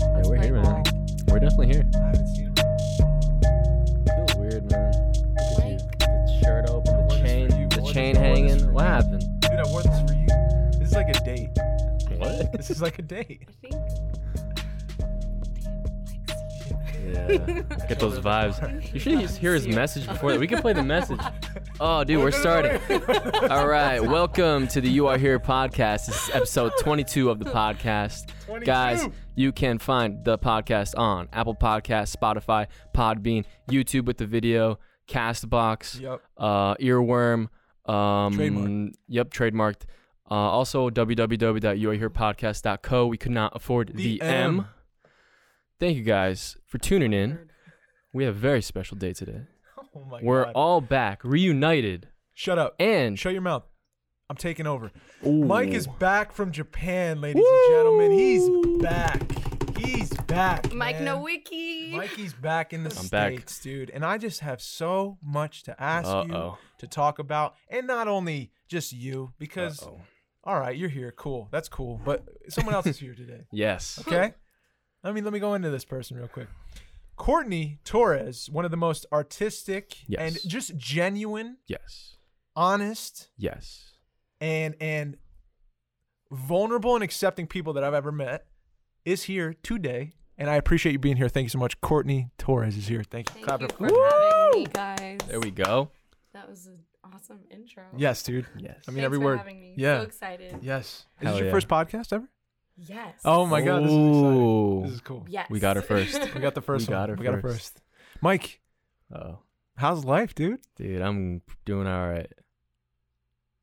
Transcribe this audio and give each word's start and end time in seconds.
Yeah, 0.00 0.22
we're 0.24 0.36
here, 0.42 0.54
man. 0.62 0.82
We're 1.28 1.38
definitely 1.40 1.68
here. 1.68 1.88
I 1.94 1.98
haven't 1.98 2.26
seen 2.28 2.46
him. 2.46 2.54
Feels 4.06 4.34
weird, 4.36 4.70
man. 4.70 4.92
Look 5.54 5.60
at 5.60 5.70
you. 5.70 5.78
The 5.98 6.40
shirt 6.42 6.68
open, 6.68 7.08
the 7.08 7.14
chain, 7.22 7.50
for 7.50 7.56
you. 7.56 7.64
I 7.64 7.68
the 7.68 7.92
chain 7.92 8.14
this- 8.14 8.22
I 8.22 8.26
wore 8.26 8.36
this 8.36 8.50
hanging. 8.58 8.72
What 8.72 8.84
happened? 8.86 9.24
Dude, 9.40 9.50
I 9.52 9.64
wore 9.68 9.82
this 9.82 10.00
for 10.00 10.14
you. 10.14 10.26
This 10.78 10.88
is 10.88 10.94
like 10.94 11.08
a 11.08 11.20
date. 11.24 11.50
What? 12.18 12.52
This 12.52 12.70
is 12.70 12.82
like 12.82 12.98
a 12.98 13.02
date. 13.02 13.42
I 13.48 13.52
think. 13.60 13.74
Yeah. 17.06 17.62
Get 17.88 17.98
those 17.98 18.18
vibes. 18.20 18.92
You 18.94 19.00
should 19.00 19.20
just 19.20 19.38
hear 19.42 19.54
his 19.54 19.66
message 19.66 20.06
before 20.06 20.32
that. 20.32 20.40
We 20.40 20.46
can 20.46 20.60
play 20.60 20.72
the 20.72 20.82
message. 20.82 21.20
Oh, 21.82 22.04
dude, 22.04 22.18
we're 22.18 22.30
starting. 22.30 22.78
All 23.50 23.66
right, 23.66 24.02
welcome 24.02 24.68
to 24.68 24.82
the 24.82 24.90
You 24.90 25.06
Are 25.06 25.16
Here 25.16 25.40
podcast. 25.40 26.06
This 26.06 26.28
is 26.28 26.34
episode 26.34 26.72
22 26.80 27.30
of 27.30 27.38
the 27.38 27.44
podcast. 27.50 28.26
22. 28.46 28.66
Guys, 28.66 29.08
you 29.34 29.50
can 29.50 29.78
find 29.78 30.22
the 30.22 30.36
podcast 30.36 30.92
on 30.98 31.28
Apple 31.32 31.54
Podcasts, 31.54 32.14
Spotify, 32.14 32.66
Podbean, 32.94 33.46
YouTube 33.70 34.04
with 34.04 34.18
the 34.18 34.26
video, 34.26 34.78
Castbox, 35.08 35.98
Yep. 36.00 36.20
uh, 36.36 36.74
Earworm. 36.76 37.48
Um, 37.90 38.34
Trademark. 38.34 38.92
Yep, 39.08 39.30
trademarked. 39.30 39.82
Uh, 40.30 40.34
also, 40.34 40.90
www.youareherepodcast.co. 40.90 43.06
We 43.06 43.16
could 43.16 43.32
not 43.32 43.56
afford 43.56 43.88
the, 43.94 44.18
The 44.18 44.22
M. 44.22 44.60
M. 44.60 44.66
Thank 45.80 45.96
you 45.96 46.04
guys 46.04 46.58
for 46.66 46.76
tuning 46.76 47.14
in. 47.14 47.38
We 48.12 48.24
have 48.24 48.36
a 48.36 48.38
very 48.38 48.60
special 48.60 48.98
day 48.98 49.14
today. 49.14 49.44
Oh 49.94 50.04
my 50.04 50.20
We're 50.22 50.44
god. 50.44 50.52
all 50.54 50.80
back, 50.80 51.24
reunited, 51.24 52.08
Shut 52.34 52.58
up. 52.58 52.76
and 52.78 53.18
Shut 53.18 53.32
your 53.32 53.42
mouth. 53.42 53.64
I'm 54.28 54.36
taking 54.36 54.66
over. 54.66 54.92
Ooh. 55.26 55.44
Mike 55.44 55.70
is 55.70 55.88
back 55.88 56.30
from 56.32 56.52
Japan, 56.52 57.20
ladies 57.20 57.44
and 57.44 57.72
gentlemen. 57.74 58.12
He's 58.12 58.48
back. 58.80 59.20
He's 59.76 60.10
back. 60.28 60.72
Mike 60.72 61.00
man. 61.00 61.16
Nowicki. 61.16 61.90
Mikey's 61.92 62.32
back 62.34 62.72
in 62.72 62.84
the 62.84 62.96
I'm 62.96 63.08
back. 63.08 63.32
states, 63.32 63.58
dude, 63.60 63.90
and 63.90 64.04
I 64.04 64.18
just 64.18 64.40
have 64.40 64.62
so 64.62 65.18
much 65.20 65.64
to 65.64 65.82
ask 65.82 66.06
you 66.28 66.34
Uh-oh. 66.34 66.58
to 66.78 66.86
talk 66.86 67.18
about, 67.18 67.56
and 67.68 67.88
not 67.88 68.06
only 68.06 68.52
just 68.68 68.92
you, 68.92 69.32
because 69.40 69.82
Uh-oh. 69.82 70.00
all 70.44 70.60
right, 70.60 70.76
you're 70.76 70.88
here, 70.88 71.10
cool, 71.16 71.48
that's 71.50 71.68
cool, 71.68 72.00
but 72.04 72.22
someone 72.48 72.74
else 72.76 72.86
is 72.86 72.98
here 72.98 73.14
today, 73.14 73.46
Yes. 73.52 73.98
okay? 74.06 74.34
Let 75.02 75.14
me 75.14 75.20
let 75.22 75.32
me 75.32 75.40
go 75.40 75.54
into 75.54 75.70
this 75.70 75.84
person 75.84 76.16
real 76.18 76.28
quick. 76.28 76.46
Courtney 77.20 77.78
Torres, 77.84 78.48
one 78.50 78.64
of 78.64 78.70
the 78.70 78.78
most 78.78 79.04
artistic 79.12 80.08
Yes. 80.08 80.20
and 80.22 80.50
just 80.50 80.74
genuine, 80.78 81.58
Yes. 81.66 82.16
honest, 82.56 83.28
Yes. 83.36 83.92
and 84.40 84.74
and 84.80 85.18
vulnerable 86.30 86.94
and 86.94 87.04
accepting 87.04 87.46
people 87.46 87.74
that 87.74 87.84
I've 87.84 87.92
ever 87.92 88.10
met, 88.10 88.46
is 89.04 89.24
here 89.24 89.54
today. 89.62 90.14
And 90.38 90.48
I 90.48 90.54
appreciate 90.56 90.92
you 90.92 90.98
being 90.98 91.18
here. 91.18 91.28
Thank 91.28 91.44
you 91.44 91.48
so 91.50 91.58
much. 91.58 91.78
Courtney 91.82 92.30
Torres 92.38 92.74
is 92.78 92.86
here. 92.88 93.02
Thank 93.02 93.28
you. 93.28 93.34
Thank 93.34 93.46
Clap 93.46 93.60
you 93.60 93.68
for 93.68 93.88
for- 93.90 94.10
having 94.10 94.60
me, 94.62 94.66
guys. 94.72 95.18
There 95.28 95.40
we 95.40 95.50
go. 95.50 95.90
That 96.32 96.48
was 96.48 96.68
an 96.68 96.78
awesome 97.04 97.40
intro. 97.50 97.84
Yes, 97.98 98.22
dude. 98.22 98.46
Yes. 98.56 98.78
I 98.88 98.92
mean, 98.92 98.96
Thanks 98.96 99.04
every 99.04 99.18
for 99.18 99.24
word. 99.24 99.38
having 99.38 99.60
me. 99.60 99.74
Yeah. 99.76 99.98
So 100.00 100.06
excited. 100.06 100.56
Yes. 100.62 100.86
Is 100.86 101.06
Hell 101.16 101.32
this 101.32 101.38
your 101.40 101.46
yeah. 101.48 101.52
first 101.52 101.68
podcast 101.68 102.14
ever? 102.14 102.30
Yes. 102.76 103.14
Oh 103.24 103.44
my 103.46 103.60
god, 103.60 103.82
this 103.84 103.90
is 103.92 103.96
exciting. 103.96 104.82
This 104.82 104.92
is 104.92 105.00
cool. 105.02 105.26
Yes. 105.28 105.46
We 105.50 105.60
got 105.60 105.76
her 105.76 105.82
first. 105.82 106.18
We 106.34 106.40
got 106.40 106.54
the 106.54 106.62
first 106.62 106.88
We 106.88 106.94
one. 106.94 107.02
got 107.02 107.08
her 107.10 107.14
we 107.16 107.24
got 107.24 107.34
her 107.34 107.40
first. 107.40 107.74
first. 107.74 107.80
Mike, 108.22 108.60
Oh, 109.14 109.38
how's 109.76 110.04
life, 110.04 110.34
dude? 110.34 110.60
dude, 110.76 111.02
I'm 111.02 111.42
doing 111.64 111.86
all 111.86 112.08
right. 112.08 112.30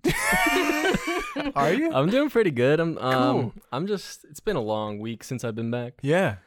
Are 1.56 1.74
you? 1.74 1.92
I'm 1.94 2.10
doing 2.10 2.30
pretty 2.30 2.52
good. 2.52 2.80
I'm 2.80 2.98
um 2.98 3.42
Cool. 3.42 3.54
I'm 3.72 3.88
just 3.88 4.26
it's 4.30 4.40
been 4.40 4.56
a 4.56 4.62
long 4.62 5.00
week 5.00 5.24
since 5.24 5.44
I've 5.44 5.56
been 5.56 5.72
back. 5.72 5.94
yeah. 6.02 6.38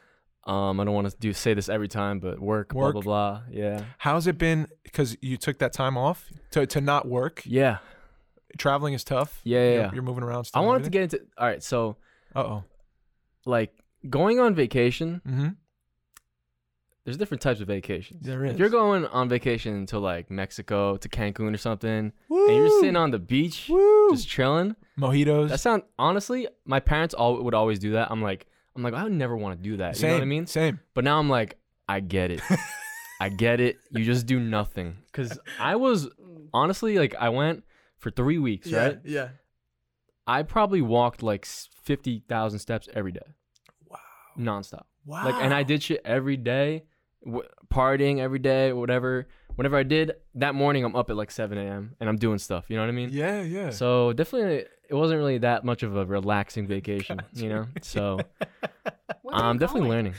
Um 0.45 0.79
I 0.79 0.85
don't 0.85 0.93
want 0.93 1.09
to 1.09 1.15
do 1.19 1.33
say 1.33 1.53
this 1.53 1.69
every 1.69 1.87
time, 1.87 2.19
but 2.19 2.39
work, 2.39 2.73
Work. 2.73 2.93
blah 2.93 3.01
blah 3.01 3.01
blah. 3.01 3.41
Yeah. 3.51 3.83
How's 3.99 4.27
it 4.27 4.37
been? 4.37 4.67
Because 4.83 5.15
you 5.21 5.37
took 5.37 5.59
that 5.59 5.73
time 5.73 5.97
off 5.97 6.29
to, 6.51 6.65
to 6.65 6.81
not 6.81 7.07
work. 7.07 7.41
Yeah. 7.45 7.77
Traveling 8.57 8.93
is 8.93 9.03
tough. 9.03 9.39
Yeah, 9.43 9.59
yeah, 9.59 9.63
You're, 9.71 9.81
yeah. 9.81 9.89
you're 9.93 10.03
moving 10.03 10.23
around. 10.23 10.49
I 10.53 10.59
wanted 10.61 10.83
to 10.85 10.89
get 10.89 11.03
into 11.03 11.21
all 11.37 11.47
right, 11.47 11.63
so 11.63 11.97
oh. 12.35 12.63
like 13.45 13.73
going 14.09 14.39
on 14.39 14.55
vacation, 14.55 15.21
Mm-hmm. 15.27 15.47
there's 17.03 17.17
different 17.17 17.41
types 17.41 17.61
of 17.61 17.67
vacations. 17.67 18.25
There 18.25 18.45
is. 18.45 18.53
If 18.53 18.59
you're 18.59 18.69
going 18.69 19.05
on 19.07 19.29
vacation 19.29 19.85
to 19.87 19.99
like 19.99 20.29
Mexico 20.29 20.97
to 20.97 21.09
Cancun 21.09 21.53
or 21.53 21.57
something, 21.57 22.11
and 22.29 22.55
you're 22.55 22.79
sitting 22.79 22.95
on 22.95 23.11
the 23.11 23.19
beach 23.19 23.67
Woo! 23.69 24.11
just 24.11 24.27
chilling, 24.27 24.75
mojitos. 24.99 25.49
that 25.49 25.59
sound 25.59 25.83
honestly, 25.97 26.47
my 26.65 26.79
parents 26.79 27.13
all 27.13 27.41
would 27.43 27.53
always 27.53 27.79
do 27.79 27.91
that. 27.93 28.11
I'm 28.11 28.21
like, 28.21 28.45
I'm 28.75 28.83
like, 28.83 28.93
I 28.93 29.03
would 29.03 29.11
never 29.13 29.35
want 29.35 29.57
to 29.57 29.63
do 29.69 29.77
that. 29.77 29.97
Same. 29.97 30.03
You 30.03 30.07
know 30.09 30.19
what 30.19 30.23
I 30.23 30.25
mean? 30.25 30.47
Same. 30.47 30.79
But 30.93 31.03
now 31.03 31.19
I'm 31.19 31.29
like, 31.29 31.57
I 31.89 31.99
get 31.99 32.31
it. 32.31 32.41
I 33.19 33.29
get 33.29 33.59
it. 33.59 33.77
You 33.91 34.03
just 34.05 34.25
do 34.25 34.39
nothing. 34.39 34.97
Cause 35.11 35.37
I 35.59 35.75
was 35.75 36.07
honestly 36.53 36.97
like, 36.97 37.13
I 37.19 37.29
went 37.29 37.63
for 37.97 38.09
three 38.09 38.37
weeks, 38.39 38.71
right? 38.71 38.99
Yeah. 39.03 39.29
I 40.37 40.43
probably 40.43 40.81
walked 40.81 41.21
like 41.31 41.43
s- 41.45 41.69
fifty 41.83 42.23
thousand 42.27 42.59
steps 42.59 42.87
every 42.93 43.11
day, 43.11 43.27
Wow. 43.89 43.97
nonstop. 44.37 44.85
Wow. 45.05 45.25
Like, 45.25 45.35
and 45.43 45.53
I 45.53 45.63
did 45.63 45.81
shit 45.83 46.01
every 46.05 46.37
day, 46.37 46.83
w- 47.25 47.47
partying 47.73 48.19
every 48.19 48.39
day, 48.39 48.71
whatever. 48.73 49.27
Whenever 49.55 49.75
I 49.77 49.83
did 49.83 50.13
that 50.35 50.55
morning, 50.55 50.85
I'm 50.85 50.95
up 50.95 51.09
at 51.09 51.17
like 51.17 51.31
7 51.31 51.57
a.m. 51.57 51.95
and 51.99 52.07
I'm 52.09 52.15
doing 52.17 52.37
stuff. 52.37 52.65
You 52.69 52.77
know 52.77 52.83
what 52.83 52.89
I 52.89 52.93
mean? 53.01 53.09
Yeah, 53.11 53.41
yeah. 53.41 53.69
So 53.71 54.13
definitely, 54.13 54.65
it 54.89 54.95
wasn't 55.01 55.17
really 55.17 55.39
that 55.39 55.65
much 55.65 55.83
of 55.83 55.95
a 55.97 56.05
relaxing 56.05 56.67
vacation. 56.75 57.19
You 57.33 57.49
know? 57.49 57.65
So 57.81 58.15
Where 58.15 58.25
were 59.23 59.31
you 59.33 59.43
I'm 59.49 59.57
definitely 59.57 59.89
going? 59.89 59.97
learning. 59.97 60.13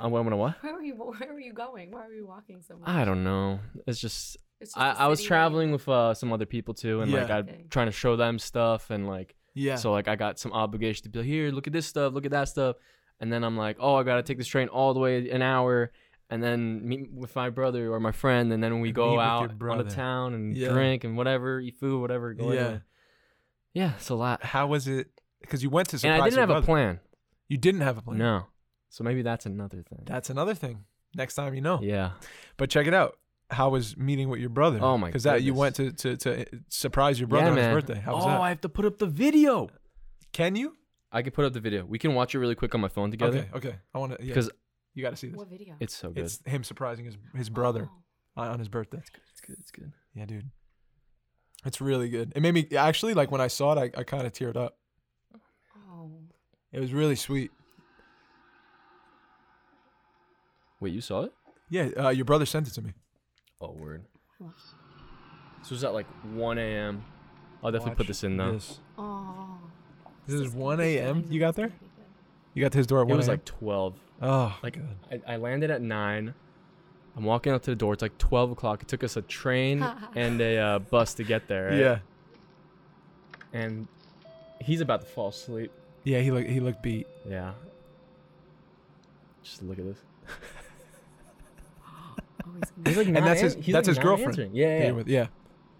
I'm 0.00 0.10
gonna 0.12 0.36
what? 0.36 0.56
Where 0.62 0.74
were 0.74 0.82
you? 0.82 0.94
Where 1.18 1.32
were 1.32 1.40
you 1.40 1.52
going? 1.52 1.90
Why 1.90 2.06
were 2.06 2.12
you 2.14 2.26
walking 2.26 2.62
so 2.66 2.76
much? 2.78 2.88
I 2.88 3.04
don't 3.04 3.24
know. 3.24 3.60
It's 3.86 4.00
just 4.00 4.36
It's 4.60 4.72
just 4.74 4.76
I, 4.78 4.90
a 4.92 4.94
I 4.94 5.06
was 5.08 5.18
city 5.20 5.26
where 5.30 5.38
traveling 5.38 5.72
with 5.72 5.88
uh, 5.88 6.14
some 6.14 6.32
other 6.32 6.46
people 6.46 6.74
too, 6.74 7.00
and 7.02 7.12
like 7.12 7.28
Yeah. 7.28 7.36
I 7.36 7.38
Okay. 7.40 7.64
trying 7.70 7.86
to 7.86 7.92
show 7.92 8.16
them 8.16 8.38
stuff, 8.38 8.90
and 8.90 9.06
like 9.06 9.34
yeah. 9.54 9.76
so 9.76 9.92
like 9.92 10.08
I 10.08 10.16
got 10.16 10.38
some 10.38 10.52
obligation 10.52 11.04
to 11.04 11.08
be 11.10 11.18
like, 11.20 11.26
here, 11.26 11.50
look 11.50 11.66
at 11.66 11.72
this 11.72 11.86
stuff, 11.86 12.12
look 12.14 12.24
at 12.24 12.30
that 12.32 12.48
stuff, 12.48 12.76
and 13.20 13.32
then 13.32 13.42
I'm 13.44 13.56
like, 13.56 13.76
oh, 13.80 13.94
I 13.96 14.02
gotta 14.04 14.22
take 14.22 14.38
this 14.38 14.46
train 14.48 14.68
all 14.68 14.94
the 14.94 15.00
way 15.00 15.28
an 15.30 15.42
hour, 15.42 15.90
and 16.30 16.42
then 16.42 16.86
meet 16.86 17.10
with 17.12 17.34
my 17.36 17.50
brother 17.50 17.92
or 17.92 17.98
my 18.00 18.12
friend, 18.12 18.52
and 18.52 18.62
then 18.62 18.80
we 18.80 18.88
Meet 18.88 18.94
go 18.94 19.06
with 19.10 19.14
your 19.14 19.22
out 19.22 19.50
on 19.70 19.78
the 19.78 19.84
town 19.84 20.34
and 20.34 20.56
Yeah. 20.56 20.68
drink 20.68 21.04
and 21.04 21.16
whatever, 21.16 21.60
eat 21.60 21.76
food, 21.76 22.00
whatever. 22.00 22.34
Go 22.34 22.52
Yeah. 22.52 22.58
anywhere. 22.60 22.84
yeah, 23.74 23.92
it's 23.96 24.08
a 24.08 24.14
lot. 24.14 24.44
How 24.44 24.66
was 24.66 24.86
it? 24.88 25.08
Because 25.40 25.62
you 25.62 25.70
went 25.70 25.88
to 25.90 25.94
And 25.96 26.00
surprise 26.00 26.20
I 26.20 26.24
didn't 26.24 26.34
your 26.36 26.40
have 26.42 26.50
a 26.50 26.52
brother. 26.54 26.66
plan. 26.66 27.00
You 27.48 27.56
didn't 27.58 27.80
have 27.82 27.96
a 27.98 28.02
plan. 28.02 28.18
No, 28.18 28.46
so 28.88 29.04
maybe 29.04 29.22
that's 29.22 29.46
another 29.46 29.82
thing. 29.82 30.02
That's 30.04 30.30
another 30.30 30.54
thing. 30.54 30.84
Next 31.14 31.34
time 31.34 31.54
you 31.54 31.60
know. 31.60 31.80
Yeah. 31.82 32.12
But 32.56 32.70
check 32.70 32.86
it 32.86 32.94
out. 32.94 33.16
How 33.50 33.70
was 33.70 33.96
meeting 33.96 34.28
with 34.28 34.40
your 34.40 34.50
brother? 34.50 34.78
Oh 34.82 34.98
my 34.98 35.08
Because 35.08 35.22
that 35.22 35.42
you 35.42 35.54
went 35.54 35.76
to, 35.76 35.92
to 35.92 36.16
to 36.18 36.42
uh, 36.42 36.44
surprise 36.68 37.18
your 37.18 37.28
brother 37.28 37.46
yeah, 37.46 37.50
on 37.50 37.56
man. 37.56 37.74
his 37.76 37.82
birthday. 37.82 38.00
How 38.00 38.14
was 38.14 38.24
oh, 38.24 38.28
that? 38.28 38.40
I 38.40 38.48
have 38.50 38.60
to 38.60 38.68
put 38.68 38.84
up 38.84 38.98
the 38.98 39.06
video. 39.06 39.70
Can 40.32 40.54
you? 40.54 40.76
I 41.10 41.22
can 41.22 41.32
put 41.32 41.46
up 41.46 41.54
the 41.54 41.60
video. 41.60 41.86
We 41.86 41.98
can 41.98 42.14
watch 42.14 42.34
it 42.34 42.38
really 42.38 42.54
quick 42.54 42.74
on 42.74 42.82
my 42.82 42.88
phone 42.88 43.10
together 43.10 43.48
Okay. 43.54 43.68
Okay. 43.68 43.76
I 43.94 43.98
want 43.98 44.18
to. 44.18 44.22
Yeah. 44.22 44.34
because 44.34 44.50
you 44.94 45.02
got 45.02 45.10
to 45.10 45.16
see 45.16 45.28
this. 45.28 45.36
What 45.36 45.48
video? 45.48 45.76
it's 45.80 45.96
so 45.96 46.10
good. 46.10 46.24
It's 46.24 46.40
him 46.44 46.62
surprising 46.64 47.06
his 47.06 47.16
his 47.34 47.48
brother 47.48 47.88
Oh. 48.36 48.42
on 48.42 48.48
on 48.48 48.58
his 48.58 48.68
birthday. 48.68 48.98
It's 48.98 49.40
good. 49.40 49.56
It's 49.58 49.70
good. 49.70 49.92
Yeah, 50.14 50.26
dude. 50.26 50.50
It's 51.64 51.80
really 51.80 52.08
good. 52.08 52.32
It 52.36 52.42
made 52.42 52.52
me 52.52 52.68
actually 52.76 53.14
like 53.14 53.30
when 53.30 53.40
I 53.40 53.46
saw 53.46 53.72
it, 53.72 53.94
I, 53.96 54.00
I 54.00 54.04
kind 54.04 54.26
of 54.26 54.32
teared 54.32 54.56
up. 54.56 54.76
Oh. 55.90 56.10
It 56.72 56.80
was 56.80 56.92
really 56.92 57.16
sweet. 57.16 57.50
Wait, 60.80 60.92
you 60.94 61.00
saw 61.00 61.22
it? 61.22 61.32
Yeah, 61.70 61.88
uh, 61.98 62.08
your 62.10 62.24
brother 62.24 62.46
sent 62.46 62.68
it 62.68 62.74
to 62.74 62.82
me. 62.82 62.92
Oh, 63.60 63.72
word. 63.72 64.04
Wow. 64.38 64.52
This 65.60 65.70
was 65.70 65.84
at 65.84 65.92
like 65.92 66.06
1 66.34 66.58
a.m. 66.58 67.04
I'll 67.62 67.72
definitely 67.72 67.96
put 67.96 67.98
Watch 68.04 68.06
this 68.08 68.24
in 68.24 68.36
though. 68.36 68.52
This, 68.52 68.80
Oh. 68.96 69.58
this 70.26 70.40
is 70.40 70.48
1 70.54 70.76
be 70.78 70.82
good. 70.84 70.86
I 70.86 70.86
a.m. 71.06 71.24
You 71.28 71.40
got 71.40 71.56
there? 71.56 71.66
gonna 71.68 71.78
be 71.80 71.86
good. 71.96 72.04
You 72.54 72.62
got 72.62 72.72
to 72.72 72.78
his 72.78 72.86
door 72.86 73.00
at 73.00 73.02
It 73.02 73.08
1 73.08 73.16
was 73.16 73.26
a.m.? 73.28 73.32
like 73.34 73.44
12. 73.44 73.94
oh, 74.22 74.58
Like 74.62 74.76
God. 74.76 75.22
I, 75.26 75.34
I 75.34 75.36
landed 75.36 75.70
at 75.70 75.82
9. 75.82 76.34
I'm 77.16 77.24
walking 77.24 77.52
out 77.52 77.64
to 77.64 77.70
the 77.72 77.76
door. 77.76 77.92
It's 77.94 78.02
like 78.02 78.16
12 78.18 78.52
o'clock. 78.52 78.80
It 78.82 78.88
took 78.88 79.02
us 79.02 79.16
a 79.16 79.22
train 79.22 79.82
and 80.14 80.40
a 80.40 80.56
uh, 80.58 80.78
bus 80.78 81.14
to 81.14 81.24
get 81.24 81.48
there. 81.48 81.66
right? 81.70 81.76
yeah, 81.78 81.98
And 83.52 83.88
he's 84.60 84.80
about 84.80 85.00
to 85.00 85.06
fall 85.06 85.28
asleep. 85.30 85.72
yeah. 86.04 86.20
He 86.20 86.30
looked 86.30 86.48
he 86.48 86.60
looked 86.60 86.80
beat. 86.82 87.08
Yeah. 87.28 87.52
Just 89.42 89.62
look 89.64 89.78
at 89.80 89.84
this. 89.84 89.98
Oh, 92.48 92.60
he's 92.84 92.96
gonna 92.96 92.96
like 92.98 93.06
And 93.16 93.26
that's 93.26 93.40
his- 93.40 93.54
an- 93.54 93.62
he's, 93.62 93.72
that's 93.72 93.88
like, 93.88 93.96
his 93.96 94.02
girlfriend 94.04 94.30
answering. 94.30 94.50
Yeah, 94.54 94.78
that 94.78 94.84
yeah. 94.86 94.90
with- 94.92 95.08
yeah. 95.08 95.26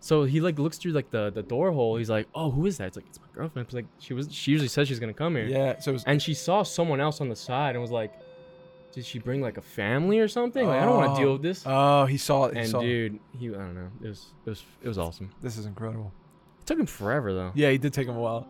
So 0.01 0.23
he 0.25 0.41
like 0.41 0.59
looks 0.61 0.79
through 0.79 0.93
like 0.93 1.11
the 1.11 1.31
the 1.31 1.43
door 1.43 1.73
hole. 1.73 1.97
He's 1.97 2.09
like, 2.09 2.29
"Oh, 2.35 2.51
who 2.53 2.67
is 2.67 2.79
that?" 2.79 2.87
It's 2.87 2.97
like, 2.97 3.07
"It's 3.09 3.19
my 3.21 3.27
girlfriend." 3.35 3.67
It's 3.67 3.75
like 3.75 3.87
she 3.99 4.15
was. 4.15 4.33
She 4.33 4.53
usually 4.53 4.69
says 4.69 4.87
she's 4.87 5.01
gonna 5.01 5.13
come 5.13 5.35
here. 5.35 5.47
Yeah. 5.47 5.79
So 5.81 5.91
it 5.91 5.95
was, 5.95 6.05
And 6.05 6.23
she 6.23 6.35
saw 6.35 6.63
someone 6.63 7.01
else 7.01 7.21
on 7.21 7.29
the 7.29 7.35
side 7.35 7.75
and 7.75 7.83
was 7.83 7.91
like, 7.91 8.13
"Did 8.93 9.05
she 9.05 9.19
bring 9.19 9.41
like 9.43 9.57
a 9.57 9.61
family 9.61 10.21
or 10.21 10.29
something?" 10.29 10.65
Like, 10.69 10.81
I 10.81 10.85
don't 10.85 10.97
want 10.97 11.11
Oh. 11.11 11.15
to 11.17 11.21
deal 11.21 11.33
with 11.33 11.43
this. 11.43 11.65
oh, 11.67 12.05
he 12.07 12.17
saw 12.17 12.45
it. 12.45 12.55
He 12.55 12.61
and 12.61 12.69
saw 12.69 12.79
it. 12.79 12.85
dude, 12.85 13.19
he 13.37 13.49
I 13.49 13.53
don't 13.55 13.75
know. 13.75 13.89
It 14.05 14.09
was 14.09 14.27
it 14.47 14.51
was 14.51 14.65
it 14.85 14.89
was 14.89 14.99
awesome. 14.99 15.31
This 15.43 15.57
is 15.59 15.67
incredible. 15.67 16.13
It 16.61 16.67
took 16.67 16.79
him 16.79 16.87
forever 16.87 17.33
though. 17.35 17.51
Yeah, 17.57 17.71
he 17.71 17.79
did 17.79 17.93
take 17.93 18.07
him 18.07 18.15
a 18.17 18.21
while. 18.21 18.47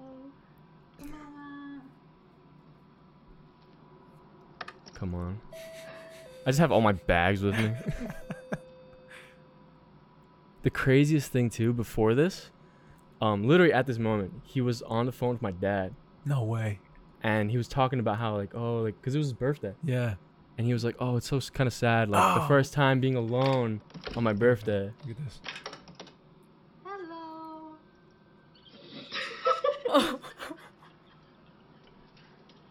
Come 4.94 5.14
on. 5.14 5.40
I 6.48 6.50
just 6.50 6.60
have 6.60 6.72
all 6.72 6.80
my 6.80 6.92
bags 6.92 7.42
with 7.42 7.54
me. 7.58 7.72
the 10.62 10.70
craziest 10.70 11.30
thing 11.30 11.50
too, 11.50 11.74
before 11.74 12.14
this, 12.14 12.50
um, 13.20 13.46
literally 13.46 13.70
at 13.70 13.86
this 13.86 13.98
moment, 13.98 14.32
he 14.44 14.62
was 14.62 14.80
on 14.80 15.04
the 15.04 15.12
phone 15.12 15.34
with 15.34 15.42
my 15.42 15.50
dad, 15.50 15.94
No 16.24 16.44
way. 16.44 16.78
and 17.22 17.50
he 17.50 17.58
was 17.58 17.68
talking 17.68 18.00
about 18.00 18.16
how 18.16 18.34
like, 18.34 18.54
oh, 18.54 18.78
like, 18.78 18.94
cause 19.02 19.14
it 19.14 19.18
was 19.18 19.26
his 19.26 19.34
birthday, 19.34 19.74
Yeah. 19.84 20.14
and 20.56 20.66
he 20.66 20.72
was 20.72 20.84
like, 20.84 20.96
oh, 21.00 21.18
it's 21.18 21.28
so 21.28 21.38
kind 21.52 21.66
of 21.66 21.74
sad, 21.74 22.08
like 22.08 22.36
the 22.36 22.44
Oh. 22.44 22.48
first 22.48 22.72
time 22.72 22.98
being 22.98 23.16
alone 23.16 23.82
on 24.16 24.24
my 24.24 24.32
birthday. 24.32 24.90
Look 25.06 25.18
at 25.18 25.24
this. 25.24 25.40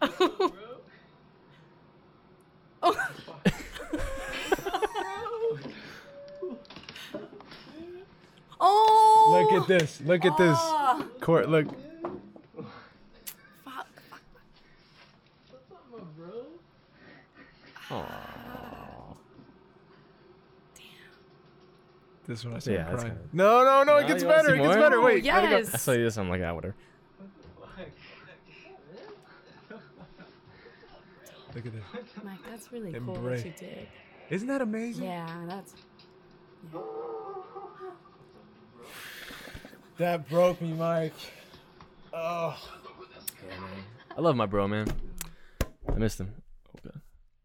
at 9.62 9.66
this. 9.68 10.00
Look 10.02 10.24
at 10.24 10.36
this. 10.36 10.56
Oh, 10.60 11.06
Court. 11.20 11.48
Look. 11.48 11.66
fuck. 13.64 13.86
Aww. 17.90 19.16
This 22.26 22.44
one 22.44 22.56
I 22.56 22.58
started 22.58 22.78
Yeah, 22.80 22.84
crying. 22.90 23.00
kinda- 23.08 23.20
No, 23.32 23.64
no, 23.64 23.84
no. 23.84 23.96
It 23.96 24.06
gets 24.06 24.22
you 24.22 24.28
better. 24.28 24.54
It 24.54 24.58
gets 24.58 24.68
more? 24.68 24.76
better. 24.76 24.98
Oh, 24.98 25.04
Wait. 25.04 25.24
let 25.24 25.44
it 25.44 25.50
go. 25.50 25.56
yes. 25.56 25.74
I 25.74 25.78
saw 25.78 25.92
you 25.92 26.04
this, 26.04 26.18
I'm 26.18 26.28
like, 26.28 26.42
ah, 26.44 26.52
whatever. 26.54 26.74
Look 31.54 31.64
at 31.66 31.72
this. 31.72 31.82
Mike, 32.22 32.38
that's 32.48 32.70
really 32.70 32.92
cool 32.92 33.14
what 33.14 33.44
you 33.44 33.52
did. 33.58 33.88
Isn't 34.30 34.48
that 34.48 34.60
amazing? 34.60 35.04
Yeah, 35.06 35.26
that's. 35.48 35.74
That 39.98 40.28
broke 40.28 40.60
me, 40.60 40.72
Mike. 40.72 41.12
Oh. 42.12 42.56
I 44.16 44.20
love 44.20 44.36
my 44.36 44.46
bro, 44.46 44.68
man. 44.68 44.86
I 45.88 45.98
missed 45.98 46.20
him. 46.20 46.34
Okay. 46.78 46.96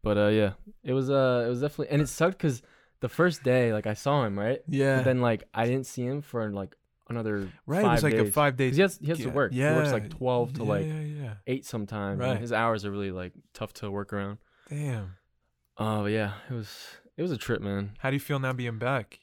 But 0.02 0.18
uh, 0.18 0.28
yeah, 0.28 0.52
it 0.84 0.92
was 0.92 1.10
uh, 1.10 1.44
it 1.46 1.48
was 1.48 1.60
definitely, 1.60 1.88
and 1.88 2.00
it 2.00 2.08
sucked 2.08 2.38
because 2.38 2.62
the 3.00 3.08
first 3.08 3.42
day, 3.42 3.72
like 3.72 3.86
I 3.86 3.94
saw 3.94 4.24
him, 4.24 4.38
right? 4.38 4.60
Yeah. 4.68 4.98
But 4.98 5.04
then 5.04 5.20
like 5.20 5.44
I 5.52 5.66
didn't 5.66 5.86
see 5.86 6.04
him 6.04 6.22
for 6.22 6.48
like 6.50 6.76
another 7.08 7.48
right. 7.66 7.82
five 7.82 7.90
it 7.90 7.94
was 7.94 8.02
like 8.04 8.12
days. 8.12 8.28
a 8.28 8.32
five 8.32 8.56
days. 8.56 8.76
He 8.76 8.82
has 8.82 8.98
he 8.98 9.08
has 9.08 9.18
yeah, 9.18 9.26
to 9.26 9.32
work. 9.32 9.52
Yeah. 9.52 9.72
He 9.72 9.76
works 9.76 9.92
like 9.92 10.10
twelve 10.10 10.52
to 10.54 10.62
yeah, 10.62 10.68
like 10.68 10.86
Yeah, 10.86 11.00
yeah. 11.00 11.34
eight 11.48 11.66
sometimes. 11.66 12.20
Right. 12.20 12.38
His 12.38 12.52
hours 12.52 12.84
are 12.84 12.90
really 12.90 13.10
like 13.10 13.32
tough 13.52 13.72
to 13.74 13.90
work 13.90 14.12
around. 14.12 14.38
Damn. 14.68 15.16
Uh, 15.76 16.04
yeah, 16.04 16.34
it 16.48 16.54
was 16.54 16.72
it 17.16 17.22
was 17.22 17.32
a 17.32 17.38
trip, 17.38 17.60
man. 17.60 17.96
How 17.98 18.10
do 18.10 18.14
you 18.14 18.20
feel 18.20 18.38
now 18.38 18.52
being 18.52 18.78
back? 18.78 19.18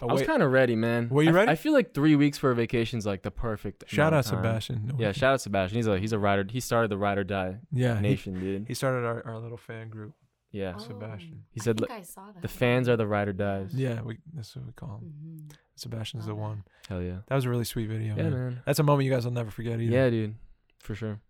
Oh, 0.00 0.08
I 0.08 0.12
was 0.12 0.22
kind 0.22 0.42
of 0.42 0.52
ready, 0.52 0.76
man. 0.76 1.08
Were 1.08 1.22
you 1.22 1.28
I 1.30 1.32
f- 1.32 1.34
ready? 1.36 1.50
I 1.52 1.54
feel 1.56 1.72
like 1.72 1.92
three 1.94 2.14
weeks 2.16 2.38
for 2.38 2.50
a 2.50 2.54
vacation 2.54 2.98
is 2.98 3.06
like 3.06 3.22
the 3.22 3.30
perfect. 3.30 3.84
Shout 3.88 4.12
out 4.14 4.24
time. 4.24 4.36
Sebastian. 4.38 4.86
No, 4.86 4.94
Yeah, 4.98 5.12
shout 5.12 5.34
out 5.34 5.40
Sebastian. 5.40 5.76
He's 5.76 5.86
a 5.86 5.98
he's 5.98 6.12
a 6.12 6.18
rider. 6.18 6.46
He 6.48 6.60
started 6.60 6.90
the 6.90 6.98
ride 6.98 7.18
or 7.18 7.24
die 7.24 7.58
Yeah. 7.72 7.96
He, 7.96 8.02
nation, 8.02 8.38
dude. 8.38 8.66
he 8.68 8.74
started 8.74 9.06
our, 9.06 9.26
our 9.26 9.38
little 9.38 9.56
fan 9.58 9.88
group. 9.88 10.14
Yeah. 10.50 10.74
Oh, 10.76 10.78
Sebastian. 10.80 11.44
He 11.50 11.60
said 11.60 11.76
I 11.82 11.86
think 11.86 12.00
I 12.00 12.02
saw 12.02 12.30
that. 12.32 12.42
The 12.42 12.48
fans 12.48 12.88
are 12.88 12.96
the 12.96 13.06
ride 13.06 13.28
or 13.28 13.32
dies. 13.32 13.74
Yeah, 13.74 14.00
we, 14.02 14.18
that's 14.32 14.54
what 14.56 14.66
we 14.66 14.72
call 14.72 14.98
him. 15.02 15.12
Mhm. 15.50 15.56
Sebastian's 15.74 16.26
the 16.26 16.34
one. 16.34 16.64
Hell 16.88 17.02
yeah. 17.02 17.18
That 17.26 17.34
was 17.34 17.44
a 17.44 17.50
really 17.50 17.64
sweet 17.64 17.88
video. 17.88 18.16
Yeah, 18.16 18.22
man. 18.24 18.32
man. 18.32 18.62
That's 18.66 18.78
a 18.78 18.82
moment 18.82 19.04
you 19.06 19.12
guys 19.12 19.24
will 19.24 19.32
never 19.32 19.50
forget 19.50 19.74
either. 19.80 19.92
Yeah, 19.92 20.08
dude. 20.10 20.34
For 20.80 20.94
sure. 20.94 21.20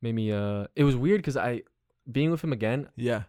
Made 0.00 0.14
me 0.14 0.30
uh 0.32 0.66
it 0.76 0.84
was 0.84 0.96
weird 0.96 1.22
cuz 1.24 1.36
I 1.36 1.62
being 2.10 2.30
with 2.30 2.42
him 2.42 2.52
again, 2.52 2.88
Yeah. 2.96 3.24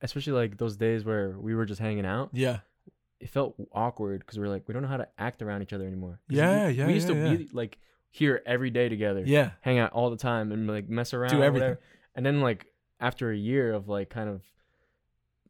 especially 0.00 0.34
like 0.34 0.58
those 0.58 0.76
days 0.76 1.04
where 1.04 1.36
we 1.38 1.54
were 1.54 1.64
just 1.64 1.80
hanging 1.80 2.06
out, 2.06 2.30
Yeah. 2.32 2.58
It 3.22 3.28
felt 3.30 3.54
awkward 3.72 4.26
cuz 4.26 4.38
we 4.38 4.44
are 4.44 4.48
like 4.50 4.66
we 4.68 4.72
don't 4.74 4.82
know 4.82 4.88
how 4.88 4.96
to 4.98 5.08
act 5.18 5.40
around 5.42 5.62
each 5.62 5.72
other 5.72 5.86
anymore. 5.86 6.20
Yeah, 6.28 6.66
we, 6.68 6.72
yeah, 6.74 6.86
We 6.86 6.94
used 6.94 7.08
yeah, 7.08 7.30
to 7.30 7.38
be 7.38 7.48
like 7.52 7.78
here 8.10 8.42
every 8.44 8.70
day 8.70 8.88
together. 8.88 9.22
Yeah. 9.24 9.52
Hang 9.62 9.78
out 9.78 9.92
all 9.92 10.10
the 10.10 10.16
time 10.16 10.52
and 10.52 10.66
like 10.66 10.88
mess 10.88 11.14
around 11.14 11.30
Do 11.30 11.42
everything. 11.42 11.76
And 12.14 12.26
then 12.26 12.40
like 12.40 12.66
after 13.00 13.30
a 13.30 13.36
year 13.36 13.72
of 13.72 13.88
like 13.88 14.10
kind 14.10 14.28
of 14.28 14.42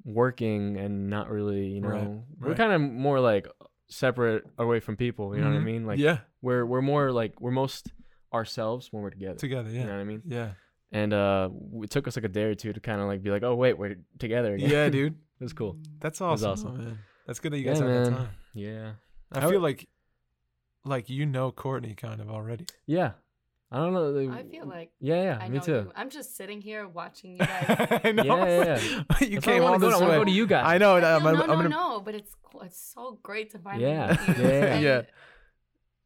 working 0.04 0.76
and 0.76 1.08
not 1.10 1.30
really, 1.30 1.66
you 1.66 1.80
know, 1.80 1.88
Right, 1.88 2.08
we're 2.40 2.54
kind 2.54 2.72
of 2.72 2.80
more 2.80 3.20
like 3.20 3.46
separate 3.88 4.44
away 4.58 4.80
from 4.80 4.96
people, 4.96 5.34
you 5.36 5.42
know 5.42 5.48
what 5.50 5.56
I 5.56 5.60
Mhm. 5.60 5.64
mean? 5.64 5.86
Like 5.86 5.98
yeah. 5.98 6.18
we're 6.40 6.64
we're 6.66 6.82
more 6.82 7.12
like 7.12 7.40
we're 7.40 7.50
most 7.50 7.92
ourselves 8.32 8.92
when 8.92 9.02
we're 9.02 9.10
together. 9.10 9.38
Together. 9.38 9.70
Yeah. 9.70 9.80
You 9.80 9.86
know 9.86 9.92
what 9.94 10.00
I 10.00 10.04
mean? 10.04 10.22
Yeah. 10.26 10.52
And 10.90 11.12
uh, 11.14 11.48
it 11.82 11.90
took 11.90 12.06
us 12.06 12.16
like 12.16 12.24
a 12.24 12.28
day 12.28 12.44
or 12.44 12.54
two 12.54 12.72
to 12.72 12.80
kind 12.80 13.00
of 13.00 13.06
like 13.06 13.22
be 13.22 13.30
like, 13.30 13.42
oh 13.42 13.54
wait, 13.54 13.78
we're 13.78 13.96
together 14.18 14.54
again. 14.54 14.70
Yeah, 14.70 14.88
dude. 14.96 15.14
it 15.40 15.44
was 15.44 15.52
cool. 15.52 15.78
That's 16.00 16.20
was 16.20 16.42
awesome. 16.44 16.70
awesome. 16.72 16.98
Man. 17.22 17.26
That's 17.26 17.40
good 17.40 17.52
that 17.52 17.58
you 17.58 17.64
Yeah, 17.66 17.70
guys 17.72 17.78
had 17.80 17.88
man. 17.88 18.04
that 18.04 18.10
time. 18.18 18.28
Yeah, 18.54 18.92
I 19.32 19.40
How- 19.40 19.50
feel 19.50 19.60
like, 19.60 19.88
like 20.84 21.08
you 21.08 21.26
know 21.26 21.50
Courtney 21.52 21.94
kind 21.94 22.20
of 22.20 22.28
already. 22.30 22.66
yeah. 22.86 23.12
I 23.74 23.76
don't 23.76 23.94
know. 23.94 24.12
they- 24.12 24.28
I 24.28 24.42
feel 24.42 24.66
like 24.66 24.90
Yeah, 25.00 25.22
yeah. 25.22 25.38
I 25.40 25.48
me 25.48 25.56
know 25.56 25.64
too. 25.64 25.72
you. 25.72 25.92
I'm 25.96 26.10
just 26.10 26.36
sitting 26.36 26.60
here 26.60 26.86
watching 26.86 27.32
you 27.32 27.38
guys. 27.46 28.00
I 28.04 28.12
know. 28.12 28.22
Yeah, 28.24 28.44
yeah, 28.44 28.78
you 28.84 28.96
That's 29.06 29.08
why 29.08 29.26
I 29.26 29.38
came 29.40 29.62
wanna 29.62 29.72
all 29.74 29.78
go. 29.78 29.86
this 29.86 29.94
I 29.96 29.98
want 30.00 30.00
to 30.00 30.08
way. 30.10 30.16
go 30.18 30.24
to 30.24 30.30
you 30.30 30.46
guys. 30.46 30.64
I 30.66 30.76
know. 30.76 30.96
I 30.96 31.14
I'm, 31.14 31.20
feel- 31.22 31.28
I'm, 31.30 31.34
no, 31.36 31.42
I'm 31.42 31.48
no, 31.48 31.56
gonna. 31.56 31.68
no, 31.70 32.00
but 32.00 32.14
it's 32.14 32.34
cool. 32.42 32.60
It's 32.60 32.78
so 32.92 33.18
great 33.22 33.50
to 33.52 33.58
finally 33.58 33.84
Yeah, 33.84 34.08
meet 34.28 34.36
you. 34.38 34.44
yeah, 34.44 34.50
And- 34.74 34.82
yeah. 34.84 35.02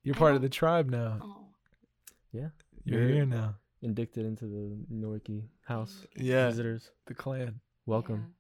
You're 0.05 0.15
part 0.15 0.37
of 0.37 0.43
the 0.43 0.49
tribe 0.49 0.89
now. 0.91 1.19
Oh, 1.21 1.47
You're 2.33 2.53
You're- 2.85 3.13
here 3.15 3.27
now. 3.27 3.57
Indicted 3.83 4.25
into 4.27 4.47
the 4.47 4.77
Nowicki 4.93 5.49
house. 5.65 6.07
Yeah. 6.17 6.49
Visitors, 6.51 6.93
The 7.07 7.15
clan. 7.15 7.59
welcome. 7.85 8.33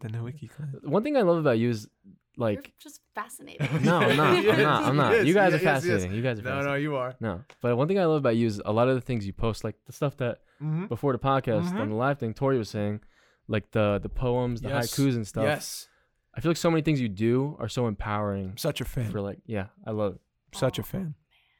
The 0.00 0.08
Nowicki 0.08 0.50
clan. 0.50 0.74
One 0.82 1.02
thing 1.02 1.16
I 1.16 1.22
love 1.22 1.38
about 1.38 1.58
you 1.58 1.70
is 1.70 1.88
like. 2.36 2.56
You're 2.66 2.72
just 2.78 3.00
fascinating. 3.14 3.68
No, 3.82 3.98
I'm 3.98 4.16
not. 4.16 4.36
I'm 4.36 4.62
not. 4.62 4.82
I'm 4.84 4.96
not. 4.96 5.12
Yes, 5.16 5.26
You 5.26 5.34
guys 5.34 5.52
yes, 5.52 5.60
are 5.62 5.64
yes, 5.64 5.84
yes. 5.84 5.84
fascinating. 5.84 6.12
You 6.16 6.22
guys 6.22 6.38
are 6.38 6.42
No, 6.42 6.48
fascinating. 6.50 6.70
no, 6.72 6.74
you 6.74 6.96
are. 6.96 7.14
No, 7.20 7.40
but 7.60 7.76
one 7.76 7.88
thing 7.88 7.98
I 7.98 8.04
love 8.04 8.18
about 8.18 8.36
you 8.36 8.46
is 8.46 8.60
a 8.64 8.72
lot 8.72 8.88
of 8.88 8.96
the 8.96 9.00
things 9.00 9.26
you 9.26 9.32
post, 9.32 9.64
like 9.64 9.76
the 9.86 9.92
stuff 9.92 10.16
that 10.18 10.38
Mm-hmm. 10.62 10.86
before 10.86 11.12
the 11.12 11.18
podcast 11.18 11.68
Mhm. 11.72 11.80
on 11.80 11.88
the 11.90 11.94
live 11.96 12.18
thing, 12.20 12.32
Tori 12.32 12.56
was 12.58 12.68
saying, 12.70 13.00
like 13.48 13.70
the 13.72 13.98
the 14.02 14.08
poems, 14.08 14.60
the 14.62 14.68
Yes. 14.68 14.92
haikus 14.94 15.14
and 15.14 15.26
stuff. 15.26 15.44
Yes. 15.44 15.88
I 16.34 16.40
feel 16.40 16.50
like 16.50 16.56
so 16.56 16.70
many 16.70 16.82
things 16.82 17.00
you 17.00 17.08
do 17.08 17.56
are 17.60 17.68
so 17.68 17.86
empowering. 17.86 18.50
I'm 18.50 18.56
such 18.56 18.80
a 18.80 18.84
fan. 18.84 19.10
For 19.10 19.20
like, 19.20 19.38
yeah, 19.46 19.66
I 19.86 19.90
love 19.90 20.14
it. 20.16 20.20
Such 20.56 20.78
a 20.78 20.82
Oh. 20.82 20.84
fan. 20.84 21.14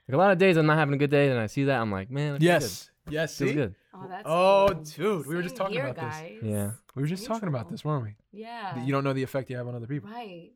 Like 0.09 0.15
a 0.15 0.19
lot 0.19 0.31
of 0.33 0.39
days 0.39 0.57
I'm 0.57 0.67
not 0.67 0.79
having 0.79 0.95
a 0.95 0.99
good 0.99 1.11
day, 1.11 1.29
and 1.31 1.39
I 1.39 1.47
see 1.47 1.65
that 1.65 1.81
I'm 1.81 1.91
like, 1.91 2.11
man, 2.11 2.35
it 2.37 2.41
feels 2.41 2.63
Yes. 2.63 2.91
Yes. 3.09 3.39
good. 3.39 3.45
feels 3.45 3.51
See? 3.51 3.55
good. 3.55 3.75
Oh, 3.93 4.07
that's 4.09 4.23
Oh, 4.27 4.67
cool. 4.71 4.83
dude, 5.19 5.27
we 5.27 5.35
were 5.37 5.43
just 5.43 5.57
Same 5.57 5.65
talking 5.67 5.75
here, 5.81 5.87
about 5.89 6.13
this. 6.13 6.33
Yeah, 6.43 6.71
We 6.95 7.03
were 7.03 7.09
just 7.09 7.27
talking 7.27 7.49
about 7.49 7.71
this, 7.71 7.85
weren't 7.85 8.05
we? 8.05 8.15
Yeah. 8.33 8.83
You 8.85 8.93
don't 8.93 9.05
know 9.05 9.13
the 9.13 9.23
effect 9.23 9.51
you 9.51 9.57
have 9.57 9.69
on 9.69 9.75
other 9.75 9.87
people. 9.87 10.11
Right. 10.11 10.53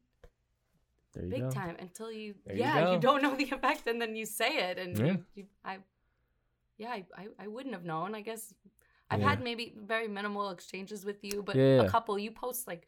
there 1.15 1.25
you 1.25 1.31
Big 1.31 1.41
go. 1.43 1.51
time 1.51 1.77
until 1.79 2.13
you 2.13 2.35
There 2.45 2.55
you 2.55 2.61
yeah, 2.61 2.85
go. 2.85 2.93
you, 2.93 2.99
don't 3.01 3.23
know 3.23 3.35
the 3.35 3.45
effect 3.51 3.87
and 3.87 4.01
then 4.01 4.15
you 4.17 4.27
say 4.27 4.71
it 4.71 4.79
and 4.79 4.99
Yeah. 4.99 5.05
you, 5.07 5.25
you, 5.35 5.45
I 5.65 5.79
yeah, 6.77 6.91
I, 6.91 7.05
I, 7.17 7.27
I 7.41 7.47
wouldn't 7.49 7.75
have 7.75 7.85
known. 7.85 8.15
I 8.15 8.21
guess 8.21 8.55
I've 9.11 9.21
Yeah. 9.21 9.29
had 9.31 9.43
maybe 9.43 9.75
very 9.77 10.07
minimal 10.07 10.51
exchanges 10.51 11.05
with 11.05 11.25
you, 11.25 11.43
but 11.43 11.57
Yeah, 11.57 11.77
yeah. 11.77 11.83
a 11.83 11.91
couple 11.91 12.17
you 12.19 12.31
post 12.31 12.67
like 12.69 12.87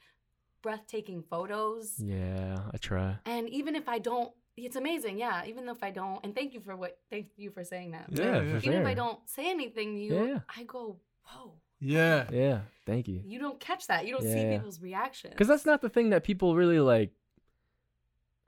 breathtaking 0.62 1.22
photos. 1.22 1.98
Yeah, 1.98 2.58
I 2.72 2.76
try. 2.76 3.16
And 3.24 3.48
even 3.48 3.74
if 3.74 3.88
I 3.88 3.98
don't 3.98 4.32
it's 4.56 4.76
amazing, 4.76 5.18
yeah. 5.18 5.44
Even 5.46 5.68
if 5.68 5.82
I 5.82 5.90
don't 5.90 6.20
and 6.24 6.34
thank 6.34 6.52
you 6.54 6.60
for 6.60 6.76
what 6.76 6.98
thank 7.10 7.28
you 7.36 7.50
for 7.50 7.64
saying 7.64 7.92
that. 7.92 8.06
Yeah, 8.10 8.24
Yeah, 8.24 8.42
yeah. 8.42 8.58
for 8.58 8.66
Even 8.66 8.82
if. 8.82 8.86
I 8.86 8.94
don't 8.94 9.18
say 9.28 9.50
anything 9.50 9.94
to 9.94 10.00
you, 10.00 10.14
Yeah, 10.14 10.24
yeah. 10.24 10.38
I 10.56 10.62
go, 10.64 10.96
Whoa. 11.24 11.52
Yeah. 11.78 12.26
Yeah, 12.30 12.60
thank 12.86 13.08
you. 13.08 13.22
You 13.24 13.38
don't 13.38 13.58
catch 13.58 13.86
that. 13.86 14.06
You 14.06 14.12
don't 14.14 14.24
Yeah, 14.26 14.32
see 14.34 14.42
yeah. 14.42 14.56
people's 14.58 14.80
reactions. 14.82 15.32
Because 15.32 15.48
that's 15.48 15.64
not 15.64 15.80
the 15.80 15.88
thing 15.88 16.10
that 16.10 16.24
people 16.24 16.54
really 16.56 16.80
like 16.80 17.12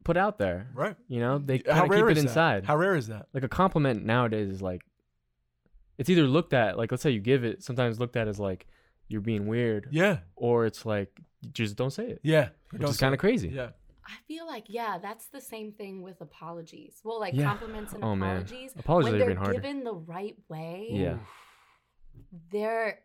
put 0.04 0.16
out 0.16 0.36
there. 0.38 0.68
Right. 0.74 0.96
You 1.08 1.20
know, 1.20 1.38
they 1.38 1.62
How 1.66 1.72
kind 1.72 1.84
of 1.84 1.90
rare 1.90 2.00
keep 2.08 2.10
it 2.10 2.18
is 2.18 2.24
that? 2.24 2.28
inside. 2.30 2.64
How 2.66 2.76
rare 2.76 2.94
is 2.96 3.06
that? 3.06 3.26
like 3.32 3.44
a 3.44 3.48
compliment 3.48 4.04
nowadays 4.04 4.48
is 4.50 4.60
like 4.60 4.82
it's 5.98 6.10
either 6.10 6.24
looked 6.26 6.52
at 6.52 6.76
like 6.76 6.90
let's 6.90 7.02
say 7.02 7.10
you 7.10 7.20
give 7.20 7.44
it 7.44 7.62
sometimes 7.62 8.00
looked 8.00 8.16
at 8.16 8.26
as 8.28 8.38
like 8.40 8.66
you're 9.08 9.20
being 9.20 9.46
weird 9.46 9.88
Yeah. 9.90 10.18
or 10.36 10.66
it's 10.66 10.84
like 10.84 11.10
just 11.52 11.76
don't 11.76 11.90
say 11.92 12.06
it 12.08 12.20
Yeah. 12.22 12.48
which 12.70 12.82
is 12.82 12.96
kind 12.98 13.14
of 13.14 13.20
crazy 13.20 13.48
Yeah. 13.48 13.70
I 14.04 14.16
feel 14.26 14.46
like 14.46 14.64
yeah, 14.68 14.98
that's 14.98 15.26
the 15.28 15.40
same 15.40 15.72
thing 15.72 16.02
with 16.02 16.20
apologies. 16.20 17.00
Well, 17.04 17.20
like 17.20 17.34
Yeah. 17.34 17.44
compliments 17.44 17.92
and 17.92 18.02
Oh, 18.02 18.16
man. 18.16 18.38
apologies. 18.38 18.72
apologies 18.76 19.12
when 19.12 19.22
are 19.22 19.26
they're 19.26 19.34
harder 19.36 19.52
given 19.54 19.84
the 19.84 19.94
right 19.94 20.36
way, 20.48 20.88
yeah 20.90 21.18
they're 22.50 23.00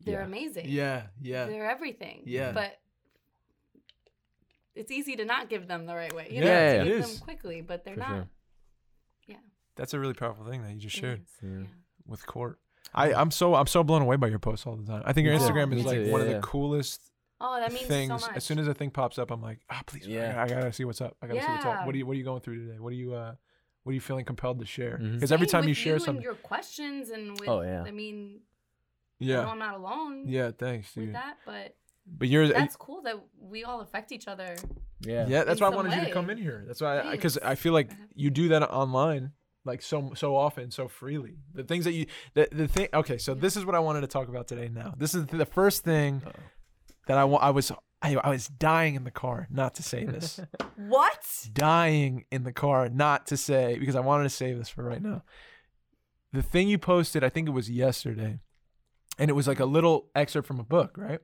they're 0.00 0.20
Yeah. 0.20 0.26
amazing. 0.26 0.66
Yeah. 0.68 1.06
Yeah. 1.20 1.46
They're 1.46 1.68
everything. 1.70 2.22
Yeah. 2.26 2.52
But 2.52 2.78
it's 4.74 4.90
easy 4.90 5.16
to 5.16 5.24
not 5.24 5.48
give 5.48 5.66
them 5.68 5.86
the 5.86 5.94
right 5.96 6.12
way. 6.12 6.28
You 6.30 6.42
Yeah, 6.42 6.42
know, 6.42 6.56
to 6.76 6.80
it 6.80 6.84
give 6.84 6.98
is. 7.04 7.10
them 7.18 7.24
quickly, 7.24 7.60
but 7.62 7.84
they're 7.84 7.94
For 7.94 8.00
not. 8.00 8.26
sure. 9.26 9.36
That's 9.76 9.92
a 9.92 10.00
really 10.00 10.14
powerful 10.14 10.46
thing 10.46 10.62
that 10.62 10.72
you 10.72 10.78
just 10.78 10.96
shared 10.96 11.26
Yeah. 11.42 11.64
with 12.06 12.26
Court. 12.26 12.58
I, 12.94 13.12
I'm 13.12 13.30
so 13.30 13.54
I'm 13.54 13.66
so 13.66 13.84
blown 13.84 14.00
away 14.00 14.16
by 14.16 14.28
your 14.28 14.38
posts 14.38 14.66
all 14.66 14.74
the 14.76 14.86
time. 14.86 15.02
I 15.04 15.12
think 15.12 15.26
your 15.26 15.34
Me 15.34 15.38
too. 15.40 15.44
Instagram 15.52 15.68
Me 15.70 15.80
is 15.80 15.84
like 15.84 16.04
too, 16.04 16.10
one 16.12 16.20
of 16.22 16.28
the 16.28 16.40
coolest 16.40 17.10
Oh, 17.40 17.60
that 17.60 17.72
means 17.72 17.86
things. 17.86 18.08
so 18.08 18.26
much. 18.26 18.36
As 18.36 18.44
soon 18.44 18.58
as 18.58 18.66
a 18.66 18.74
thing 18.74 18.90
pops 18.90 19.18
up, 19.18 19.30
I'm 19.30 19.42
like, 19.42 19.60
ah, 19.68 19.82
please, 19.86 20.06
Yeah. 20.06 20.34
yeah. 20.34 20.42
I, 20.42 20.48
gotta 20.48 20.72
see 20.72 20.84
what's 20.84 21.00
up. 21.00 21.16
I 21.20 21.26
gotta 21.26 21.42
see 21.42 21.46
what's 21.50 21.64
up. 21.66 21.84
What 21.86 21.94
are 21.94 21.98
you 21.98 22.06
What 22.06 22.12
are 22.12 22.18
you 22.18 22.24
going 22.24 22.40
through 22.40 22.66
today? 22.66 22.78
What 22.78 22.92
are 22.92 22.96
you 22.96 23.14
uh 23.14 23.34
What 23.82 23.90
are 23.90 23.94
you 23.94 24.00
feeling 24.00 24.24
compelled 24.24 24.58
to 24.60 24.66
share? 24.66 24.98
Because 24.98 25.30
every 25.32 25.46
time 25.46 25.62
with 25.62 25.68
you 25.68 25.74
share 25.74 25.94
and 25.94 26.02
something, 26.02 26.22
your 26.22 26.34
questions 26.34 27.10
and 27.10 27.38
with, 27.38 27.48
Oh, 27.48 27.60
yeah. 27.60 27.82
I 27.86 27.90
mean, 27.90 28.40
I 29.20 29.24
know 29.24 29.32
Yeah. 29.32 29.46
I'm 29.46 29.58
not 29.58 29.74
alone 29.74 30.24
Yeah. 30.26 30.50
Thanks, 30.50 30.96
with 30.96 31.12
that, 31.12 31.36
but 31.44 31.76
But 32.06 32.28
you're. 32.28 32.48
that's 32.48 32.76
cool 32.76 33.02
that 33.02 33.16
we 33.38 33.64
all 33.64 33.80
affect 33.80 34.12
each 34.12 34.28
other. 34.28 34.56
Yeah. 35.00 35.26
yeah, 35.28 35.44
that's 35.44 35.60
why 35.60 35.66
I 35.66 35.70
some 35.70 35.76
wanted 35.76 35.98
you 35.98 36.04
to 36.06 36.12
come 36.12 36.30
in 36.30 36.38
here. 36.38 36.64
That's 36.66 36.80
why, 36.80 37.10
because 37.10 37.34
Thanks. 37.34 37.46
I, 37.46 37.54
feel 37.54 37.74
like 37.74 37.90
you 38.14 38.30
do 38.30 38.48
that 38.48 38.62
online, 38.62 39.32
like 39.66 39.82
so 39.82 40.12
so 40.14 40.34
often, 40.34 40.70
so 40.70 40.88
freely. 40.88 41.36
The 41.52 41.64
things 41.64 41.84
that 41.84 41.92
you, 41.92 42.06
the 42.34 42.48
the 42.50 42.66
thing. 42.66 42.88
Okay, 42.94 43.18
so 43.18 43.34
this 43.34 43.56
is 43.58 43.66
what 43.66 43.74
I 43.74 43.78
wanted 43.80 44.00
to 44.02 44.06
talk 44.06 44.28
about 44.28 44.48
today. 44.48 44.68
Now, 44.72 44.94
this 44.96 45.14
is 45.14 45.26
the 45.26 45.44
first 45.44 45.84
thing 45.84 46.22
Uh-oh. 46.24 46.32
That 47.06 47.18
I 47.18 47.24
wa- 47.24 47.38
I 47.38 47.50
was 47.50 47.72
I, 48.02 48.16
I 48.16 48.28
was 48.30 48.48
dying 48.48 48.94
in 48.94 49.04
the 49.04 49.10
car 49.10 49.48
not 49.50 49.74
to 49.76 49.82
say 49.82 50.04
this. 50.04 50.40
What? 50.76 51.48
dying 51.54 52.26
in 52.30 52.44
the 52.44 52.52
car 52.52 52.88
not 52.90 53.26
to 53.28 53.36
say 53.38 53.78
because 53.78 53.96
I 53.96 54.00
wanted 54.00 54.24
to 54.24 54.30
save 54.30 54.58
this 54.58 54.68
for 54.68 54.84
right 54.84 55.00
now. 55.02 55.22
The 56.32 56.42
thing 56.42 56.68
you 56.68 56.76
posted, 56.78 57.24
I 57.24 57.30
think 57.30 57.48
it 57.48 57.52
was 57.52 57.70
yesterday, 57.70 58.40
and 59.18 59.30
it 59.30 59.32
was 59.32 59.48
like 59.48 59.58
a 59.60 59.64
little 59.64 60.10
excerpt 60.14 60.46
from 60.46 60.60
a 60.60 60.64
book, 60.64 60.96
right? 60.98 61.20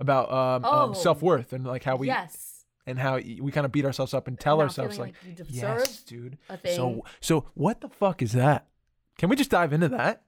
About 0.00 0.32
um, 0.32 0.62
Oh. 0.64 0.78
um, 0.86 0.94
self 0.94 1.20
worth 1.22 1.52
and 1.52 1.66
like 1.66 1.84
how 1.84 1.96
we 1.96 2.06
yes. 2.06 2.64
and 2.86 2.98
how 2.98 3.16
we 3.16 3.50
kind 3.52 3.66
of 3.66 3.72
beat 3.72 3.84
ourselves 3.84 4.14
up 4.14 4.26
and 4.28 4.40
tell 4.40 4.56
Not 4.56 4.62
ourselves 4.64 4.96
feeling 4.96 5.12
like, 5.22 5.24
you 5.38 5.44
deserve 5.44 5.78
yes, 5.80 6.02
dude. 6.04 6.38
a 6.48 6.56
thing. 6.56 6.74
So 6.76 7.04
so 7.20 7.50
what 7.54 7.80
the 7.82 7.88
fuck 7.90 8.22
is 8.22 8.32
that? 8.32 8.68
Can 9.18 9.28
we 9.28 9.36
just 9.36 9.50
dive 9.50 9.72
into 9.74 9.88
that? 9.90 10.22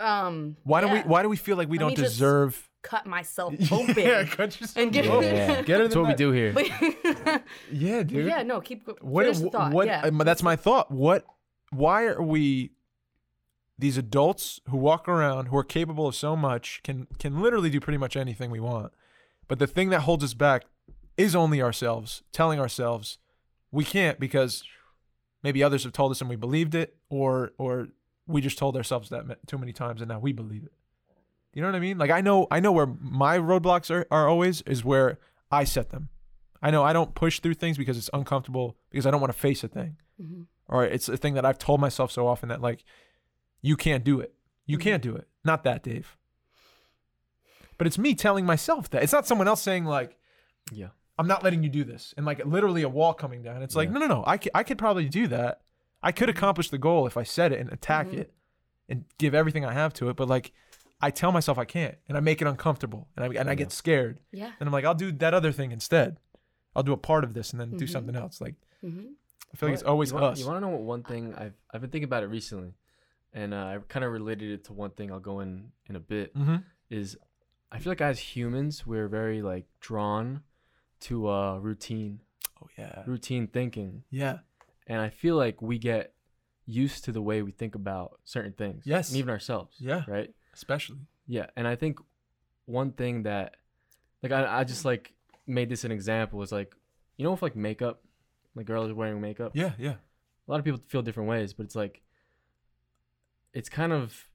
um, 0.00 0.56
Why 0.64 0.80
do 0.80 0.88
we 0.88 0.94
yeah. 0.98 1.06
why 1.06 1.22
do 1.22 1.28
we 1.28 1.36
feel 1.36 1.56
like 1.56 1.68
we 1.68 1.78
Let 1.78 1.82
don't 1.84 1.90
me 1.90 1.96
just 1.96 2.14
deserve? 2.14 2.68
Cut 2.88 3.06
myself 3.06 3.54
open? 3.72 3.94
yeah, 3.98 4.24
cut 4.24 4.58
yourself 4.60 4.76
And 4.82 4.92
get- 4.96 5.06
open. 5.06 5.34
Yeah. 5.34 5.62
Get 5.62 5.80
it 5.80 5.84
in 5.84 5.90
That's 5.90 5.94
the 5.94 6.00
what 6.02 6.08
we 6.08 6.14
do 6.14 6.30
here. 6.32 6.52
But- 6.52 7.42
Yeah, 7.72 8.02
dude. 8.02 8.26
yeah, 8.26 8.42
no, 8.42 8.60
keep 8.60 8.88
what 9.00 9.24
finish 9.24 9.40
the 9.40 9.50
thought. 9.50 9.72
what 9.72 9.86
yeah. 9.86 10.02
um, 10.02 10.18
that's 10.18 10.42
my 10.42 10.56
thought 10.56 10.90
what 10.90 11.24
why 11.70 12.04
are 12.04 12.22
we 12.22 12.70
these 13.78 13.98
adults 13.98 14.60
who 14.70 14.76
walk 14.76 15.08
around 15.08 15.46
who 15.46 15.56
are 15.56 15.64
capable 15.64 16.06
of 16.06 16.14
so 16.14 16.36
much 16.36 16.80
can 16.82 17.06
can 17.18 17.42
literally 17.42 17.68
do 17.70 17.80
pretty 17.80 17.98
much 17.98 18.16
anything 18.16 18.50
we 18.50 18.60
want 18.60 18.92
but 19.48 19.58
the 19.58 19.66
thing 19.66 19.90
that 19.90 20.00
holds 20.02 20.22
us 20.24 20.32
back 20.34 20.64
is 21.16 21.34
only 21.34 21.60
ourselves 21.60 22.22
telling 22.32 22.58
ourselves 22.60 23.18
we 23.72 23.84
can't 23.84 24.18
because 24.20 24.62
maybe 25.42 25.62
others 25.62 25.82
have 25.84 25.92
told 25.92 26.10
us 26.12 26.20
and 26.20 26.30
we 26.30 26.36
believed 26.36 26.74
it 26.74 26.96
or 27.10 27.52
or 27.58 27.88
we 28.26 28.40
just 28.40 28.56
told 28.58 28.76
ourselves 28.76 29.08
that 29.10 29.24
too 29.46 29.58
many 29.58 29.72
times 29.72 30.00
and 30.00 30.08
now 30.08 30.18
we 30.18 30.32
believe 30.32 30.62
it 30.64 30.72
you 31.56 31.62
know 31.62 31.68
what 31.68 31.74
i 31.74 31.80
mean? 31.80 31.96
Like 31.98 32.10
i 32.10 32.20
know 32.20 32.46
i 32.50 32.60
know 32.60 32.70
where 32.72 32.86
my 33.00 33.38
roadblocks 33.38 33.90
are, 33.90 34.06
are 34.10 34.28
always 34.28 34.60
is 34.62 34.84
where 34.84 35.18
i 35.50 35.64
set 35.64 35.88
them. 35.90 36.10
I 36.62 36.70
know 36.70 36.82
i 36.84 36.92
don't 36.92 37.14
push 37.14 37.40
through 37.40 37.54
things 37.54 37.78
because 37.78 37.96
it's 37.96 38.10
uncomfortable 38.12 38.76
because 38.90 39.06
i 39.06 39.10
don't 39.10 39.20
want 39.20 39.32
to 39.32 39.38
face 39.38 39.64
a 39.64 39.68
thing. 39.68 39.96
Mhm. 40.20 40.46
or 40.68 40.84
it's 40.84 41.08
a 41.08 41.16
thing 41.16 41.34
that 41.34 41.44
i've 41.46 41.58
told 41.58 41.80
myself 41.80 42.10
so 42.12 42.26
often 42.26 42.48
that 42.50 42.60
like 42.60 42.84
you 43.62 43.76
can't 43.76 44.04
do 44.04 44.20
it. 44.20 44.34
You 44.66 44.76
Mhm. 44.78 44.82
can't 44.82 45.02
do 45.02 45.16
it. 45.16 45.26
Not 45.44 45.64
that 45.64 45.82
dave. 45.82 46.16
But 47.78 47.86
it's 47.86 47.98
me 47.98 48.14
telling 48.14 48.46
myself 48.46 48.88
that. 48.90 49.02
It's 49.02 49.12
not 49.12 49.26
someone 49.26 49.48
else 49.48 49.62
saying 49.62 49.84
like 49.84 50.16
Yeah. 50.72 50.88
i'm 51.18 51.26
not 51.26 51.42
letting 51.42 51.62
you 51.62 51.68
do 51.70 51.84
this. 51.84 52.12
And 52.16 52.26
like 52.26 52.44
literally 52.44 52.82
a 52.82 52.88
wall 52.88 53.14
coming 53.14 53.42
down. 53.42 53.62
It's 53.62 53.76
like 53.76 53.90
no 53.90 53.98
no 54.00 54.06
no. 54.06 54.24
I 54.26 54.36
could, 54.38 54.52
I 54.54 54.62
could 54.62 54.78
probably 54.78 55.08
do 55.08 55.26
that. 55.28 55.62
I 56.02 56.12
could 56.12 56.28
accomplish 56.28 56.68
the 56.70 56.78
goal 56.78 57.06
if 57.06 57.16
i 57.16 57.22
set 57.22 57.52
it 57.52 57.60
and 57.60 57.72
attack 57.72 58.08
Mhm. 58.08 58.18
it 58.18 58.34
and 58.88 59.04
give 59.18 59.34
everything 59.34 59.64
i 59.64 59.72
have 59.72 59.92
to 59.94 60.08
it. 60.10 60.16
But 60.16 60.28
like 60.28 60.52
i 61.00 61.10
tell 61.10 61.32
myself 61.32 61.58
i 61.58 61.64
can't 61.64 61.96
and 62.08 62.16
i 62.16 62.20
make 62.20 62.40
it 62.40 62.46
uncomfortable 62.48 63.08
and 63.16 63.24
i, 63.24 63.28
and 63.40 63.48
I 63.48 63.52
Yeah. 63.52 63.54
get 63.56 63.72
scared 63.72 64.20
Yeah. 64.32 64.52
and 64.58 64.66
i'm 64.68 64.72
like 64.72 64.84
i'll 64.84 64.94
do 64.94 65.12
that 65.12 65.34
other 65.34 65.52
thing 65.52 65.72
instead 65.72 66.18
i'll 66.74 66.82
do 66.82 66.92
a 66.92 66.96
part 66.96 67.24
of 67.24 67.34
this 67.34 67.52
and 67.52 67.60
then 67.60 67.76
do 67.76 67.84
Mhm. 67.84 67.90
something 67.90 68.16
else 68.16 68.40
like 68.40 68.54
hmm 68.80 69.06
i 69.52 69.56
feel 69.56 69.68
like 69.68 69.74
it's 69.74 69.82
always 69.82 70.10
you 70.10 70.14
wanna, 70.14 70.26
us 70.28 70.40
You 70.40 70.46
want 70.46 70.56
to 70.56 70.60
know 70.60 70.68
what 70.76 70.82
one 70.82 71.02
thing 71.02 71.34
I've 71.34 71.54
I've 71.72 71.80
been 71.80 71.90
thinking 71.90 72.04
about 72.04 72.22
it 72.22 72.26
recently, 72.26 72.74
and 73.32 73.54
uh, 73.54 73.56
I 73.66 73.78
kind 73.88 74.04
of 74.04 74.12
related 74.12 74.50
it 74.50 74.64
to 74.64 74.72
one 74.72 74.90
thing 74.90 75.10
I'll 75.12 75.20
go 75.20 75.40
in 75.40 75.72
in 75.88 75.96
a 75.96 76.00
bit. 76.00 76.34
mm-hmm. 76.34 76.56
Is 76.90 77.16
I 77.70 77.78
feel 77.78 77.90
like 77.90 78.00
as 78.00 78.18
humans 78.18 78.86
we're 78.86 79.08
very 79.08 79.42
like 79.42 79.66
drawn 79.80 80.42
to 81.00 81.28
uh 81.28 81.58
routine, 81.58 82.20
oh 82.62 82.68
yeah 82.78 83.02
routine 83.06 83.46
thinking, 83.46 84.02
yeah 84.10 84.38
and 84.86 85.00
I 85.00 85.08
feel 85.10 85.36
like 85.36 85.60
we 85.62 85.78
get 85.78 86.12
used 86.66 87.04
to 87.04 87.12
the 87.12 87.22
way 87.22 87.42
we 87.42 87.52
think 87.52 87.74
about 87.74 88.20
certain 88.24 88.52
things. 88.52 88.82
Yes. 88.86 89.08
and 89.10 89.18
even 89.18 89.30
ourselves. 89.30 89.76
Yeah. 89.80 90.02
right. 90.08 90.30
Especially 90.56 90.98
Yeah, 91.28 91.46
and 91.56 91.68
I 91.68 91.76
think 91.76 91.98
one 92.64 92.90
thing 92.92 93.22
that, 93.24 93.56
like, 94.22 94.32
I, 94.32 94.60
I 94.60 94.64
just 94.64 94.84
like 94.84 95.12
made 95.46 95.68
this 95.68 95.84
an 95.84 95.92
example 95.92 96.42
is 96.42 96.50
like, 96.50 96.74
you 97.16 97.24
know, 97.24 97.32
if 97.34 97.42
like 97.42 97.54
makeup, 97.54 98.02
like 98.56 98.66
girls 98.66 98.92
wearing 98.92 99.20
makeup. 99.20 99.52
yeah 99.54 99.72
yeah 99.78 99.94
A 100.48 100.50
lot 100.50 100.58
of 100.58 100.64
people 100.64 100.80
feel 100.88 101.02
different 101.02 101.28
ways, 101.28 101.52
but 101.52 101.64
it's 101.66 101.76
like, 101.76 102.02
it's 103.52 103.68
kind 103.68 103.92
of, 103.92 104.28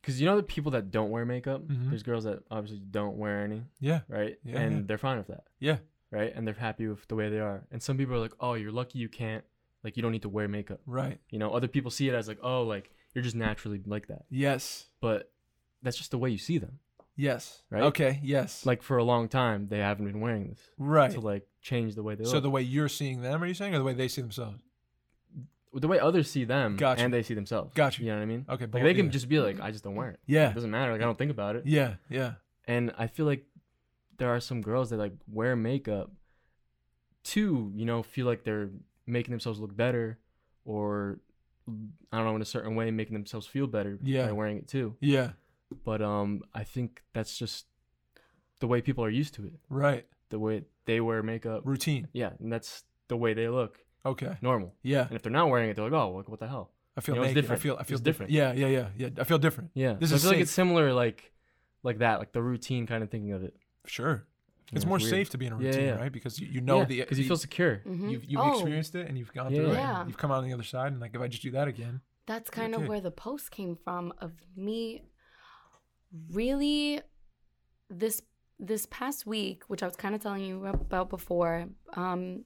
because 0.00 0.20
you 0.20 0.26
know 0.26 0.36
the 0.36 0.42
people 0.42 0.72
that 0.72 0.90
don't 0.90 1.10
wear 1.10 1.24
makeup. 1.24 1.62
Mhm. 1.66 1.90
There's 1.90 2.02
girls 2.02 2.24
that 2.24 2.42
obviously 2.50 2.80
don't 2.90 3.16
wear 3.18 3.44
any, 3.44 3.62
yeah 3.80 4.00
right? 4.08 4.38
Yeah, 4.44 4.60
and 4.60 4.72
yeah. 4.76 4.82
they're 4.86 4.98
fine 4.98 5.18
with 5.18 5.28
that, 5.28 5.44
yeah 5.60 5.78
right? 6.10 6.32
And 6.34 6.46
they're 6.46 6.54
happy 6.54 6.86
with 6.88 7.06
the 7.08 7.14
way 7.14 7.30
they 7.30 7.38
are. 7.40 7.64
And 7.70 7.82
some 7.82 7.96
people 7.96 8.14
are 8.14 8.18
like, 8.18 8.34
oh, 8.38 8.52
you're 8.54 8.72
lucky 8.72 8.98
you 8.98 9.08
can't, 9.08 9.44
like, 9.84 9.96
you 9.96 10.02
don't 10.02 10.12
need 10.12 10.22
to 10.22 10.28
wear 10.28 10.46
makeup. 10.48 10.80
right 10.86 11.18
You 11.30 11.38
know, 11.38 11.50
other 11.52 11.68
people 11.68 11.90
see 11.90 12.08
it 12.08 12.14
as 12.14 12.28
like, 12.28 12.38
oh, 12.42 12.62
like 12.62 12.90
you're 13.14 13.22
just 13.24 13.36
naturally 13.36 13.80
like 13.86 14.08
that, 14.08 14.24
yes 14.30 14.86
but 15.02 15.30
that's 15.82 15.98
just 15.98 16.10
the 16.12 16.18
way 16.18 16.30
you 16.30 16.38
see 16.38 16.56
them. 16.56 16.78
yes 17.16 17.62
Right? 17.68 17.82
okay 17.90 18.20
yes 18.22 18.64
like 18.64 18.82
for 18.82 18.96
a 18.96 19.04
long 19.04 19.28
time 19.28 19.68
they 19.68 19.78
haven't 19.80 20.06
been 20.06 20.20
wearing 20.20 20.48
this 20.48 20.60
right 20.78 21.10
to 21.10 21.20
like 21.20 21.46
change 21.60 21.94
the 21.94 22.02
way 22.02 22.14
they 22.14 22.24
look. 22.24 22.30
so 22.30 22.36
look. 22.36 22.44
the 22.44 22.50
way 22.50 22.62
you're 22.62 22.88
seeing 22.88 23.20
them 23.20 23.42
are 23.42 23.46
you 23.46 23.52
saying 23.54 23.74
or 23.74 23.78
the 23.78 23.84
way 23.84 23.92
they 23.92 24.08
see 24.08 24.22
themselves 24.22 24.62
the 25.74 25.88
way 25.88 25.98
others 25.98 26.30
see 26.30 26.44
them 26.44 26.76
Gotcha. 26.76 27.02
and 27.02 27.10
they 27.14 27.22
see 27.22 27.32
themselves. 27.32 27.72
Gotcha. 27.74 28.02
You 28.02 28.10
know 28.10 28.16
what 28.16 28.22
I 28.22 28.26
mean? 28.26 28.44
okay 28.46 28.64
Like 28.64 28.72
but 28.72 28.82
they 28.82 28.92
can 28.92 29.06
yeah. 29.06 29.10
just 29.12 29.26
be 29.26 29.38
like, 29.40 29.58
I 29.58 29.70
just 29.70 29.82
don't 29.82 29.94
wear 29.94 30.10
it. 30.10 30.20
yeah 30.26 30.50
It 30.50 30.54
doesn't 30.54 30.70
matter. 30.70 30.92
Like 30.92 31.00
I 31.00 31.04
don't 31.04 31.16
think 31.16 31.30
about 31.30 31.56
it. 31.56 31.62
yeah 31.66 31.94
yeah 32.10 32.32
And 32.68 32.92
I 32.98 33.06
feel 33.06 33.24
like 33.24 33.46
there 34.18 34.28
are 34.28 34.38
some 34.40 34.60
girls 34.60 34.90
that 34.90 34.98
like 34.98 35.14
wear 35.26 35.56
makeup 35.56 36.10
to, 37.32 37.72
you 37.74 37.86
know, 37.86 38.02
feel 38.02 38.26
like 38.26 38.44
they're 38.44 38.68
making 39.06 39.30
themselves 39.32 39.58
look 39.60 39.74
better 39.74 40.18
or 40.66 41.20
I 42.12 42.16
don't 42.18 42.26
know, 42.26 42.36
in 42.36 42.42
a 42.42 42.46
certain 42.46 42.74
way 42.74 42.90
making 42.90 43.14
themselves 43.14 43.46
feel 43.46 43.66
better 43.66 43.98
Yeah. 44.02 44.26
by 44.26 44.32
wearing 44.32 44.58
it 44.58 44.68
too. 44.68 44.96
yeah 45.00 45.30
But 45.84 46.02
um 46.02 46.42
I 46.54 46.64
think 46.64 47.02
that's 47.12 47.38
just 47.38 47.66
the 48.60 48.66
way 48.66 48.80
people 48.82 49.04
are 49.04 49.10
used 49.10 49.34
to 49.34 49.44
it. 49.46 49.54
right 49.68 50.06
The 50.30 50.38
way 50.38 50.64
they 50.86 51.00
wear 51.00 51.22
makeup. 51.22 51.62
routine 51.64 52.08
Yeah, 52.12 52.32
and 52.40 52.52
that's 52.52 52.84
the 53.08 53.16
way 53.16 53.34
they 53.34 53.48
look. 53.48 53.78
okay 54.04 54.36
Normal. 54.42 54.74
yeah 54.82 55.06
And 55.06 55.14
if 55.16 55.22
they're 55.22 55.32
not 55.32 55.48
wearing 55.48 55.70
it, 55.70 55.76
they're 55.76 55.84
like, 55.90 55.92
oh, 56.00 56.22
what 56.26 56.40
the 56.40 56.48
hell? 56.48 56.70
I 56.96 57.00
feel 57.00 57.14
You 57.14 57.22
know, 57.22 57.32
different. 57.34 57.60
I 57.60 57.62
feel 57.62 57.76
I 57.80 57.84
feel 57.84 57.98
different. 57.98 58.30
different. 58.30 58.58
Yeah, 58.58 58.68
yeah, 58.68 58.88
yeah, 58.98 59.08
yeah. 59.14 59.22
I 59.22 59.24
feel 59.24 59.38
different. 59.38 59.70
Yeah. 59.74 59.94
This 59.94 60.10
so 60.10 60.16
is 60.16 60.22
I 60.22 60.28
feel 60.28 60.32
like 60.36 60.42
it's 60.42 60.50
similar, 60.50 60.92
like, 60.92 61.32
like 61.82 61.98
that, 61.98 62.18
like 62.18 62.32
the 62.32 62.42
routine 62.42 62.86
kind 62.86 63.02
of 63.02 63.10
thinking 63.10 63.32
of 63.32 63.42
it. 63.42 63.54
Sure. 63.86 64.26
You 64.72 64.76
It's 64.76 64.84
know, 64.86 64.88
more 64.88 64.98
weird. 64.98 65.10
safe 65.10 65.30
to 65.30 65.38
be 65.38 65.46
in 65.46 65.52
a 65.52 65.56
routine, 65.56 65.84
yeah. 65.84 65.96
right? 65.96 66.10
Because 66.10 66.38
you, 66.40 66.48
you 66.48 66.60
know 66.62 66.84
the 66.86 67.00
because 67.00 67.18
you 67.18 67.26
feel 67.28 67.36
secure. 67.36 67.82
Mhm. 67.86 68.10
you've 68.10 68.24
you've 68.24 68.40
Oh, 68.40 68.52
experienced 68.54 68.94
it 68.94 69.06
and 69.06 69.18
you've 69.18 69.32
gone 69.34 69.50
Yeah, 69.52 69.56
through 69.58 69.70
it. 69.72 69.76
And 69.78 70.08
you've 70.08 70.16
come 70.16 70.30
out 70.32 70.38
on 70.38 70.44
the 70.44 70.54
other 70.54 70.62
side 70.62 70.92
and 70.92 71.00
like 71.00 71.14
if 71.14 71.20
I 71.20 71.28
just 71.28 71.42
do 71.42 71.50
that 71.50 71.68
again. 71.68 72.00
That's 72.26 72.48
kind 72.48 72.74
of 72.74 72.80
Okay. 72.80 72.88
where 72.88 73.00
the 73.02 73.10
post 73.10 73.50
came 73.50 73.76
from 73.76 74.14
of 74.18 74.32
me 74.56 75.02
really 76.30 77.00
this 77.90 78.22
this 78.58 78.86
past 78.86 79.26
week, 79.26 79.64
which 79.68 79.82
I 79.82 79.86
was 79.86 79.96
kind 79.96 80.14
of 80.14 80.22
telling 80.22 80.44
you 80.44 80.64
about 80.66 81.10
before, 81.10 81.66
um, 81.94 82.44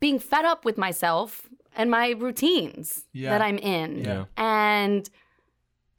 being 0.00 0.18
fed 0.18 0.44
up 0.46 0.64
with 0.64 0.78
myself 0.78 1.48
and 1.76 1.90
my 1.90 2.10
routines 2.10 3.06
Yeah. 3.12 3.30
that 3.30 3.42
I'm 3.42 3.58
in, 3.58 3.98
Yeah. 4.04 4.24
and 4.36 5.08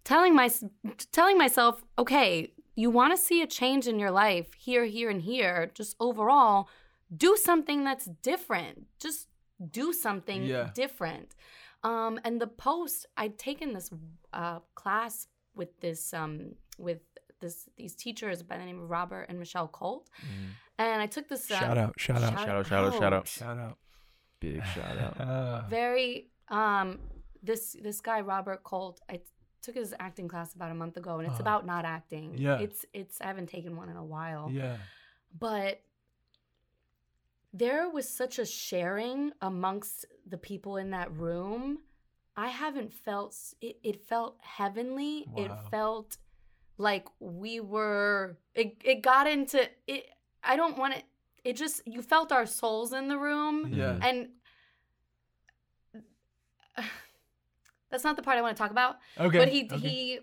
telling 0.04 0.36
my 0.36 0.50
telling 1.12 1.38
myself, 1.38 1.84
okay, 2.00 2.52
you 2.76 2.90
want 2.90 3.14
to 3.14 3.18
see 3.18 3.42
a 3.42 3.48
change 3.48 3.88
in 3.88 4.00
your 4.00 4.12
life 4.12 4.54
here, 4.58 4.86
here, 4.86 5.10
and 5.10 5.22
here. 5.22 5.72
Just 5.74 5.96
overall, 6.00 6.68
do 7.16 7.36
something 7.38 7.84
that's 7.84 8.06
different. 8.06 8.88
Just 9.00 9.28
do 9.72 9.94
something 9.94 10.44
Yeah. 10.44 10.70
different. 10.74 11.36
Um, 11.84 12.20
and 12.24 12.40
the 12.42 12.48
post, 12.48 13.06
I'd 13.18 13.38
taken 13.38 13.74
this 13.74 13.90
uh, 14.34 14.60
class 14.76 15.28
with 15.56 15.80
this 15.82 16.14
um, 16.14 16.56
with 16.78 17.00
this 17.42 17.68
these 17.78 17.94
teachers 17.96 18.42
by 18.42 18.58
the 18.58 18.66
name 18.66 18.82
of 18.82 18.90
Robert 18.90 19.24
and 19.30 19.38
Michelle 19.38 19.68
Colt, 19.68 20.10
and 20.80 21.02
I 21.02 21.08
took 21.08 21.28
this 21.28 21.52
uh, 21.52 21.60
Shout 21.60 21.78
out, 21.78 21.94
shout 22.00 22.24
out, 22.24 22.40
Shout 22.40 22.50
out, 22.50 22.66
shout 22.68 22.84
out, 22.86 22.96
shout 22.96 23.14
out. 23.14 23.28
shout 23.28 23.58
out. 23.58 23.78
Big 24.40 24.64
shout 24.74 24.98
out. 24.98 25.20
Uh, 25.20 25.62
very 25.70 26.30
um 26.50 27.00
this 27.44 27.76
this 27.82 28.00
guy 28.02 28.22
Robert 28.22 28.64
Colt 28.64 29.02
I 29.10 29.18
t- 29.18 29.24
took 29.64 29.76
his 29.76 29.96
acting 30.00 30.28
class 30.28 30.54
about 30.54 30.70
a 30.72 30.76
month 30.76 30.96
ago 30.98 31.18
and 31.20 31.26
it's 31.28 31.34
Uh-huh. 31.40 31.42
about 31.44 31.66
not 31.66 31.84
acting 31.86 32.38
Yeah. 32.38 32.60
it's 32.60 32.86
it's 32.94 33.20
I 33.22 33.28
haven't 33.28 33.48
taken 33.48 33.76
one 33.76 33.90
in 33.90 33.98
a 33.98 34.04
while 34.16 34.50
yeah. 34.52 34.78
but 35.48 35.82
there 37.54 37.88
was 37.90 38.08
such 38.10 38.40
a 38.40 38.46
sharing 38.46 39.32
amongst 39.42 40.06
the 40.28 40.38
people 40.38 40.78
in 40.78 40.90
that 40.92 41.10
room 41.16 41.80
I 42.36 42.50
haven't 42.50 42.92
felt 42.94 43.36
it, 43.62 43.78
it 43.84 43.98
felt 44.12 44.38
heavenly 44.42 45.26
it 45.38 45.52
felt 45.72 46.18
like 46.78 47.06
we 47.20 47.60
were 47.60 48.38
it, 48.56 48.78
it 48.84 49.02
got 49.02 49.28
into 49.28 49.60
it 49.88 50.08
I 50.44 50.56
don't 50.56 50.78
want 50.78 50.96
it 50.96 51.04
it 51.44 51.56
just 51.56 51.82
you 51.88 52.02
felt 52.02 52.32
our 52.32 52.46
souls 52.46 52.92
in 52.94 53.08
the 53.08 53.18
room 53.18 53.72
Yeah. 53.74 53.98
and 54.02 54.30
that's 57.94 58.04
not 58.04 58.16
the 58.18 58.24
part 58.24 58.38
I 58.38 58.42
want 58.42 58.58
to 58.58 58.62
talk 58.62 58.72
about. 58.72 58.98
Okay. 59.20 59.38
but 59.38 59.48
he 59.48 59.70
okay. 59.72 59.78
he 59.78 60.20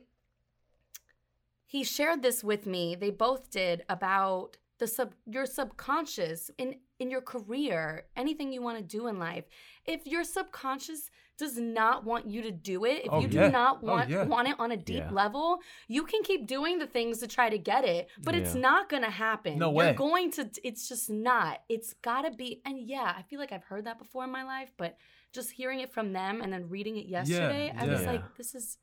he 1.67 1.85
shared 1.85 2.21
this 2.23 2.43
with 2.43 2.67
me. 2.67 2.97
They 2.97 3.11
both 3.11 3.51
did 3.51 3.85
about 3.89 4.57
the 4.79 4.87
sub 4.89 5.15
your 5.27 5.47
subconscious 5.47 6.51
in 6.59 6.77
in 6.99 7.11
your 7.11 7.21
career, 7.23 8.05
anything 8.17 8.53
you 8.53 8.61
want 8.61 8.77
to 8.79 8.85
do 8.85 9.07
in 9.07 9.19
life. 9.19 9.45
If 9.87 10.07
your 10.07 10.25
subconscious 10.25 11.11
does 11.39 11.57
not 11.59 12.05
want 12.05 12.27
you 12.29 12.43
to 12.43 12.51
do 12.51 12.85
it, 12.85 13.07
if 13.07 13.13
Oh, 13.13 13.21
you 13.21 13.29
yeah. 13.29 13.47
do 13.47 13.53
not 13.53 13.79
Oh, 13.83 13.87
want 13.87 14.11
yeah. 14.11 14.25
want 14.25 14.49
it 14.49 14.57
on 14.59 14.73
a 14.73 14.77
deep 14.77 15.05
Yeah. 15.05 15.11
level, 15.11 15.61
you 15.89 16.03
can 16.05 16.23
keep 16.23 16.47
doing 16.47 16.79
the 16.79 16.87
things 16.87 17.19
to 17.21 17.27
try 17.29 17.49
to 17.49 17.57
get 17.59 17.85
it, 17.85 18.11
but 18.23 18.35
it's 18.35 18.55
not 18.55 18.89
gonna 18.89 19.11
happen. 19.11 19.59
No 19.59 19.69
You're 19.69 19.77
way. 19.91 19.93
going 19.95 20.31
to 20.33 20.51
it's 20.65 20.89
just 20.89 21.09
not. 21.09 21.63
It's 21.69 21.95
gotta 21.95 22.31
be 22.33 22.61
and 22.67 22.81
yeah, 22.81 23.15
I 23.17 23.23
feel 23.23 23.39
like 23.39 23.53
I've 23.53 23.65
heard 23.65 23.85
that 23.85 23.99
before 23.99 24.25
in 24.25 24.31
my 24.33 24.43
life, 24.43 24.73
but 24.77 24.97
just 25.33 25.51
hearing 25.53 25.81
it 25.81 25.93
from 25.93 26.13
them 26.13 26.41
and 26.43 26.53
then 26.53 26.69
reading 26.69 26.97
it 26.97 27.07
yesterday, 27.07 27.73
I 27.77 27.87
was 27.87 28.05
like, 28.05 28.37
this 28.37 28.55
is 28.55 28.79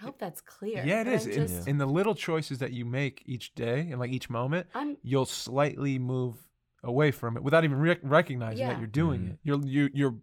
I 0.00 0.04
hope 0.04 0.18
that's 0.18 0.40
clear. 0.40 0.84
Yeah, 0.84 1.02
it 1.02 1.04
but 1.04 1.12
is. 1.14 1.26
I 1.28 1.30
In, 1.62 1.68
in 1.68 1.78
the 1.78 1.86
little 1.86 2.14
choices 2.16 2.58
that 2.58 2.72
you 2.72 2.84
make 2.84 3.22
each 3.26 3.54
day 3.54 3.80
and 3.90 3.98
like 4.00 4.10
each 4.10 4.28
moment, 4.28 4.66
I'm 4.74 4.96
you'll 5.02 5.24
slightly 5.26 5.98
move 5.98 6.36
away 6.82 7.12
from 7.12 7.36
it 7.36 7.42
without 7.42 7.64
even 7.64 7.78
rec- 7.78 8.00
recognizing 8.02 8.58
Yeah. 8.58 8.72
that 8.72 8.78
you're 8.78 8.86
doing 8.88 9.20
Mhm. 9.20 9.30
it. 9.30 9.38
Your 9.44 9.60
your 9.64 9.90
your 9.94 10.14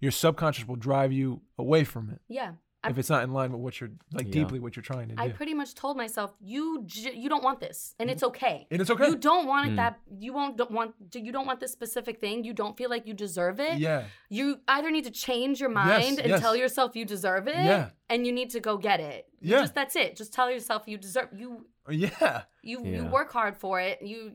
your 0.00 0.10
subconscious 0.12 0.66
will 0.66 0.76
drive 0.76 1.12
you 1.12 1.42
away 1.58 1.84
from 1.84 2.10
it 2.10 2.20
yeah. 2.28 2.52
I- 2.84 2.90
if 2.90 2.98
it's 2.98 3.10
not 3.10 3.24
in 3.24 3.32
line 3.32 3.50
with 3.50 3.60
what 3.60 3.80
you're 3.80 3.90
like 4.12 4.26
Yeah. 4.26 4.32
deeply 4.34 4.60
what 4.60 4.76
you're 4.76 4.84
trying 4.84 5.08
to 5.08 5.16
do. 5.16 5.20
I 5.22 5.30
pretty 5.30 5.52
much 5.52 5.74
told 5.74 5.96
myself 5.96 6.32
you 6.40 6.82
j- 6.86 7.12
you 7.14 7.28
don't 7.28 7.42
want 7.42 7.58
this, 7.58 7.94
and 7.98 8.08
it's 8.08 8.22
okay. 8.22 8.66
and 8.70 8.80
it's 8.80 8.88
okay. 8.90 9.06
You 9.08 9.16
don't 9.16 9.46
want 9.48 9.66
it 9.66 9.72
Mm. 9.72 9.76
that 9.76 9.98
you 10.18 10.32
won't 10.32 10.56
don't 10.56 10.70
want 10.70 10.94
you 11.12 11.32
don't 11.32 11.44
want 11.46 11.58
this 11.58 11.72
specific 11.72 12.20
thing. 12.20 12.44
You 12.44 12.52
don't 12.52 12.76
feel 12.76 12.88
like 12.88 13.04
you 13.06 13.14
deserve 13.14 13.58
it. 13.58 13.78
yeah. 13.78 14.04
You 14.28 14.60
either 14.68 14.90
need 14.92 15.04
to 15.04 15.10
change 15.10 15.60
your 15.60 15.70
mind 15.70 16.18
and 16.20 16.28
yes. 16.28 16.40
tell 16.40 16.54
yourself 16.54 16.94
you 16.94 17.04
deserve 17.04 17.48
it. 17.48 17.56
Yeah. 17.56 17.90
And 18.08 18.24
you 18.26 18.32
need 18.32 18.50
to 18.50 18.60
go 18.60 18.76
get 18.78 19.00
it. 19.00 19.26
You 19.40 19.52
Yeah. 19.52 19.60
Just 19.62 19.74
that's 19.74 19.96
it. 19.96 20.14
Just 20.16 20.32
tell 20.32 20.48
yourself 20.50 20.84
you 20.86 20.98
deserve 20.98 21.28
you 21.36 21.66
Yeah. 21.90 22.42
you 22.62 22.84
you 22.84 23.04
work 23.06 23.32
hard 23.32 23.56
for 23.56 23.80
it. 23.80 24.02
You 24.02 24.34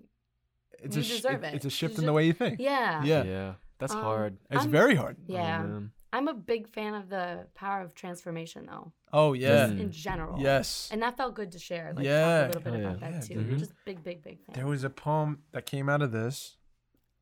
It's 0.81 0.97
You 0.97 1.01
a 1.01 1.05
deserve 1.05 1.43
it- 1.45 1.53
it. 1.53 1.55
It's 1.55 1.65
a 1.65 1.69
shift 1.69 1.93
You 1.95 2.01
in 2.01 2.05
the 2.07 2.13
way 2.13 2.25
you 2.25 2.33
think. 2.33 2.59
yeah. 2.59 3.01
Yeah. 3.05 3.23
Yeah. 3.23 3.53
That's 3.79 3.93
Um, 3.93 4.01
hard. 4.01 4.37
It's 4.51 4.61
I'm- 4.63 4.69
very 4.71 4.95
hard. 4.95 5.15
Yeah. 5.27 5.61
Oh, 5.63 5.67
man. 5.67 5.91
I'm 6.13 6.27
a 6.29 6.33
big 6.33 6.69
fan 6.69 6.93
of 6.93 7.09
the 7.09 7.47
power 7.55 7.81
of 7.81 7.93
transformation 7.95 8.67
though. 8.67 8.91
Oh 9.11 9.33
yeah. 9.33 9.67
Just 9.67 9.79
in 9.81 9.91
general. 9.91 10.39
Yes. 10.39 10.89
And 10.91 11.01
that 11.01 11.17
felt 11.17 11.33
good 11.35 11.51
to 11.53 11.59
share. 11.59 11.91
Like 11.95 12.05
Yeah. 12.05 12.47
talk 12.47 12.55
a 12.55 12.59
little 12.59 12.71
bit 12.71 12.73
Oh, 12.85 12.89
about 12.89 13.01
yeah. 13.01 13.09
that 13.09 13.29
Yeah, 13.29 13.35
too. 13.35 13.43
dude. 13.43 13.59
Just 13.59 13.73
big, 13.83 14.03
big, 14.03 14.23
big 14.23 14.39
fan. 14.45 14.55
There 14.55 14.67
was 14.67 14.83
a 14.83 14.89
poem 14.89 15.39
that 15.51 15.65
came 15.65 15.89
out 15.89 16.01
of 16.01 16.11
this, 16.11 16.57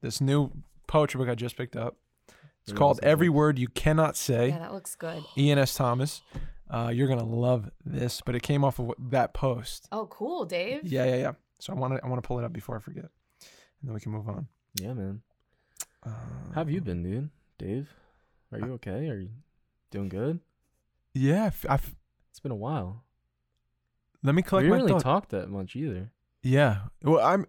this 0.01 0.19
new 0.21 0.51
poetry 0.88 1.17
book 1.19 1.29
I 1.29 1.36
just 1.36 1.55
picked 1.55 1.75
up. 1.75 1.95
It's 2.27 2.67
Maybe 2.74 2.77
called 2.77 3.00
Every 3.01 3.27
it. 3.27 3.31
Word 3.31 3.57
You 3.57 3.69
Cannot 3.69 4.15
Say. 4.17 4.50
yeah, 4.50 4.60
that 4.60 4.74
looks 4.74 4.93
good. 4.95 5.24
Iain 5.38 5.57
S. 5.57 5.74
Thomas. 5.74 6.21
Uh, 6.69 6.91
you're 6.93 7.07
gonna 7.07 7.24
love 7.25 7.69
this, 7.83 8.21
but 8.25 8.36
it 8.36 8.43
came 8.43 8.63
off 8.63 8.79
of 8.79 8.91
that 9.10 9.33
post. 9.33 9.88
Oh, 9.91 10.05
cool, 10.07 10.45
Dave. 10.45 10.83
Yeah, 10.83 11.05
yeah, 11.05 11.15
yeah. 11.15 11.31
So 11.60 11.74
I 11.74 11.75
want 11.75 11.95
to 11.95 12.05
I 12.05 12.07
want 12.07 12.21
to 12.24 12.27
pull 12.27 12.39
it 12.39 12.45
up 12.45 12.53
before 12.53 12.75
I 12.77 12.79
forget, 12.79 13.05
and 13.41 13.83
then 13.83 13.93
we 13.93 14.00
can 14.00 14.12
move 14.12 14.29
on. 14.29 14.48
Yeah, 14.75 14.93
man. 14.93 15.21
Uh, 16.05 16.10
How 16.53 16.62
have 16.62 16.69
you 16.69 16.79
been, 16.81 17.03
dude? 17.03 17.29
Dave? 17.57 17.89
Are 18.51 18.60
you 18.60 18.74
okay? 18.74 19.10
Are 19.10 19.17
you 19.20 19.29
doing 19.91 20.10
good? 20.10 20.39
Yeah, 21.13 21.46
f- 21.48 21.65
I 21.70 21.74
f- 21.75 21.96
It's 22.29 22.39
been 22.39 22.51
a 22.51 22.55
while. 22.55 23.03
let 24.24 24.36
me 24.36 24.41
collect. 24.41 24.63
We 24.63 24.70
collect 24.70 24.70
didn't 24.70 24.70
my 24.70 24.77
really 24.77 24.91
thoughts. 24.91 25.03
talk 25.03 25.29
that 25.29 25.50
much 25.50 25.75
either. 25.75 26.12
Yeah, 26.43 26.81
well, 27.03 27.20
I'm. 27.25 27.46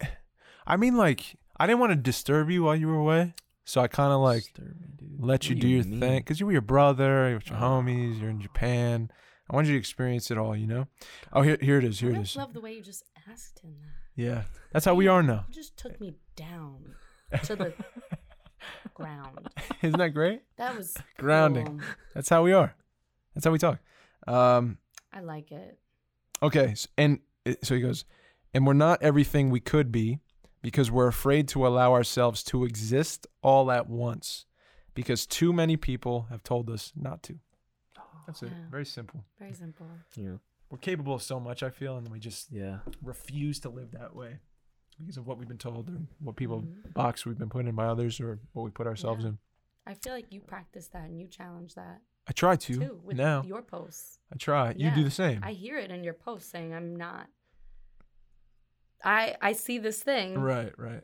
I 0.66 0.76
mean, 0.76 0.96
like, 0.96 1.36
I 1.58 1.66
didn't 1.66 1.80
want 1.80 1.92
to 1.92 1.96
disturb 1.96 2.50
you 2.50 2.64
while 2.64 2.76
you 2.76 2.86
were 2.88 2.94
away, 2.96 3.34
so 3.64 3.80
I 3.80 3.88
kind 3.88 4.12
of 4.12 4.20
like 4.20 4.42
Disturb 4.44 4.80
me, 4.80 4.86
dude. 4.96 5.16
let 5.20 5.48
you 5.48 5.56
What 5.56 5.62
do 5.62 5.68
your 5.68 5.84
mean? 5.84 6.00
thing 6.00 6.18
because 6.20 6.40
you 6.40 6.46
were 6.46 6.52
your 6.52 6.60
brother, 6.60 7.28
you're 7.28 7.38
with 7.38 7.48
your 7.50 7.58
Oh. 7.58 7.62
homies, 7.82 8.20
you're 8.20 8.30
in 8.30 8.40
Japan. 8.40 9.10
I 9.50 9.54
wanted 9.56 9.68
you 9.68 9.74
to 9.74 9.78
experience 9.78 10.30
it 10.30 10.38
all, 10.38 10.56
you 10.56 10.66
know. 10.66 10.86
Oh, 11.32 11.42
here, 11.42 11.58
here 11.60 11.78
it 11.78 11.84
is. 11.84 12.00
Here 12.00 12.10
it 12.10 12.12
is. 12.12 12.16
I 12.16 12.20
it 12.20 12.24
is. 12.24 12.36
love 12.36 12.52
the 12.54 12.60
way 12.60 12.74
you 12.74 12.80
just 12.82 13.04
asked 13.30 13.58
him 13.60 13.74
that. 13.80 13.88
Yeah, 14.22 14.42
that's 14.72 14.84
how 14.84 14.94
we 14.94 15.08
are 15.08 15.22
now. 15.22 15.44
You 15.48 15.54
just 15.54 15.76
took 15.76 16.00
me 16.00 16.14
down 16.36 16.94
to 17.44 17.56
the 17.56 17.74
ground. 18.94 19.48
Isn't 19.82 19.98
that 19.98 20.10
great? 20.10 20.42
That 20.56 20.76
was 20.76 20.96
Grounding. 21.18 21.66
cool. 21.66 21.80
That's 22.14 22.28
how 22.28 22.42
we 22.42 22.52
are. 22.52 22.74
That's 23.34 23.44
how 23.44 23.50
we 23.52 23.58
talk. 23.58 23.78
Um, 24.26 24.78
I 25.12 25.20
like 25.20 25.50
it. 25.52 25.78
okay, 26.42 26.68
s- 26.72 26.88
and 26.96 27.20
so 27.62 27.74
he 27.74 27.80
goes, 27.80 28.04
and 28.54 28.66
we're 28.66 28.72
not 28.74 29.02
everything 29.02 29.50
we 29.50 29.60
could 29.60 29.90
be 29.90 30.20
because 30.62 30.90
we're 30.90 31.08
afraid 31.08 31.48
to 31.48 31.66
allow 31.66 31.92
ourselves 31.92 32.42
to 32.44 32.64
exist 32.64 33.26
all 33.42 33.70
at 33.70 33.88
once 33.88 34.46
because 34.94 35.26
too 35.26 35.52
many 35.52 35.76
people 35.76 36.26
have 36.30 36.42
told 36.44 36.70
us 36.70 36.92
not 36.94 37.22
to. 37.24 37.38
That's 38.26 38.42
it. 38.42 38.50
Yeah. 38.50 38.70
Very 38.70 38.86
simple. 38.86 39.24
Very 39.40 39.54
simple. 39.54 39.86
Yeah. 40.14 40.36
We're 40.70 40.78
capable 40.78 41.14
of 41.14 41.22
so 41.22 41.40
much, 41.40 41.62
I 41.62 41.70
feel, 41.70 41.96
and 41.96 42.08
we 42.08 42.20
just 42.20 42.50
Yeah. 42.52 42.78
refuse 43.02 43.58
to 43.60 43.68
live 43.68 43.90
that 43.92 44.14
way 44.14 44.38
because 44.98 45.16
of 45.16 45.26
what 45.26 45.38
we've 45.38 45.48
been 45.48 45.58
told 45.58 45.88
or 45.88 45.98
what 46.20 46.36
people 46.36 46.64
box 46.94 47.24
we've 47.26 47.38
been 47.38 47.48
put 47.50 47.66
in 47.66 47.74
by 47.74 47.86
others 47.86 48.20
or 48.20 48.38
what 48.52 48.62
we 48.62 48.70
put 48.70 48.86
ourselves 48.86 49.22
Yeah. 49.24 49.30
in. 49.30 49.38
I 49.86 49.94
feel 49.94 50.12
like 50.12 50.26
you 50.32 50.40
practice 50.40 50.86
that 50.88 51.04
and 51.04 51.20
you 51.20 51.26
challenge 51.26 51.74
that 51.74 52.00
I 52.28 52.32
try 52.32 52.54
to 52.56 52.74
too 52.78 53.00
with 53.02 53.16
now. 53.16 53.42
your 53.42 53.62
posts. 53.62 54.20
I 54.32 54.36
try. 54.36 54.74
You 54.76 54.90
do 54.92 55.02
the 55.02 55.10
same. 55.10 55.40
I 55.42 55.52
hear 55.52 55.76
it 55.78 55.90
in 55.90 56.04
your 56.04 56.14
posts 56.14 56.48
saying 56.50 56.72
I'm 56.72 56.94
not. 56.94 57.26
I 59.04 59.34
I 59.40 59.52
see 59.54 59.78
this 59.78 60.02
thing 60.02 60.38
right, 60.38 60.72
right. 60.78 61.02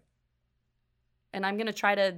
and 1.32 1.44
I'm 1.44 1.56
gonna 1.58 1.72
try 1.72 1.94
to 1.96 2.16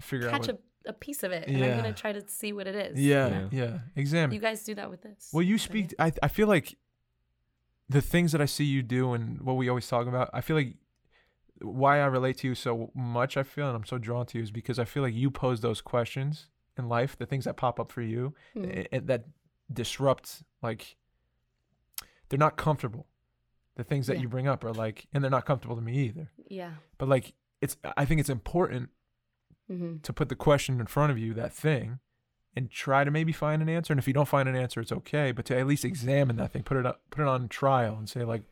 Figure 0.00 0.28
catch 0.30 0.48
out. 0.48 0.54
What, 0.54 0.60
a, 0.86 0.90
a 0.90 0.92
piece 0.92 1.22
of 1.24 1.32
it 1.32 1.48
and 1.48 1.64
I'm 1.64 1.76
gonna 1.76 1.92
try 1.92 2.12
to 2.12 2.22
see 2.28 2.52
what 2.52 2.66
it 2.68 2.76
is. 2.76 3.00
yeah, 3.00 3.28
Yeah. 3.28 3.48
yeah, 3.50 3.78
Examine. 3.96 4.34
You 4.34 4.40
guys 4.40 4.62
do 4.64 4.74
that 4.76 4.90
with 4.90 5.02
this. 5.02 5.30
Well, 5.32 5.42
you 5.42 5.54
don't 5.54 5.58
speak. 5.58 5.94
I 5.98 6.12
I 6.22 6.28
feel 6.28 6.46
like 6.46 6.76
the 7.88 8.00
things 8.00 8.32
that 8.32 8.40
I 8.40 8.46
see 8.46 8.64
you 8.64 8.82
do 8.82 9.12
and 9.12 9.40
what 9.42 9.54
we 9.56 9.68
always 9.68 9.86
talk 9.88 10.06
about. 10.06 10.30
I 10.32 10.40
feel 10.40 10.56
like 10.56 10.74
why 11.60 12.00
I 12.00 12.06
relate 12.06 12.38
to 12.38 12.48
you 12.48 12.54
so 12.54 12.90
much. 12.94 13.36
I 13.36 13.42
feel 13.42 13.66
and 13.68 13.76
I'm 13.76 13.84
so 13.84 13.98
drawn 13.98 14.26
to 14.26 14.38
you 14.38 14.44
is 14.44 14.50
because 14.50 14.78
I 14.78 14.84
feel 14.84 15.02
like 15.02 15.14
you 15.14 15.30
pose 15.30 15.60
those 15.60 15.80
questions 15.80 16.48
in 16.76 16.88
life, 16.88 17.16
the 17.16 17.26
things 17.26 17.44
that 17.44 17.56
pop 17.56 17.78
up 17.78 17.92
for 17.92 18.02
you, 18.02 18.34
a- 18.56 18.92
and 18.94 19.06
that 19.06 19.26
disrupt 19.72 20.42
like 20.62 20.96
they're 22.28 22.38
not 22.38 22.56
comfortable. 22.56 23.06
The 23.76 23.84
things 23.84 24.06
that 24.06 24.16
Yeah. 24.16 24.22
you 24.22 24.28
bring 24.28 24.46
up 24.48 24.64
are 24.64 24.72
like, 24.72 25.06
and 25.12 25.22
they're 25.22 25.30
not 25.30 25.46
comfortable 25.46 25.76
to 25.76 25.82
me 25.82 25.98
either. 26.06 26.30
Yeah. 26.48 26.74
But 26.98 27.08
like, 27.08 27.34
it's 27.60 27.76
I 27.96 28.04
think 28.04 28.20
it's 28.20 28.30
important 28.30 28.90
hmm 29.68 29.96
to 30.02 30.12
put 30.12 30.28
the 30.28 30.36
question 30.36 30.80
in 30.80 30.86
front 30.86 31.10
of 31.12 31.18
you, 31.18 31.32
that 31.34 31.52
thing, 31.52 31.98
and 32.56 32.70
try 32.70 33.04
to 33.04 33.10
maybe 33.10 33.32
find 33.32 33.60
an 33.62 33.68
answer. 33.68 33.92
And 33.92 33.98
if 33.98 34.06
you 34.06 34.14
don't 34.14 34.28
find 34.28 34.48
an 34.48 34.54
answer, 34.56 34.80
it's 34.80 34.92
okay. 34.92 35.32
But 35.32 35.44
to 35.46 35.58
at 35.58 35.66
least 35.66 35.84
examine 35.84 36.36
that 36.36 36.52
thing, 36.52 36.62
put 36.62 36.76
it 36.76 36.86
up, 36.86 37.02
put 37.10 37.22
it 37.22 37.28
on 37.28 37.48
trial, 37.48 37.96
and 37.98 38.08
say 38.08 38.24
like, 38.24 38.42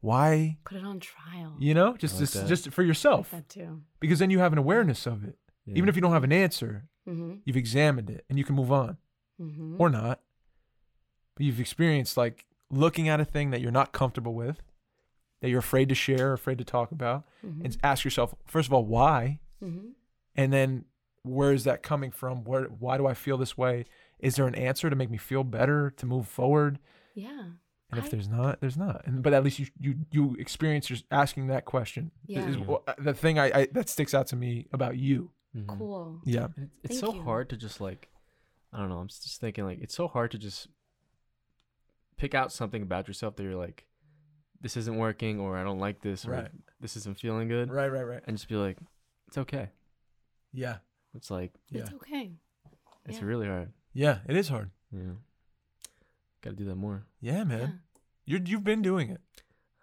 why? 0.00 0.58
Put 0.64 0.78
it 0.78 0.84
on 0.84 1.00
trial. 1.00 1.54
You 1.58 1.74
know, 1.74 1.96
just 1.96 2.14
like 2.14 2.30
just, 2.30 2.48
just 2.48 2.70
for 2.70 2.80
I 2.80 2.84
like 2.84 2.88
yourself, 2.88 3.30
that 3.32 3.48
too. 3.48 3.82
because 4.00 4.18
then 4.18 4.30
you 4.30 4.38
have 4.38 4.52
an 4.52 4.58
awareness 4.58 5.06
of 5.06 5.24
it. 5.24 5.36
yeah. 5.66 5.76
Even 5.76 5.88
if 5.88 5.94
you 5.96 6.00
don't 6.02 6.12
have 6.12 6.24
an 6.24 6.32
answer, 6.32 6.88
hmm 7.04 7.34
you've 7.44 7.56
examined 7.56 8.08
it, 8.10 8.24
and 8.30 8.38
you 8.38 8.44
can 8.44 8.54
move 8.56 8.72
on 8.72 8.96
hmm 9.38 9.76
or 9.78 9.90
not. 9.90 10.20
But 11.36 11.44
you've 11.46 11.60
experienced 11.60 12.16
like 12.16 12.46
looking 12.70 13.08
at 13.08 13.20
a 13.20 13.24
thing 13.24 13.50
that 13.50 13.60
you're 13.60 13.70
not 13.70 13.92
comfortable 13.92 14.32
with, 14.34 14.62
that 15.42 15.48
you're 15.50 15.58
afraid 15.60 15.88
to 15.90 15.94
share, 15.94 16.32
afraid 16.32 16.58
to 16.58 16.64
talk 16.64 16.92
about, 16.92 17.24
hmm 17.42 17.62
and 17.64 17.76
ask 17.82 18.04
yourself 18.04 18.34
first 18.46 18.68
of 18.68 18.72
all 18.72 18.84
why, 18.86 19.40
hmm 19.62 19.90
and 20.34 20.50
then 20.52 20.84
where 21.22 21.52
is 21.52 21.64
that 21.64 21.82
coming 21.82 22.10
from 22.10 22.44
where 22.44 22.64
why 22.64 22.96
do 22.96 23.06
i 23.06 23.14
feel 23.14 23.36
this 23.36 23.56
way 23.58 23.84
is 24.18 24.36
there 24.36 24.46
an 24.46 24.54
answer 24.54 24.88
to 24.90 24.96
make 24.96 25.10
me 25.10 25.18
feel 25.18 25.44
better 25.44 25.90
to 25.90 26.06
move 26.06 26.26
forward 26.26 26.78
Yeah. 27.14 27.44
and 27.90 27.98
if 27.98 28.06
I- 28.06 28.08
there's 28.08 28.28
not 28.28 28.60
there's 28.60 28.76
not 28.76 29.02
and 29.06 29.22
but 29.22 29.32
at 29.34 29.44
least 29.44 29.58
you 29.58 29.66
you 29.78 29.94
you 30.10 30.36
experience 30.38 30.86
just 30.86 31.04
asking 31.10 31.48
that 31.48 31.64
question 31.64 32.10
Yeah. 32.26 32.46
is 32.48 32.56
the 32.98 33.14
thing 33.14 33.38
I, 33.38 33.60
I 33.60 33.66
that 33.72 33.88
sticks 33.88 34.14
out 34.14 34.26
to 34.28 34.36
me 34.36 34.66
about 34.72 34.96
you 34.96 35.30
Mhm. 35.56 35.66
Cool. 35.78 36.20
yeah 36.24 36.48
It- 36.56 36.70
It's 36.84 37.00
Thank 37.00 37.00
so 37.00 37.14
you. 37.14 37.22
hard 37.22 37.50
to 37.50 37.56
just 37.56 37.80
like, 37.80 38.08
I 38.72 38.78
don't 38.78 38.88
know. 38.88 38.98
I'm 38.98 39.08
just 39.08 39.40
thinking 39.40 39.64
like 39.64 39.80
it's 39.80 39.94
so 39.96 40.06
hard 40.06 40.30
to 40.30 40.38
just 40.38 40.68
pick 42.16 42.34
out 42.34 42.52
something 42.52 42.82
about 42.82 43.08
yourself 43.08 43.34
that 43.36 43.42
you're 43.42 43.56
like, 43.56 43.84
this 44.60 44.76
isn't 44.76 44.96
working, 44.96 45.40
or 45.40 45.56
I 45.56 45.64
don't 45.64 45.78
like 45.80 46.02
this, 46.02 46.24
or 46.26 46.32
Right. 46.32 46.50
this 46.80 46.96
isn't 46.98 47.18
feeling 47.18 47.48
good, 47.48 47.70
right 47.70 47.88
right 47.90 48.04
right 48.06 48.22
and 48.26 48.36
just 48.36 48.48
be 48.48 48.54
like, 48.56 48.78
it's 49.26 49.38
okay. 49.38 49.70
yeah 50.52 50.78
It's 51.14 51.30
like 51.30 51.52
yeah 51.70 51.82
It's 51.82 51.92
okay. 51.94 52.32
it's 53.06 53.18
Yeah. 53.18 53.24
really 53.24 53.46
hard. 53.46 53.72
yeah 53.92 54.18
it 54.28 54.36
is 54.36 54.48
hard 54.48 54.70
Yeah, 54.92 55.12
gotta 56.42 56.56
do 56.56 56.64
that 56.66 56.76
more. 56.76 57.04
yeah 57.20 57.44
man 57.44 57.60
Yeah. 57.60 57.68
you're 58.26 58.40
you've 58.44 58.64
been 58.64 58.82
doing 58.82 59.10
it 59.10 59.20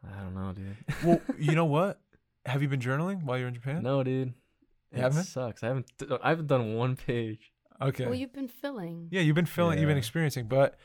I 0.04 0.22
don't 0.22 0.36
know, 0.36 0.54
dude. 0.54 0.78
well 1.04 1.22
you 1.40 1.54
know 1.56 1.66
what 1.66 2.00
have 2.46 2.62
you 2.62 2.68
been 2.70 2.80
journaling 2.80 3.24
while 3.24 3.38
you're 3.38 3.48
in 3.50 3.54
japan 3.56 3.84
no, 3.84 4.04
dude. 4.04 4.34
You 4.94 5.00
It 5.00 5.02
haven't? 5.02 5.26
sucks. 5.26 5.64
I 5.64 5.68
haven't. 5.68 5.88
d- 5.98 6.08
I 6.24 6.30
haven't 6.30 6.48
done 6.48 6.74
one 6.76 6.96
page. 6.96 7.52
okay 7.82 8.06
Well, 8.06 8.16
you've 8.16 8.32
been 8.32 8.48
filling. 8.48 9.10
Yeah, 9.12 9.20
you've 9.20 9.36
been 9.36 9.46
feeling, 9.46 9.80
you've 9.80 9.88
been 9.90 9.98
experiencing, 9.98 10.48
but 10.48 10.78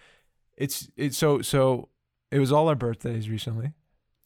it's 0.56 0.88
it's 0.96 1.16
so 1.16 1.40
so. 1.40 1.88
It 2.32 2.40
was 2.40 2.50
all 2.50 2.66
our 2.68 2.74
birthdays 2.74 3.28
recently, 3.30 3.72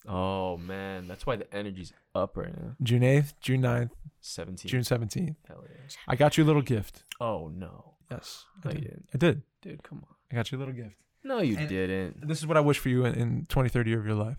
Oh 0.08 0.56
man, 0.56 1.08
that's 1.08 1.26
why 1.26 1.36
the 1.36 1.52
energy's 1.54 1.92
up 2.14 2.36
right 2.36 2.56
now. 2.56 2.76
June 2.82 3.02
eighth, 3.02 3.34
June 3.40 3.62
9th, 3.62 3.90
Seventeen. 4.20 4.68
June 4.70 4.84
seventeenth. 4.84 5.36
Hell 5.46 5.64
yeah. 5.68 5.76
I 6.08 6.16
got 6.16 6.36
you 6.36 6.44
a 6.44 6.46
little 6.46 6.62
gift. 6.62 7.04
Oh 7.20 7.48
no. 7.54 7.94
Yes, 8.10 8.44
No, 8.64 8.70
I 8.70 8.74
you 8.74 8.80
did. 8.80 8.88
didn't. 8.90 9.08
I 9.14 9.18
did. 9.18 9.42
Dude, 9.62 9.82
come 9.82 9.98
on. 9.98 10.14
I 10.30 10.36
got 10.36 10.52
you 10.52 10.58
a 10.58 10.60
little 10.60 10.74
gift. 10.74 10.94
No, 11.24 11.38
you 11.40 11.56
And- 11.58 11.68
didn't. 11.68 12.28
This 12.28 12.38
is 12.38 12.46
what 12.46 12.56
I 12.56 12.60
wish 12.60 12.78
for 12.78 12.88
you 12.88 13.04
in, 13.04 13.14
in 13.14 13.46
23rd 13.46 13.86
year 13.86 13.98
of 13.98 14.06
your 14.06 14.14
life. 14.14 14.36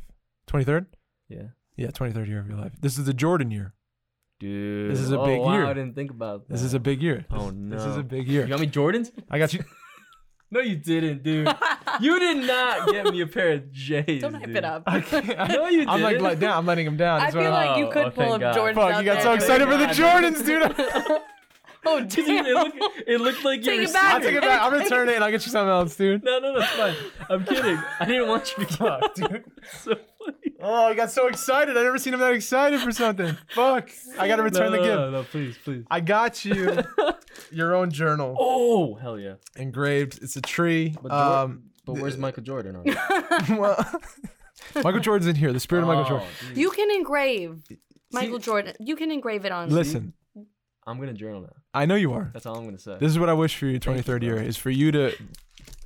23rd? 0.48 0.86
Yeah. 1.28 1.48
Yeah, 1.76 1.88
23rd 1.88 2.28
year 2.28 2.40
of 2.40 2.48
your 2.48 2.58
life. 2.58 2.72
This 2.80 2.98
is 2.98 3.06
the 3.06 3.14
Jordan 3.14 3.52
year. 3.52 3.74
Dude. 4.40 4.90
This 4.92 5.00
is 5.02 5.12
a 5.12 5.20
oh, 5.20 5.26
big 5.26 5.40
wow, 5.42 5.54
year. 5.54 5.66
I 5.66 5.74
didn't 5.74 5.96
think 5.96 6.12
about 6.12 6.48
that. 6.48 6.54
This 6.54 6.62
is 6.64 6.74
a 6.74 6.80
big 6.80 7.02
year. 7.02 7.26
Oh 7.30 7.48
This- 7.48 7.56
no. 7.56 7.76
This 7.76 7.86
is 7.88 7.98
a 7.98 8.04
big 8.04 8.26
year. 8.28 8.44
You 8.44 8.48
year. 8.48 8.58
got 8.58 8.60
me 8.62 8.68
Jordans? 8.68 9.12
I 9.30 9.38
got 9.38 9.54
you. 9.54 9.64
No, 10.50 10.60
you 10.62 10.76
didn't, 10.78 11.24
dude. 11.24 11.48
you 12.00 12.20
did 12.20 12.48
not 12.48 12.88
get 12.90 13.06
me 13.08 13.22
a 13.22 13.28
pair 13.28 13.52
of 13.52 13.72
J's. 13.72 14.22
Don't 14.22 14.34
hype 14.34 14.46
dude. 14.46 14.56
it 14.58 14.64
up. 14.66 14.84
I 14.88 15.02
can't- 15.02 15.28
No, 15.50 15.68
you 15.68 15.82
I'm 15.88 16.02
like 16.02 16.14
didn't. 16.14 16.24
let 16.24 16.40
down. 16.40 16.58
I'm 16.58 16.66
letting 16.66 16.88
him 16.88 16.96
down. 16.98 17.20
I 17.20 17.24
That's 17.26 17.36
what 17.36 17.44
feel 17.44 17.54
I'm- 17.54 17.68
like 17.68 17.78
you 17.80 17.86
Oh, 17.88 17.92
could 17.92 18.06
oh, 18.06 18.10
pull 18.12 18.24
thank 18.24 18.34
up 18.36 18.40
God. 18.42 18.54
Jordan. 18.56 18.76
Fuck, 18.76 18.98
you 19.00 19.04
got 19.06 19.22
so 19.24 19.34
excited 19.34 19.68
for 19.68 19.78
the 19.78 19.86
Jordans, 19.88 20.46
dude. 20.46 21.22
oh, 21.86 22.00
Dude, 22.06 22.26
damn. 22.28 22.46
it, 22.46 22.54
looked, 22.54 22.78
it 23.08 23.22
looked 23.22 23.44
like 23.46 23.60
you 23.60 23.66
Take 23.72 23.78
were 23.80 23.84
it 23.86 23.94
back. 23.94 24.14
I'll 24.16 24.22
take 24.22 24.36
it 24.36 24.42
back. 24.42 24.62
I'm 24.62 24.72
gonna 24.72 24.90
turn 24.90 25.10
it 25.10 25.16
and 25.16 25.24
I'll 25.24 25.32
get 25.32 25.46
you 25.46 25.52
something 25.52 25.70
else, 25.70 25.96
dude. 25.96 26.24
No, 26.24 26.40
no, 26.40 26.54
no, 26.54 26.60
it's 26.60 26.68
fine. 26.72 26.96
I'm 27.30 27.46
kidding. 27.46 27.78
I 28.00 28.06
didn't 28.06 28.28
want 28.28 28.58
you 28.58 28.66
to 28.66 28.74
Fuck, 28.74 29.02
get 29.02 29.16
dude. 29.16 29.44
so 29.82 29.96
funny. 29.96 30.02
Oh, 30.60 30.86
I 30.88 30.94
got 30.96 31.12
so 31.12 31.28
excited. 31.28 31.78
I 31.78 31.84
never 31.84 31.98
seen 32.00 32.14
him 32.14 32.20
that 32.20 32.34
excited 32.34 32.80
for 32.82 32.92
something. 32.92 33.38
Fuck. 33.50 33.92
I 34.18 34.28
gotta 34.28 34.42
return 34.44 34.72
no, 34.72 34.78
the 34.78 34.84
gift. 34.84 34.98
No, 34.98 35.12
no, 35.12 35.24
please, 35.24 35.56
please. 35.64 35.84
I 35.92 36.00
got 36.00 36.44
you 36.46 36.80
your 37.52 37.76
own 37.76 37.92
journal 37.92 38.36
Oh, 38.40 38.96
hell 38.96 39.20
yeah. 39.20 39.36
engraved. 39.56 40.20
It's 40.24 40.36
a 40.36 40.42
tree. 40.42 40.96
But, 41.02 41.12
Um, 41.12 41.34
um, 41.34 41.64
but 41.86 41.94
where's 42.00 42.18
Michael 42.18 42.44
Jordan 42.44 42.76
on 42.78 42.84
it? 42.86 43.50
well, 43.58 44.02
Michael 44.84 45.00
Jordan's 45.00 45.28
in 45.28 45.36
here. 45.36 45.54
The 45.54 45.60
spirit 45.60 45.84
of 45.84 45.88
Michael 45.88 46.06
Oh, 46.06 46.10
Jordan. 46.10 46.28
dude. 46.50 46.58
You 46.58 46.70
can 46.72 46.90
engrave 46.92 47.62
Michael 48.12 48.40
Jordan. 48.40 48.74
You 48.80 48.96
can 48.96 49.12
engrave 49.12 49.46
it 49.46 49.52
on. 49.52 49.70
Listen, 49.70 50.14
I'm 50.88 51.00
gonna 51.00 51.14
journal 51.14 51.42
now. 51.42 51.54
I 51.74 51.86
know 51.86 51.96
you 51.96 52.14
are. 52.14 52.32
That's 52.34 52.46
all 52.48 52.58
I'm 52.58 52.66
gonna 52.66 52.80
say. 52.80 52.98
This 53.00 53.12
is 53.12 53.20
what 53.20 53.30
I 53.30 53.34
wish 53.34 53.56
for 53.56 53.68
your 53.68 53.80
Thank 53.80 53.98
you, 54.08 54.14
23rd 54.14 54.24
year 54.24 54.42
is 54.42 54.58
for 54.58 54.70
you 54.72 54.92
to 54.94 55.14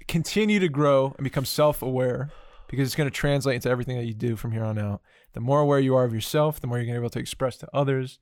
continue 0.08 0.60
to 0.60 0.70
grow 0.70 1.14
and 1.18 1.24
become 1.24 1.44
self-aware 1.46 2.30
because 2.72 2.88
it's 2.88 2.96
going 2.96 3.10
to 3.10 3.16
translate 3.16 3.56
into 3.56 3.70
everything 3.70 3.98
that 3.98 4.06
you 4.06 4.14
do 4.16 4.36
from 4.36 4.52
here 4.52 4.64
on 4.64 4.80
out. 4.80 5.02
The 5.34 5.40
more 5.42 5.60
aware 5.60 5.80
you 5.80 5.96
are 5.96 6.04
of 6.06 6.14
yourself, 6.14 6.60
the 6.60 6.66
more 6.68 6.78
you're 6.78 6.86
going 6.86 6.96
to 6.96 7.02
be 7.02 7.04
able 7.04 7.10
to 7.12 7.20
express 7.20 7.58
to 7.58 7.68
others 7.74 8.18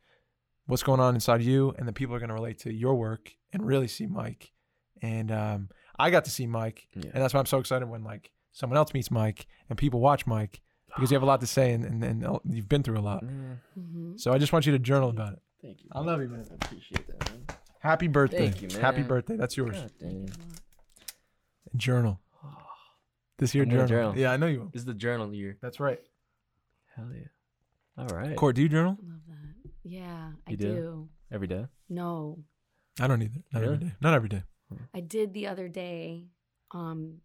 what's 0.66 0.84
going 0.84 1.00
on 1.00 1.16
inside 1.16 1.42
you, 1.42 1.74
and 1.78 1.88
the 1.88 1.94
people 1.94 2.14
are 2.16 2.20
going 2.20 2.28
to 2.30 2.34
relate 2.36 2.60
to 2.60 2.74
your 2.74 2.96
work 2.96 3.32
and 3.54 3.66
really 3.66 3.88
see 3.88 4.06
Mike. 4.06 4.52
And 5.02 5.32
um, 5.32 5.70
I 5.98 6.10
got 6.10 6.26
to 6.26 6.32
see 6.32 6.46
Mike, 6.46 6.88
Yeah. 6.96 7.12
and 7.14 7.24
that's 7.24 7.34
why 7.34 7.40
I'm 7.40 7.46
so 7.46 7.60
excited 7.60 7.88
when 7.88 8.04
like 8.04 8.32
someone 8.52 8.78
else 8.78 8.94
meets 8.94 9.10
Mike 9.10 9.48
and 9.70 9.78
people 9.78 10.00
watch 10.02 10.28
Mike 10.28 10.60
because 10.96 11.10
you 11.12 11.16
have 11.16 11.24
a 11.24 11.26
lot 11.28 11.40
to 11.42 11.48
say 11.48 11.72
and, 11.72 11.86
and, 11.86 12.04
and 12.04 12.40
you've 12.50 12.68
been 12.68 12.84
through 12.84 12.98
a 12.98 13.02
lot. 13.02 13.24
Man, 13.24 13.60
Mhm. 13.80 14.20
So 14.20 14.34
I 14.34 14.38
just 14.40 14.52
want 14.52 14.66
you 14.66 14.72
to 14.74 14.80
journal 14.80 15.10
about 15.10 15.34
it. 15.34 15.40
thank 15.62 15.82
you. 15.84 15.90
I 15.94 16.00
love 16.02 16.20
you, 16.22 16.28
man. 16.30 16.46
I 16.52 16.56
appreciate 16.56 17.08
that, 17.08 17.32
man. 17.32 17.46
Happy 17.80 18.08
birthday. 18.08 18.50
Thank 18.52 18.74
you, 18.74 18.80
Happy 18.80 19.04
birthday. 19.04 19.38
That's 19.38 19.56
yours. 19.56 19.78
God 19.78 19.92
damn. 20.00 20.26
Journal. 21.76 22.20
This 23.40 23.56
year 23.56 23.66
journal. 23.66 23.88
journal. 23.88 24.18
Yeah, 24.18 24.32
I 24.32 24.38
know 24.38 24.48
you 24.48 24.60
will. 24.60 24.70
This 24.70 24.82
is 24.82 24.86
the 24.86 24.94
journal 24.94 25.34
year. 25.34 25.58
That's 25.62 25.80
right. 25.80 26.00
Hell 26.96 27.10
yeah. 27.14 27.28
All 27.98 28.08
right. 28.08 28.36
Court, 28.36 28.56
do 28.56 28.62
you 28.62 28.70
journal? 28.70 28.98
I 29.02 29.06
love 29.12 29.22
that. 29.28 29.72
Yeah, 29.84 30.32
I 30.48 30.52
You 30.52 30.58
do. 30.58 30.74
do? 30.76 31.10
Every 31.32 31.48
day. 31.48 31.66
No, 31.90 32.44
I 33.00 33.08
don't 33.08 33.22
either. 33.22 33.42
Not 33.54 33.64
every 33.64 33.78
Really? 33.78 33.90
day. 33.90 33.96
Not 34.02 34.14
every 34.14 34.30
day. 34.30 34.44
I 34.94 35.00
did 35.00 35.34
the 35.34 35.48
other 35.48 35.68
day. 35.68 36.28
Um, 36.72 37.22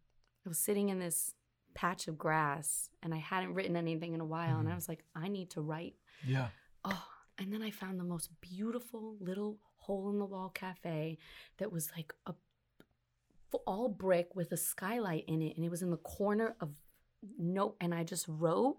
I 0.47 0.49
was 0.49 0.59
sitting 0.59 0.89
in 0.89 0.99
this 0.99 1.35
patch 1.75 2.07
of 2.09 2.17
grass 2.17 2.89
and 3.03 3.13
I 3.13 3.19
hadn't 3.19 3.55
written 3.55 3.77
anything 3.77 4.15
in 4.15 4.21
a 4.21 4.25
while, 4.25 4.59
and 4.59 4.69
I 4.69 4.73
Mhm. 4.73 4.77
was 4.77 4.89
like, 4.89 5.05
I 5.15 5.29
need 5.29 5.51
to 5.51 5.61
write. 5.61 5.97
Yeah. 6.25 6.49
Oh, 6.85 7.07
and 7.39 7.53
then 7.53 7.63
I 7.63 7.71
found 7.71 7.99
the 7.99 8.05
most 8.05 8.31
beautiful 8.41 9.17
little 9.21 9.59
hole 9.77 10.09
in 10.11 10.19
the 10.19 10.25
wall 10.25 10.49
cafe 10.51 11.19
that 11.59 11.71
was 11.73 11.91
like 11.97 12.15
a 12.27 12.31
f- 12.31 12.37
all 13.67 13.89
brick 13.89 14.35
with 14.35 14.53
a 14.53 14.57
skylight 14.57 15.25
in 15.29 15.43
it, 15.43 15.57
and 15.57 15.65
it 15.65 15.71
was 15.71 15.83
in 15.83 15.91
the 15.91 15.97
corner 15.99 16.57
of 16.61 16.71
no. 17.39 17.75
And 17.81 17.95
I 17.95 18.05
just 18.05 18.27
wrote, 18.29 18.77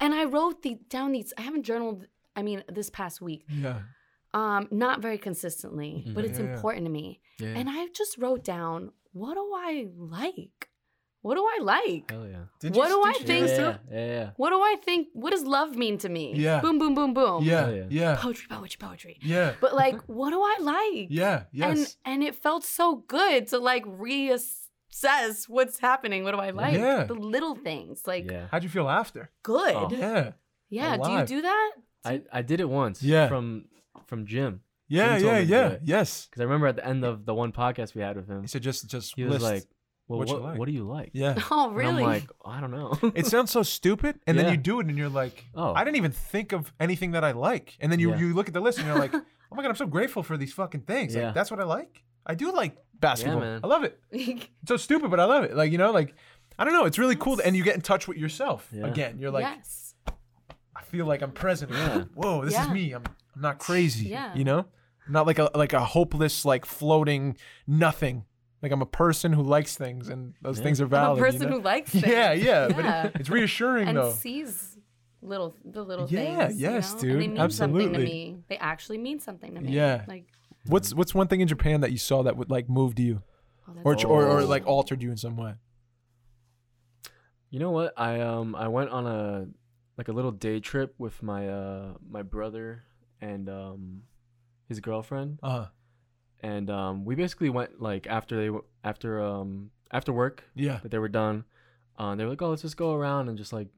and 0.00 0.14
I 0.14 0.24
wrote 0.24 0.62
the 0.62 0.78
down 0.88 1.12
these. 1.12 1.32
I 1.36 1.42
haven't 1.42 1.64
journaled. 1.64 2.06
I 2.34 2.42
mean, 2.42 2.64
this 2.68 2.88
past 2.88 3.20
week, 3.20 3.44
Yeah. 3.50 3.82
um, 4.32 4.66
not 4.70 5.02
very 5.02 5.18
consistently, 5.18 6.04
but 6.14 6.24
Mhm. 6.24 6.28
it's 6.28 6.38
Yeah, 6.38 6.46
yeah. 6.46 6.54
important 6.54 6.86
to 6.86 6.90
me. 6.90 7.20
Yeah. 7.38 7.48
And 7.48 7.68
I 7.68 7.88
just 7.88 8.16
wrote 8.16 8.42
down, 8.42 8.92
what 9.12 9.34
do 9.34 9.52
I 9.54 9.88
like? 9.94 10.70
What 11.22 11.36
do 11.36 11.44
I 11.44 11.58
like? 11.62 12.10
Hell 12.10 12.26
yeah. 12.26 12.44
Did 12.60 12.74
What 12.74 12.88
do 12.88 13.00
I 13.02 13.12
did 13.12 13.26
think- 13.26 13.48
yeah, 13.48 13.56
so? 13.56 13.78
yeah, 13.92 14.06
yeah. 14.06 14.30
What 14.36 14.50
do 14.50 14.56
I 14.60 14.76
think? 14.84 15.08
What 15.12 15.30
does 15.30 15.44
love 15.44 15.76
mean 15.76 15.96
to 15.98 16.08
me? 16.08 16.34
Yeah. 16.34 16.60
Boom, 16.60 16.78
boom, 16.80 16.94
boom, 16.94 17.14
boom. 17.14 17.44
Yeah. 17.44 17.70
Yeah. 17.70 17.84
Yeah. 17.90 18.16
Poetry, 18.16 18.46
poetry, 18.50 18.78
poetry. 18.80 19.18
Yeah. 19.22 19.54
But 19.60 19.74
like, 19.74 19.96
what 20.08 20.30
do 20.30 20.40
I 20.42 20.56
like? 20.60 21.06
Yeah. 21.10 21.44
Yes. 21.52 21.70
And 21.78 21.96
and 22.04 22.22
it 22.24 22.34
felt 22.34 22.64
so 22.64 22.96
good 23.06 23.46
to 23.48 23.58
like 23.58 23.84
reassess 23.86 25.48
what's 25.48 25.78
happening. 25.78 26.24
What 26.24 26.32
do 26.32 26.38
I 26.38 26.50
like? 26.50 26.74
Yeah. 26.74 27.04
The 27.04 27.14
little 27.14 27.54
things. 27.54 28.06
Like 28.06 28.30
yeah. 28.30 28.46
How'd 28.50 28.62
you 28.64 28.68
feel 28.68 28.88
after? 28.88 29.30
good. 29.42 29.74
Oh. 29.74 29.88
Yeah. 29.90 30.32
Yeah. 30.70 30.96
Do 30.96 31.10
you 31.10 31.24
do 31.26 31.42
that? 31.42 31.72
I, 32.04 32.22
I 32.32 32.42
did 32.42 32.60
it 32.60 32.68
once. 32.68 33.02
Yeah. 33.02 33.28
From 33.28 33.66
from 34.06 34.26
Jim. 34.26 34.60
Yeah. 34.88 35.18
Jim 35.18 35.26
Yeah. 35.28 35.38
Yeah. 35.38 35.76
Yes. 35.84 36.26
Because 36.26 36.40
I 36.40 36.44
remember 36.44 36.66
at 36.66 36.76
the 36.76 36.86
end 36.86 37.04
of 37.04 37.24
the 37.26 37.34
one 37.34 37.52
podcast 37.52 37.94
we 37.94 38.02
had 38.02 38.16
with 38.16 38.28
him, 38.28 38.40
He 38.42 38.48
said 38.48 38.62
just 38.62 38.88
just 38.88 39.14
he 39.14 39.24
was 39.24 39.34
list. 39.34 39.44
like, 39.44 39.64
"Well, 40.18 40.26
what 40.26 40.28
you 40.28 40.36
like." 40.38 40.58
what 40.58 40.66
do 40.66 40.72
you 40.72 40.84
like?" 40.84 41.10
Yeah. 41.12 41.34
Oh, 41.50 41.68
And 41.68 41.76
really? 41.76 42.02
I'm 42.04 42.08
like, 42.08 42.28
I 42.44 42.60
don't 42.60 42.70
know. 42.70 42.98
It 43.14 43.26
sounds 43.26 43.50
so 43.50 43.62
stupid, 43.62 44.20
and 44.26 44.38
then 44.38 44.46
Yeah. 44.46 44.50
you 44.52 44.56
do 44.58 44.80
it, 44.80 44.86
and 44.86 44.96
you're 44.98 45.08
like, 45.08 45.44
Oh. 45.54 45.72
I 45.74 45.84
didn't 45.84 45.96
even 45.96 46.12
think 46.12 46.52
of 46.52 46.72
anything 46.80 47.12
that 47.12 47.24
I 47.24 47.32
like. 47.32 47.76
And 47.80 47.90
then 47.90 47.98
you 48.00 48.10
Yeah. 48.10 48.18
you 48.18 48.34
look 48.34 48.48
at 48.48 48.54
the 48.54 48.60
list, 48.60 48.78
and 48.78 48.86
you're 48.86 48.98
like, 48.98 49.14
Oh 49.52 49.54
my 49.54 49.62
god, 49.62 49.68
I'm 49.70 49.76
so 49.76 49.86
grateful 49.86 50.22
for 50.22 50.36
these 50.36 50.52
fucking 50.52 50.82
things. 50.82 51.14
Yeah. 51.14 51.26
Like 51.26 51.34
that's 51.34 51.50
what 51.50 51.60
I 51.60 51.64
like. 51.64 52.02
I 52.24 52.34
do 52.34 52.52
like 52.52 52.76
basketball. 53.00 53.40
man. 53.40 53.60
I 53.64 53.66
love 53.66 53.82
it. 53.84 53.98
It's 54.10 54.46
so 54.66 54.76
stupid, 54.76 55.10
but 55.10 55.18
I 55.20 55.24
love 55.24 55.44
it. 55.44 55.54
Like 55.56 55.72
you 55.72 55.78
know, 55.78 55.90
like 55.90 56.14
I 56.58 56.64
don't 56.64 56.72
know. 56.72 56.84
It's 56.84 56.98
really 56.98 57.16
cool, 57.16 57.40
and 57.44 57.56
you 57.56 57.62
get 57.64 57.74
in 57.74 57.80
touch 57.82 58.06
with 58.08 58.16
yourself 58.18 58.68
Yeah. 58.72 58.86
again. 58.86 59.18
You're 59.18 59.30
like, 59.32 59.44
yes. 59.44 59.94
I 60.76 60.82
feel 60.82 61.06
like 61.06 61.22
I'm 61.22 61.32
present. 61.32 61.72
Yeah. 61.72 62.04
Whoa, 62.14 62.44
this 62.44 62.54
is 62.54 62.66
Yeah. 62.66 62.72
me. 62.72 62.92
I'm 62.92 63.02
I'm 63.34 63.40
not 63.42 63.58
crazy. 63.58 64.08
Yeah. 64.08 64.34
You 64.34 64.44
know, 64.44 64.58
I'm 65.06 65.12
not 65.12 65.26
like 65.26 65.38
a 65.38 65.50
like 65.54 65.72
a 65.72 65.84
hopeless 65.84 66.44
like 66.44 66.64
floating 66.66 67.36
nothing. 67.66 68.24
Like 68.62 68.70
I'm 68.72 68.82
a 68.82 68.86
person 68.86 69.32
who 69.32 69.42
likes 69.42 69.76
things, 69.76 70.08
and 70.08 70.34
those 70.40 70.58
Yeah. 70.58 70.62
things 70.64 70.80
are 70.80 70.84
I'm 70.84 70.90
valid. 70.90 71.18
a 71.18 71.26
you 71.26 71.32
person 71.32 71.50
know? 71.50 71.56
who 71.56 71.62
likes 71.62 71.90
things. 71.92 72.04
Yeah, 72.06 72.32
yeah, 72.32 72.68
but 72.68 72.84
it, 72.86 73.12
it's 73.20 73.28
reassuring 73.30 73.88
and 73.88 73.96
though. 73.98 74.12
sees 74.12 74.78
little 75.20 75.56
the 75.64 75.82
little 75.84 76.06
Yeah, 76.08 76.46
things. 76.46 76.60
Yeah, 76.60 76.70
yes, 76.70 76.90
you 76.90 76.94
know? 76.94 77.00
dude, 77.00 77.10
And 77.12 77.36
they 77.36 77.40
mean 77.42 77.50
something 77.50 77.92
to 77.92 77.98
me. 77.98 78.38
They 78.48 78.56
actually 78.58 78.98
mean 78.98 79.18
something 79.20 79.54
to 79.54 79.60
me. 79.60 79.72
Yeah. 79.72 80.04
Like 80.06 80.26
What's 80.66 80.94
what's 80.94 81.12
one 81.12 81.26
thing 81.26 81.40
in 81.40 81.48
Japan 81.48 81.80
that 81.80 81.90
you 81.90 81.98
saw 81.98 82.22
that 82.22 82.36
would 82.36 82.48
like 82.50 82.68
moved 82.68 83.00
you, 83.00 83.22
oh, 83.68 83.72
that's 83.74 83.84
or 83.84 84.06
or, 84.06 84.26
or 84.38 84.42
like 84.44 84.64
altered 84.66 85.02
you 85.02 85.10
in 85.10 85.16
some 85.16 85.36
way? 85.36 85.54
You 87.50 87.58
know 87.58 87.70
what? 87.72 87.92
I 87.96 88.20
um 88.20 88.54
I 88.54 88.68
went 88.68 88.90
on 88.90 89.06
a 89.06 89.46
like 89.98 90.06
a 90.08 90.12
little 90.12 90.30
day 90.30 90.60
trip 90.60 90.94
with 90.98 91.20
my 91.22 91.48
uh 91.48 91.94
my 92.08 92.22
brother 92.22 92.84
and 93.20 93.48
um 93.48 94.02
his 94.68 94.80
girlfriend 94.80 95.38
Uh, 95.42 95.66
and 96.42 96.68
um 96.70 97.04
we 97.04 97.14
basically 97.14 97.50
went 97.50 97.80
like 97.80 98.06
after 98.06 98.36
they 98.36 98.46
w- 98.46 98.64
after 98.84 99.20
um 99.22 99.70
after 99.90 100.12
work 100.12 100.44
yeah, 100.54 100.78
that 100.82 100.90
they 100.90 100.98
were 100.98 101.08
done 101.08 101.44
uh, 101.98 102.14
they 102.14 102.24
were 102.24 102.30
like 102.30 102.42
oh 102.42 102.50
let's 102.50 102.62
just 102.62 102.76
go 102.76 102.92
around 102.94 103.28
and 103.28 103.36
just 103.38 103.52
like 103.52 103.68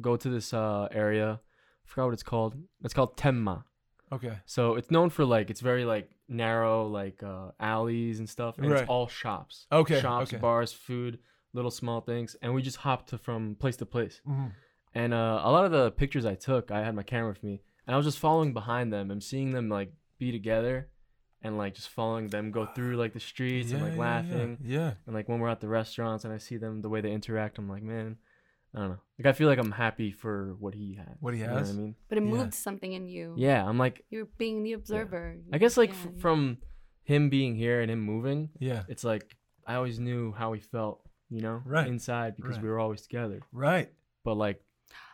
go 0.00 0.16
to 0.16 0.28
this 0.28 0.52
uh 0.54 0.86
area. 0.92 1.40
I 1.40 1.90
forgot 1.90 2.04
what 2.06 2.12
it's 2.14 2.22
called. 2.22 2.54
It's 2.84 2.94
called 2.94 3.16
temma. 3.16 3.64
Okay, 4.12 4.38
so 4.46 4.74
it's 4.76 4.90
known 4.90 5.10
for 5.10 5.24
like 5.24 5.50
it's 5.50 5.60
very 5.60 5.84
like 5.84 6.10
narrow 6.28 6.86
like 6.86 7.22
uh 7.22 7.50
alleys 7.58 8.18
and 8.18 8.28
stuff 8.28 8.58
and 8.58 8.70
Right. 8.70 8.82
it's 8.82 8.88
all 8.88 9.08
shops. 9.08 9.66
Okay, 9.72 10.00
shops 10.00 10.30
okay. 10.32 10.40
bars 10.40 10.72
food 10.72 11.18
little 11.54 11.70
small 11.70 12.00
things 12.02 12.36
and 12.42 12.54
we 12.54 12.60
just 12.62 12.76
hopped 12.78 13.08
to, 13.10 13.18
from 13.18 13.54
place 13.56 13.76
to 13.76 13.86
place. 13.86 14.20
Mhm. 14.28 14.52
and 14.94 15.12
uh, 15.14 15.40
a 15.44 15.50
lot 15.50 15.64
of 15.64 15.72
the 15.72 15.90
pictures 15.92 16.24
I 16.26 16.34
took, 16.34 16.70
I 16.70 16.80
had 16.84 16.94
my 16.94 17.02
camera 17.02 17.28
with 17.30 17.42
me, 17.42 17.62
and 17.86 17.94
I 17.94 17.96
was 17.96 18.06
just 18.06 18.18
following 18.18 18.52
behind 18.52 18.92
them 18.92 19.10
and 19.10 19.22
seeing 19.22 19.50
them 19.52 19.68
like 19.68 19.90
be 20.18 20.30
together, 20.32 20.88
and 21.42 21.56
like 21.58 21.74
just 21.74 21.88
following 21.88 22.28
them 22.28 22.50
go 22.50 22.66
through 22.66 22.96
like 22.96 23.12
the 23.12 23.20
streets 23.20 23.70
and 23.70 23.80
Yeah, 23.80 23.84
like 23.86 23.96
yeah, 23.96 24.02
yeah, 24.02 24.08
laughing, 24.10 24.58
Yeah, 24.64 24.92
and 25.06 25.14
like 25.14 25.28
when 25.28 25.38
we're 25.40 25.48
at 25.48 25.60
the 25.60 25.68
restaurants 25.68 26.24
and 26.24 26.32
I 26.32 26.38
see 26.38 26.56
them 26.56 26.82
the 26.82 26.88
way 26.88 27.00
they 27.00 27.12
interact, 27.12 27.58
I'm 27.58 27.68
like, 27.68 27.82
man, 27.82 28.16
I 28.74 28.80
don't 28.80 28.88
know, 28.90 28.98
like 29.18 29.26
I 29.26 29.32
feel 29.32 29.48
like 29.48 29.58
I'm 29.58 29.72
happy 29.72 30.10
for 30.12 30.54
what 30.58 30.74
he 30.74 30.94
had. 30.94 31.16
What 31.20 31.34
he 31.34 31.40
you 31.40 31.46
know 31.46 31.56
has? 31.56 31.70
I 31.70 31.72
mean, 31.74 31.94
but 32.08 32.18
it 32.18 32.24
Yeah. 32.24 32.30
moved 32.30 32.54
something 32.54 32.92
in 32.92 33.08
you. 33.08 33.34
yeah, 33.36 33.64
I'm 33.66 33.78
like, 33.78 34.04
You're 34.10 34.26
being 34.36 34.62
the 34.62 34.72
observer. 34.74 35.36
I 35.52 35.58
guess 35.58 35.76
like 35.76 35.90
Yeah, 35.90 35.96
f- 35.96 36.10
yeah. 36.14 36.20
from 36.20 36.58
him 37.04 37.30
being 37.30 37.54
here 37.54 37.80
and 37.80 37.90
him 37.90 38.00
moving, 38.00 38.50
yeah, 38.58 38.82
it's 38.88 39.04
like 39.04 39.36
I 39.66 39.74
always 39.76 39.98
knew 40.00 40.32
how 40.32 40.52
he 40.54 40.60
felt, 40.60 41.02
you 41.30 41.40
know, 41.40 41.62
Right. 41.64 41.86
inside 41.86 42.36
because 42.36 42.56
Right. 42.56 42.62
we 42.64 42.68
were 42.68 42.78
always 42.80 43.02
together. 43.02 43.40
right, 43.52 43.90
But 44.24 44.34
like 44.34 44.62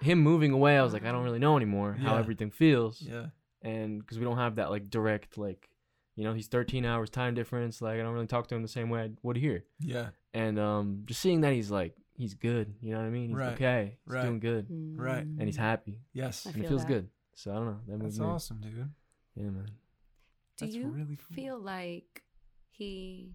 him 0.00 0.18
moving 0.20 0.52
away, 0.52 0.76
I 0.78 0.82
was 0.82 0.92
like, 0.92 1.04
I 1.04 1.12
don't 1.12 1.24
really 1.24 1.38
know 1.38 1.56
anymore 1.56 1.92
how 1.94 2.16
everything 2.16 2.50
feels. 2.50 3.02
yeah, 3.02 3.26
and 3.62 4.00
because 4.00 4.18
we 4.18 4.24
don't 4.24 4.37
have 4.38 4.56
that 4.56 4.70
like 4.70 4.88
direct 4.90 5.37
like 5.38 5.68
you 6.16 6.24
know 6.24 6.33
he's 6.33 6.46
13 6.48 6.85
hours 6.85 7.11
time 7.11 7.35
difference 7.35 7.81
like 7.83 7.98
i 7.98 8.03
don't 8.03 8.12
really 8.14 8.27
talk 8.27 8.46
to 8.48 8.55
him 8.55 8.62
the 8.62 8.68
same 8.68 8.88
way 8.90 9.00
i 9.03 9.11
would 9.22 9.37
here 9.37 9.64
yeah, 9.81 10.09
and 10.33 10.59
um 10.59 11.03
just 11.07 11.20
seeing 11.20 11.40
that 11.42 11.53
he's 11.53 11.70
like 11.70 11.94
he's 12.16 12.35
good 12.35 12.74
you 12.81 12.92
know 12.92 12.98
what 12.98 13.07
i 13.07 13.11
mean 13.11 13.29
he's 13.31 13.37
Right, 13.38 13.53
okay 13.55 13.98
he's 14.05 14.14
right. 14.14 14.22
doing 14.22 14.38
good 14.40 14.66
Right. 14.70 15.24
and 15.24 15.42
he's 15.42 15.57
happy 15.57 16.00
yes. 16.12 16.46
I 16.46 16.50
and 16.50 16.64
it 16.64 16.68
feels 16.68 16.83
that. 16.83 16.88
good 16.88 17.09
so 17.35 17.50
i 17.50 17.55
don't 17.55 17.66
know 17.66 17.81
that 17.88 17.98
That's 18.00 18.18
moved 18.18 18.20
me 18.29 18.35
awesome, 18.35 18.61
dude. 18.61 18.90
yeah 19.37 19.42
man 19.44 19.66
Do 19.66 20.66
That's 20.66 20.74
you 20.74 20.87
really 20.88 21.16
cool. 21.16 21.35
feel 21.35 21.59
like 21.59 22.22
he 22.70 23.33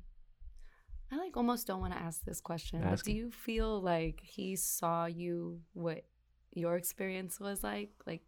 I 1.11 1.17
like 1.17 1.35
almost 1.35 1.65
don't 1.65 1.81
want 1.81 1.93
to 1.93 1.99
ask 1.99 2.23
this 2.23 2.39
question, 2.39 2.83
Ask 2.83 3.03
but 3.03 3.05
do 3.05 3.11
it. 3.11 3.15
you 3.15 3.31
feel 3.31 3.81
like 3.81 4.19
he 4.21 4.55
saw 4.55 5.05
you 5.07 5.59
what 5.73 6.03
your 6.53 6.75
experience 6.77 7.39
was 7.39 7.63
like? 7.63 7.89
Like, 8.05 8.21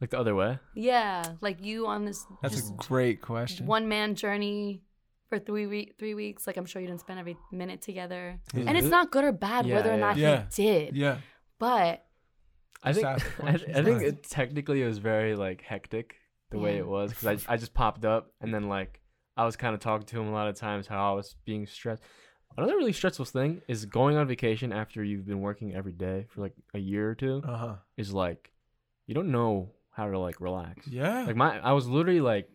Like 0.00 0.10
the 0.10 0.18
other 0.18 0.34
way. 0.34 0.58
yeah, 0.74 1.34
like 1.40 1.62
you 1.64 1.86
on 1.86 2.04
this 2.06 2.24
That's 2.42 2.54
just 2.54 2.72
a 2.72 2.76
great 2.76 3.20
question. 3.20 3.66
one 3.66 3.88
man 3.88 4.14
journey 4.14 4.82
for 5.28 5.38
three 5.38 5.66
week 5.66 5.94
three 5.98 6.14
weeks. 6.14 6.46
Like 6.46 6.56
I'm 6.56 6.64
sure 6.66 6.80
you 6.80 6.88
didn't 6.88 7.00
spend 7.00 7.20
every 7.20 7.36
minute 7.52 7.82
together, 7.82 8.40
Yeah. 8.54 8.64
and 8.66 8.78
it's 8.78 8.88
not 8.88 9.10
good 9.10 9.24
or 9.24 9.32
bad 9.32 9.66
Yeah, 9.66 9.76
whether 9.76 9.92
or 9.92 9.98
not 9.98 10.16
Yeah. 10.16 10.44
he 10.54 10.62
did. 10.64 10.96
Yeah. 10.96 11.18
But 11.58 12.04
I 12.82 12.92
think 12.94 13.06
I, 13.06 13.18
question. 13.18 13.74
I 13.76 13.82
think 13.82 14.02
it, 14.02 14.22
technically 14.22 14.82
it 14.82 14.86
was 14.86 14.98
very 14.98 15.36
like 15.36 15.60
hectic 15.62 16.14
the 16.50 16.58
way 16.58 16.78
it 16.78 16.86
was 16.86 17.10
because 17.12 17.46
I 17.46 17.52
I 17.54 17.56
just 17.58 17.74
popped 17.74 18.04
up 18.04 18.32
and 18.40 18.52
then 18.54 18.68
like 18.68 19.00
I 19.36 19.44
was 19.44 19.56
kind 19.56 19.74
of 19.74 19.80
talking 19.80 20.06
to 20.06 20.20
him 20.20 20.28
a 20.28 20.32
lot 20.32 20.48
of 20.48 20.56
times 20.56 20.86
how 20.86 21.12
I 21.12 21.14
was 21.14 21.36
being 21.44 21.66
stressed. 21.66 22.02
Another 22.56 22.76
really 22.76 22.92
stressful 22.92 23.26
thing 23.26 23.62
is 23.68 23.84
going 23.84 24.16
on 24.16 24.26
vacation 24.26 24.72
after 24.72 25.04
you've 25.04 25.26
been 25.26 25.40
working 25.40 25.74
every 25.74 25.92
day 25.92 26.26
for 26.30 26.40
like 26.40 26.54
a 26.74 26.78
year 26.78 27.10
or 27.10 27.14
two 27.14 27.42
Uh 27.46 27.56
huh. 27.56 27.74
is 27.96 28.12
like 28.12 28.50
you 29.06 29.14
don't 29.14 29.30
know 29.30 29.70
how 29.92 30.10
to 30.10 30.18
like 30.18 30.40
relax. 30.40 30.86
Yeah. 30.88 31.24
Like 31.26 31.36
my 31.36 31.58
I 31.58 31.72
was 31.72 31.86
literally 31.86 32.20
like 32.20 32.48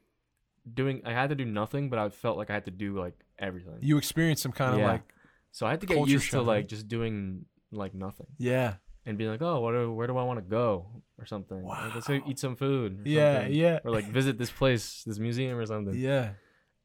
doing 0.71 1.01
I 1.05 1.11
had 1.13 1.29
to 1.29 1.35
do 1.35 1.45
nothing 1.45 1.89
but 1.89 1.99
I 1.99 2.09
felt 2.09 2.37
like 2.37 2.49
I 2.49 2.53
had 2.53 2.65
to 2.65 2.71
do 2.71 2.97
like 2.99 3.13
everything. 3.37 3.77
you 3.81 3.97
experienced 3.97 4.41
some 4.43 4.51
kind 4.51 4.75
of 4.75 4.81
like 4.87 5.03
so 5.51 5.65
I 5.65 5.71
had 5.71 5.81
to 5.81 5.87
get 5.87 6.07
used 6.07 6.31
to 6.31 6.41
like 6.41 6.67
just 6.67 6.87
doing 6.87 7.45
like 7.71 7.93
nothing. 7.93 8.27
yeah. 8.37 8.75
and 9.05 9.17
being 9.17 9.29
like, 9.29 9.41
oh, 9.41 9.59
what 9.59 9.71
do, 9.73 9.91
where 9.93 10.07
do 10.07 10.17
I 10.17 10.23
want 10.23 10.39
to 10.39 10.45
go 10.49 10.87
or 11.19 11.25
something? 11.27 11.63
Like, 11.63 11.93
let's 11.93 12.07
go 12.07 12.19
eat 12.27 12.39
some 12.39 12.55
food. 12.55 13.01
Or 13.05 13.09
Yeah. 13.09 13.35
something. 13.41 13.53
Yeah. 13.53 13.79
Or 13.85 13.91
like 13.91 14.05
visit 14.07 14.37
this 14.39 14.49
place, 14.51 15.03
this 15.05 15.19
museum 15.19 15.57
or 15.57 15.65
something. 15.65 15.93
Yeah. 15.95 16.31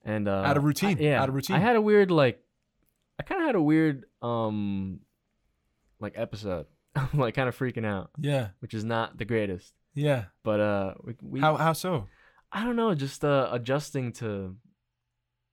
And 0.05 0.29
uh, 0.29 0.43
Out 0.45 0.57
of 0.57 0.65
routine, 0.65 0.99
I- 0.99 1.03
yeah, 1.03 1.23
out 1.23 1.29
of 1.31 1.35
routine. 1.35 1.57
I 1.57 1.61
had 1.61 1.77
a 1.77 1.81
weird 1.81 2.11
like, 2.11 2.43
I 3.19 3.23
kind 3.23 3.41
of 3.41 3.47
had 3.47 3.55
a 3.55 3.63
weird 3.63 4.05
um, 4.23 5.01
like 6.01 6.13
episode, 6.17 6.67
I'm 6.95 7.09
like 7.19 7.35
kind 7.35 7.49
of 7.49 7.57
freaking 7.59 7.87
out, 7.87 8.11
Yeah. 8.19 8.49
which 8.61 8.75
is 8.75 8.85
not 8.85 9.17
the 9.19 9.25
greatest. 9.25 9.73
Yeah. 9.95 10.25
But 10.45 10.61
uh, 10.61 10.95
we, 11.05 11.15
we 11.23 11.41
How 11.41 11.57
how 11.57 11.73
so? 11.73 12.07
I 12.53 12.65
don't 12.65 12.77
know, 12.77 12.95
just 12.95 13.25
uh 13.25 13.49
adjusting 13.53 14.13
to 14.15 14.57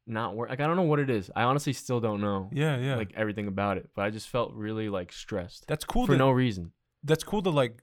not 0.05 0.35
work. 0.35 0.49
Like 0.49 0.59
I 0.61 0.67
don't 0.67 0.75
know 0.77 0.83
what 0.83 0.99
it 0.99 1.09
is. 1.09 1.29
I 1.35 1.43
honestly 1.43 1.73
still 1.73 1.99
don't 1.99 2.21
know. 2.21 2.49
Yeah. 2.53 2.77
Yeah. 2.77 2.95
Like 2.95 3.11
everything 3.15 3.47
about 3.47 3.77
it, 3.77 3.89
but 3.95 4.03
I 4.05 4.09
just 4.09 4.29
felt 4.29 4.53
really 4.53 4.89
like 4.89 5.11
stressed 5.11 5.65
that's 5.67 5.85
cool. 5.85 6.05
for 6.05 6.13
to, 6.13 6.17
no 6.17 6.31
reason. 6.31 6.71
That's 7.03 7.23
cool 7.23 7.41
to 7.43 7.49
like 7.49 7.81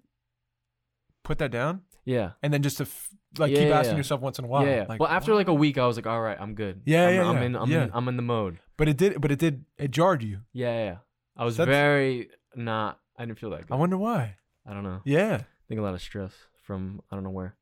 put 1.22 1.38
that 1.38 1.50
down 1.50 1.82
Yeah. 2.04 2.32
and 2.42 2.52
then 2.52 2.62
just 2.62 2.78
to 2.78 2.84
f- 2.84 3.10
like 3.38 3.50
Yeah, 3.50 3.58
keep 3.58 3.68
yeah, 3.68 3.78
asking 3.78 3.92
yeah. 3.92 3.96
yourself 3.98 4.20
once 4.20 4.38
in 4.38 4.44
a 4.44 4.48
while. 4.48 4.64
yeah, 4.66 4.76
yeah. 4.76 4.86
Like, 4.88 5.00
well, 5.00 5.08
after 5.08 5.34
like 5.34 5.48
a 5.48 5.54
week, 5.54 5.76
I 5.78 5.86
was 5.86 5.96
like, 5.96 6.06
all 6.06 6.20
right, 6.20 6.36
I'm 6.40 6.54
good. 6.54 6.82
Yeah, 6.84 7.08
I'm, 7.08 7.14
yeah, 7.14 7.28
I'm 7.28 7.42
in. 7.42 7.56
I'm 7.56 7.70
yeah. 7.70 7.84
in. 7.84 7.90
I'm 7.94 8.08
in 8.08 8.16
the 8.16 8.22
mode. 8.22 8.58
But 8.76 8.88
it 8.88 8.96
did. 8.96 9.20
But 9.20 9.30
it 9.32 9.38
did. 9.38 9.64
It 9.78 9.90
jarred 9.90 10.22
you. 10.22 10.40
Yeah, 10.52 10.72
yeah. 10.72 10.84
yeah. 10.84 10.96
I 11.36 11.44
was 11.44 11.56
That's- 11.56 11.74
very 11.74 12.30
not. 12.54 13.00
I 13.18 13.24
didn't 13.24 13.38
feel 13.38 13.50
that 13.50 13.66
good. 13.66 13.72
I 13.72 13.76
wonder 13.76 13.96
why. 13.98 14.36
I 14.66 14.72
don't 14.72 14.82
know. 14.84 15.00
Yeah. 15.04 15.42
I 15.64 15.68
think 15.68 15.79
a 15.81 15.83
lot 15.83 15.94
of 15.94 16.03
stress 16.03 16.33
from 16.62 17.00
I 17.11 17.14
don't 17.16 17.24
know 17.24 17.31
where. 17.31 17.57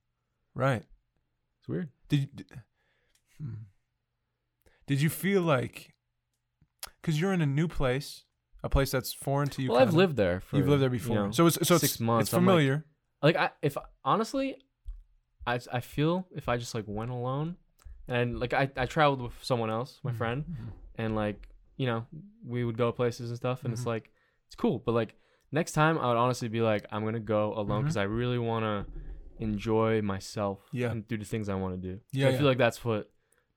Right. 0.54 0.82
It's 1.60 1.68
weird. 1.68 1.88
Did 2.08 2.20
you, 2.20 2.26
did, 2.34 2.46
hmm. 3.40 3.54
did 4.86 5.00
you 5.00 5.08
feel 5.08 5.42
like 5.42 5.94
because 7.00 7.20
you're 7.20 7.32
in 7.32 7.40
a 7.40 7.46
new 7.46 7.68
place, 7.68 8.24
a 8.64 8.68
place 8.68 8.90
that's 8.90 9.12
foreign 9.12 9.48
to 9.50 9.62
you? 9.62 9.70
well, 9.70 9.78
I've 9.78 9.88
kinda- 9.88 9.98
lived 9.98 10.16
there. 10.16 10.40
For, 10.40 10.56
You've 10.56 10.68
lived 10.68 10.82
there 10.82 10.92
you 10.92 10.98
before, 10.98 11.16
know, 11.26 11.30
so 11.30 11.46
it's 11.46 11.56
so 11.66 11.78
six 11.78 11.92
it's, 11.94 12.00
months. 12.00 12.28
it's 12.28 12.34
I'm 12.34 12.44
like- 12.44 12.52
familiar. 12.52 12.84
like 13.22 13.36
I 13.36 13.50
if 13.62 13.76
honestly, 14.04 14.56
I 15.46 15.60
I 15.72 15.80
feel 15.80 16.26
if 16.34 16.48
I 16.48 16.56
just 16.56 16.74
like 16.74 16.84
went 16.86 17.10
alone, 17.12 17.56
and 18.08 18.38
like 18.40 18.52
I 18.52 18.70
I 18.76 18.86
traveled 18.86 19.22
with 19.22 19.32
someone 19.42 19.70
else, 19.70 20.00
my 20.02 20.10
Mhm, 20.12 20.16
friend, 20.18 20.44
mhm. 20.50 20.72
and 20.96 21.14
like 21.14 21.48
you 21.76 21.86
know 21.86 22.06
we 22.44 22.64
would 22.64 22.76
go 22.76 22.90
places 22.92 23.30
and 23.30 23.36
stuff, 23.36 23.64
and 23.64 23.72
Mhm. 23.72 23.76
it's 23.78 23.86
like 23.86 24.10
it's 24.46 24.56
cool. 24.56 24.80
But 24.80 24.92
like 24.92 25.14
next 25.52 25.72
time, 25.72 25.98
I 25.98 26.08
would 26.08 26.16
honestly 26.16 26.48
be 26.48 26.60
like 26.60 26.86
I'm 26.90 27.04
gonna 27.04 27.20
go 27.20 27.52
alone 27.54 27.68
mm-hmm. 27.68 27.80
because 27.82 27.96
I 27.96 28.04
really 28.04 28.38
want 28.38 28.64
to 28.64 28.86
enjoy 29.38 30.02
myself 30.02 30.58
Yeah. 30.72 30.90
and 30.90 31.06
do 31.06 31.16
the 31.16 31.24
things 31.24 31.48
I 31.48 31.54
want 31.54 31.80
to 31.80 31.88
do. 31.88 32.00
Yeah, 32.12 32.28
I 32.28 32.30
yeah. 32.30 32.36
feel 32.38 32.46
like 32.46 32.58
that's 32.58 32.84
what 32.84 33.10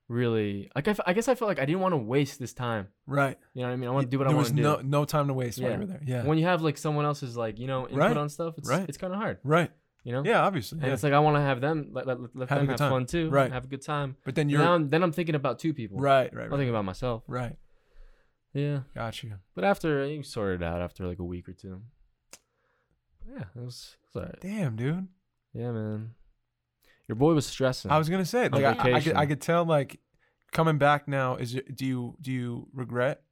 really 0.08 0.70
like. 0.74 0.86
I, 0.88 0.90
f- 0.92 1.00
I 1.06 1.12
guess 1.12 1.28
I 1.28 1.34
felt 1.34 1.48
like 1.48 1.58
I 1.58 1.64
didn't 1.64 1.80
want 1.80 1.92
to 1.92 1.98
waste 1.98 2.38
this 2.38 2.52
time. 2.52 2.88
Right. 3.06 3.36
You 3.54 3.62
know 3.62 3.68
what 3.68 3.74
I 3.74 3.76
mean? 3.76 3.88
I 3.88 3.92
want 3.92 4.04
to 4.06 4.10
do 4.10 4.18
what 4.18 4.24
there 4.28 4.32
I 4.32 4.36
want 4.36 4.48
to 4.48 4.54
no 4.54 4.76
do. 4.78 4.82
no 4.84 5.04
time 5.04 5.26
to 5.28 5.34
waste 5.34 5.58
while 5.60 5.70
Yeah. 5.70 5.76
you 5.76 5.80
were 5.80 5.86
there. 5.86 6.02
Yeah. 6.04 6.24
When 6.24 6.38
you 6.38 6.44
have 6.44 6.62
like 6.62 6.78
someone 6.78 7.04
else's 7.04 7.36
like 7.36 7.58
you 7.58 7.66
know 7.66 7.82
input 7.88 7.98
Right. 7.98 8.16
on 8.16 8.28
stuff, 8.28 8.54
it's 8.58 8.68
Right. 8.68 8.88
it's 8.88 8.98
kind 8.98 9.12
of 9.12 9.18
hard. 9.18 9.38
right. 9.44 9.70
You 10.04 10.12
know. 10.12 10.22
Yeah. 10.24 10.42
Obviously. 10.42 10.78
And 10.78 10.86
yeah. 10.86 10.92
it's 10.94 11.02
like 11.02 11.12
I 11.12 11.18
want 11.18 11.36
to 11.36 11.40
have 11.40 11.60
them 11.60 11.88
let, 11.92 12.06
let, 12.06 12.18
let 12.36 12.48
Have 12.48 12.58
them 12.60 12.68
have 12.68 12.76
time. 12.78 12.90
fun 12.92 13.06
too. 13.06 13.28
Right. 13.28 13.50
Have 13.50 13.64
a 13.64 13.68
good 13.68 13.82
time. 13.82 14.16
but 14.24 14.36
then 14.36 14.48
you're 14.48 14.60
Now 14.60 14.74
I'm, 14.74 14.88
then 14.88 15.02
I'm 15.02 15.10
thinking 15.12 15.34
about 15.34 15.58
two 15.58 15.74
people. 15.74 15.98
right. 15.98 16.32
Right. 16.32 16.44
I'm 16.44 16.50
Right. 16.50 16.58
thinking 16.58 16.70
about 16.70 16.84
myself. 16.84 17.24
Right. 17.26 17.56
Yeah. 18.54 18.80
Got 18.94 19.22
you. 19.22 19.34
But 19.54 19.64
after 19.64 20.06
you 20.06 20.22
sorted 20.22 20.62
it 20.62 20.64
out 20.64 20.80
after 20.80 21.06
like 21.06 21.18
a 21.18 21.24
week 21.24 21.48
or 21.48 21.52
two. 21.52 21.82
Yeah, 23.28 23.44
it 23.54 23.60
was, 23.62 23.96
it 24.02 24.06
was 24.14 24.22
alright. 24.22 24.40
Damn, 24.40 24.76
dude. 24.76 25.08
Yeah, 25.52 25.72
man. 25.72 26.10
Your 27.08 27.16
boy 27.16 27.34
was 27.34 27.46
stressing. 27.46 27.90
I 27.90 27.98
was 27.98 28.08
gonna 28.08 28.24
say, 28.24 28.46
On 28.46 28.50
like, 28.52 28.64
I, 28.64 28.70
I, 28.70 28.74
could, 28.74 28.82
vacation. 28.92 29.16
I 29.16 29.26
could 29.26 29.40
tell, 29.40 29.64
like, 29.64 30.00
coming 30.52 30.78
back 30.78 31.06
now. 31.08 31.36
Is 31.36 31.54
it? 31.54 31.76
Do 31.76 31.84
you 31.86 32.16
do 32.20 32.32
you 32.32 32.68
regret? 32.72 33.22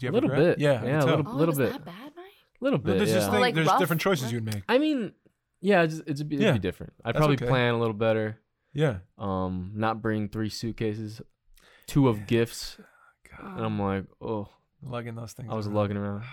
Do 0.00 0.06
you 0.06 0.10
a 0.10 0.12
little 0.12 0.28
regret? 0.30 0.56
bit. 0.58 0.62
Yeah. 0.62 0.82
I 0.82 0.86
Yeah, 0.86 1.02
a 1.02 1.04
little, 1.04 1.24
oh, 1.28 1.32
little 1.32 1.46
was 1.52 1.58
bit. 1.58 1.72
that 1.72 1.84
bad, 1.84 2.12
Mike? 2.16 2.24
little 2.60 2.78
No, 2.78 2.84
bit. 2.84 2.98
there's 2.98 3.10
yeah. 3.10 3.14
just 3.16 3.28
Oh, 3.28 3.32
thing, 3.32 3.40
like 3.40 3.54
there's 3.54 3.66
rough? 3.66 3.78
different 3.78 4.02
choices 4.02 4.24
Rough? 4.24 4.32
you'd 4.32 4.44
make. 4.44 4.62
I 4.68 4.78
mean, 4.78 5.12
yeah, 5.60 5.82
it's, 5.82 5.94
it's, 5.98 6.08
it'd, 6.20 6.28
be, 6.28 6.36
it'd 6.36 6.46
Yeah. 6.46 6.52
be 6.52 6.58
different. 6.58 6.92
I'd 7.04 7.14
That's 7.14 7.18
probably 7.18 7.36
okay. 7.36 7.46
plan 7.46 7.74
a 7.74 7.78
little 7.78 7.94
better. 7.94 8.38
Yeah. 8.74 8.98
Um, 9.18 9.72
not 9.74 10.00
bring 10.02 10.28
three 10.28 10.48
suitcases, 10.48 11.20
two 11.86 12.08
of 12.08 12.26
gifts, 12.26 12.78
God, 13.30 13.56
and 13.58 13.64
I'm 13.66 13.78
like, 13.80 14.04
oh, 14.20 14.48
lugging 14.82 15.14
those 15.14 15.32
things. 15.32 15.48
I 15.50 15.54
was 15.54 15.66
around. 15.66 15.74
lugging 15.76 15.96
around. 15.96 16.24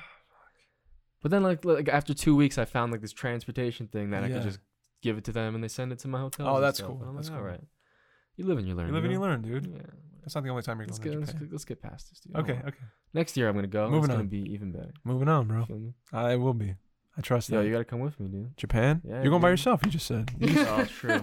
But 1.21 1.31
then, 1.31 1.43
like, 1.43 1.65
like 1.65 1.89
after 1.89 2.13
two 2.13 2.35
weeks, 2.35 2.57
I 2.57 2.65
found 2.65 2.91
like 2.91 3.01
this 3.01 3.11
transportation 3.11 3.87
thing 3.87 4.11
that 4.11 4.23
I 4.23 4.27
Yeah. 4.27 4.35
could 4.35 4.43
just 4.43 4.59
give 5.01 5.17
it 5.17 5.23
to 5.25 5.31
them, 5.31 5.55
and 5.55 5.63
they 5.63 5.67
send 5.67 5.91
it 5.91 5.99
to 5.99 6.07
my 6.07 6.19
hotel. 6.19 6.47
Oh, 6.47 6.61
that's 6.61 6.77
stuff. 6.79 6.89
cool. 6.91 6.99
And 7.01 7.09
I'm 7.09 7.15
That's 7.15 7.29
like, 7.29 7.37
cool. 7.39 7.45
all 7.45 7.51
right. 7.51 7.63
You 8.37 8.45
live 8.45 8.57
and 8.57 8.67
you 8.67 8.73
learn. 8.75 8.87
You 8.87 8.93
live 8.93 9.03
and 9.03 9.13
you 9.13 9.19
learn, 9.19 9.41
dude. 9.41 9.65
Yeah. 9.65 9.81
That's 10.21 10.35
not 10.35 10.43
the 10.43 10.49
only 10.49 10.63
time 10.63 10.77
you're 10.79 10.87
Let's 10.87 10.99
going 10.99 11.11
get, 11.11 11.15
to 11.15 11.19
let's, 11.25 11.31
Japan. 11.33 11.47
get, 11.47 11.51
let's 11.53 11.65
get 11.65 11.81
past 11.81 12.09
this, 12.09 12.19
dude. 12.21 12.33
Don't 12.33 12.43
Okay. 12.43 12.53
worry. 12.53 12.63
Okay. 12.67 12.77
Next 13.13 13.35
year 13.37 13.49
I'm 13.49 13.55
gonna 13.55 13.67
go. 13.67 13.85
Moving 13.89 13.99
it's 13.99 14.07
gonna 14.09 14.19
on. 14.19 14.27
be 14.27 14.39
even 14.53 14.71
better. 14.71 14.91
Moving 15.03 15.27
on, 15.27 15.47
bro. 15.47 15.65
feel 15.65 15.79
me? 15.79 15.93
I 16.13 16.35
will 16.37 16.53
be. 16.53 16.75
I 17.17 17.21
trust 17.21 17.49
Yo, 17.49 17.57
that. 17.59 17.65
you 17.65 17.71
gotta 17.73 17.83
come 17.83 17.99
with 17.99 18.17
me, 18.19 18.27
dude. 18.29 18.55
Japan? 18.55 19.01
Yeah, 19.03 19.21
You're 19.23 19.31
going 19.31 19.41
by 19.41 19.49
dude. 19.49 19.59
yourself. 19.59 19.81
You 19.83 19.91
just 19.91 20.05
said. 20.07 20.31
oh, 20.41 20.85
true. 20.87 21.21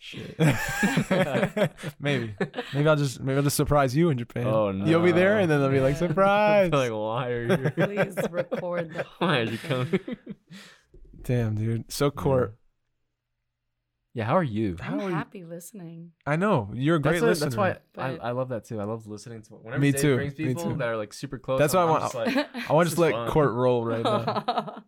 Shit. 0.00 0.38
maybe. 2.00 2.34
Maybe 2.72 2.88
I'll 2.88 2.96
just 2.96 3.20
maybe 3.20 3.36
I'll 3.36 3.42
just 3.42 3.56
surprise 3.56 3.96
you 3.96 4.10
in 4.10 4.18
Japan. 4.18 4.46
Oh 4.46 4.70
no. 4.70 4.84
You'll 4.84 5.02
be 5.02 5.10
there, 5.12 5.38
and 5.40 5.50
then 5.50 5.60
they'll 5.60 5.70
be 5.70 5.80
like, 5.80 5.94
Yeah. 6.00 6.08
surprise. 6.08 6.70
like, 6.72 6.92
why 6.92 7.28
are 7.30 7.42
you? 7.42 7.48
here? 7.56 7.70
Please 7.72 8.16
record 8.30 8.94
the 8.94 9.04
why 9.18 9.38
are 9.40 9.42
you 9.44 9.58
coming? 9.58 10.00
Damn, 11.22 11.56
dude. 11.56 11.90
So 11.92 12.10
court. 12.12 12.56
Yeah. 14.14 14.24
How 14.24 14.36
are 14.36 14.42
you? 14.44 14.76
I'm 14.80 15.00
are 15.00 15.08
you- 15.10 15.14
happy 15.14 15.44
listening. 15.44 16.12
I 16.24 16.36
know 16.36 16.70
you're 16.74 16.96
a 16.96 17.00
great 17.00 17.14
that's, 17.20 17.40
listener. 17.40 17.46
that's 17.46 17.56
why 17.56 17.70
I, 17.70 18.12
But- 18.16 18.24
I 18.24 18.30
love 18.30 18.50
that 18.50 18.64
too. 18.66 18.80
I 18.80 18.84
love 18.84 19.06
listening 19.06 19.42
to 19.42 19.54
whenever 19.54 19.80
Me 19.80 19.90
Dave 19.92 20.00
too, 20.00 20.14
brings 20.16 20.38
me 20.38 20.46
people 20.46 20.64
too. 20.70 20.74
that 20.76 20.88
are 20.88 20.96
like 20.96 21.12
super 21.12 21.38
close. 21.38 21.58
That's 21.58 21.74
why 21.74 21.82
I 21.82 21.84
want- 21.84 22.02
just 22.04 22.14
like, 22.14 22.36
I 22.70 22.72
want 22.72 22.86
to 22.88 22.90
just 22.90 22.92
is 22.94 22.98
let 23.00 23.12
fun. 23.12 23.30
court 23.30 23.52
roll 23.52 23.84
right 23.84 24.02
now. 24.04 24.82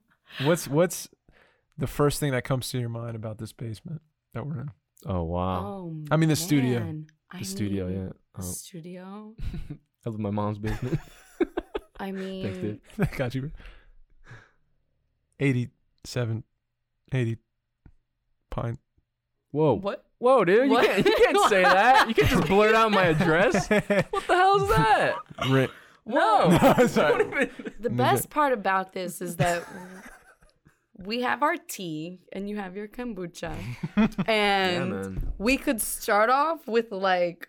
what's 0.44 0.68
what's 0.68 1.08
the 1.78 1.86
first 1.88 2.20
thing 2.20 2.30
that 2.32 2.44
comes 2.44 2.68
to 2.70 2.78
your 2.78 2.88
mind 2.88 3.16
about 3.16 3.38
this 3.38 3.52
basement 3.52 4.02
that 4.34 4.46
we're 4.46 4.60
in? 4.60 4.70
Oh 5.06 5.22
wow, 5.22 5.64
oh, 5.66 5.96
I 6.10 6.16
mean 6.16 6.28
the 6.28 6.36
studio. 6.36 6.80
the 6.80 7.04
I 7.30 7.42
studio. 7.42 7.86
mean, 7.86 7.96
Yeah. 7.96 8.08
The 8.36 8.42
Oh, 8.42 8.42
studio. 8.42 9.34
I 9.70 10.08
live 10.08 10.14
in 10.16 10.22
my 10.22 10.30
mom's 10.30 10.58
basement. 10.58 10.98
I 11.98 12.12
mean, 12.12 12.44
Thanks, 12.44 12.58
dude. 12.96 13.10
Got 13.16 13.34
you. 13.34 13.50
87, 15.38 16.44
80 17.12 17.36
pine. 18.50 18.78
Whoa. 19.52 19.74
what? 19.74 20.04
Whoa, 20.18 20.44
dude! 20.44 20.70
You 20.70 20.76
can't, 20.76 21.06
you 21.06 21.16
can't 21.16 21.48
say 21.48 21.62
that. 21.62 22.06
You 22.08 22.14
can't 22.14 22.28
just 22.28 22.46
blurt 22.46 22.74
out 22.74 22.90
my 22.92 23.06
address. 23.06 23.68
What 23.70 23.86
the 23.88 24.04
hell 24.28 24.62
is 24.62 24.68
that? 24.68 25.14
Ri- 25.48 25.68
No. 26.04 26.48
No, 26.78 26.86
sorry. 26.86 27.24
Even- 27.24 27.50
The 27.80 27.88
best 27.90 28.28
part 28.28 28.52
about 28.52 28.92
this 28.92 29.22
is 29.22 29.36
that 29.36 29.64
we 31.04 31.22
have 31.22 31.42
our 31.42 31.56
tea 31.56 32.20
and 32.32 32.48
you 32.48 32.56
have 32.56 32.76
your 32.76 32.88
kombucha, 32.88 33.54
yeah, 33.96 34.06
and 34.26 34.90
man. 34.90 35.32
we 35.38 35.56
could 35.56 35.80
start 35.80 36.30
off 36.30 36.66
with 36.66 36.92
like 36.92 37.48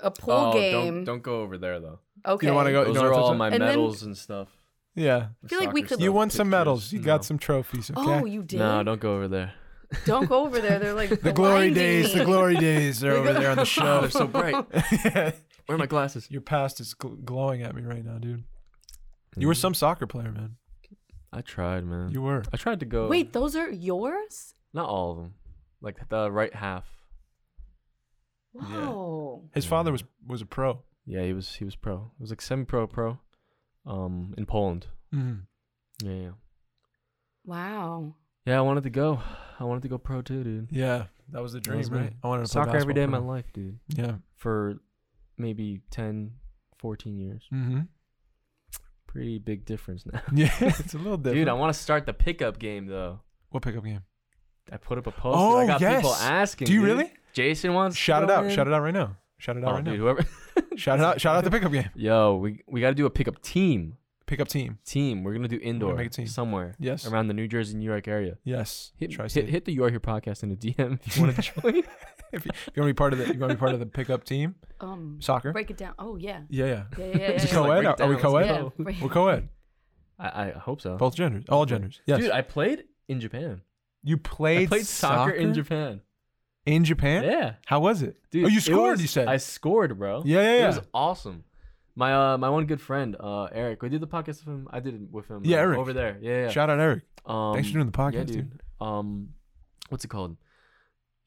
a 0.00 0.10
pool 0.10 0.32
oh, 0.34 0.52
game. 0.52 0.94
Don't, 0.96 1.04
don't 1.04 1.22
go 1.22 1.40
over 1.40 1.58
there 1.58 1.80
though. 1.80 1.98
okay. 2.26 2.46
don't 2.46 2.56
wanna 2.56 2.72
go- 2.72 2.84
Those 2.84 2.94
don't 2.94 3.06
are 3.06 3.12
all 3.12 3.28
touch 3.30 3.38
my 3.38 3.46
And 3.48 3.54
then- 3.54 3.68
medals 3.68 4.02
and 4.02 4.16
stuff. 4.16 4.48
Yeah. 4.94 5.28
I 5.44 5.48
feel 5.48 5.60
like 5.60 5.72
we 5.72 5.82
could- 5.82 6.00
You 6.00 6.06
stuff, 6.06 6.14
won 6.14 6.30
some 6.30 6.50
medals. 6.50 6.92
You 6.92 6.98
No. 6.98 7.04
got 7.04 7.24
some 7.24 7.38
trophies. 7.38 7.90
Oh, 7.94 8.02
okay. 8.02 8.20
Oh, 8.22 8.24
you 8.24 8.42
did. 8.42 8.58
No, 8.58 8.82
don't 8.82 9.00
go 9.00 9.14
over 9.14 9.28
there. 9.28 9.52
Don't 10.04 10.28
go 10.28 10.44
over 10.44 10.60
there. 10.60 10.78
They're 10.78 10.94
like 10.94 11.08
the 11.22 11.32
glory 11.32 11.70
blinding 11.70 11.74
days. 11.74 12.14
The 12.14 12.24
glory 12.24 12.56
days. 12.56 13.00
They're 13.00 13.12
over 13.12 13.32
there 13.32 13.50
on 13.50 13.56
the 13.56 13.62
Oh, 13.62 13.64
shelf. 13.64 14.00
they're 14.02 14.10
so 14.10 14.26
bright. 14.26 14.54
Where 14.72 15.34
are 15.68 15.78
my 15.78 15.86
glasses? 15.86 16.28
Your 16.30 16.40
past 16.40 16.80
is 16.80 16.94
gl- 16.94 17.24
glowing 17.24 17.62
at 17.62 17.74
me 17.74 17.82
right 17.82 18.04
now, 18.04 18.18
dude. 18.18 18.44
You 19.36 19.42
hmm. 19.42 19.46
were 19.46 19.54
some 19.54 19.74
soccer 19.74 20.06
player, 20.06 20.32
man. 20.32 20.56
I 21.32 21.40
tried, 21.42 21.84
man. 21.84 22.10
You 22.10 22.22
were. 22.22 22.42
I 22.52 22.56
tried 22.56 22.80
to 22.80 22.86
go. 22.86 23.08
Wait, 23.08 23.32
those 23.32 23.54
are 23.56 23.70
yours? 23.70 24.54
not 24.74 24.88
all 24.88 25.10
of 25.12 25.16
them. 25.16 25.34
Like 25.80 26.08
the 26.08 26.30
right 26.30 26.54
half. 26.54 26.86
Yeah. 28.54 28.86
Whoa. 28.86 29.48
His 29.54 29.64
father 29.64 29.92
was 29.92 30.04
was 30.26 30.42
a 30.42 30.46
pro. 30.46 30.82
Yeah, 31.06 31.22
he 31.22 31.32
was 31.32 31.54
he 31.54 31.64
was 31.64 31.76
pro. 31.76 32.10
It 32.18 32.20
was 32.20 32.30
like 32.30 32.40
semi 32.42 32.64
pro 32.64 32.86
pro, 32.86 33.18
um, 33.86 34.34
in 34.36 34.46
Poland. 34.46 34.86
Mm-hmm. 35.14 36.06
Yeah, 36.06 36.16
yeah. 36.16 36.30
Wow. 37.44 38.14
Yeah, 38.44 38.58
I 38.58 38.62
wanted 38.62 38.84
to 38.84 38.90
go. 38.90 39.20
I 39.58 39.64
wanted 39.64 39.82
to 39.82 39.88
go 39.88 39.98
pro 39.98 40.22
too, 40.22 40.42
dude. 40.44 40.68
Yeah, 40.70 41.04
that 41.30 41.42
was 41.42 41.52
the 41.52 41.60
dream, 41.60 41.78
was 41.78 41.90
me. 41.90 41.98
right? 41.98 42.12
I 42.22 42.28
wanted 42.28 42.46
to 42.46 42.52
play 42.52 42.64
Soccer 42.64 42.76
every 42.76 42.94
day 42.94 43.02
of 43.02 43.10
my 43.10 43.18
basketball 43.18 43.34
life, 43.34 43.52
dude. 43.52 43.78
pro. 43.94 44.04
Yeah. 44.04 44.14
For 44.36 44.74
maybe 45.36 45.80
10, 45.90 46.32
14 46.78 47.16
years. 47.18 47.42
Mm-hmm. 47.52 47.80
Pretty 49.08 49.38
big 49.40 49.64
difference 49.64 50.06
now. 50.06 50.20
Yeah, 50.32 50.52
it's 50.60 50.94
a 50.94 50.98
little 50.98 51.16
different. 51.16 51.40
Dude, 51.40 51.48
I 51.48 51.54
want 51.54 51.74
to 51.74 51.78
start 51.80 52.06
the 52.06 52.12
pickup 52.12 52.58
game 52.60 52.86
though. 52.86 53.20
what 53.50 53.62
pickup 53.64 53.82
game? 53.84 54.02
I 54.70 54.76
put 54.76 54.98
up 54.98 55.06
a 55.06 55.10
post. 55.10 55.36
Oh, 55.36 55.56
I 55.56 55.66
got 55.66 55.80
people 55.80 56.10
yes. 56.10 56.22
asking. 56.22 56.66
Do 56.66 56.72
you 56.74 56.80
dude. 56.82 56.88
really? 56.90 57.12
Jason 57.32 57.72
wants. 57.74 57.96
to 57.96 58.00
Shout 58.00 58.22
it 58.22 58.30
out! 58.30 58.44
in. 58.44 58.50
Shout 58.54 58.66
it 58.68 58.72
out 58.74 58.82
right 58.82 58.94
now! 58.94 59.16
Shout 59.38 59.56
it 59.56 59.64
out 59.64 59.70
Oh, 59.70 59.74
right 59.76 59.84
dude, 59.84 59.94
now! 59.94 60.00
whoever. 60.00 60.24
Shout 60.76 60.98
it 60.98 61.04
out! 61.04 61.20
Shout 61.20 61.36
out 61.36 61.44
the 61.44 61.50
pickup 61.50 61.72
game. 61.72 61.88
Yo, 61.94 62.36
we 62.36 62.62
we 62.68 62.80
got 62.80 62.90
to 62.90 62.94
do 62.94 63.06
a 63.06 63.10
pickup 63.10 63.40
team. 63.42 63.96
Pickup 64.26 64.48
team. 64.48 64.78
Team. 64.84 65.24
We're 65.24 65.32
gonna 65.32 65.48
do 65.48 65.58
indoor 65.62 65.94
make 65.94 66.08
a 66.08 66.10
team. 66.10 66.26
somewhere 66.26 66.74
Yes. 66.78 67.06
around 67.06 67.28
the 67.28 67.34
New 67.34 67.48
Jersey, 67.48 67.76
New 67.78 67.86
York 67.86 68.06
area. 68.08 68.36
Yes. 68.44 68.92
Hit, 68.98 69.14
hit, 69.32 69.48
hit 69.48 69.64
the 69.64 69.72
You're 69.72 69.88
Here 69.88 70.00
podcast 70.00 70.42
in 70.42 70.52
a 70.52 70.54
DM 70.56 70.98
if 71.06 71.16
you 71.16 71.22
want 71.22 71.34
to 71.36 71.40
join. 71.42 71.82
if 72.32 72.44
you, 72.46 72.50
if 72.54 72.70
you 72.76 72.82
want 72.82 72.88
to 72.88 72.94
be 72.94 72.96
part 72.96 73.12
of 73.12 73.18
the, 73.18 73.26
you 73.34 73.38
want 73.40 73.50
to 73.50 73.56
be 73.56 73.60
part 73.60 73.72
of 73.74 73.80
the 73.80 73.86
pickup 73.86 74.24
team, 74.24 74.54
Um, 74.80 75.18
soccer. 75.20 75.52
break 75.52 75.70
it 75.70 75.76
down. 75.76 75.94
Oh 75.98 76.16
yeah. 76.16 76.40
Yeah, 76.48 76.66
yeah. 76.66 76.82
Yeah, 76.98 77.04
yeah, 77.06 77.16
yeah. 77.18 77.28
Is 77.36 77.44
it 77.44 77.48
yeah. 77.48 77.54
co-ed? 77.54 77.84
Like, 77.84 78.00
Are 78.00 78.08
we 78.08 78.16
co-ed? 78.16 78.46
Yeah, 78.46 78.68
break- 78.78 79.00
We're 79.00 79.08
co-ed. 79.08 79.48
I, 80.18 80.46
I 80.46 80.50
hope 80.50 80.80
so. 80.80 80.96
Both 80.96 81.14
genders. 81.14 81.44
All 81.48 81.64
genders. 81.64 82.00
Yes. 82.06 82.20
Dude, 82.20 82.30
I 82.32 82.42
played 82.42 82.84
in 83.08 83.20
Japan. 83.20 83.60
you 84.02 84.16
played, 84.16 84.62
I 84.62 84.66
played 84.66 84.86
soccer, 84.86 85.30
in 85.30 85.54
Japan. 85.54 86.00
In 86.66 86.84
Japan? 86.84 87.24
Yeah, 87.24 87.54
How 87.66 87.80
was 87.80 88.02
it? 88.02 88.16
dude. 88.30 88.44
oh, 88.44 88.48
you 88.48 88.60
scored. 88.60 88.92
was- 88.92 89.00
you 89.02 89.08
said. 89.08 89.28
I 89.28 89.36
scored, 89.38 89.96
bro. 89.98 90.22
yeah, 90.24 90.42
yeah, 90.42 90.54
yeah. 90.56 90.64
It 90.64 90.66
was 90.66 90.80
awesome. 90.92 91.44
My 91.94 92.14
uh 92.14 92.38
my 92.38 92.48
one 92.48 92.66
good 92.66 92.80
friend 92.80 93.16
uh 93.18 93.44
Eric. 93.52 93.82
We 93.82 93.88
did 93.88 94.00
the 94.00 94.06
podcast 94.06 94.44
with 94.44 94.54
him. 94.54 94.68
I 94.70 94.78
did 94.78 94.94
it 94.94 95.00
with 95.10 95.26
him. 95.28 95.40
Yeah, 95.44 95.56
uh, 95.56 95.60
Eric. 95.62 95.78
over 95.78 95.92
there. 95.92 96.16
Yeah, 96.20 96.42
yeah. 96.42 96.48
Shout 96.50 96.70
out 96.70 96.78
Eric. 96.78 97.02
Um, 97.26 97.54
Thanks 97.54 97.68
for 97.68 97.74
doing 97.74 97.86
the 97.86 97.98
podcast, 97.98 98.14
yeah, 98.28 98.36
dude. 98.36 98.50
dude. 98.50 98.60
Um, 98.80 99.30
what's 99.88 100.04
it 100.04 100.08
called? 100.08 100.36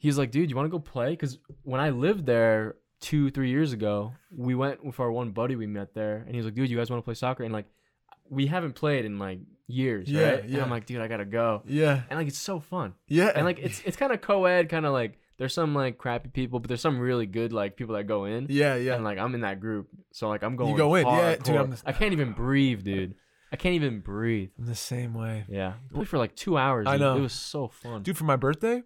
He's 0.02 0.18
like, 0.18 0.32
dude, 0.32 0.50
you 0.50 0.56
want 0.56 0.66
to 0.66 0.72
go 0.72 0.80
play? 0.80 1.12
Because 1.12 1.38
when 1.64 1.80
I 1.80 1.92
lived 1.92 2.26
there 2.26 2.76
two, 3.00 3.30
three 3.30 3.50
years 3.52 3.72
ago, 3.72 4.14
we 4.36 4.56
went 4.56 4.84
with 4.84 5.00
our 5.00 5.12
one 5.12 5.30
buddy 5.32 5.56
we 5.56 5.68
met 5.68 5.94
there, 5.94 6.18
and 6.18 6.32
he 6.32 6.38
was 6.38 6.46
like, 6.46 6.56
dude, 6.56 6.70
you 6.70 6.78
guys 6.78 6.90
want 6.90 7.00
to 7.02 7.06
play 7.06 7.14
soccer? 7.14 7.44
And 7.44 7.54
like, 7.54 7.68
we 8.30 8.48
haven't 8.48 8.74
played 8.74 9.06
in 9.06 9.20
like 9.20 9.40
years, 9.68 10.10
Yeah, 10.10 10.24
right? 10.32 10.44
And 10.44 10.50
yeah. 10.50 10.64
I'm 10.64 10.70
like, 10.72 10.86
dude, 10.88 11.02
I 11.02 11.08
gotta 11.08 11.26
go. 11.26 11.62
Yeah. 11.66 12.02
And 12.10 12.18
like, 12.18 12.28
it's 12.28 12.38
so 12.40 12.60
fun. 12.60 12.96
Yeah. 13.08 13.32
And 13.36 13.46
like, 13.46 13.60
it's 13.60 13.82
it's 13.86 13.96
kind 13.98 14.12
of 14.12 14.22
co-ed, 14.22 14.70
kind 14.70 14.86
of 14.88 14.94
like 14.94 15.20
there's 15.38 15.54
some 15.54 15.76
like 15.76 15.98
crappy 15.98 16.30
people, 16.30 16.60
but 16.60 16.68
there's 16.68 16.82
some 16.82 17.00
really 17.00 17.26
good 17.28 17.54
like 17.54 17.76
people 17.78 17.96
that 17.96 18.06
go 18.06 18.26
in. 18.26 18.48
yeah, 18.50 18.76
yeah. 18.76 18.96
And 18.96 19.04
like, 19.04 19.18
I'm 19.20 19.36
in 19.36 19.42
that 19.42 19.60
group, 19.60 19.88
so 20.12 20.30
like, 20.30 20.44
I'm 20.44 20.56
going. 20.56 20.72
You 20.72 20.78
go 20.78 20.96
in, 20.96 21.06
yeah, 21.06 21.36
dude. 21.36 21.56
I'm 21.56 21.70
the- 21.72 21.82
I 21.86 21.92
can't 21.92 22.14
even 22.14 22.34
breathe, 22.34 22.84
dude. 22.84 23.16
I 23.54 23.58
can't 23.58 23.76
even 23.76 24.00
breathe. 24.00 24.50
I'm 24.58 24.66
the 24.66 24.76
same 24.76 25.14
way. 25.14 25.44
Yeah, 25.50 25.74
played 25.94 26.08
for 26.08 26.18
like 26.18 26.36
two 26.36 26.58
hours. 26.58 26.88
I 26.88 26.98
know. 26.98 27.18
It 27.18 27.22
was 27.22 27.34
so 27.34 27.68
fun. 27.68 28.02
Dude, 28.04 28.18
for 28.18 28.24
my 28.24 28.38
birthday, 28.38 28.82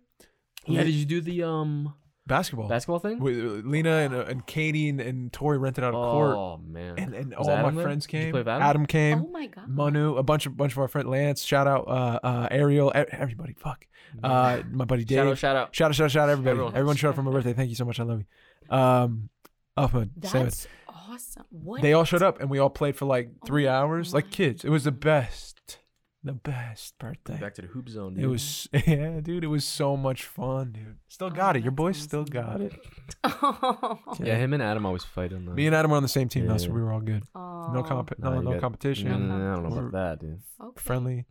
Yeah, 0.68 0.84
did 0.84 0.94
you 0.94 1.06
do 1.06 1.22
the 1.22 1.44
um 1.44 1.94
basketball. 2.28 2.68
basketball 2.68 3.00
thing? 3.00 3.20
With, 3.20 3.38
uh, 3.38 3.68
Lena 3.68 3.98
and, 3.98 4.16
uh, 4.16 4.26
and 4.26 4.46
Katie 4.48 4.90
and, 4.90 5.00
and 5.00 5.32
Tori 5.32 5.58
rented 5.58 5.84
out 5.84 5.90
a 5.90 5.98
court. 5.98 6.36
Oh 6.36 6.58
man. 6.66 6.96
And, 6.98 7.14
and 7.14 7.36
Was 7.38 7.48
all 7.48 7.54
Adam 7.54 7.66
my 7.66 7.72
there? 7.80 7.84
friends 7.84 8.08
Did 8.08 8.14
you 8.18 8.24
came. 8.24 8.32
play 8.32 8.40
with 8.42 8.48
Adam? 8.48 8.86
came. 8.86 9.22
Oh 9.22 9.30
my 9.32 9.48
god. 9.48 9.68
Manu, 9.70 10.16
a 10.16 10.24
bunch 10.24 10.46
of 10.46 10.58
bunch 10.58 10.72
of 10.74 10.80
our 10.80 10.88
friends, 10.88 11.08
Lance, 11.08 11.44
shout 11.44 11.68
out 11.68 11.88
uh, 11.88 12.20
uh, 12.24 12.48
Ariel, 12.52 12.92
e- 12.96 13.04
everybody, 13.12 13.54
fuck, 13.54 13.86
uh, 14.24 14.62
my 14.72 14.86
buddy 14.86 15.04
Dave, 15.04 15.18
shout 15.18 15.28
out, 15.28 15.38
shout 15.38 15.56
out. 15.56 15.76
shout 15.76 15.90
out, 15.90 15.96
shout 15.96 16.06
out, 16.06 16.12
shout 16.12 16.24
out 16.24 16.30
everybody, 16.32 16.52
Everyone. 16.54 16.74
everyone, 16.76 16.96
showed 16.96 17.10
up 17.10 17.16
for 17.16 17.24
my 17.24 17.32
birthday. 17.32 17.54
Thank 17.54 17.70
you 17.70 17.76
so 17.76 17.86
much, 17.86 18.00
I 18.00 18.04
love 18.04 18.20
you. 18.22 18.76
Um, 18.76 19.30
Ahmed, 19.78 20.12
Samad. 20.22 20.32
That's 20.46 20.68
awesome. 20.88 21.46
What? 21.52 21.82
they 21.82 21.94
all 21.94 22.06
showed 22.06 22.24
up 22.24 22.40
and 22.42 22.50
we 22.50 22.60
all 22.60 22.70
played 22.70 22.96
for 22.96 23.06
like 23.06 23.30
three 23.46 23.68
Oh 23.68 23.72
hours, 23.72 24.14
like 24.14 24.32
kids. 24.32 24.64
It 24.66 24.70
was 24.70 24.86
the 24.86 24.92
best, 24.92 25.80
the 26.26 26.34
best 26.34 26.98
birthday. 27.00 27.38
Back 27.40 27.54
to 27.56 27.62
the 27.62 27.68
hoop 27.68 27.88
zone. 27.88 28.16
Dude. 28.16 28.24
It 28.24 28.28
was 28.28 28.68
yeah, 28.74 29.20
dude. 29.22 29.44
It 29.44 29.48
was 29.48 29.64
so 29.64 29.96
much 29.96 30.24
fun, 30.26 30.72
dude. 30.74 30.98
Still 31.08 31.30
got 31.30 31.56
Oh, 31.56 31.60
it. 31.60 31.64
Your 31.64 31.72
that's 31.72 31.76
boy 31.78 31.92
still 31.94 32.26
got 32.26 32.62
it. 32.62 32.74
Oh. 33.24 34.00
Yeah, 34.20 34.36
him 34.38 34.54
and 34.54 34.62
Adam 34.62 34.86
always 34.86 35.04
fight 35.04 35.34
on 35.34 35.46
the. 35.46 35.52
Me 35.54 35.66
and 35.68 35.76
Adam 35.76 35.92
were 35.92 35.98
on 35.98 36.04
the 36.04 36.10
same 36.10 36.28
team, 36.30 36.48
though, 36.48 36.58
so 36.58 36.70
we 36.72 36.82
were 36.82 36.92
all 36.92 37.00
good. 37.02 37.24
No 37.36 37.84
comp, 37.88 38.14
no, 38.20 38.30
Nah, 38.36 38.42
no 38.42 38.52
got- 38.54 38.62
competition. 38.62 39.10
No, 39.10 39.18
no, 39.18 39.38
no, 39.38 39.52
I 39.52 39.56
don't 39.56 39.70
know 39.70 39.78
about 39.80 39.92
that, 39.92 40.20
dude. 40.20 40.42
Okay. 40.62 40.82
friendly. 40.82 41.26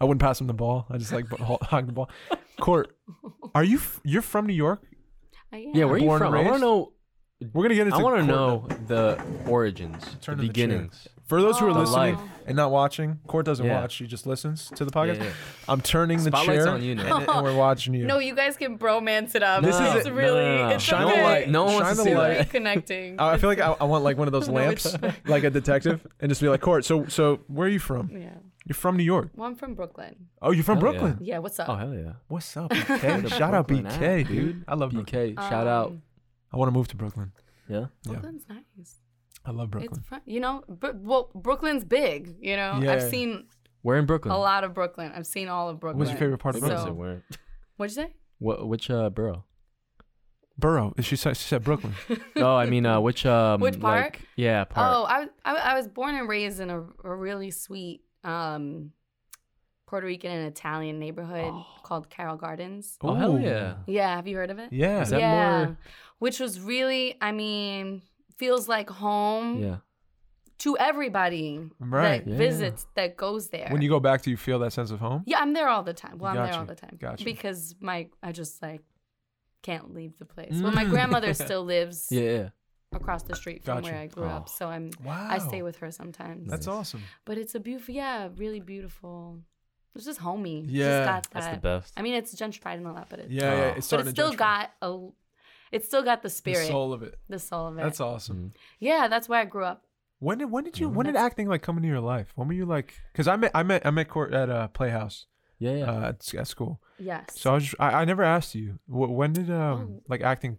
I 0.00 0.04
wouldn't 0.04 0.20
pass 0.20 0.40
him 0.40 0.46
the 0.48 0.54
ball. 0.54 0.86
I 0.90 0.98
just 0.98 1.12
like 1.12 1.28
hog 1.38 1.86
the 1.86 1.92
ball. 1.92 2.10
Court, 2.60 2.96
are 3.54 3.64
you? 3.64 3.76
F- 3.78 4.00
you're 4.04 4.22
from 4.22 4.46
New 4.46 4.54
York? 4.54 4.82
Uh, 5.52 5.56
Yeah, 5.72 5.84
where 5.84 5.94
are 5.94 5.98
you 5.98 6.06
Born 6.06 6.18
from? 6.20 6.34
I 6.34 6.42
want 6.42 6.54
to 6.56 6.60
know. 6.60 6.92
We're 7.52 7.62
gonna 7.64 7.74
get 7.74 7.86
into. 7.88 7.98
I 7.98 8.02
want 8.02 8.16
to 8.20 8.26
know 8.26 8.66
the 8.86 9.22
origins, 9.46 10.02
Turn 10.20 10.36
the 10.36 10.42
in 10.42 10.46
the 10.46 10.46
beginnings. 10.48 11.08
For 11.26 11.40
those 11.40 11.58
who 11.58 11.66
are 11.66 11.70
Oh. 11.70 11.80
listening 11.80 12.16
life. 12.16 12.18
and 12.46 12.54
not 12.56 12.70
watching, 12.70 13.18
Court 13.26 13.46
doesn't 13.46 13.64
Yeah. 13.64 13.80
watch. 13.80 13.96
He 13.96 14.06
just 14.06 14.26
listens 14.26 14.68
to 14.76 14.84
the 14.84 14.90
podcast. 14.90 15.22
yeah. 15.22 15.30
I'm 15.68 15.80
turning 15.80 16.18
the 16.18 16.24
Spotlight's 16.24 16.64
chair, 16.64 16.68
on 16.74 16.82
you 16.82 16.94
now. 16.94 17.16
and, 17.20 17.28
and 17.28 17.42
we're 17.44 17.56
watching 17.56 17.94
you. 17.94 18.04
No, 18.06 18.18
you 18.18 18.34
guys 18.34 18.58
can 18.58 18.78
bromance 18.78 19.34
it 19.34 19.42
up. 19.42 19.62
This 19.62 19.74
is 19.74 19.94
it's 19.94 20.06
it. 20.06 20.12
really, 20.12 20.42
No, 20.42 20.56
no, 20.56 20.68
no. 20.68 20.74
it's 20.74 20.84
Shine 20.84 21.06
okay. 21.06 21.16
the 21.16 21.22
light. 21.22 21.48
No 21.48 21.64
one 21.64 21.72
Shine 21.72 21.82
wants 21.82 21.96
the 21.98 22.04
to 22.04 22.10
see 22.10 22.14
light. 22.16 22.24
Really 22.28 22.38
that. 22.38 22.50
connecting. 22.50 23.20
I 23.20 23.32
I 23.32 23.38
feel 23.38 23.48
like 23.48 23.60
I, 23.60 23.74
I 23.80 23.84
want 23.84 24.04
like 24.04 24.18
one 24.18 24.28
of 24.28 24.32
those 24.32 24.48
No, 24.48 24.54
lamps, 24.54 24.84
it's- 24.94 25.14
like 25.26 25.44
a 25.44 25.50
detective, 25.50 26.06
and 26.20 26.28
just 26.28 26.42
be 26.42 26.48
like, 26.50 26.60
Court. 26.60 26.84
So, 26.84 27.06
so 27.06 27.40
where 27.48 27.66
are 27.68 27.70
you 27.70 27.78
from? 27.78 28.10
yeah. 28.12 28.28
You're 28.66 28.74
from 28.74 28.96
New 28.96 29.02
York. 29.04 29.28
Well, 29.36 29.46
I'm 29.48 29.56
from 29.56 29.74
Brooklyn. 29.74 30.14
Oh, 30.40 30.50
you're 30.50 30.64
from 30.64 30.78
Hell 30.80 30.92
yeah. 30.94 30.98
Brooklyn. 31.00 31.18
Yeah, 31.26 31.38
what's 31.38 31.58
up? 31.60 31.68
Oh 31.68 31.74
hell 31.76 31.94
yeah. 31.94 32.12
What's 32.28 32.54
up, 32.56 32.70
BK? 32.72 33.28
Shout 33.30 33.52
out 33.52 33.66
Brooklyn 33.68 33.92
BK, 33.92 34.20
app, 34.22 34.26
dude. 34.26 34.28
dude. 34.28 34.64
I 34.68 34.74
love 34.74 34.90
Brooklyn. 34.92 35.34
BK, 35.34 35.36
shout 35.36 35.66
out. 35.66 35.86
Um, 35.88 36.02
I 36.52 36.56
want 36.56 36.68
to 36.68 36.72
move 36.72 36.88
to 36.88 36.96
Brooklyn. 36.96 37.32
Yeah. 37.68 37.78
Yeah, 37.78 37.86
Brooklyn's 38.12 38.44
nice. 38.48 38.96
I 39.44 39.50
love 39.50 39.70
Brooklyn. 39.70 39.98
It's 40.00 40.08
fun. 40.08 40.20
You 40.24 40.40
know, 40.40 40.64
Bro- 40.68 40.98
well, 41.02 41.30
Brooklyn's 41.34 41.84
big. 41.84 42.36
You 42.40 42.56
know, 42.56 42.78
Yeah. 42.82 42.92
I've 42.94 43.02
seen 43.02 43.46
Where 43.82 43.98
in 43.98 44.06
Brooklyn? 44.06 44.32
a 44.34 44.38
lot 44.38 44.64
of 44.64 44.72
Brooklyn. 44.74 45.12
I've 45.14 45.26
seen 45.26 45.48
all 45.48 45.68
of 45.68 45.80
Brooklyn. 45.80 45.98
What's 45.98 46.10
your 46.10 46.18
favorite 46.18 46.38
part 46.38 46.54
of 46.54 46.60
Brooklyn? 46.62 46.80
I 46.80 46.84
said 46.84 46.94
where. 46.96 47.22
What'd 47.76 47.96
you 47.96 48.02
say? 48.04 48.12
What? 48.38 48.66
Which 48.68 48.90
uh 48.90 49.10
borough? 49.10 49.44
Borough. 50.56 50.94
She 51.00 51.16
said, 51.16 51.36
she 51.36 51.48
said 51.48 51.64
Brooklyn. 51.64 51.94
oh, 52.36 52.54
I 52.54 52.66
mean, 52.66 52.86
uh, 52.86 53.00
which 53.00 53.26
um, 53.26 53.60
Which 53.60 53.80
part? 53.80 54.04
like- 54.14 54.20
yeah, 54.36 54.62
part. 54.64 54.94
Oh, 54.94 55.04
I, 55.04 55.26
I 55.44 55.72
I 55.72 55.74
was 55.74 55.88
born 55.88 56.14
and 56.14 56.28
raised 56.28 56.60
in 56.60 56.70
a, 56.70 56.80
a 56.80 57.14
really 57.14 57.50
sweet 57.50 58.02
um, 58.22 58.92
Puerto 59.86 60.06
Rican 60.06 60.30
and 60.30 60.46
Italian 60.46 61.00
neighborhood 61.00 61.52
called 61.82 62.08
Carroll 62.08 62.36
Gardens. 62.36 62.96
Oh, 63.02 63.14
hell 63.14 63.36
Ooh. 63.36 63.40
yeah. 63.40 63.74
Yeah, 63.86 64.14
have 64.14 64.28
you 64.28 64.36
heard 64.36 64.50
of 64.50 64.60
it? 64.60 64.72
Yeah. 64.72 65.02
Is 65.02 65.10
that 65.10 65.18
yeah, 65.20 65.64
more- 65.64 65.78
which 66.20 66.38
was 66.38 66.60
really, 66.60 67.16
I 67.20 67.32
mean, 67.32 68.02
feels 68.36 68.68
like 68.68 68.90
home 68.90 69.62
Yeah. 69.62 69.76
to 70.58 70.76
everybody 70.78 71.70
Right. 71.78 72.24
that 72.24 72.30
Yeah. 72.30 72.36
visits 72.38 72.86
that 72.94 73.16
goes 73.16 73.48
there. 73.50 73.68
when 73.70 73.82
you 73.82 73.88
go 73.88 74.00
back, 74.00 74.22
do 74.22 74.30
you 74.30 74.36
feel 74.36 74.58
that 74.60 74.72
sense 74.72 74.90
of 74.90 75.00
home? 75.00 75.22
yeah, 75.26 75.38
I'm 75.40 75.52
there 75.52 75.68
all 75.68 75.82
the 75.82 75.94
time. 75.94 76.18
Well, 76.18 76.36
I'm 76.36 76.46
there 76.50 76.58
all 76.58 76.66
the 76.66 76.74
time 76.74 76.96
Got 77.00 77.20
you. 77.20 77.24
because 77.24 77.74
my 77.80 78.08
I 78.22 78.32
just 78.32 78.62
like 78.62 78.82
can't 79.62 79.94
leave 79.94 80.18
the 80.18 80.24
place. 80.26 80.60
Well, 80.60 80.72
my 80.72 80.84
Mm. 80.84 80.90
grandmother 80.90 81.32
still 81.34 81.64
lives 81.64 82.08
Yeah, 82.10 82.20
yeah. 82.22 82.48
across 82.92 83.22
the 83.22 83.34
street 83.34 83.64
from 83.64 83.76
Got 83.76 83.84
where. 83.84 83.96
I 83.96 84.06
grew 84.06 84.24
up, 84.26 84.44
Oh. 84.48 84.52
so 84.52 84.68
I'm 84.68 84.90
Wow. 85.02 85.26
I 85.30 85.38
stay 85.38 85.62
with 85.62 85.76
her 85.78 85.90
sometimes. 85.90 86.50
That's 86.50 86.66
Nice. 86.66 86.74
awesome. 86.74 87.02
But 87.24 87.38
it's 87.38 87.54
a 87.54 87.60
beautiful, 87.60 87.94
yeah, 87.94 88.28
really 88.36 88.60
beautiful. 88.60 89.40
It's 89.94 90.04
just 90.04 90.18
homey. 90.20 90.64
It's 90.64 90.70
Yeah, 90.72 90.84
just 90.86 91.06
got 91.08 91.30
That's 91.42 91.54
the 91.56 91.60
best. 91.60 91.92
I 91.96 92.02
mean, 92.02 92.14
it's 92.14 92.34
gentrified 92.34 92.74
and 92.74 92.86
all 92.88 92.94
that, 92.94 93.08
but 93.08 93.20
it's 93.20 93.30
Yeah, 93.30 93.42
yeah. 93.54 93.74
It's 93.76 93.88
but 93.90 94.00
it's 94.00 94.10
still 94.10 94.32
gentrify. 94.32 94.36
got 94.36 94.70
a, 94.82 95.08
it's 95.74 95.86
still 95.86 96.02
got 96.02 96.22
the 96.22 96.28
the 96.28 96.34
spirit, 96.34 96.58
the 96.60 96.64
soul, 96.66 96.72
soul 96.88 96.92
of 96.94 97.02
it. 97.02 97.14
The 97.28 97.38
soul 97.38 97.66
of 97.68 97.78
it. 97.78 97.82
That's 97.82 98.00
awesome. 98.00 98.36
Mhm. 98.36 98.56
yeah, 98.80 99.08
that's 99.08 99.28
where 99.28 99.40
I 99.40 99.44
grew 99.44 99.64
up. 99.64 99.84
When 100.20 100.38
did 100.38 100.50
when 100.50 100.64
did 100.64 100.78
you 100.78 100.88
Mhm. 100.88 100.94
when 100.94 101.06
did 101.06 101.16
acting 101.16 101.48
like 101.48 101.62
come 101.62 101.76
into 101.76 101.88
your 101.88 102.00
life? 102.00 102.32
When 102.36 102.48
were 102.48 102.54
you 102.54 102.64
like? 102.66 102.94
Because 103.12 103.28
I 103.28 103.36
met 103.36 103.50
I 103.54 103.62
met 103.62 103.84
I 103.84 103.90
met 103.90 104.08
Court 104.08 104.32
at 104.32 104.48
uh, 104.48 104.68
Playhouse 104.68 105.26
Yeah, 105.58 105.72
yeah. 105.76 105.90
uh, 105.90 106.08
at, 106.10 106.34
at 106.34 106.46
school. 106.46 106.80
Yes. 106.98 107.26
So 107.40 107.50
I 107.50 107.54
was 107.54 107.64
just, 107.64 107.74
I, 107.80 108.02
I 108.02 108.04
never 108.04 108.22
asked 108.22 108.54
you 108.54 108.78
wh- 108.86 109.10
when 109.10 109.32
did 109.32 109.50
um 109.50 109.78
Oh. 109.98 110.02
like 110.08 110.22
acting 110.22 110.58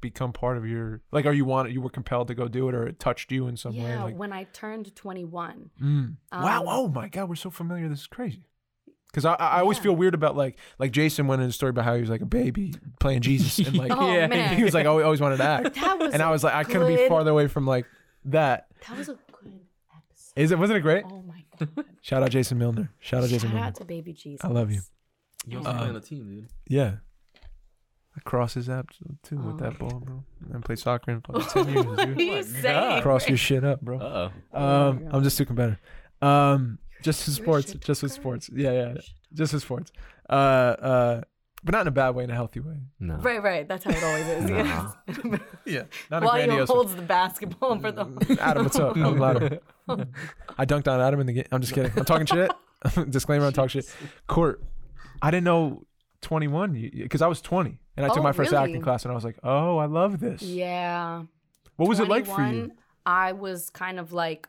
become 0.00 0.32
part 0.32 0.56
of 0.58 0.66
your 0.66 1.00
like 1.12 1.24
are 1.26 1.32
you 1.32 1.44
wanted 1.44 1.72
you 1.72 1.80
were 1.80 1.88
compelled 1.88 2.26
to 2.26 2.34
go 2.34 2.48
do 2.48 2.68
it 2.68 2.74
or 2.74 2.84
it 2.88 2.98
touched 2.98 3.30
you 3.30 3.46
in 3.46 3.56
some 3.56 3.76
way 3.76 3.82
yeah, 3.84 4.02
like 4.02 4.16
when 4.16 4.32
I 4.32 4.44
turned 4.52 4.94
21. 4.96 5.70
mm. 5.80 6.16
wow 6.32 6.60
Um, 6.62 6.64
oh 6.68 6.88
my 6.88 7.06
god 7.08 7.28
we're 7.28 7.36
so 7.36 7.50
familiar 7.50 7.88
this 7.88 8.00
is 8.00 8.06
crazy 8.08 8.48
because 9.12 9.24
I, 9.24 9.34
I 9.34 9.46
I 9.46 9.60
always 9.60 9.76
Yeah. 9.78 9.82
feel 9.84 9.96
weird 9.96 10.14
about 10.14 10.36
like 10.36 10.56
like 10.78 10.90
Jason 10.90 11.26
went 11.26 11.42
in 11.42 11.48
a 11.48 11.52
story 11.52 11.70
about 11.70 11.84
how 11.84 11.94
he 11.94 12.00
was 12.00 12.10
like 12.10 12.22
a 12.22 12.26
baby 12.26 12.74
playing 12.98 13.20
Jesus 13.20 13.66
and 13.66 13.76
like 13.76 13.92
Oh, 13.94 14.12
yeah 14.12 14.26
man. 14.26 14.56
he 14.56 14.64
was 14.64 14.74
like 14.74 14.86
always, 14.86 15.04
always 15.04 15.20
wanted 15.20 15.36
to 15.38 15.44
act 15.44 15.74
That 15.74 15.98
was 15.98 16.12
and 16.14 16.22
I 16.22 16.30
was 16.30 16.42
like 16.42 16.54
I 16.54 16.64
couldn't 16.64 16.88
be 16.88 17.06
farther 17.08 17.30
away 17.30 17.46
from 17.48 17.66
like 17.66 17.86
that 18.26 18.66
That 18.88 18.96
was 18.98 19.08
a 19.10 19.12
good 19.42 19.60
episode. 19.94 20.32
is 20.36 20.50
it 20.50 20.58
wasn't 20.58 20.78
it 20.78 20.80
great 20.80 21.04
Oh 21.06 21.22
my 21.22 21.44
god. 21.58 21.84
shout 22.00 22.22
out 22.22 22.30
Jason 22.30 22.58
Milner 22.58 22.90
shout 23.00 23.22
out 23.22 23.28
Jason 23.28 23.48
Shout 23.50 23.54
Milner 23.54 23.66
out 23.68 23.74
to 23.76 23.84
baby 23.84 24.12
Jesus. 24.12 24.44
I 24.44 24.48
love 24.48 24.70
you 24.72 24.80
you 25.46 25.58
also 25.58 25.70
also 25.70 25.78
play 25.78 25.78
play 25.78 25.82
on 25.90 25.94
on 25.96 26.00
the 26.00 26.06
team, 26.06 26.28
dude. 26.28 26.48
yeah 26.68 26.94
I 28.16 28.20
cross 28.20 28.54
his 28.54 28.68
app 28.68 28.90
too 29.22 29.36
with 29.38 29.54
Oh. 29.54 29.56
that 29.64 29.78
ball 29.78 30.00
bro 30.00 30.22
and 30.52 30.64
played 30.64 30.78
soccer 30.78 31.12
in 31.12 31.20
fucking 31.22 31.42
10 31.64 31.68
years 31.72 31.86
What 31.86 31.98
are 32.00 32.12
you 32.22 32.32
my 32.32 32.42
saying? 32.42 33.02
Cross 33.02 33.28
your 33.28 33.38
shit 33.38 33.64
up 33.64 33.80
bro 33.80 33.98
Uh 33.98 34.30
oh. 34.54 34.62
Um, 34.88 35.08
I'm 35.10 35.22
just 35.22 35.38
too 35.38 35.46
competitive. 35.46 35.80
Um, 36.20 36.78
just 37.02 37.24
for 37.24 37.30
sports, 37.30 37.72
just 37.74 38.00
for 38.00 38.08
talker. 38.08 38.20
sports. 38.20 38.50
Yeah, 38.54 38.72
yeah, 38.72 38.94
just 39.34 39.52
for 39.52 39.60
sports. 39.60 39.92
Uh, 40.28 40.32
uh, 40.32 41.20
but 41.64 41.72
not 41.72 41.82
in 41.82 41.88
a 41.88 41.92
bad 41.92 42.10
way, 42.16 42.24
in 42.24 42.30
a 42.30 42.34
healthy 42.34 42.60
way. 42.60 42.76
No. 42.98 43.14
Right, 43.16 43.40
right. 43.42 43.68
That's 43.68 43.84
how 43.84 43.90
it 43.90 44.02
always 44.02 44.26
is. 44.26 44.50
yes. 44.50 45.40
Yeah, 45.64 45.82
not 46.10 46.22
a 46.22 46.26
While 46.26 46.36
he 46.36 46.44
grandiose. 46.46 46.68
holds 46.68 46.94
the 46.94 47.02
basketball 47.02 47.78
for 47.78 47.92
the. 47.92 48.36
Adam, 48.40 48.64
what's 48.64 48.78
up? 48.78 48.96
I'm 48.96 49.22
Adam. 49.22 49.58
I 50.58 50.66
dunked 50.66 50.88
on 50.88 51.00
Adam 51.00 51.20
in 51.20 51.26
the 51.26 51.32
game. 51.34 51.44
I'm 51.52 51.60
just 51.60 51.72
kidding. 51.72 51.92
I'm 51.96 52.04
talking 52.04 52.26
shit. 52.26 52.50
Disclaimer: 53.10 53.46
I'm 53.46 53.52
talking 53.52 53.68
shit. 53.80 53.94
Court. 54.26 54.62
I 55.20 55.30
didn't 55.30 55.44
know 55.44 55.84
21 56.22 56.90
because 56.94 57.22
I 57.22 57.28
was 57.28 57.40
20 57.40 57.78
and 57.96 58.04
I 58.06 58.08
took 58.08 58.18
Oh, 58.18 58.22
my 58.22 58.32
first 58.32 58.50
really? 58.50 58.64
acting 58.64 58.82
class 58.82 59.04
and 59.04 59.12
I 59.12 59.14
was 59.14 59.22
like, 59.24 59.38
oh, 59.44 59.78
I 59.78 59.86
love 59.86 60.18
this. 60.18 60.42
Yeah. 60.42 61.22
What 61.76 61.88
was 61.88 62.00
it 62.00 62.08
like 62.08 62.26
for 62.26 62.42
you? 62.44 62.72
I 63.06 63.32
was 63.32 63.70
kind 63.70 64.00
of 64.00 64.12
like 64.12 64.48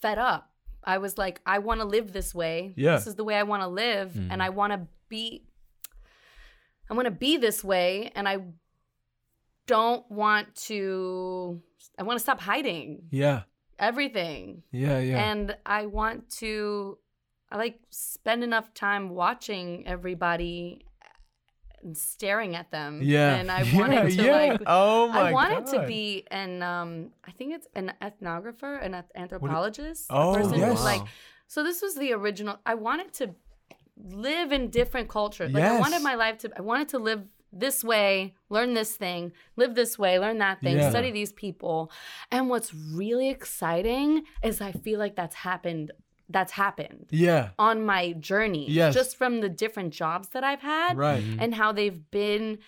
fed 0.00 0.18
up. 0.18 0.48
I 0.86 0.98
was 0.98 1.18
like, 1.18 1.40
I 1.44 1.58
want 1.58 1.80
to 1.80 1.86
live 1.86 2.12
this 2.12 2.34
way. 2.34 2.72
Yeah. 2.76 2.96
This 2.96 3.08
is 3.08 3.16
the 3.16 3.24
way 3.24 3.34
I 3.34 3.42
want 3.42 3.62
to 3.62 3.68
live, 3.68 4.12
Mhm. 4.12 4.28
and 4.30 4.42
I 4.42 4.50
want 4.50 4.72
to 4.72 4.86
be. 5.08 5.42
I 6.88 6.94
want 6.94 7.06
to 7.06 7.10
be 7.10 7.36
this 7.36 7.64
way, 7.64 8.12
and 8.14 8.28
I 8.28 8.38
don't 9.66 10.08
want 10.10 10.54
to. 10.66 11.60
I 11.98 12.02
want 12.04 12.16
to 12.18 12.22
stop 12.22 12.40
hiding 12.40 13.08
Yeah, 13.10 13.42
everything, 13.78 14.62
yeah, 14.70 14.98
yeah. 15.00 15.30
and 15.30 15.56
I 15.66 15.86
want 15.86 16.30
to. 16.38 16.98
I 17.50 17.56
like 17.56 17.80
spend 17.90 18.44
enough 18.44 18.72
time 18.74 19.08
watching 19.10 19.86
everybody 19.86 20.85
staring 21.92 22.54
at 22.56 22.70
them. 22.70 23.00
yeah, 23.02 23.36
and 23.36 23.50
I 23.50 23.62
yeah, 23.62 23.78
wanted 23.78 24.10
to 24.16 24.22
yeah. 24.24 24.32
like 24.36 24.62
Oh 24.66 25.08
my 25.08 25.30
I 25.30 25.32
wanted 25.32 25.66
to 25.74 25.86
be 25.86 26.24
an 26.30 26.62
um 26.62 27.10
I 27.26 27.30
think 27.32 27.54
it's 27.54 27.68
an 27.74 27.92
ethnographer, 28.02 28.82
an 28.84 29.02
anthropologist. 29.14 30.06
Oh, 30.10 30.34
person 30.34 30.58
yes. 30.58 30.82
like 30.82 31.02
so 31.46 31.62
this 31.62 31.82
was 31.82 31.94
the 31.94 32.12
original 32.12 32.58
I 32.66 32.74
wanted 32.74 33.12
to 33.14 33.34
live 33.96 34.52
in 34.52 34.70
different 34.70 35.08
cultures. 35.08 35.52
Like 35.52 35.64
I 35.64 35.78
wanted 35.78 36.02
my 36.02 36.14
life 36.14 36.38
to 36.38 36.50
I 36.56 36.62
wanted 36.62 36.88
to 36.90 36.98
live 36.98 37.22
this 37.52 37.82
way, 37.82 38.34
learn 38.50 38.74
this 38.74 38.96
thing, 38.96 39.32
live 39.56 39.74
this 39.74 39.98
way, 39.98 40.18
learn 40.18 40.38
that 40.38 40.60
thing, 40.60 40.76
Yeah. 40.76 40.90
study 40.90 41.10
these 41.10 41.32
people. 41.32 41.90
And 42.30 42.50
what's 42.50 42.74
really 42.74 43.30
exciting 43.30 44.24
is 44.42 44.60
I 44.60 44.72
feel 44.72 44.98
like 44.98 45.16
that's 45.16 45.36
happened 45.36 45.92
that's 46.28 46.52
happened 46.52 47.06
Yeah, 47.10 47.50
on 47.58 47.84
my 47.84 48.12
journey 48.14 48.66
Yes. 48.70 48.94
just 48.94 49.16
from 49.16 49.40
the 49.40 49.48
different 49.48 49.92
jobs 49.92 50.30
that 50.30 50.42
I've 50.44 50.60
had 50.60 50.96
right. 50.96 51.22
Mm-hmm. 51.22 51.40
and 51.40 51.54
how 51.54 51.72
they've 51.72 52.10
been 52.10 52.58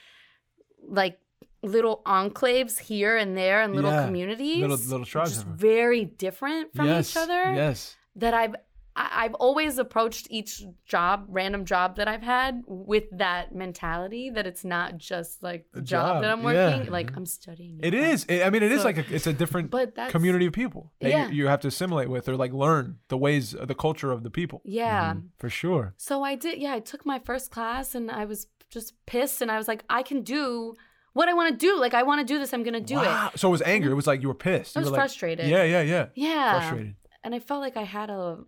like 0.86 1.18
little 1.62 2.02
enclaves 2.06 2.78
here 2.78 3.16
and 3.16 3.36
there 3.36 3.61
and 3.62 3.74
little 3.74 3.90
Yeah. 3.90 4.04
communities 4.06 4.59
Little- 4.61 4.76
little 4.76 5.04
tribes 5.04 5.32
just 5.34 5.46
very 5.46 6.04
different 6.04 6.72
from 6.74 6.86
yes, 6.86 7.11
each 7.11 7.16
other 7.16 7.52
Yes. 7.54 7.96
that 8.16 8.32
i've 8.34 8.54
I- 8.99 9.24
I've 9.24 9.34
always 9.34 9.78
approached 9.78 10.26
each 10.30 10.62
job, 10.84 11.26
random 11.28 11.64
job 11.64 11.96
that 11.96 12.09
I've 12.09 12.22
had, 12.22 12.62
with 12.66 13.05
that 13.12 13.55
mentality 13.55 14.30
that 14.30 14.46
it's 14.46 14.64
not 14.64 14.99
just 14.99 15.42
like 15.42 15.66
the 15.72 15.80
job, 15.82 16.16
job, 16.16 16.22
that 16.22 16.30
I'm 16.32 16.42
yeah. 16.42 16.76
working. 16.76 16.90
Like 16.92 17.07
mm-hmm. 17.09 17.18
I'm 17.18 17.26
studying. 17.26 17.80
It 17.82 17.94
is. 17.94 18.24
It- 18.28 18.42
I 18.44 18.51
mean, 18.51 18.62
it 18.62 18.72
is 18.72 18.80
So- 18.80 18.84
like 18.88 18.99
a, 18.99 19.14
it's 19.14 19.26
a 19.26 19.32
different 19.32 19.70
but 19.78 19.94
community 20.09 20.46
of 20.46 20.53
people 20.53 20.92
that 21.01 21.11
Yeah. 21.11 21.28
you, 21.28 21.34
you 21.44 21.46
have 21.46 21.61
to 21.61 21.68
assimilate 21.68 22.09
with 22.11 22.28
or 22.28 22.36
like 22.36 22.53
learn 22.53 22.99
the 23.09 23.16
ways, 23.16 23.55
the 23.59 23.74
culture 23.74 24.11
of 24.11 24.22
the 24.24 24.30
people. 24.30 24.61
Yeah. 24.64 25.12
Mm-hmm. 25.14 25.26
For 25.38 25.49
sure. 25.49 25.94
So 25.96 26.22
I 26.22 26.34
did, 26.34 26.59
yeah, 26.59 26.74
I 26.74 26.80
took 26.80 27.07
my 27.07 27.18
first 27.20 27.51
class 27.51 27.94
and 27.94 28.11
I 28.11 28.24
was 28.24 28.49
just 28.70 28.94
pissed 29.07 29.40
and 29.42 29.51
I 29.51 29.57
was 29.57 29.68
like, 29.68 29.84
I 29.88 30.03
can 30.03 30.22
do 30.22 30.74
what 31.14 31.28
I 31.28 31.34
want 31.34 31.51
to 31.53 31.57
do. 31.57 31.78
Like, 31.80 31.94
I 31.94 32.03
want 32.03 32.20
to 32.20 32.32
do 32.32 32.38
this. 32.38 32.53
I'm 32.53 32.62
going 32.62 32.74
to 32.74 32.80
do 32.80 33.01
it. 33.01 33.38
So 33.38 33.49
it 33.49 33.51
was 33.51 33.62
anger. 33.62 33.90
It 33.90 33.94
was 33.94 34.07
like 34.07 34.22
you 34.22 34.28
were 34.28 34.34
pissed. 34.34 34.76
I 34.76 34.80
You 34.80 34.82
was 34.82 34.90
were 34.90 34.96
like- 34.96 35.01
frustrated. 35.01 35.49
Yeah, 35.49 35.62
yeah, 35.64 35.82
yeah. 35.82 36.07
Yeah. 36.14 36.59
Frustrated. 36.59 36.94
And 37.24 37.34
I 37.34 37.38
felt 37.40 37.61
like 37.61 37.76
I 37.76 37.82
had 37.82 38.11
a, 38.11 38.38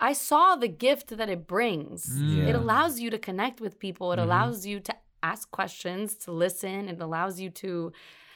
I 0.00 0.12
saw 0.12 0.54
the 0.56 0.68
gift 0.68 1.16
that 1.16 1.28
it 1.28 1.46
brings. 1.46 2.06
Mm. 2.20 2.46
It 2.48 2.54
allows 2.54 3.00
you 3.00 3.10
to 3.10 3.18
connect 3.18 3.60
with 3.60 3.78
people, 3.78 4.12
it 4.12 4.18
Mhm. 4.18 4.22
allows 4.24 4.64
you 4.66 4.80
to 4.80 4.94
ask 5.22 5.50
questions, 5.50 6.14
to 6.24 6.30
listen, 6.32 6.88
it 6.88 7.00
allows 7.00 7.40
you 7.40 7.50
to 7.50 7.92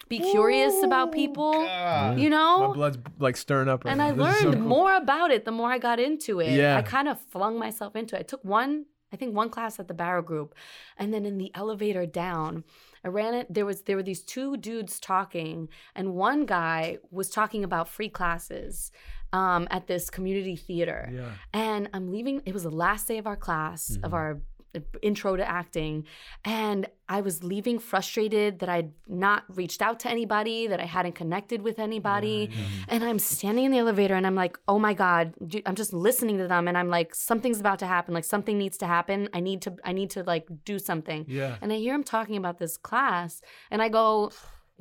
be 0.09 0.19
curious 0.19 0.83
about 0.83 1.13
people, 1.13 1.53
God. 1.53 2.19
you 2.19 2.29
My 2.31 2.73
blood's 2.75 2.99
like 3.19 3.37
stirring 3.37 3.69
up. 3.69 3.85
Right 3.85 3.93
and 3.93 3.99
now. 3.99 4.09
I 4.09 4.13
This 4.13 4.35
is 4.35 4.41
so 4.41 4.45
learned 4.49 4.59
cool. 4.61 4.69
more 4.69 4.95
about 4.97 5.31
it 5.31 5.45
the 5.45 5.53
more 5.53 5.71
I 5.71 5.79
got 5.79 5.99
into 6.01 6.41
it. 6.41 6.51
Yeah. 6.53 6.77
I 6.77 6.83
kind 6.83 7.09
of 7.09 7.19
flung 7.21 7.59
myself 7.59 7.95
into 7.97 8.17
it. 8.17 8.19
I 8.19 8.23
took 8.23 8.45
one, 8.45 8.87
I 9.13 9.17
think 9.17 9.35
one 9.35 9.49
class 9.49 9.79
at 9.79 9.89
the 9.89 9.95
Barrow 9.95 10.21
Group, 10.23 10.55
and 10.99 11.15
then 11.15 11.25
in 11.25 11.39
the 11.39 11.51
elevator 11.55 12.05
down, 12.05 12.65
I 13.05 13.09
ran 13.09 13.35
it. 13.35 13.47
There 13.49 13.65
was 13.65 13.83
there 13.83 13.97
were 13.97 14.03
these 14.03 14.23
two 14.23 14.57
dudes 14.57 14.99
talking, 15.01 15.69
and 15.95 16.15
one 16.15 16.45
guy 16.47 16.99
was 17.11 17.31
talking 17.31 17.63
about 17.65 17.89
free 17.89 18.09
classes 18.09 18.91
um, 19.33 19.67
at 19.71 19.87
this 19.87 20.11
community 20.11 20.57
theater. 20.57 21.11
Yeah. 21.13 21.31
And 21.53 21.89
I'm 21.93 22.11
leaving. 22.11 22.43
It 22.45 22.53
was 22.53 22.65
the 22.65 22.71
last 22.71 23.09
day 23.09 23.19
of 23.19 23.27
our 23.27 23.37
class 23.37 23.97
of 24.03 24.15
our 24.15 24.41
uh, 24.75 24.81
intro 25.03 25.37
to 25.37 25.49
acting, 25.49 26.07
and 26.45 26.87
I 27.09 27.21
was 27.21 27.45
leaving 27.45 27.79
frustrated 27.79 28.61
that 28.61 28.69
I'd 28.69 28.93
not 29.07 29.45
reached 29.55 29.83
out 29.83 30.01
to 30.01 30.11
anybody, 30.11 30.67
that 30.67 30.81
I 30.81 30.87
hadn't 30.87 31.15
connected 31.15 31.61
with 31.61 31.79
anybody. 31.79 32.51
And 32.89 33.05
I'm 33.05 33.19
standing 33.19 33.67
in 33.67 33.73
the 33.73 33.79
elevator, 33.79 34.15
and 34.15 34.27
I'm 34.27 34.35
like, 34.35 34.59
"Oh 34.69 34.79
my 34.79 34.95
god!" 34.95 35.35
dude, 35.47 35.63
I'm 35.67 35.75
just 35.75 35.93
listening 35.93 36.39
to 36.39 36.49
them, 36.49 36.69
and 36.69 36.79
I'm 36.79 36.89
like, 36.89 37.15
"Something's 37.15 37.61
about 37.61 37.79
to 37.81 37.87
happen. 37.87 38.15
Like 38.15 38.25
something 38.25 38.57
needs 38.57 38.79
to 38.79 38.87
happen. 38.87 39.29
I 39.35 39.41
need 39.41 39.63
to. 39.63 39.77
I 39.85 39.93
need 39.93 40.11
to 40.11 40.23
like 40.23 40.47
do 40.65 40.79
something." 40.79 41.27
Yeah. 41.29 41.57
And 41.61 41.73
I 41.73 41.77
hear 41.77 41.95
him 41.95 42.05
talking 42.05 42.37
about 42.37 42.59
this 42.59 42.77
class, 42.77 43.43
and 43.71 43.83
I 43.83 43.89
go, 43.89 44.31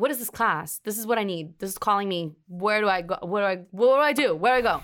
"What 0.01 0.11
is 0.11 0.19
this 0.19 0.29
class? 0.29 0.79
This 0.83 0.97
is 0.97 1.05
what 1.05 1.17
I 1.17 1.23
need. 1.23 1.59
This 1.59 1.69
is 1.71 1.77
calling 1.77 2.09
me. 2.09 2.31
Where 2.47 2.81
do 2.81 2.89
I 2.89 3.01
go? 3.03 3.17
What 3.21 3.41
do 3.41 3.45
I? 3.45 3.55
What 3.69 3.95
do 3.97 4.01
I 4.01 4.13
do? 4.13 4.35
Where 4.35 4.59
do 4.59 4.67
I 4.67 4.71
go?" 4.77 4.83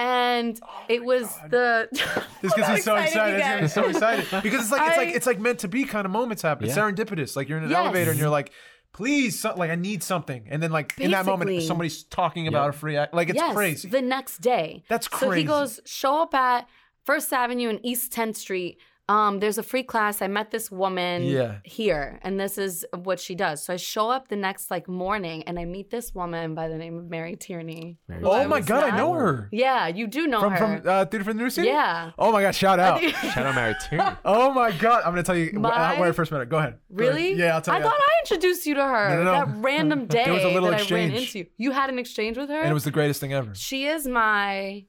And 0.00 0.58
oh 0.62 0.84
it 0.88 1.04
was 1.04 1.34
the. 1.48 1.88
This 2.40 2.54
gets 2.54 2.68
me 2.68 2.80
so 2.80 2.94
excited 2.96 3.36
excited. 3.36 3.64
This 3.64 3.74
gets 3.74 3.76
me 3.76 3.82
so 3.82 3.88
excited 3.88 4.26
because 4.42 4.62
it's 4.62 4.70
like 4.72 4.88
it's 4.88 4.96
like 4.96 5.08
it's 5.08 5.26
like 5.26 5.40
meant 5.40 5.58
to 5.60 5.68
be 5.68 5.84
kind 5.84 6.04
of 6.06 6.12
moments 6.12 6.42
happen. 6.42 6.68
Yeah. 6.68 6.76
Serendipitous. 6.76 7.34
Like 7.36 7.48
you're 7.48 7.58
in 7.58 7.64
an 7.64 7.70
Yes. 7.70 7.78
elevator 7.78 8.10
and 8.10 8.20
you're 8.20 8.28
like, 8.28 8.52
please, 8.92 9.38
so, 9.38 9.54
like 9.56 9.70
I 9.70 9.74
need 9.74 10.02
something, 10.02 10.46
and 10.50 10.62
then 10.62 10.70
like 10.70 10.94
in 10.98 11.10
that 11.12 11.26
moment 11.26 11.62
somebody's 11.62 12.04
talking 12.04 12.48
about 12.48 12.70
a 12.70 12.72
free 12.72 12.96
act. 12.96 13.14
Like 13.14 13.28
it's 13.28 13.36
yes, 13.36 13.54
crazy. 13.54 13.88
The 13.88 14.02
next 14.02 14.38
day. 14.38 14.84
That's 14.88 15.08
crazy 15.08 15.30
So 15.30 15.36
he 15.36 15.44
goes, 15.44 15.80
show 15.84 16.22
up 16.22 16.34
at 16.34 16.68
First 17.04 17.32
Avenue 17.32 17.68
and 17.68 17.80
East 17.82 18.12
10th 18.12 18.36
Street. 18.36 18.78
Um, 19.08 19.40
there's 19.40 19.56
a 19.56 19.62
free 19.62 19.82
class. 19.82 20.20
I 20.20 20.26
met 20.26 20.50
this 20.50 20.70
woman 20.70 21.22
Yeah. 21.24 21.56
here, 21.64 22.18
and 22.22 22.38
this 22.38 22.58
is 22.58 22.84
what 22.94 23.18
she 23.18 23.34
does. 23.34 23.62
So 23.62 23.72
I 23.72 23.76
show 23.76 24.10
up 24.10 24.28
the 24.28 24.36
next 24.36 24.70
like 24.70 24.86
morning, 24.86 25.44
and 25.44 25.58
I 25.58 25.64
meet 25.64 25.90
this 25.90 26.14
woman 26.14 26.54
by 26.54 26.68
the 26.68 26.76
name 26.76 26.98
of 26.98 27.08
Mary 27.08 27.34
Tierney. 27.34 27.96
Mary 28.06 28.20
who 28.20 28.28
I 28.30 28.44
oh 28.44 28.48
my 28.48 28.58
was 28.58 28.66
god, 28.66 28.84
I 28.84 28.96
know 28.96 29.14
her 29.14 29.48
Yeah, 29.50 29.86
you 29.88 30.06
do 30.08 30.26
know 30.26 30.40
from 30.40 30.52
her. 30.52 30.58
from 30.58 30.82
uh, 30.88 31.04
Theater 31.06 31.24
for 31.24 31.32
the 31.32 31.38
New 31.42 31.48
City. 31.48 31.68
yeah. 31.68 32.10
Oh 32.18 32.32
my 32.32 32.42
god, 32.42 32.54
shout 32.54 32.78
out. 32.78 33.00
Shout 33.32 33.46
out 33.46 33.54
Mary 33.54 33.74
Tierney. 33.88 34.04
Oh 34.26 34.52
my 34.52 34.72
god, 34.72 35.02
I'm 35.04 35.12
gonna 35.12 35.22
tell 35.22 35.36
you 35.36 35.50
wh- 35.52 35.60
My- 35.60 35.98
where 35.98 36.08
I 36.10 36.12
first 36.12 36.30
met 36.30 36.38
her. 36.38 36.44
Go 36.44 36.58
ahead. 36.58 36.78
Go 36.94 37.04
ahead. 37.04 37.14
Really? 37.16 37.32
Yeah, 37.34 37.54
I'll 37.54 37.62
tell 37.62 37.74
I 37.74 37.78
you. 37.78 37.84
thought 37.84 37.98
I 37.98 38.12
introduced 38.24 38.66
you 38.66 38.74
to 38.74 38.84
her 38.84 39.08
No, 39.10 39.16
no, 39.16 39.24
no. 39.24 39.32
that 39.32 39.48
random 39.58 40.06
day 40.06 40.24
There 40.26 40.34
was 40.34 40.44
a 40.44 40.48
little 40.48 40.70
that 40.70 40.80
I 40.80 40.94
ran 40.94 41.10
exchange. 41.12 41.14
into 41.14 41.38
you. 41.38 41.46
You 41.56 41.70
had 41.72 41.88
an 41.88 41.98
exchange 41.98 42.36
with 42.36 42.50
her. 42.50 42.60
and 42.60 42.70
it 42.70 42.74
was 42.74 42.84
the 42.84 42.90
greatest 42.90 43.20
thing 43.20 43.32
ever. 43.32 43.54
she 43.54 43.86
is 43.86 44.06
my 44.06 44.84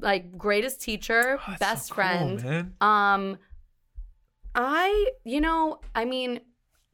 like 0.00 0.36
greatest 0.38 0.80
teacher, 0.80 1.38
Oh, 1.48 1.54
best 1.58 1.88
so 1.88 1.94
friend. 1.94 2.42
man. 2.44 2.74
Um, 2.80 3.38
I, 4.54 5.10
you 5.24 5.40
know, 5.40 5.80
I 5.94 6.04
mean, 6.04 6.40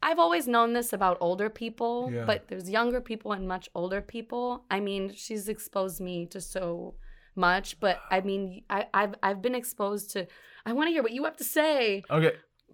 I've 0.02 0.18
always 0.18 0.48
known 0.48 0.72
this 0.72 0.92
about 0.92 1.18
older 1.20 1.50
people, 1.50 2.10
Yeah. 2.12 2.24
but 2.24 2.48
there's 2.48 2.70
younger 2.70 3.00
people 3.02 3.32
and 3.32 3.46
much 3.46 3.68
older 3.74 4.00
people. 4.00 4.64
I 4.70 4.80
mean, 4.80 5.12
she's 5.14 5.48
exposed 5.48 6.00
me 6.00 6.24
to 6.26 6.40
so 6.40 6.94
much, 7.36 7.78
but 7.80 8.00
I 8.10 8.22
mean, 8.22 8.64
I, 8.70 8.86
I've 8.94 9.14
I've 9.22 9.42
been 9.42 9.54
exposed 9.54 10.12
to. 10.12 10.26
I 10.64 10.72
want 10.72 10.88
to 10.88 10.92
hear 10.92 11.02
what 11.02 11.12
you 11.12 11.24
have 11.24 11.36
to 11.36 11.44
say. 11.44 12.02
Okay. 12.10 12.32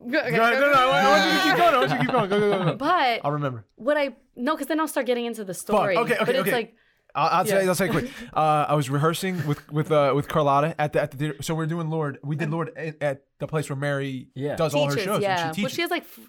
Go- 0.08 0.18
okay, 0.20 0.30
Go 0.30 0.36
go- 0.36 0.60
No, 0.60 0.72
no, 0.72 0.72
I 0.72 0.86
want- 0.86 1.06
I 1.06 1.10
want 1.10 1.24
you 1.24 1.38
to 1.38 1.44
keep 1.46 1.56
going. 1.56 1.74
I 1.74 1.78
want 1.78 1.90
you 1.90 1.96
to 1.96 2.02
keep 2.04 2.12
going. 2.12 2.28
Go, 2.30 2.40
go, 2.40 2.58
go, 2.58 2.64
go. 2.72 2.76
But 2.76 3.20
I'll 3.24 3.32
remember. 3.32 3.64
what 3.74 3.96
I 3.96 4.14
no, 4.36 4.54
because 4.54 4.68
then 4.68 4.78
I'll 4.78 4.88
start 4.88 5.06
getting 5.06 5.24
into 5.24 5.42
the 5.44 5.54
story. 5.54 5.96
Okay, 5.96 6.14
okay, 6.14 6.24
but 6.24 6.34
it's 6.36 6.40
okay. 6.42 6.52
like 6.52 6.74
I'll, 7.16 7.40
I'll 7.40 7.46
Yeah. 7.46 7.60
say 7.62 7.68
I'll 7.68 7.74
say 7.74 7.86
it 7.86 7.90
quick. 7.90 8.10
Uh, 8.32 8.66
I 8.68 8.74
was 8.74 8.90
rehearsing 8.90 9.46
with 9.46 9.68
with 9.72 9.90
uh, 9.90 10.12
with 10.14 10.28
Carlotta 10.28 10.74
at 10.80 10.92
the 10.92 11.00
at 11.02 11.10
the 11.10 11.16
theater. 11.16 11.36
So 11.42 11.54
we're 11.54 11.66
doing 11.66 11.88
Lord. 11.90 12.18
We 12.22 12.36
did 12.36 12.50
Lord 12.50 12.70
at, 12.76 13.02
at 13.02 13.22
the 13.38 13.46
place 13.46 13.68
where 13.70 13.76
Mary 13.76 14.28
Yeah. 14.34 14.56
does 14.56 14.74
all 14.74 14.84
her 14.86 14.90
teaches, 14.90 15.04
shows. 15.04 15.22
yeah. 15.22 15.46
And 15.48 15.56
she 15.56 15.62
well, 15.62 15.70
she 15.70 15.80
has 15.82 15.90
like 15.90 16.02
f- 16.04 16.20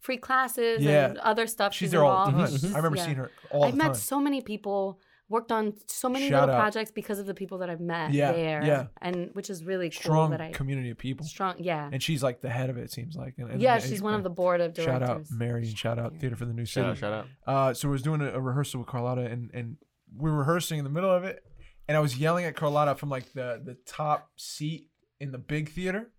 free 0.00 0.16
classes 0.16 0.82
Yeah. 0.82 1.06
and 1.06 1.18
other 1.18 1.46
stuff. 1.46 1.72
She's 1.74 1.78
She's, 1.86 1.90
there 1.92 2.04
all 2.04 2.26
the 2.26 2.30
time. 2.32 2.40
involved. 2.40 2.60
She's- 2.60 2.72
I 2.72 2.76
remember 2.76 2.96
yeah. 2.98 3.04
seeing 3.04 3.16
her 3.16 3.30
all 3.50 3.64
I've 3.64 3.72
the 3.72 3.76
met 3.78 3.96
so 3.96 4.20
many 4.20 4.40
people, 4.40 5.00
worked 5.28 5.52
on 5.52 5.74
so 5.86 6.08
many 6.08 6.28
Shout 6.30 6.40
little 6.42 6.54
out. 6.54 6.60
projects 6.60 6.90
because 6.90 7.18
of 7.18 7.26
the 7.26 7.34
people 7.34 7.58
that 7.58 7.68
I've 7.68 7.80
met 7.80 8.12
Yeah, 8.12 8.32
there. 8.32 8.64
yeah. 8.64 8.86
And 9.02 9.30
which 9.34 9.50
is 9.50 9.62
really 9.64 9.90
cool 9.90 10.00
Strong 10.00 10.30
that 10.30 10.40
I 10.40 10.50
community 10.52 10.90
of 10.90 10.96
people. 10.98 11.26
strong 11.26 11.56
yeah. 11.58 11.90
And 11.92 12.02
she's 12.02 12.22
like 12.22 12.40
the 12.40 12.48
head 12.48 12.70
of 12.70 12.78
it. 12.78 12.82
It 12.84 12.92
seems 12.92 13.14
like. 13.14 13.34
And, 13.38 13.50
and- 13.50 13.60
yeah, 13.60 13.74
and- 13.74 13.82
she's 13.82 14.00
one 14.00 14.14
of 14.14 14.22
the 14.22 14.30
board 14.30 14.60
of 14.62 14.72
directors. 14.74 15.06
Shout 15.06 15.16
out 15.16 15.22
Mary 15.30 15.62
and 15.66 15.76
shout 15.76 15.98
out 15.98 16.16
Theater 16.16 16.36
for 16.36 16.46
the 16.46 16.54
New 16.54 16.64
City. 16.64 16.84
Shout 16.86 16.90
out, 16.92 16.98
shout 16.98 17.12
out. 17.12 17.26
Uh, 17.70 17.74
so 17.74 17.88
I 17.88 17.90
was 17.92 18.02
doing 18.02 18.20
a, 18.22 18.30
a 18.32 18.40
rehearsal 18.40 18.80
with 18.80 18.88
Carlotta, 18.88 19.22
and 19.26 19.50
and 19.52 19.76
we 20.16 20.30
were 20.30 20.38
rehearsing 20.38 20.78
in 20.78 20.84
the 20.84 20.90
middle 20.90 21.10
of 21.10 21.24
it, 21.24 21.42
and 21.88 21.96
I 21.96 22.00
was 22.00 22.16
yelling 22.18 22.44
at 22.44 22.56
Carlotta 22.56 22.94
from 22.96 23.08
like 23.10 23.32
the 23.32 23.60
the 23.64 23.76
top 23.86 24.30
seat 24.36 24.88
in 25.20 25.32
the 25.32 25.38
big 25.38 25.70
theater. 25.70 26.10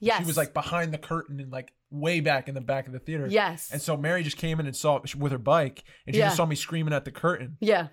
Yes. 0.00 0.18
She 0.20 0.24
was 0.26 0.36
like 0.36 0.52
behind 0.52 0.92
the 0.92 0.98
curtain 0.98 1.40
and 1.40 1.50
like 1.50 1.72
way 1.90 2.20
back 2.20 2.48
in 2.48 2.54
the 2.54 2.60
back 2.60 2.86
of 2.86 2.92
the 2.92 2.98
theater. 2.98 3.26
Yes. 3.30 3.70
And 3.72 3.80
so 3.80 3.96
Mary 3.96 4.22
just 4.22 4.36
came 4.36 4.60
in 4.60 4.66
and 4.66 4.76
saw 4.76 5.00
with 5.16 5.32
her 5.32 5.38
bike, 5.38 5.84
and 6.06 6.14
she 6.14 6.20
Yeah. 6.20 6.26
just 6.26 6.36
saw 6.36 6.44
me 6.46 6.56
screaming 6.56 6.92
at 6.92 7.04
the 7.04 7.12
curtain. 7.12 7.56
yeah. 7.60 7.88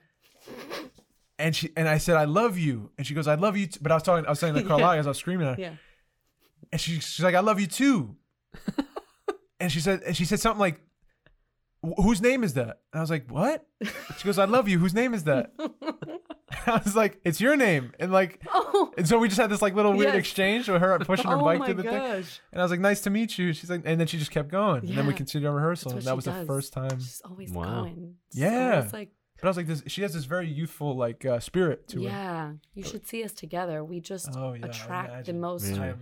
And 1.40 1.56
she 1.56 1.72
and 1.76 1.88
I 1.90 1.98
said, 1.98 2.16
"I 2.16 2.26
love 2.26 2.58
you," 2.58 2.92
and 2.98 3.08
she 3.08 3.14
goes, 3.14 3.28
"I 3.28 3.36
love 3.36 3.58
you," 3.58 3.68
too. 3.68 3.80
but 3.82 3.92
I 3.92 3.96
was 3.96 4.04
talking, 4.04 4.26
I 4.26 4.30
was 4.30 4.40
saying 4.40 4.54
to 4.54 4.64
Carlotta 4.68 5.00
as 5.00 5.08
I 5.08 5.10
was 5.10 5.18
screaming 5.18 5.48
at 5.48 5.56
her, 5.56 5.62
Yeah. 5.62 5.76
and 6.72 6.80
she, 6.80 7.00
she's 7.00 7.24
like, 7.24 7.34
"I 7.36 7.40
love 7.40 7.60
you 7.60 7.68
too." 7.68 8.18
and 9.60 9.72
she 9.72 9.80
said 9.80 10.02
and 10.04 10.16
she 10.16 10.26
said 10.26 10.40
something 10.40 10.60
like 10.60 10.76
"Wh- 10.78 10.82
whose 11.98 12.22
name 12.22 12.44
is 12.44 12.54
that 12.54 12.80
and 12.94 13.00
i 13.00 13.02
was 13.02 13.10
like 13.10 13.30
what 13.30 13.66
she 14.18 14.24
goes 14.26 14.38
i 14.40 14.46
love 14.46 14.68
you 14.70 14.80
whose 14.80 14.94
name 14.94 15.14
is 15.14 15.26
that 15.26 15.52
i 16.68 16.80
was 16.84 16.96
like 16.96 17.20
it's 17.26 17.42
your 17.42 17.56
name 17.58 17.92
and 18.00 18.12
like 18.12 18.42
oh, 18.54 18.92
and 18.98 19.08
so 19.08 19.18
we 19.20 19.28
just 19.28 19.40
had 19.40 19.50
this 19.50 19.62
like 19.62 19.76
little 19.76 19.92
weird 19.94 20.14
Yes. 20.14 20.20
exchange 20.20 20.70
with 20.70 20.82
her 20.82 20.98
pushing 21.00 21.30
her 21.30 21.38
oh 21.38 21.44
bike 21.44 21.66
through 21.66 21.74
the 21.76 21.84
thing 21.84 21.94
and 21.94 22.62
i 22.62 22.62
was 22.62 22.72
like 22.72 22.80
nice 22.80 23.02
to 23.02 23.10
meet 23.10 23.38
you 23.38 23.54
she's 23.54 23.70
like 23.70 23.82
and 23.86 24.00
then 24.00 24.08
she 24.08 24.18
just 24.18 24.32
kept 24.32 24.50
going 24.50 24.86
and 24.88 24.98
then 24.98 25.06
we 25.08 25.14
continued 25.14 25.48
our 25.48 25.56
rehearsal 25.56 25.92
and 25.92 26.02
that 26.02 26.10
she 26.10 26.16
was 26.16 26.26
the 26.26 26.46
first 26.46 26.74
time 26.74 27.00
She's 27.00 27.22
always 27.26 27.52
Wow. 27.52 27.82
going. 27.84 28.16
It's 28.30 28.38
Yeah. 28.38 28.76
always 28.78 28.94
like 28.94 29.10
but 29.42 29.48
i 29.48 29.50
was 29.50 29.58
like 29.58 29.68
this 29.68 29.84
she 29.88 30.04
has 30.04 30.14
this 30.14 30.24
very 30.24 30.48
youthful 30.48 30.96
like 30.96 31.26
uh, 31.26 31.40
spirit 31.40 31.88
to 31.90 31.98
her 32.04 32.04
yeah. 32.04 32.52
You 32.76 32.84
should 32.84 33.06
see 33.06 33.24
us 33.26 33.34
together. 33.34 33.84
We 33.84 34.00
just 34.00 34.30
oh 34.38 34.54
yeah 34.54 34.66
attract 34.68 35.26
the 35.26 35.34
most 35.34 35.68
Yeah. 35.76 35.94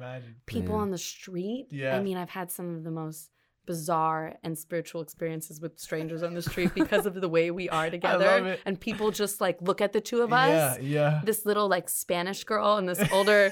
people 0.45 0.75
Yeah. 0.75 0.81
on 0.81 0.91
the 0.91 0.97
street. 0.97 1.67
Yeah. 1.71 1.97
I 1.97 2.01
mean, 2.03 2.17
I've 2.17 2.29
had 2.29 2.51
some 2.51 2.75
of 2.75 2.83
the 2.83 2.91
most 2.91 3.29
bizarre 3.65 4.35
and 4.43 4.57
spiritual 4.57 5.01
experiences 5.01 5.61
with 5.61 5.79
strangers 5.79 6.23
on 6.23 6.33
the 6.33 6.41
street 6.41 6.73
because 6.73 7.05
of 7.05 7.13
the 7.15 7.29
way 7.29 7.51
we 7.51 7.69
are 7.69 7.89
together. 7.97 8.47
it. 8.47 8.59
And 8.65 8.79
people 8.79 9.11
just 9.11 9.39
like 9.41 9.61
look 9.61 9.81
at 9.81 9.93
the 9.93 10.01
two 10.01 10.21
of 10.21 10.33
us. 10.33 10.77
yeah 10.79 10.83
yeah 10.83 11.21
This 11.23 11.45
little 11.45 11.67
like 11.67 11.89
Spanish 11.89 12.43
girl 12.43 12.77
and 12.77 12.87
this 12.89 13.01
older, 13.11 13.51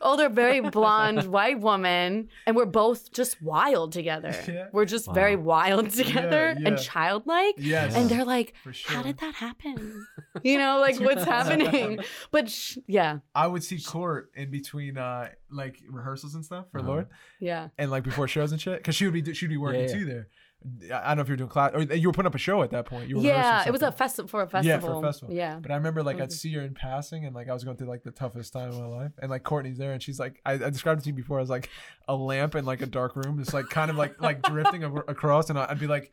older, 0.00 0.28
very 0.28 0.60
blonde 0.60 1.24
white 1.24 1.60
woman, 1.60 2.28
and 2.46 2.56
we're 2.56 2.66
both 2.66 3.12
just 3.12 3.40
wild 3.42 3.92
together. 3.92 4.32
Yeah. 4.54 4.66
We're 4.72 4.84
just 4.84 5.12
very 5.12 5.36
wild 5.36 5.90
together 5.90 6.54
yeah. 6.58 6.68
and 6.68 6.78
childlike. 6.78 7.54
yes 7.58 7.94
And 7.94 8.08
they're 8.10 8.24
like, 8.24 8.54
for 8.62 8.72
"How 8.86 9.02
did 9.02 9.18
that 9.18 9.34
happen?" 9.34 10.06
You 10.42 10.58
know, 10.58 10.78
like 10.78 11.00
what's 11.00 11.24
happening? 11.24 11.98
But 12.30 12.50
sh- 12.50 12.78
yeah, 12.86 13.18
I 13.34 13.46
would 13.46 13.64
see 13.64 13.80
Court 13.80 14.30
in 14.34 14.50
between 14.50 14.98
uh 14.98 15.30
like 15.50 15.80
rehearsals 15.88 16.34
and 16.34 16.44
stuff 16.44 16.66
for 16.72 16.78
Uh-huh. 16.80 16.88
Lord, 16.88 17.06
yeah. 17.40 17.68
and 17.78 17.90
like 17.90 18.02
before 18.04 18.26
shows 18.28 18.52
and 18.52 18.60
shit, 18.60 18.78
because 18.78 18.94
she 18.96 19.06
would 19.08 19.14
be 19.24 19.34
she'd 19.34 19.48
be 19.48 19.56
working 19.56 19.80
Yeah, 19.82 19.86
yeah. 19.88 19.92
too 19.94 20.04
there. 20.04 20.28
I 20.90 20.96
I 20.96 21.08
don't 21.08 21.16
know 21.18 21.22
if 21.22 21.28
you 21.28 21.32
were 21.32 21.36
doing 21.36 21.50
class 21.50 21.72
or 21.74 21.82
you 21.82 22.08
were 22.08 22.12
putting 22.14 22.26
up 22.26 22.34
a 22.34 22.38
show 22.38 22.62
at 22.62 22.70
that 22.70 22.86
point. 22.86 23.08
You 23.10 23.16
were 23.16 23.22
Yeah, 23.22 23.64
it 23.66 23.70
was 23.70 23.82
a 23.82 23.86
something. 23.86 23.98
festival 23.98 24.28
for 24.28 24.42
a 24.42 24.46
festival. 24.46 24.66
Yeah, 24.66 24.76
festival. 24.76 25.00
for 25.02 25.06
a 25.06 25.08
festival. 25.12 25.34
Yeah. 25.34 25.58
But 25.60 25.70
I 25.70 25.74
remember 25.76 26.02
like 26.02 26.20
I'd 26.22 26.30
Mhm. 26.30 26.32
see 26.32 26.54
her 26.54 26.62
in 26.62 26.72
passing, 26.74 27.26
and 27.26 27.34
like 27.34 27.50
I 27.50 27.52
was 27.52 27.64
going 27.64 27.76
through 27.76 27.88
like 27.88 28.02
the 28.02 28.10
toughest 28.12 28.54
time 28.54 28.70
of 28.70 28.78
my 28.80 28.86
life, 28.86 29.12
and 29.20 29.30
like 29.30 29.42
Courtney's 29.42 29.76
there, 29.76 29.92
and 29.92 30.02
she's 30.02 30.18
like, 30.18 30.40
I, 30.46 30.52
I 30.54 30.70
described 30.70 31.00
it 31.00 31.04
to 31.04 31.10
you 31.10 31.14
before 31.14 31.40
as 31.40 31.50
like 31.50 31.68
a 32.08 32.14
lamp 32.16 32.54
in 32.54 32.64
like 32.64 32.80
a 32.80 32.86
dark 32.86 33.14
room, 33.14 33.38
just 33.38 33.52
like 33.52 33.68
kind 33.68 33.90
of 33.90 33.96
like 33.98 34.20
like 34.22 34.40
drifting 34.42 34.82
across, 35.08 35.50
and 35.50 35.58
I'd 35.58 35.78
be 35.78 35.86
like, 35.86 36.12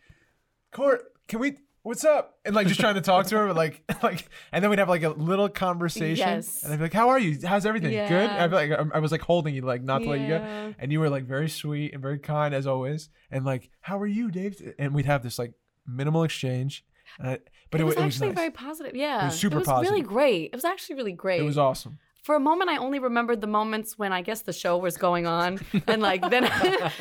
Court, 0.73 1.01
can 1.29 1.39
we? 1.39 1.57
What's 1.83 2.05
up? 2.05 2.37
And 2.45 2.55
like 2.55 2.67
just 2.67 2.79
trying 2.79 2.93
to 2.95 3.01
talk 3.01 3.25
to 3.27 3.37
her, 3.37 3.47
but 3.47 3.55
like 3.55 3.81
like, 4.03 4.29
and 4.51 4.63
then 4.63 4.69
we'd 4.69 4.77
have 4.79 4.89
like 4.89 5.01
a 5.03 5.09
little 5.09 5.49
conversation, 5.49 6.15
Yes. 6.27 6.61
and 6.63 6.71
I'd 6.71 6.77
be 6.77 6.83
like, 6.83 6.93
How 6.93 7.09
are 7.09 7.17
you? 7.19 7.39
How's 7.45 7.65
everything? 7.65 7.91
Good. 7.91 8.29
I'd 8.29 8.49
be 8.49 8.55
like, 8.55 8.71
I 8.93 8.99
was 8.99 9.11
like 9.11 9.21
holding 9.21 9.55
you, 9.55 9.61
like 9.63 9.81
not 9.83 9.99
to 10.03 10.09
let 10.09 10.19
you 10.19 10.27
go, 10.27 10.73
and 10.77 10.91
you 10.91 10.99
were 10.99 11.09
like 11.09 11.25
very 11.25 11.49
sweet 11.49 11.93
and 11.93 12.01
very 12.01 12.19
kind 12.19 12.53
as 12.53 12.67
always, 12.67 13.09
and 13.31 13.45
like, 13.45 13.69
How 13.81 13.97
are 13.99 14.05
you, 14.07 14.29
Dave? 14.29 14.61
And 14.77 14.93
we'd 14.93 15.05
have 15.05 15.23
this 15.23 15.39
like 15.39 15.53
minimal 15.87 16.23
exchange, 16.23 16.85
and 17.17 17.27
I, 17.29 17.39
but 17.71 17.81
it, 17.81 17.83
it, 17.83 17.87
was 17.87 17.95
wa- 17.95 18.03
it 18.03 18.05
actually 18.05 18.27
nice. 18.27 18.35
very 18.35 18.51
positive. 18.51 18.95
Yeah. 18.95 19.29
super 19.29 19.57
It 19.57 19.67
was 19.67 19.89
really 19.89 20.01
great. 20.01 20.51
It 20.53 20.55
was 20.55 20.65
actually 20.65 20.97
really 20.97 21.13
great. 21.13 21.39
It 21.41 21.45
was 21.45 21.57
awesome. 21.57 21.97
For 22.23 22.35
a 22.35 22.39
moment, 22.39 22.69
I 22.69 22.77
only 22.77 22.99
remembered 22.99 23.41
the 23.41 23.47
moments 23.47 23.97
when 23.97 24.13
I 24.13 24.21
guess 24.21 24.41
the 24.41 24.53
show 24.53 24.77
was 24.77 24.95
going 24.95 25.25
on, 25.25 25.59
and 25.87 26.03
like 26.03 26.21
then, 26.29 26.47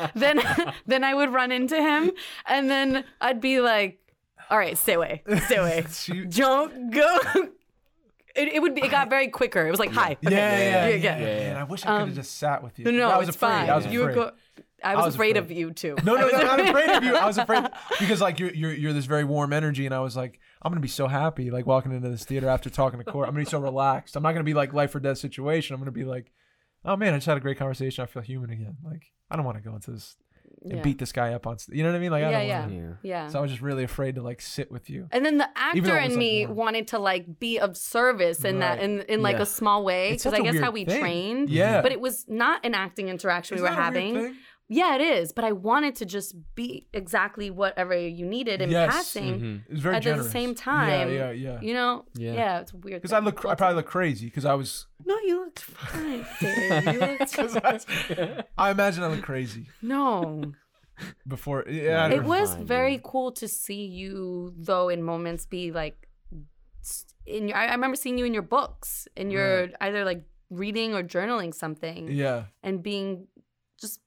then, 0.15 0.41
then 0.87 1.03
I 1.03 1.13
would 1.13 1.31
run 1.31 1.51
into 1.51 1.75
him, 1.75 2.11
and 2.47 2.67
then 2.71 3.03
I'd 3.21 3.39
be 3.39 3.59
like, 3.61 3.99
"All 4.51 4.57
right, 4.57 4.77
stay 4.77 4.93
away, 4.93 5.23
stay 5.45 5.55
away, 5.55 5.85
She- 5.91 6.25
don't 6.25 6.91
go." 6.91 7.17
It, 8.33 8.47
it 8.53 8.61
would 8.61 8.73
be. 8.75 8.81
It 8.81 8.91
got 8.91 9.09
very 9.09 9.27
quicker. 9.27 9.65
It 9.67 9.71
was 9.71 9.79
like, 9.79 9.91
"Hi." 9.91 10.11
Okay. 10.25 10.33
yeah, 10.35 10.59
yeah, 10.59 10.87
yeah, 10.87 10.95
yeah. 10.95 11.19
yeah, 11.19 11.49
And 11.49 11.57
I 11.59 11.63
wish 11.65 11.83
I 11.83 11.87
could 11.87 11.99
have 11.99 12.07
Um, 12.09 12.13
just 12.15 12.37
sat 12.37 12.63
with 12.63 12.79
you. 12.79 12.85
No, 12.85 12.91
no, 12.91 13.09
I 13.09 13.17
was 13.17 13.27
it's 13.27 13.35
afraid. 13.35 13.49
fine. 13.49 13.69
I 13.69 13.75
was 13.75 13.85
You 13.87 13.99
would 14.01 14.11
afraid. 14.11 14.23
go. 14.29 14.31
I 14.83 14.95
was, 14.95 15.05
was 15.05 15.15
afraid, 15.15 15.37
afraid. 15.37 15.51
of 15.51 15.57
you 15.57 15.71
too. 15.71 15.95
No, 16.03 16.15
no, 16.15 16.27
no, 16.31 16.37
I'm 16.37 16.45
not 16.47 16.59
afraid 16.69 16.89
of 16.89 17.03
you. 17.03 17.15
I 17.15 17.25
was 17.25 17.37
afraid 17.37 17.65
because 17.99 18.21
like 18.21 18.39
you're 18.39 18.53
you're 18.53 18.73
you're 18.73 18.93
this 18.93 19.05
very 19.05 19.25
warm 19.25 19.51
energy, 19.53 19.85
and 19.85 19.93
I 19.93 19.99
was 19.99 20.15
like, 20.15 20.39
I'm 20.61 20.71
gonna 20.71 20.79
be 20.81 20.87
so 20.87 21.07
happy 21.07 21.51
like 21.51 21.65
walking 21.65 21.91
into 21.91 22.09
this 22.09 22.23
theater 22.23 22.47
after 22.47 22.69
talking 22.69 22.99
to 22.99 23.05
Court. 23.05 23.27
I'm 23.27 23.33
gonna 23.35 23.43
be 23.45 23.49
so 23.49 23.59
relaxed. 23.59 24.15
I'm 24.15 24.23
not 24.23 24.31
gonna 24.31 24.43
be 24.45 24.53
like 24.53 24.73
life 24.73 24.95
or 24.95 24.99
death 25.01 25.17
situation. 25.17 25.73
I'm 25.73 25.81
gonna 25.81 25.91
be 25.91 26.05
like, 26.05 26.31
oh 26.85 26.95
man, 26.95 27.13
I 27.13 27.17
just 27.17 27.27
had 27.27 27.35
a 27.37 27.41
great 27.41 27.57
conversation. 27.57 28.01
I 28.01 28.05
feel 28.07 28.21
human 28.23 28.49
again. 28.49 28.77
Like 28.83 29.03
I 29.29 29.35
don't 29.35 29.45
want 29.45 29.57
to 29.57 29.61
go 29.69 29.75
into 29.75 29.91
this 29.91 30.15
and 30.63 30.73
Yeah. 30.77 30.81
beat 30.83 30.99
this 30.99 31.11
guy 31.11 31.33
up 31.33 31.47
on. 31.47 31.57
st- 31.57 31.75
You 31.75 31.83
know 31.83 31.89
what 31.89 31.95
I 31.95 31.99
mean? 31.99 32.11
Like 32.11 32.23
I 32.23 32.29
Yeah, 32.29 32.39
don't 32.39 32.47
yeah. 32.47 32.61
wanna- 32.61 32.97
Yeah. 33.03 33.23
Yeah. 33.23 33.27
So 33.29 33.39
I 33.39 33.41
was 33.41 33.51
just 33.51 33.63
really 33.63 33.83
afraid 33.83 34.15
to 34.15 34.21
like 34.21 34.41
sit 34.41 34.71
with 34.71 34.89
you. 34.89 35.07
And 35.11 35.25
then 35.25 35.37
the 35.39 35.47
actor 35.55 35.77
it 35.79 35.81
was, 35.81 35.89
in 35.89 36.09
like, 36.11 36.17
me 36.17 36.45
warm. 36.45 36.57
wanted 36.57 36.87
to 36.89 36.99
like 36.99 37.39
be 37.39 37.57
of 37.59 37.75
service 37.75 38.43
in 38.45 38.59
that 38.59 38.79
in 38.79 39.01
in 39.01 39.21
like 39.21 39.37
Yeah. 39.37 39.41
a 39.43 39.45
small 39.47 39.83
way 39.83 40.11
because 40.11 40.33
i 40.33 40.39
guess 40.39 40.59
how 40.59 40.71
we 40.71 40.85
thing. 40.85 40.99
trained. 41.01 41.49
Yeah. 41.49 41.81
But 41.81 41.91
it 41.91 41.99
was 42.01 42.25
not 42.27 42.63
an 42.65 42.73
acting 42.75 43.09
interaction 43.09 43.55
we 43.55 43.63
Isn't 43.63 43.69
were 43.75 43.75
that 43.81 43.89
a 43.95 43.99
weird 43.99 44.15
having. 44.15 44.35
Thing? 44.71 44.77
Yeah, 44.77 44.95
it 44.95 45.01
is. 45.01 45.31
But 45.33 45.43
I 45.45 45.51
wanted 45.51 45.95
to 45.97 46.05
just 46.05 46.35
be 46.55 46.87
exactly 46.93 47.49
whatever 47.49 47.95
you 47.97 48.25
needed 48.25 48.61
in 48.61 48.69
Yes. 48.71 48.93
passing. 48.93 49.39
Mhm. 49.39 49.61
It 49.67 49.71
was 49.73 49.81
very 49.81 49.95
At 49.97 50.03
the 50.03 50.23
same 50.23 50.55
time, 50.55 51.09
Yeah, 51.09 51.31
yeah, 51.31 51.31
yeah. 51.31 51.61
You 51.61 51.73
know? 51.73 52.05
Yeah. 52.15 52.33
Yeah, 52.33 52.59
it's 52.61 52.73
weird. 52.73 53.01
Because 53.01 53.13
I 53.13 53.17
thing. 53.17 53.25
look, 53.25 53.45
I 53.45 53.55
probably 53.55 53.75
look 53.75 53.87
crazy 53.87 54.25
because 54.27 54.45
I 54.45 54.53
was. 54.53 54.87
No, 55.05 55.17
you 55.25 55.39
looked 55.45 55.59
fine, 55.61 56.25
Dave. 56.39 56.85
You 56.93 56.99
looked 56.99 57.33
'cause 57.33 57.57
I, 57.57 58.43
I 58.57 58.69
imagine 58.71 59.03
I 59.03 59.07
look 59.07 59.23
crazy 59.23 59.65
No. 59.81 60.53
before. 61.27 61.65
Yeah, 61.67 62.07
it 62.09 62.23
was 62.23 62.53
fine, 62.53 62.65
very 62.65 62.95
dude. 62.97 63.03
cool 63.03 63.31
to 63.33 63.47
see 63.47 63.85
you 63.85 64.53
though 64.57 64.89
in 64.89 65.01
moments 65.01 65.45
be 65.47 65.71
like 65.71 66.07
in 67.25 67.47
your 67.47 67.57
I 67.57 67.67
I 67.67 67.71
remember 67.71 67.95
seeing 67.95 68.17
you 68.19 68.25
in 68.25 68.33
your 68.33 68.43
books 68.57 69.07
in 69.15 69.31
your 69.31 69.69
either 69.81 70.05
like 70.05 70.23
reading 70.49 70.93
or 70.93 71.01
journaling 71.03 71.53
something 71.53 72.09
yeah. 72.11 72.43
and 72.63 72.83
being 72.83 73.27
just 73.79 73.99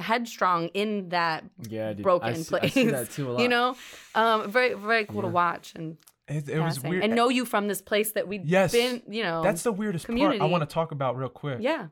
headstrong 0.00 0.68
in 0.68 1.08
that 1.10 1.44
Yeah, 1.68 1.92
dude. 1.92 2.02
broken 2.02 2.28
I 2.28 2.32
see, 2.34 2.44
place 2.48 2.62
I 2.64 2.68
see 2.68 2.86
that 2.86 3.10
too 3.10 3.30
a 3.30 3.32
lot. 3.32 3.42
you 3.42 3.48
know 3.48 3.76
um 4.14 4.50
very 4.50 4.74
very 4.74 5.04
cool 5.04 5.22
to 5.22 5.28
watch 5.28 5.72
and 5.76 5.96
It, 6.28 6.48
it 6.48 6.60
was 6.60 6.80
weird. 6.82 7.04
and 7.04 7.14
know 7.14 7.28
you 7.28 7.44
from 7.44 7.68
this 7.68 7.80
place 7.82 8.12
that 8.12 8.28
we've 8.28 8.44
Yes. 8.44 8.72
been 8.72 9.02
you 9.08 9.22
know 9.22 9.42
That's 9.42 9.62
the 9.62 9.72
weirdest 9.72 10.06
part. 10.06 10.40
I 10.40 10.44
want 10.44 10.62
to 10.68 10.72
talk 10.72 10.92
about 10.92 11.16
real 11.16 11.28
quick. 11.28 11.58
yeah 11.60 11.88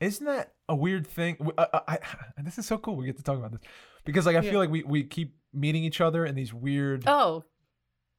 Isn't 0.00 0.26
that 0.26 0.54
a 0.68 0.74
weird 0.74 1.06
thing? 1.06 1.34
W- 1.36 1.54
uh, 1.58 1.66
uh, 1.72 1.80
I, 1.88 1.98
this 2.42 2.56
is 2.58 2.66
so 2.66 2.78
cool. 2.78 2.96
We 2.96 3.06
get 3.06 3.16
to 3.18 3.22
talk 3.22 3.36
about 3.38 3.50
this 3.52 3.60
because, 4.04 4.24
like, 4.24 4.36
I 4.36 4.40
Yeah. 4.40 4.50
feel 4.50 4.60
like 4.60 4.70
we 4.70 4.82
we 4.84 5.02
keep 5.04 5.34
meeting 5.52 5.82
each 5.84 6.00
other 6.00 6.24
in 6.24 6.34
these 6.36 6.54
weird, 6.54 7.04
oh 7.08 7.44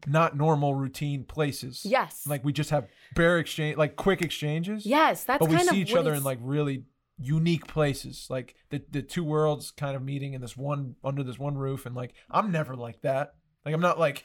not 0.07 0.35
normal, 0.35 0.73
routine 0.75 1.23
places. 1.23 1.85
yes 1.85 2.25
Like 2.27 2.43
we 2.43 2.51
just 2.53 2.71
have 2.71 2.87
bare 3.15 3.37
exchange, 3.39 3.77
like 3.77 3.95
quick 3.95 4.21
exchanges. 4.21 4.85
yes 4.85 5.23
that's 5.23 5.39
but 5.39 5.49
we 5.49 5.55
kind 5.55 5.69
see 5.69 5.81
of 5.81 5.87
each 5.89 5.95
other 5.95 6.13
in 6.13 6.23
like 6.23 6.39
really 6.41 6.83
unique 7.21 7.67
places 7.67 8.27
like 8.29 8.55
the 8.69 8.81
the 8.91 9.01
two 9.01 9.23
worlds 9.23 9.71
kind 9.71 9.95
of 9.95 10.01
meeting 10.01 10.33
in 10.33 10.41
this 10.41 10.57
one 10.57 10.95
under 11.03 11.23
this 11.23 11.37
one 11.37 11.57
roof 11.57 11.85
and 11.85 11.95
like 11.95 12.13
i'm 12.31 12.51
never 12.51 12.75
like 12.75 13.01
that 13.01 13.33
like 13.65 13.73
i'm 13.75 13.81
not 13.81 13.99
like 13.99 14.23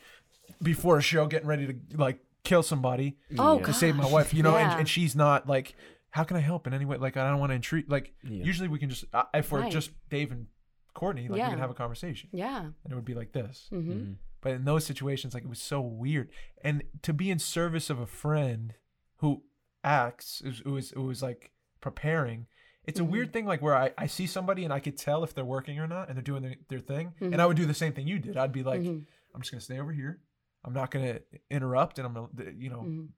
before 0.63 0.97
a 0.99 1.03
show 1.03 1.27
getting 1.27 1.47
ready 1.49 1.67
to 1.67 1.75
like 1.97 2.21
kill 2.45 2.63
somebody 2.63 3.17
oh 3.39 3.59
to 3.59 3.73
save 3.73 3.97
my 3.97 4.07
wife 4.07 4.33
you 4.33 4.43
know 4.43 4.57
yeah. 4.57 4.71
and, 4.71 4.81
and 4.81 4.89
she's 4.89 5.15
not 5.17 5.49
like 5.49 5.75
how 6.11 6.23
can 6.25 6.37
i 6.37 6.41
help 6.41 6.67
in 6.67 6.73
any 6.73 6.85
way 6.85 6.97
like 6.97 7.17
i 7.17 7.29
don't 7.29 7.41
want 7.41 7.51
to 7.51 7.55
intrude 7.57 7.91
like 7.91 8.15
Yeah. 8.23 8.45
usually 8.45 8.69
we 8.69 8.79
can 8.79 8.89
just 8.89 9.05
uh, 9.13 9.25
if 9.35 9.53
we're 9.53 9.61
Right. 9.61 9.73
just 9.73 9.91
dave 10.09 10.31
and 10.33 10.47
courtney 10.95 11.29
like 11.29 11.39
Yeah. 11.39 11.49
we 11.49 11.51
can 11.51 11.59
have 11.59 11.71
a 11.71 11.75
conversation 11.75 12.31
yeah 12.33 12.61
and 12.61 12.93
it 12.93 12.95
would 12.95 13.05
be 13.05 13.15
like 13.15 13.33
this 13.33 13.67
hmm 13.71 13.91
Mhm. 13.91 14.15
but 14.41 14.53
in 14.53 14.65
those 14.65 14.87
situations 14.87 15.35
like 15.35 15.43
it 15.43 15.49
was 15.51 15.61
so 15.61 15.81
weird 15.81 16.31
and 16.63 16.83
to 17.03 17.13
be 17.13 17.31
in 17.31 17.39
service 17.39 17.91
of 17.91 17.99
a 17.99 18.07
friend 18.07 18.75
who 19.19 19.43
acts 19.85 20.41
it 20.45 20.49
was, 20.49 20.61
it 20.61 20.69
was, 20.69 20.93
it 20.93 20.99
was 21.01 21.23
like 21.23 21.51
preparing 21.81 22.47
it's 22.87 22.99
Mhm. 23.01 23.03
a 23.03 23.07
weird 23.07 23.33
thing 23.33 23.47
like 23.47 23.61
where 23.63 23.75
I, 23.77 23.93
I 23.99 24.07
see 24.07 24.27
somebody 24.27 24.65
and 24.65 24.73
i 24.73 24.81
could 24.81 24.97
tell 24.97 25.25
if 25.25 25.35
they're 25.35 25.45
working 25.45 25.79
or 25.79 25.87
not 25.87 26.09
and 26.09 26.17
they're 26.17 26.23
doing 26.23 26.43
their, 26.43 26.55
their 26.69 26.79
thing 26.81 27.15
Mhm. 27.21 27.33
and 27.33 27.43
i 27.43 27.47
would 27.47 27.57
do 27.57 27.67
the 27.67 27.75
same 27.75 27.93
thing 27.93 28.07
you 28.07 28.19
did 28.19 28.37
i'd 28.37 28.53
be 28.53 28.63
like 28.63 28.81
Mhm. 28.81 29.05
i'm 29.35 29.41
just 29.41 29.51
gonna 29.53 29.61
stay 29.61 29.79
over 29.79 29.93
here 29.93 30.21
i'm 30.65 30.73
not 30.73 30.91
gonna 30.91 31.19
interrupt 31.51 31.99
and 31.99 32.07
i'm 32.07 32.15
gonna 32.15 32.29
you 32.57 32.71
know 32.71 32.83
Mhm. 32.83 33.09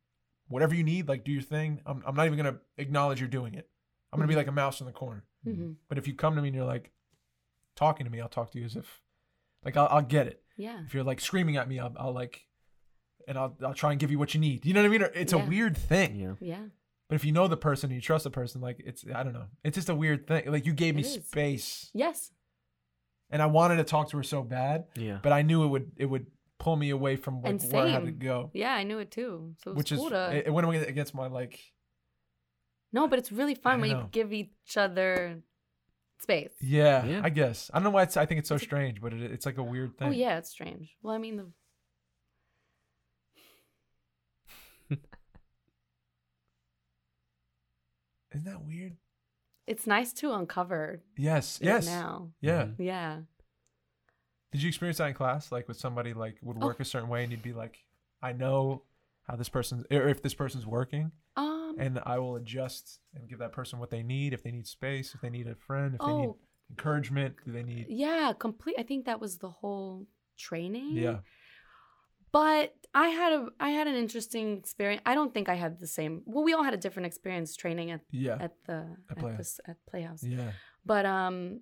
whatever 0.49 0.75
you 0.75 0.85
need 0.85 1.09
like 1.09 1.25
do 1.25 1.33
your 1.33 1.43
thing 1.43 1.81
i'm, 1.87 2.03
I'm 2.07 2.15
not 2.15 2.27
even 2.27 2.37
gonna 2.39 2.61
acknowledge 2.79 3.21
you're 3.21 3.29
doing 3.29 3.55
it 3.55 3.69
i'm 4.13 4.19
gonna 4.19 4.29
be 4.29 4.35
Mhm. 4.35 4.39
like 4.39 4.47
a 4.49 4.53
mouse 4.53 4.81
in 4.81 4.87
the 4.87 4.93
corner 4.93 5.25
but 5.89 5.97
if 5.99 6.07
you 6.09 6.15
come 6.15 6.35
to 6.37 6.43
me 6.43 6.49
and 6.49 6.55
you're 6.57 6.65
like 6.67 6.93
talking 7.77 8.05
to 8.05 8.11
me 8.11 8.21
i'll 8.21 8.29
talk 8.29 8.51
to 8.53 8.59
you 8.59 8.65
as 8.65 8.77
if 8.77 9.03
like 9.65 9.77
i'll, 9.77 9.89
I'll 9.91 10.03
get 10.03 10.27
it 10.27 10.43
yeah 10.57 10.83
if 10.85 10.93
you're 10.95 11.05
like 11.05 11.21
screaming 11.21 11.57
at 11.57 11.69
me, 11.69 11.79
I'll, 11.79 11.95
I'll 11.97 12.13
like, 12.13 12.47
and 13.29 13.39
I'll, 13.39 13.55
I'll 13.65 13.75
try 13.75 13.91
and 13.93 14.01
give 14.01 14.11
you 14.11 14.19
what 14.19 14.35
you 14.35 14.41
need. 14.41 14.65
You 14.67 14.73
know 14.75 14.81
what 14.83 14.87
I 14.89 14.99
mean? 14.99 15.09
It's 15.15 15.33
Yeah. 15.33 15.45
a 15.45 15.49
weird 15.49 15.77
thing. 15.77 16.17
Yeah. 16.17 16.35
yeah 16.41 16.65
But 17.09 17.15
if 17.15 17.25
you 17.25 17.33
know 17.33 17.49
the 17.49 17.57
person 17.57 17.91
and 17.91 17.95
you 17.95 18.03
trust 18.03 18.25
the 18.25 18.31
person, 18.31 18.61
like 18.61 18.83
it's, 18.85 19.05
I 19.15 19.23
don't 19.23 19.33
know. 19.33 19.47
It's 19.65 19.77
just 19.77 19.89
a 19.89 19.95
weird 19.95 20.27
thing. 20.27 20.51
Like 20.51 20.67
you 20.67 20.73
gave 20.75 20.95
me 20.95 21.03
It 21.03 21.07
is. 21.07 21.27
space 21.27 21.91
yes 21.95 22.31
and 23.31 23.43
I 23.43 23.47
wanted 23.47 23.77
to 23.77 23.85
talk 23.85 24.11
to 24.11 24.17
her 24.17 24.23
so 24.23 24.43
bad, 24.43 24.85
Yeah. 24.97 25.19
but 25.23 25.33
I 25.33 25.43
knew 25.43 25.65
it 25.65 25.69
would, 25.69 25.93
it 25.97 26.07
would 26.07 26.27
pull 26.59 26.77
me 26.77 26.91
away 26.91 27.17
from 27.17 27.43
like, 27.43 27.61
where 27.63 27.85
I 27.87 27.89
had 27.89 28.07
to 28.07 28.11
go. 28.11 28.51
Yeah, 28.55 28.73
I 28.73 28.85
knew 28.85 28.99
it 28.99 29.11
too. 29.11 29.55
So 29.63 29.71
it 29.71 29.75
was 29.75 29.79
Which 29.79 29.93
is, 29.93 29.99
cool 29.99 30.11
to. 30.11 30.37
it, 30.37 30.47
it 30.47 30.51
went 30.51 30.67
against 30.89 31.15
my 31.15 31.27
like, 31.27 31.61
no, 32.93 33.07
but 33.07 33.19
it's 33.19 33.31
really 33.31 33.55
fun 33.55 33.81
when 33.81 33.91
you 33.91 34.09
give 34.11 34.33
each 34.33 34.77
other 34.77 35.43
space. 36.21 36.53
yeah, 36.61 37.05
Yeah. 37.05 37.21
I 37.23 37.29
guess. 37.29 37.71
I 37.73 37.79
don't 37.79 37.85
know 37.85 37.91
why 37.91 38.03
it's, 38.05 38.17
I 38.17 38.25
think 38.25 38.39
it's 38.39 38.49
so 38.49 38.57
strange, 38.57 39.01
but 39.01 39.13
it, 39.13 39.31
it's 39.31 39.45
like 39.47 39.59
a 39.59 39.63
weird 39.63 39.93
oh, 39.97 39.99
thing. 39.99 40.09
Oh 40.09 40.13
yeah, 40.13 40.39
it's 40.39 40.51
strange. 40.51 40.97
Well, 41.03 41.15
I 41.15 41.19
mean, 41.19 41.37
the 41.37 41.47
Isn't 48.39 48.53
that 48.53 48.65
weird? 48.65 48.97
it's 49.67 49.87
nice 49.87 50.15
to 50.15 50.33
uncover 50.33 51.03
Yes. 51.19 51.61
it 51.61 51.67
Yes. 51.67 51.85
now. 51.87 52.33
Yeah. 52.41 52.65
Mhm. 52.67 52.77
Yeah, 52.79 53.23
Did 54.51 54.63
you 54.63 54.69
experience 54.69 54.97
that 54.97 55.09
in 55.09 55.15
class? 55.15 55.53
Like 55.53 55.69
with 55.69 55.77
somebody 55.77 56.15
like 56.15 56.39
would 56.41 56.57
Oh. 56.57 56.67
work 56.67 56.81
a 56.81 56.85
certain 56.87 57.11
way 57.11 57.23
and 57.23 57.31
you'd 57.31 57.43
be 57.43 57.53
like, 57.53 57.85
I 58.23 58.33
know 58.33 58.85
how 59.25 59.37
this 59.37 59.51
person 59.51 59.85
or 59.91 60.09
if 60.09 60.23
this 60.23 60.33
person's 60.33 60.65
working 60.67 61.13
Um, 61.37 61.77
and 61.79 61.99
I 62.07 62.19
will 62.19 62.37
adjust 62.37 63.01
and 63.13 63.29
give 63.29 63.41
that 63.41 63.53
person 63.53 63.79
what 63.79 63.91
they 63.91 64.03
need. 64.03 64.33
If 64.33 64.43
they 64.43 64.51
need 64.51 64.67
space, 64.67 65.15
if 65.15 65.21
they 65.21 65.29
need 65.29 65.47
a 65.47 65.55
friend, 65.55 65.95
if 65.97 66.01
they 66.01 66.07
need 66.15 66.29
oh, 66.29 66.39
encouragement, 66.71 67.37
do 67.45 67.53
they 67.53 67.63
need 67.63 67.89
yeah, 67.91 68.33
complete. 68.33 68.77
I 68.79 68.85
think 68.85 69.05
that 69.05 69.21
was 69.21 69.37
the 69.39 69.51
whole 69.51 70.07
training. 70.39 70.97
Yeah. 70.97 71.21
But 72.33 72.75
I 72.95 73.09
had 73.09 73.33
a 73.33 73.49
I 73.61 73.71
had 73.71 73.87
an 73.87 73.95
interesting 73.95 74.57
experience. 74.59 75.03
I 75.07 75.15
don't 75.15 75.33
think 75.35 75.49
I 75.49 75.55
had 75.55 75.79
the 75.79 75.87
same. 75.87 76.23
Well, 76.27 76.45
we 76.45 76.53
all 76.55 76.63
had 76.65 76.75
a 76.75 76.79
different 76.79 77.07
experience 77.07 77.55
training 77.57 77.91
at 77.91 78.01
Yeah. 78.11 78.37
at 78.41 78.53
the 78.67 78.73
At 79.11 79.11
at, 79.11 79.19
Playhouse. 79.19 79.39
this 79.39 79.61
at 79.67 79.77
Playhouse. 79.87 80.23
Yeah. 80.25 80.53
But 80.85 81.05
um, 81.07 81.61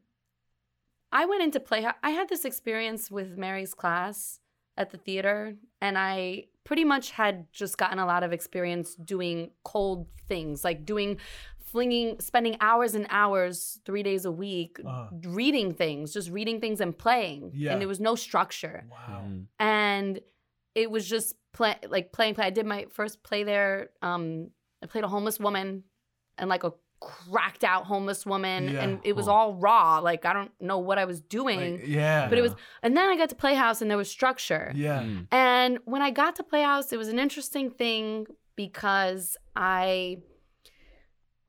I 1.12 1.26
went 1.26 1.42
into 1.42 1.60
Playhouse. 1.60 1.94
I 2.02 2.10
had 2.10 2.28
this 2.28 2.44
experience 2.44 3.10
with 3.10 3.36
Mary's 3.36 3.74
class 3.74 4.40
at 4.76 4.90
the 4.90 4.98
theater, 4.98 5.56
and 5.80 5.96
I 5.98 6.44
pretty 6.64 6.84
much 6.84 7.10
had 7.12 7.50
just 7.52 7.76
gotten 7.78 7.98
a 7.98 8.06
lot 8.06 8.22
of 8.22 8.32
experience 8.32 8.94
doing 8.96 9.50
cold 9.64 10.06
things, 10.28 10.64
like 10.64 10.84
doing 10.84 11.18
flinging 11.60 12.16
spending 12.20 12.56
hours 12.60 12.94
and 12.94 13.06
hours 13.10 13.80
3 13.84 14.02
days 14.04 14.24
a 14.24 14.30
week 14.30 14.78
Uh-huh. 14.84 15.08
reading 15.24 15.74
things 15.74 16.12
just 16.12 16.30
reading 16.30 16.60
things 16.60 16.80
and 16.80 16.96
playing 16.96 17.50
Yeah. 17.52 17.72
and 17.72 17.80
there 17.80 17.88
was 17.88 17.98
no 17.98 18.14
structure 18.14 18.84
Wow. 18.88 19.24
Mhm. 19.26 19.46
and 19.58 20.20
it 20.76 20.88
was 20.90 21.08
just 21.08 21.34
play 21.52 21.74
like 21.88 22.12
playing 22.12 22.34
play. 22.36 22.44
I 22.46 22.50
did 22.50 22.66
my 22.66 22.86
first 22.92 23.22
play 23.24 23.42
there. 23.42 23.88
Um, 24.02 24.50
I 24.82 24.86
played 24.86 25.02
a 25.04 25.08
homeless 25.08 25.40
woman 25.40 25.82
and 26.38 26.48
like 26.48 26.62
a 26.64 26.72
cracked 27.00 27.64
out 27.64 27.84
homeless 27.86 28.24
woman, 28.26 28.68
Yeah, 28.68 28.82
and 28.82 29.00
it 29.04 29.14
was 29.16 29.26
cool. 29.26 29.34
all 29.34 29.54
raw. 29.54 29.98
Like 29.98 30.24
I 30.24 30.32
don't 30.32 30.52
know 30.60 30.78
what 30.78 30.98
I 30.98 31.04
was 31.06 31.20
doing, 31.20 31.78
Like, 31.80 31.86
yeah. 31.88 32.28
but 32.28 32.38
it 32.38 32.42
was. 32.42 32.54
And 32.82 32.96
then 32.96 33.08
I 33.08 33.16
got 33.16 33.28
to 33.30 33.34
Playhouse, 33.34 33.80
and 33.82 33.90
there 33.90 33.98
was 33.98 34.10
structure. 34.10 34.70
Yeah. 34.74 35.02
Mm. 35.02 35.26
And 35.32 35.78
when 35.86 36.02
I 36.02 36.10
got 36.10 36.36
to 36.36 36.42
Playhouse, 36.42 36.92
it 36.92 36.98
was 36.98 37.08
an 37.08 37.18
interesting 37.18 37.70
thing 37.70 38.26
because 38.56 39.36
I 39.54 40.18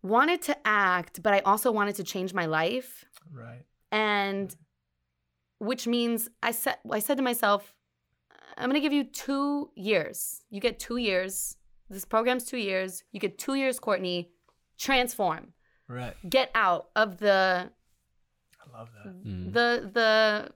wanted 0.03 0.41
to 0.43 0.55
act, 0.67 1.21
but 1.23 1.33
I 1.33 1.39
also 1.39 1.71
wanted 1.71 1.95
to 1.95 2.03
change 2.03 2.33
my 2.33 2.45
life 2.45 3.05
Right. 3.31 3.63
and 3.91 4.55
which 5.59 5.87
means 5.87 6.29
I 6.43 6.51
said 6.51 6.77
I 6.91 6.99
said 6.99 7.17
to 7.17 7.23
myself, 7.23 7.73
I'm 8.57 8.69
gonna 8.69 8.79
give 8.79 8.93
you 8.93 9.03
two 9.03 9.69
years. 9.75 10.41
You 10.49 10.59
get 10.61 10.79
two 10.79 10.97
years. 10.97 11.55
This 11.89 12.05
program's 12.05 12.43
two 12.43 12.57
years. 12.57 13.03
You 13.11 13.19
get 13.19 13.37
two 13.37 13.53
years, 13.55 13.79
Courtney. 13.79 14.31
Transform. 14.77 15.53
Right. 15.87 16.13
Get 16.29 16.51
out 16.53 16.89
of 16.95 17.17
the 17.17 17.69
I 18.61 18.77
love 18.77 18.89
that. 19.03 19.23
Mm. 19.23 19.53
the 19.53 19.89
the 19.93 20.51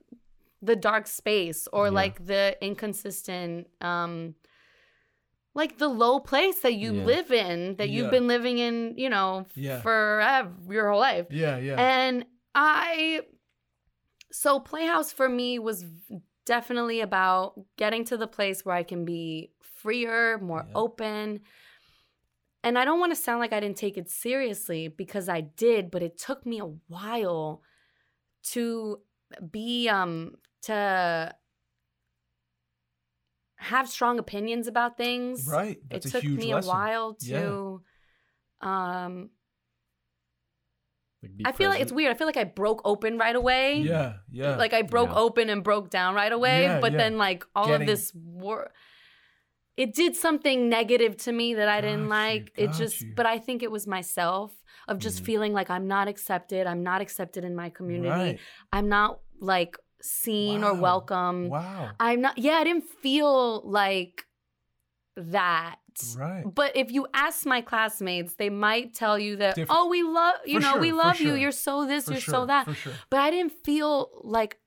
the 0.60 0.76
dark 0.76 1.06
space 1.06 1.66
or 1.72 1.86
Yeah. 1.86 1.90
like 1.92 2.26
the 2.26 2.56
inconsistent 2.60 3.68
um 3.80 4.34
like 5.54 5.78
the 5.78 5.88
low 5.88 6.18
place 6.20 6.60
that 6.60 6.74
you 6.74 6.94
Yeah. 6.94 7.04
live 7.04 7.30
in 7.32 7.76
that 7.76 7.88
you've 7.90 8.10
been 8.10 8.26
living 8.26 8.58
in, 8.58 8.94
you 8.96 9.10
know, 9.10 9.46
Yeah. 9.54 9.80
forever 9.80 10.50
your 10.70 10.90
whole 10.90 11.00
life. 11.00 11.26
Yeah. 11.30 11.58
Yeah. 11.58 11.76
And 11.78 12.24
I, 12.54 13.20
so 14.30 14.60
Playhouse 14.60 15.12
for 15.12 15.28
me 15.28 15.58
was 15.58 15.84
definitely 16.44 17.00
about 17.00 17.54
getting 17.76 18.04
to 18.06 18.16
the 18.16 18.26
place 18.26 18.64
where 18.64 18.74
I 18.74 18.82
can 18.82 19.04
be 19.04 19.52
freer, 19.60 20.38
more 20.38 20.64
Yeah. 20.66 20.72
open. 20.74 21.40
And 22.64 22.78
I 22.78 22.84
don't 22.84 23.00
want 23.00 23.12
to 23.12 23.16
sound 23.16 23.40
like 23.40 23.52
I 23.52 23.60
didn't 23.60 23.76
take 23.76 23.98
it 23.98 24.08
seriously 24.08 24.88
because 24.88 25.28
I 25.28 25.40
did, 25.40 25.90
but 25.90 26.02
it 26.02 26.16
took 26.18 26.46
me 26.46 26.60
a 26.60 26.66
while 26.88 27.62
to 28.44 29.00
be, 29.50 29.88
um, 29.88 30.36
to 30.62 31.34
have 33.56 33.88
strong 33.88 34.18
opinions 34.18 34.66
about 34.66 34.96
things 34.96 35.46
right. 35.46 35.78
That's 35.90 36.06
it 36.06 36.10
took 36.10 36.24
me 36.24 36.52
lesson. 36.52 36.64
a 36.64 36.74
while 36.74 37.16
Yeah. 37.20 37.38
to 37.38 37.82
um 38.60 39.30
Like, 41.22 41.36
be 41.36 41.46
i 41.46 41.52
feel 41.52 41.70
like 41.70 41.80
it's 41.80 41.92
weird 41.92 42.10
i 42.10 42.14
feel 42.14 42.26
like 42.26 42.36
i 42.36 42.44
broke 42.44 42.82
open 42.84 43.16
right 43.18 43.36
away 43.36 43.78
Yeah. 43.78 44.14
Yeah. 44.30 44.56
like 44.56 44.72
i 44.72 44.82
broke 44.82 45.10
Yeah. 45.10 45.16
open 45.26 45.50
and 45.50 45.62
broke 45.62 45.88
down 45.88 46.14
right 46.14 46.32
away 46.32 46.62
Yeah, 46.64 46.80
but 46.80 46.92
yeah. 46.92 46.98
then 46.98 47.16
like 47.18 47.44
all 47.54 47.66
Getting- 47.66 47.82
of 47.82 47.86
this 47.86 48.12
war 48.14 48.72
it 49.76 49.94
did 49.94 50.14
something 50.16 50.68
negative 50.68 51.16
to 51.18 51.32
me 51.32 51.54
that 51.54 51.68
i 51.68 51.80
didn't 51.80 52.08
Got 52.08 52.24
you, 52.32 52.40
like 52.40 52.52
it 52.56 52.72
just 52.72 53.00
you. 53.02 53.12
but 53.14 53.24
i 53.26 53.38
think 53.38 53.62
it 53.62 53.70
was 53.70 53.86
myself 53.86 54.52
of 54.88 54.98
just 54.98 55.22
Mhm. 55.22 55.26
feeling 55.26 55.52
like 55.52 55.70
i'm 55.70 55.86
not 55.86 56.08
accepted 56.08 56.66
i'm 56.66 56.82
not 56.82 57.00
accepted 57.00 57.44
in 57.44 57.54
my 57.54 57.70
community 57.70 58.08
Right. 58.10 58.40
i'm 58.72 58.88
not 58.88 59.20
like 59.40 59.76
seen 60.02 60.64
or 60.64 60.74
welcome 60.74 61.48
Wow. 61.48 61.90
i'm 62.00 62.20
not 62.20 62.36
yeah 62.38 62.54
i 62.54 62.64
didn't 62.64 62.84
feel 63.00 63.62
like 63.64 64.26
that 65.16 65.76
Right. 66.18 66.44
but 66.60 66.76
if 66.76 66.90
you 66.90 67.06
ask 67.14 67.46
my 67.46 67.60
classmates, 67.60 68.34
they 68.34 68.50
might 68.50 68.94
tell 68.94 69.18
you 69.18 69.36
that, 69.36 69.54
Different. 69.56 69.70
oh, 69.80 69.88
we 69.88 70.02
love, 70.02 70.34
you 70.46 70.58
For 70.58 70.66
know, 70.66 70.72
sure, 70.72 70.80
we 70.80 70.92
love 70.92 71.20
you. 71.20 71.28
sure. 71.28 71.36
You're 71.36 71.52
so 71.52 71.86
this, 71.86 72.04
For 72.06 72.12
you're 72.12 72.20
sure. 72.20 72.34
so 72.34 72.46
that. 72.46 72.64
For 72.66 72.74
sure. 72.74 72.92
But 73.10 73.20
I 73.20 73.30
didn't 73.30 73.52
feel 73.64 74.10
like 74.22 74.58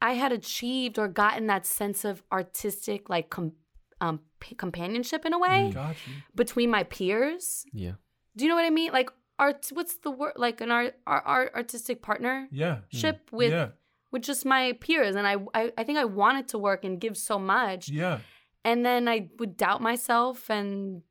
I 0.00 0.12
had 0.12 0.32
achieved 0.32 0.98
or 0.98 1.08
gotten 1.08 1.46
that 1.48 1.66
sense 1.66 2.04
of 2.04 2.22
artistic, 2.30 3.08
like, 3.08 3.30
com- 3.30 3.52
um, 4.00 4.20
p- 4.40 4.54
companionship 4.54 5.26
in 5.26 5.32
a 5.32 5.38
way 5.38 5.72
Mm. 5.74 5.96
Between 6.36 6.70
my 6.70 6.84
peers. 6.84 7.64
Yeah. 7.72 7.94
Do 8.36 8.44
you 8.44 8.48
know 8.48 8.54
what 8.54 8.64
I 8.64 8.70
mean? 8.70 8.92
Like, 8.92 9.10
art, 9.40 9.66
what's 9.72 9.96
the 9.96 10.10
word? 10.12 10.34
Like, 10.36 10.60
an 10.60 10.70
art, 10.70 10.94
art, 11.06 11.22
art 11.26 11.52
artistic 11.54 12.00
partnership 12.02 12.50
Yeah. 12.52 12.78
ship 12.92 13.28
with, 13.32 13.50
yeah. 13.50 13.70
with 14.12 14.22
just 14.22 14.44
my 14.46 14.72
peers. 14.80 15.16
And 15.16 15.26
I, 15.26 15.36
I, 15.52 15.72
I 15.76 15.82
think 15.84 15.98
I 15.98 16.04
wanted 16.04 16.46
to 16.48 16.58
work 16.58 16.84
and 16.84 17.00
give 17.00 17.16
so 17.16 17.38
much 17.38 17.88
Yeah. 17.88 18.20
And 18.64 18.84
then 18.84 19.08
I 19.08 19.28
would 19.38 19.56
doubt 19.56 19.80
myself 19.80 20.50
and 20.50 21.02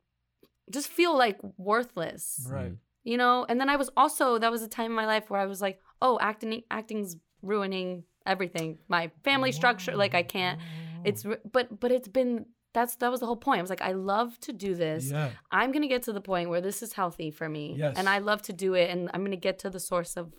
just 0.70 0.88
feel 0.88 1.16
like 1.16 1.38
worthless, 1.56 2.46
Right. 2.50 2.72
you 3.04 3.16
know. 3.16 3.46
And 3.48 3.60
then 3.60 3.68
I 3.68 3.76
was 3.76 3.90
also 3.96 4.38
that 4.38 4.50
was 4.50 4.62
a 4.62 4.68
time 4.68 4.86
in 4.86 4.92
my 4.96 5.06
life 5.06 5.30
where 5.30 5.40
I 5.40 5.46
was 5.46 5.60
like, 5.62 5.80
oh, 6.02 6.18
acting 6.20 6.62
acting's 6.70 7.16
ruining 7.42 8.04
everything, 8.26 8.78
my 8.88 9.10
family 9.24 9.52
structure. 9.52 9.96
Like 9.96 10.14
I 10.14 10.22
can't. 10.22 10.60
It's 11.04 11.24
but 11.52 11.78
but 11.80 11.90
it's 11.92 12.08
been 12.08 12.46
that's 12.74 12.96
that 12.96 13.10
was 13.10 13.20
the 13.20 13.26
whole 13.26 13.36
point. 13.36 13.58
I 13.60 13.62
was 13.62 13.70
like, 13.70 13.80
I 13.82 13.92
love 13.92 14.38
to 14.40 14.52
do 14.52 14.74
this. 14.74 15.10
Yeah. 15.10 15.30
I'm 15.50 15.72
gonna 15.72 15.88
get 15.88 16.02
to 16.04 16.12
the 16.12 16.20
point 16.20 16.50
where 16.50 16.60
this 16.60 16.82
is 16.82 16.92
healthy 16.92 17.30
for 17.30 17.48
me, 17.48 17.74
Yes. 17.78 17.96
and 17.96 18.08
I 18.08 18.18
love 18.18 18.42
to 18.42 18.52
do 18.52 18.74
it, 18.74 18.90
and 18.90 19.10
I'm 19.14 19.24
gonna 19.24 19.36
get 19.36 19.58
to 19.60 19.70
the 19.70 19.80
source 19.80 20.16
of 20.16 20.34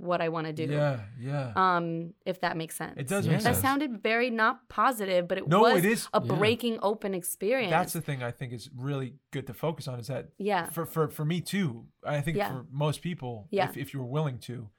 what 0.00 0.20
I 0.20 0.28
want 0.28 0.46
to 0.46 0.52
do. 0.52 0.64
Yeah. 0.72 1.00
Yeah. 1.18 1.52
Um, 1.56 2.14
if 2.24 2.40
that 2.40 2.56
makes 2.56 2.76
sense. 2.76 2.94
it 2.96 3.08
does 3.08 3.26
Yeah. 3.26 3.32
make 3.32 3.42
That 3.42 3.56
sounded 3.56 4.02
very 4.02 4.30
not 4.30 4.68
positive, 4.68 5.26
but 5.28 5.38
it 5.38 5.48
no, 5.48 5.60
was 5.62 5.84
it 5.84 5.84
is. 5.84 6.08
a 6.12 6.22
Yeah. 6.24 6.34
breaking 6.34 6.78
open 6.82 7.14
experience. 7.14 7.70
That's 7.70 7.92
the 7.92 8.00
thing 8.00 8.22
I 8.22 8.30
think 8.30 8.52
is 8.52 8.70
really 8.76 9.14
good 9.32 9.46
to 9.48 9.54
focus 9.54 9.88
on 9.88 9.98
is 9.98 10.06
that 10.06 10.30
yeah. 10.38 10.66
for 10.70 10.86
for 10.86 11.08
for 11.08 11.24
me 11.24 11.40
too. 11.40 11.86
I 12.04 12.20
think 12.20 12.36
Yeah. 12.36 12.50
for 12.50 12.66
most 12.70 13.02
people, 13.02 13.48
Yeah. 13.50 13.68
if 13.68 13.76
if 13.76 13.92
you're 13.92 14.04
willing 14.04 14.38
to, 14.40 14.70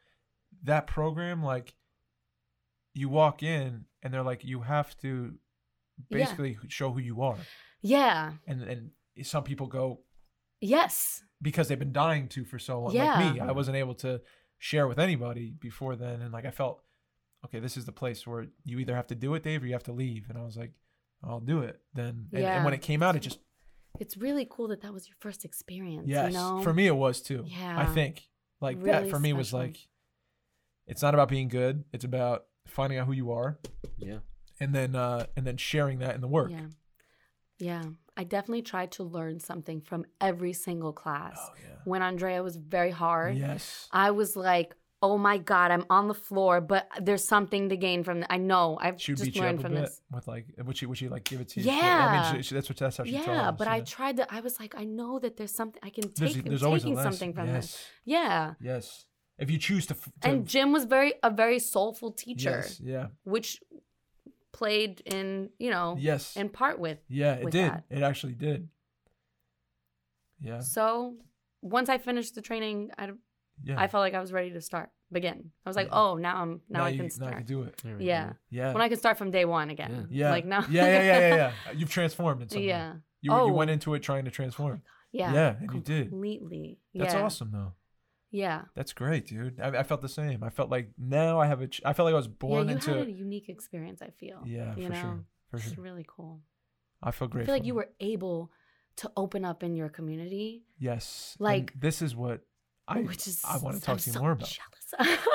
that 0.63 0.88
program 0.88 1.43
like 1.43 1.76
you 2.93 3.09
walk 3.09 3.43
in 3.43 3.86
and 4.01 4.13
they're 4.13 4.24
like 4.24 4.43
you 4.43 4.61
have 4.61 4.97
to 4.99 5.38
Yeah. 6.09 6.17
basically 6.20 6.57
show 6.70 6.91
who 6.91 6.99
you 6.99 7.22
are, 7.22 7.38
Yeah. 7.82 8.34
and 8.47 8.61
and 8.63 8.91
some 9.24 9.43
people 9.43 9.67
go 9.67 10.01
Yes. 10.61 11.24
because 11.41 11.67
they've 11.67 11.80
been 11.80 11.93
dying 11.93 12.28
to 12.30 12.45
for 12.45 12.59
so 12.59 12.76
long. 12.82 12.86
Like 12.88 12.95
Yeah. 12.95 13.34
me, 13.34 13.39
I 13.39 13.51
wasn't 13.51 13.78
able 13.78 13.95
to 13.95 14.22
share 14.60 14.88
with 14.88 14.99
anybody 14.99 15.51
before 15.60 15.95
then, 15.95 16.22
and 16.22 16.32
like 16.32 16.45
I 16.45 16.51
felt, 16.51 16.82
okay, 17.45 17.60
this 17.60 17.76
is 17.78 17.86
the 17.86 17.91
place 17.91 18.28
where 18.28 18.47
you 18.64 18.78
either 18.80 18.95
have 18.95 19.07
to 19.07 19.16
do 19.16 19.34
it, 19.34 19.41
Dave, 19.43 19.64
or 19.64 19.66
you 19.68 19.74
have 19.74 19.84
to 19.84 19.93
leave. 19.93 20.26
And 20.30 20.38
I 20.38 20.43
was 20.43 20.55
like, 20.57 20.74
I'll 21.24 21.39
do 21.39 21.62
it 21.62 21.80
then. 21.93 22.28
And, 22.34 22.43
and 22.43 22.66
when 22.66 22.74
it 22.74 22.82
came 22.82 23.01
out, 23.01 23.16
it 23.16 23.20
just 23.20 23.39
It's 23.99 24.16
really 24.18 24.45
cool 24.49 24.68
that 24.68 24.82
that 24.82 24.93
was 24.93 25.07
your 25.07 25.16
first 25.20 25.43
experience. 25.45 26.07
yes, 26.07 26.32
You 26.32 26.38
know? 26.38 26.62
for 26.62 26.74
me 26.74 26.86
it 26.88 26.95
was 26.95 27.22
too. 27.22 27.43
Yeah, 27.47 27.80
I 27.80 27.86
think 27.86 28.24
like 28.62 28.82
that 28.84 28.99
Really 28.99 29.10
for 29.10 29.20
me 29.20 29.34
was 29.34 29.51
like, 29.53 29.78
it's 30.88 31.01
not 31.01 31.14
about 31.14 31.30
being 31.30 31.47
good. 31.47 31.84
It's 31.93 32.03
about 32.05 32.43
finding 32.68 32.99
out 32.99 33.07
who 33.07 33.14
you 33.14 33.32
are, 33.32 33.60
Yeah. 33.97 34.20
and 34.60 34.74
then 34.76 34.95
uh 34.95 35.26
and 35.38 35.45
then 35.47 35.57
sharing 35.57 35.99
that 35.99 36.16
in 36.16 36.22
the 36.22 36.28
work. 36.28 36.51
Yeah. 36.51 36.68
Yeah. 37.60 37.84
I 38.18 38.24
definitely 38.24 38.64
tried 38.64 38.91
to 38.93 39.03
learn 39.03 39.39
something 39.39 39.82
from 39.82 40.05
every 40.20 40.53
single 40.53 40.93
class. 40.93 41.38
Oh 41.39 41.53
yeah. 41.64 41.76
When 41.86 42.01
Andrea 42.01 42.43
was 42.43 42.55
very 42.57 42.91
hard, 42.91 43.38
Yes. 43.38 43.88
I 43.91 44.12
was 44.12 44.36
like, 44.36 44.76
oh 45.01 45.18
my 45.18 45.38
God, 45.38 45.72
I'm 45.72 45.86
on 45.89 46.10
the 46.10 46.14
floor, 46.14 46.60
but 46.60 46.88
there's 47.01 47.24
something 47.24 47.70
to 47.70 47.78
gain 47.78 48.03
from 48.03 48.26
I 48.30 48.38
know. 48.38 48.78
I've 48.82 48.99
She 49.01 49.14
just 49.14 49.24
beat 49.24 49.36
you 49.36 49.41
up 49.41 49.45
learned 49.47 49.62
from 49.62 49.74
this. 49.74 50.01
with 50.12 50.28
like, 50.28 50.45
would 50.66 50.76
she 50.78 50.86
would 50.86 50.97
she 50.97 51.07
like 51.07 51.24
give 51.24 51.39
it 51.39 51.47
to 51.49 51.62
you? 51.62 51.68
Yeah, 51.68 51.74
I 51.76 51.78
Yeah. 52.14 52.32
mean, 52.34 52.41
she, 52.41 52.47
she, 52.49 52.55
that's 52.55 52.68
what 52.70 52.78
that's 52.78 52.97
how 52.97 53.05
she 53.05 53.14
told 53.14 53.28
Yeah, 53.28 53.49
us, 53.49 53.55
but 53.57 53.68
I 53.70 53.80
tried 53.82 54.18
to, 54.18 54.34
I 54.34 54.41
was 54.41 54.60
like, 54.60 54.76
I 54.78 54.84
know 54.84 55.20
that 55.20 55.38
there's 55.38 55.53
something 55.55 55.80
I 55.82 55.89
can 55.89 56.12
take. 56.12 56.43
there's 56.43 56.62
I'm 56.64 56.68
always 56.68 56.84
taking 56.84 56.95
lesson. 56.95 57.12
something 57.14 57.34
from 57.34 57.47
yes. 57.47 57.55
this. 57.68 57.86
Yeah. 58.03 58.55
Yes. 58.60 59.05
If 59.38 59.49
you 59.49 59.57
choose 59.57 59.86
to, 59.86 59.93
f- 59.93 60.10
to 60.20 60.28
And 60.28 60.45
Jim 60.45 60.74
was 60.74 60.84
very 60.84 61.14
a 61.24 61.30
very 61.32 61.60
soulful 61.60 62.12
teacher, 62.12 62.60
yes, 62.66 62.82
yeah, 62.84 63.07
which 63.24 63.62
played 64.60 65.01
in 65.05 65.49
you 65.57 65.72
know 65.72 65.95
yes, 65.99 66.36
in 66.36 66.49
part 66.49 66.78
with. 66.80 66.99
yeah, 67.07 67.34
it 67.36 67.45
with 67.45 67.53
did. 67.53 67.72
that. 67.72 67.84
It 67.89 68.03
actually 68.03 68.34
did. 68.34 68.68
Yeah, 70.41 70.60
So 70.60 71.16
once 71.62 71.89
I 71.89 71.97
finished 71.97 72.36
the 72.36 72.41
training, 72.41 72.91
I 72.97 73.10
yeah. 73.64 73.76
I 73.84 73.88
felt 73.88 74.01
like 74.01 74.14
I 74.14 74.22
was 74.22 74.32
ready 74.32 74.51
to 74.51 74.62
start. 74.62 74.89
begin. 75.12 75.51
I 75.66 75.70
was 75.70 75.76
like, 75.76 75.88
Yeah. 75.88 75.99
oh, 76.01 76.16
now 76.16 76.36
I'm 76.41 76.62
now, 76.70 76.84
I 76.86 76.89
you, 76.89 76.97
can 76.97 77.05
now 77.07 77.10
start. 77.20 77.34
I 77.34 77.38
can 77.38 77.45
do 77.45 77.64
it. 77.64 77.74
There 77.84 77.97
yeah. 77.99 78.28
go. 78.28 78.34
Yeah. 78.49 78.74
When 78.74 78.82
I 78.82 78.89
can 78.89 78.97
start 78.97 79.18
from 79.18 79.32
day 79.32 79.43
one 79.45 79.70
again. 79.70 80.07
yeah. 80.12 80.30
Like 80.32 80.45
now. 80.45 80.64
yeah, 80.70 80.86
yeah, 80.86 81.03
yeah, 81.03 81.20
yeah, 81.20 81.36
yeah. 81.36 81.51
You've 81.76 81.89
transformed 81.89 82.41
in 82.43 82.49
some 82.49 82.62
yeah. 82.62 82.93
You, 83.22 83.34
you 83.34 83.38
Oh. 83.38 83.51
went 83.51 83.70
into 83.72 83.93
it 83.95 83.99
trying 84.03 84.26
to 84.26 84.32
transform. 84.32 84.82
Oh 84.86 84.89
yeah. 85.12 85.34
Yeah, 85.34 85.55
and 85.60 85.74
you 85.74 85.82
did. 85.82 86.10
Completely. 86.10 86.80
That's 86.93 87.14
yeah. 87.14 87.24
awesome, 87.26 87.49
though. 87.51 87.74
Yeah. 88.32 88.64
That's 88.76 88.94
great, 88.94 89.26
dude. 89.28 89.60
I, 89.60 89.80
I 89.80 89.84
felt 89.84 90.02
the 90.02 90.10
same. 90.10 90.44
I 90.44 90.50
felt 90.50 90.70
like 90.70 90.90
now 90.98 91.40
I 91.40 91.48
have 91.48 91.62
a. 91.62 91.68
Ch- 91.68 91.82
I 91.84 91.94
felt 91.94 92.06
like 92.06 92.14
I 92.14 92.18
was 92.18 92.28
born 92.28 92.68
Yeah, 92.68 92.72
you 92.74 92.76
into. 92.78 92.94
had 92.98 93.08
a 93.08 93.12
unique 93.12 93.50
experience, 93.50 94.02
I 94.02 94.10
feel. 94.12 94.44
yeah, 94.46 94.76
you 94.76 94.88
for 94.88 94.94
know? 94.94 95.02
sure, 95.02 95.26
for 95.50 95.58
It's 95.58 95.74
sure. 95.74 95.84
really 95.84 96.06
cool. 96.08 96.42
I 97.02 97.12
feel 97.12 97.28
great. 97.28 97.44
I 97.44 97.46
feel 97.46 97.56
like 97.56 97.66
you 97.66 97.74
were 97.76 97.90
able 98.00 98.52
to 98.98 99.12
open 99.18 99.46
up 99.46 99.64
in 99.64 99.76
your 99.76 99.90
community, 99.90 100.64
Yes. 100.78 101.36
and 101.40 101.46
like- 101.46 101.74
this 101.80 102.02
is 102.02 102.16
what 102.16 102.42
I. 102.88 103.02
which 103.02 103.26
is 103.28 103.42
I 103.44 103.58
want 103.58 103.82
to 103.82 103.92
I'm 103.92 103.96
talk 103.98 104.00
to 104.00 104.08
you 104.10 104.14
so 104.14 104.20
more 104.22 104.32
about. 104.34 104.58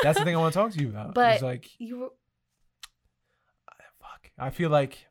That's 0.03 0.19
the 0.19 0.25
thing 0.25 0.37
I 0.37 0.39
want 0.39 0.53
to 0.53 0.59
talk 0.61 0.73
to 0.73 0.81
you 0.81 0.89
about. 0.95 1.15
But- 1.15 1.43
like, 1.43 1.69
you 1.79 1.99
were 1.99 2.09
fuck. 4.01 4.31
I 4.39 4.51
feel 4.51 4.71
like 4.71 5.07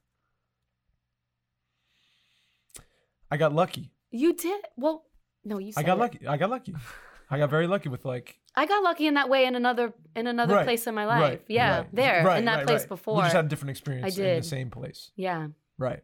I 3.31 3.37
got 3.37 3.53
lucky. 3.53 3.91
you 4.11 4.33
did 4.33 4.61
well. 4.77 5.05
No, 5.43 5.57
you. 5.57 5.71
Said 5.73 5.83
I 5.83 5.85
got 5.87 5.97
it. 5.97 5.99
lucky. 5.99 6.27
I 6.27 6.37
got 6.37 6.49
lucky. 6.49 6.75
I 7.33 7.37
got 7.39 7.49
very 7.49 7.67
lucky 7.67 7.89
with 7.89 8.05
like 8.05 8.39
I 8.55 8.65
got 8.65 8.83
lucky 8.83 9.07
in 9.07 9.15
that 9.15 9.29
way 9.29 9.45
in 9.45 9.55
another 9.55 9.93
in 10.15 10.27
another 10.27 10.53
Right, 10.55 10.63
place 10.65 10.85
in 10.85 10.93
my 10.93 11.05
life. 11.05 11.21
right, 11.21 11.41
yeah, 11.47 11.77
right, 11.79 11.95
there 11.95 12.23
right, 12.25 12.37
in 12.39 12.45
that 12.45 12.67
place 12.67 12.85
before. 12.85 13.15
We 13.15 13.21
just 13.23 13.35
had 13.35 13.45
a 13.45 13.47
different 13.47 13.71
experience 13.71 14.05
I 14.05 14.09
did. 14.15 14.25
in 14.31 14.37
the 14.37 14.43
same 14.47 14.69
place. 14.69 15.11
yeah, 15.15 15.47
Right. 15.77 16.01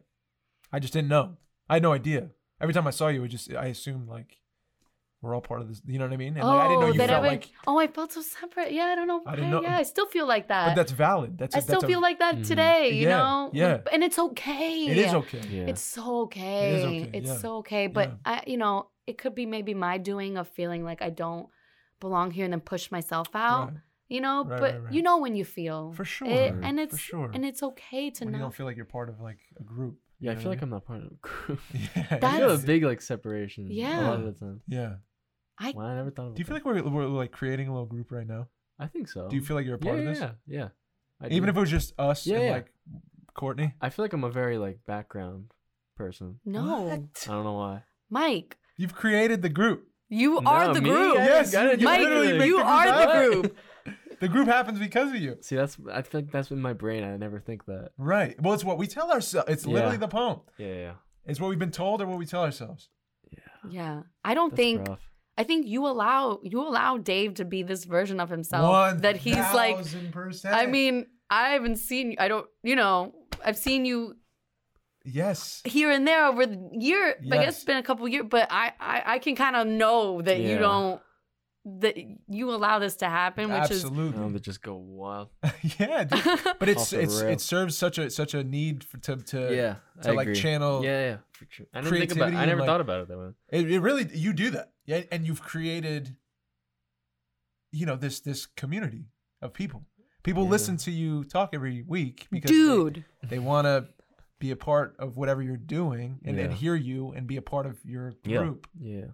I 0.72 0.78
just 0.80 0.92
didn't 0.92 1.08
know. 1.08 1.36
I 1.68 1.74
had 1.74 1.82
no 1.82 1.92
idea. 1.92 2.30
Every 2.60 2.74
time 2.74 2.86
I 2.86 2.90
saw 2.90 3.08
you, 3.08 3.22
it 3.24 3.28
just 3.28 3.52
I 3.54 3.66
assumed 3.66 4.08
like 4.08 4.38
we're 5.22 5.34
all 5.34 5.40
part 5.42 5.60
of 5.60 5.68
this. 5.68 5.82
You 5.86 5.98
know 5.98 6.06
what 6.06 6.14
I 6.14 6.16
mean? 6.16 6.34
And 6.36 6.42
oh, 6.42 6.46
like, 6.48 6.60
I 6.64 6.68
didn't 6.68 6.80
know 6.80 6.86
you 6.88 6.98
that 6.98 7.08
felt 7.10 7.24
I, 7.24 7.28
like. 7.28 7.50
oh, 7.66 7.78
I 7.78 7.86
felt 7.88 8.12
so 8.12 8.22
separate. 8.22 8.72
Yeah, 8.72 8.84
I 8.84 8.94
don't 8.94 9.06
know. 9.06 9.22
I 9.26 9.36
didn't 9.36 9.50
know- 9.50 9.62
Yeah, 9.62 9.76
I 9.76 9.82
still 9.82 10.06
feel 10.06 10.26
like 10.26 10.48
that. 10.48 10.68
But 10.68 10.74
that's 10.76 10.92
valid. 10.92 11.36
That's 11.38 11.54
I 11.54 11.58
a- 11.58 11.62
still 11.62 11.74
that's 11.74 11.84
a- 11.84 11.86
feel 11.88 12.00
like 12.00 12.18
that 12.20 12.36
Mhm. 12.36 12.46
today. 12.46 12.90
You 12.90 13.08
Yeah, 13.08 13.18
know. 13.18 13.50
yeah. 13.52 13.78
And 13.92 14.02
it's 14.02 14.18
okay. 14.18 14.86
it 14.86 14.96
is 14.98 15.12
okay. 15.14 15.42
Yeah. 15.50 15.66
It's 15.66 15.82
so 15.82 16.22
okay. 16.22 16.84
okay, 16.84 17.10
It's 17.18 17.28
yeah, 17.28 17.36
so 17.36 17.56
okay. 17.58 17.86
But 17.86 18.08
yeah. 18.10 18.16
I, 18.24 18.42
you 18.46 18.56
know, 18.56 18.88
it 19.06 19.18
could 19.18 19.34
be 19.34 19.44
maybe 19.46 19.74
my 19.74 19.98
doing 19.98 20.36
of 20.38 20.48
feeling 20.48 20.84
like 20.84 21.02
I 21.02 21.10
don't 21.10 21.48
belong 22.00 22.30
here 22.30 22.44
and 22.44 22.52
then 22.54 22.60
push 22.60 22.90
myself 22.90 23.28
out. 23.34 23.66
Right. 23.68 23.76
You 24.08 24.20
know, 24.20 24.44
Right, 24.44 24.60
but 24.60 24.72
right, 24.74 24.82
right. 24.84 24.92
you 24.92 25.02
know 25.02 25.18
when 25.18 25.36
you 25.36 25.44
feel 25.44 25.92
For 25.92 26.04
sure. 26.04 26.26
it, 26.28 26.52
and 26.62 26.80
it's 26.80 26.92
for 26.92 26.98
sure. 26.98 27.30
and 27.32 27.44
it's 27.44 27.62
okay 27.62 28.10
to 28.10 28.24
When 28.24 28.32
you 28.34 28.38
not. 28.40 28.46
don't 28.46 28.54
feel 28.54 28.66
like 28.66 28.76
you're 28.76 28.84
part 28.86 29.08
of 29.08 29.20
like 29.20 29.38
a 29.58 29.62
group. 29.62 29.98
Yeah, 30.18 30.32
I 30.32 30.34
feel 30.34 30.44
know 30.44 30.50
like 30.50 30.62
I'm 30.62 30.70
not 30.70 30.84
part 30.84 30.98
of 31.00 31.06
a 31.12 31.14
group. 31.22 31.60
I 31.72 31.76
mean? 31.78 31.88
Yeah. 31.94 32.18
I 32.22 32.38
feel 32.38 32.50
a 32.50 32.58
big 32.58 32.82
like 32.82 33.00
separation. 33.02 33.68
Yeah, 33.70 34.00
A 34.00 34.02
lot 34.10 34.18
of 34.20 34.24
the 34.26 34.32
time. 34.32 34.60
Yeah. 34.66 34.94
I 35.60 35.72
Wow, 35.72 35.84
I 35.86 35.94
never 35.94 36.10
thought 36.10 36.28
of 36.28 36.34
Do 36.34 36.40
you 36.40 36.44
feel 36.46 36.56
like 36.56 36.64
we're, 36.64 36.82
we're 36.82 37.06
like 37.06 37.30
creating 37.32 37.68
a 37.68 37.72
little 37.72 37.86
group 37.86 38.10
right 38.10 38.26
now? 38.26 38.48
I 38.78 38.86
think 38.86 39.08
so. 39.08 39.28
Do 39.28 39.36
you 39.36 39.42
feel 39.42 39.56
like 39.56 39.66
you're 39.66 39.74
a 39.76 39.78
part 39.78 39.96
yeah, 39.98 40.02
of 40.02 40.08
this? 40.08 40.18
Yeah, 40.20 40.30
yeah. 40.46 40.68
I 41.20 41.26
Even 41.26 41.44
do. 41.44 41.50
if 41.50 41.56
it 41.56 41.60
was 41.60 41.70
just 41.70 41.92
us 41.98 42.26
Yeah, 42.26 42.36
and 42.36 42.44
yeah. 42.46 42.52
like 42.52 42.72
Courtney? 43.34 43.74
I 43.80 43.90
feel 43.90 44.04
like 44.04 44.12
I'm 44.14 44.24
a 44.24 44.30
very 44.30 44.56
like 44.58 44.78
background 44.86 45.52
person. 45.96 46.40
no, 46.44 46.82
What? 46.82 47.26
I 47.28 47.32
don't 47.32 47.44
know 47.44 47.52
why. 47.54 47.82
Mike. 48.08 48.56
You've 48.76 48.94
created 48.94 49.42
the 49.42 49.50
group. 49.50 49.86
You 50.08 50.40
No, 50.40 50.50
are 50.50 50.72
the 50.74 50.80
me? 50.80 50.88
group. 50.90 51.14
Yes, 51.16 51.52
gotta 51.52 51.78
you 51.78 51.84
Mike, 51.84 52.00
literally 52.00 52.46
you 52.46 52.56
the 52.56 52.64
are 52.64 53.06
the 53.06 53.12
group. 53.30 53.56
The 54.20 54.28
group 54.28 54.48
happens 54.48 54.78
because 54.78 55.08
of 55.08 55.16
you. 55.16 55.38
See, 55.40 55.56
that's 55.56 55.78
I 55.90 56.02
feel 56.02 56.20
like 56.20 56.30
that's 56.30 56.50
in 56.50 56.60
my 56.60 56.74
brain. 56.74 57.04
I 57.04 57.16
never 57.16 57.40
think 57.40 57.64
that. 57.64 57.92
Right. 57.96 58.38
Well, 58.42 58.52
it's 58.52 58.62
what 58.64 58.76
we 58.76 58.86
tell 58.86 59.10
ourselves. 59.10 59.48
It's 59.48 59.64
literally 59.66 59.94
Yeah. 59.94 60.00
the 60.00 60.08
poem. 60.08 60.40
Yeah, 60.58 60.74
yeah. 60.74 60.92
It's 61.24 61.40
what 61.40 61.48
we've 61.48 61.58
been 61.58 61.70
told 61.70 62.02
or 62.02 62.06
what 62.06 62.18
we 62.18 62.26
tell 62.26 62.42
ourselves. 62.42 62.90
Yeah. 63.30 63.38
Yeah, 63.70 64.02
I 64.22 64.34
don't 64.34 64.50
That's 64.50 64.56
think. 64.60 64.88
rough. 64.88 65.09
I 65.38 65.44
think 65.44 65.66
you 65.66 65.86
allow 65.86 66.40
you 66.42 66.60
allow 66.60 66.98
Dave 66.98 67.34
to 67.34 67.44
be 67.44 67.62
this 67.62 67.84
version 67.84 68.20
of 68.20 68.28
himself 68.28 69.00
that 69.00 69.16
he's 69.16 69.36
like. 69.36 69.78
1000%. 69.78 70.52
I 70.52 70.66
mean, 70.66 71.06
I 71.30 71.50
haven't 71.50 71.76
seen. 71.76 72.16
I 72.18 72.28
don't. 72.28 72.46
You 72.62 72.76
know, 72.76 73.14
I've 73.44 73.56
seen 73.56 73.84
you 73.84 74.16
yes. 75.04 75.62
here 75.64 75.90
and 75.90 76.06
there 76.06 76.26
over 76.26 76.46
the 76.46 76.58
year. 76.72 77.16
I 77.32 77.36
guess 77.36 77.56
it's 77.56 77.64
been 77.64 77.78
a 77.78 77.82
couple 77.82 78.06
years, 78.08 78.26
but 78.28 78.48
I 78.50 78.72
I, 78.80 79.02
I 79.06 79.18
can 79.18 79.34
kind 79.36 79.56
of 79.56 79.66
know 79.66 80.20
that 80.22 80.40
you 80.40 80.58
don't 80.58 81.00
that 81.64 81.96
you 82.28 82.50
allow 82.50 82.78
this 82.78 82.96
to 82.96 83.06
happen, 83.06 83.50
which 83.50 83.62
Absolutely. 83.70 84.22
Um, 84.22 84.32
they 84.32 84.38
just 84.38 84.62
go 84.62 84.76
wild. 84.76 85.28
yeah, 85.78 86.04
dude. 86.04 86.22
but 86.58 86.68
it's 86.68 86.92
it's 86.92 87.20
rail. 87.20 87.32
it 87.32 87.40
serves 87.40 87.76
such 87.76 87.98
a 87.98 88.10
such 88.10 88.34
a 88.34 88.42
need 88.42 88.84
for, 88.84 88.96
to 88.98 89.16
to 89.16 89.54
yeah, 89.54 89.74
to 90.02 90.10
I 90.10 90.12
like 90.12 90.28
agree. 90.28 90.36
channel. 90.40 90.82
Yeah, 90.84 91.00
yeah, 91.10 91.16
for 91.32 91.46
sure. 91.50 91.66
I 91.74 91.82
didn't 91.82 91.98
think 91.98 92.12
about. 92.12 92.16
creativity 92.30 92.36
I 92.42 92.46
never 92.46 92.60
like- 92.60 92.68
thought 92.68 92.80
about 92.80 93.00
it 93.02 93.08
that 93.08 93.18
way. 93.18 93.30
It, 93.50 93.70
it 93.70 93.80
really 93.80 94.08
you 94.14 94.32
do 94.32 94.50
that. 94.50 94.72
Yeah, 94.86 95.02
and 95.12 95.26
you've 95.26 95.42
created 95.42 96.16
you 97.72 97.86
know 97.86 97.96
this 97.96 98.20
this 98.20 98.46
community 98.46 99.06
of 99.42 99.52
people. 99.52 99.84
People 100.22 100.44
Yeah. 100.44 100.50
listen 100.50 100.76
to 100.78 100.90
you 100.90 101.24
talk 101.24 101.50
every 101.54 101.82
week 101.82 102.26
because 102.30 102.50
Dude, 102.50 103.04
they, 103.22 103.38
want 103.38 103.66
to 103.66 103.86
be 104.38 104.50
a 104.50 104.56
part 104.56 104.94
of 104.98 105.16
whatever 105.16 105.42
you're 105.42 105.56
doing 105.56 106.18
and, 106.24 106.38
and 106.38 106.52
hear 106.52 106.74
you 106.74 107.12
and 107.12 107.26
be 107.26 107.36
a 107.38 107.42
part 107.42 107.64
of 107.66 107.78
your 107.84 108.12
Yeah. 108.24 108.38
group. 108.38 108.66
Yeah, 108.78 109.04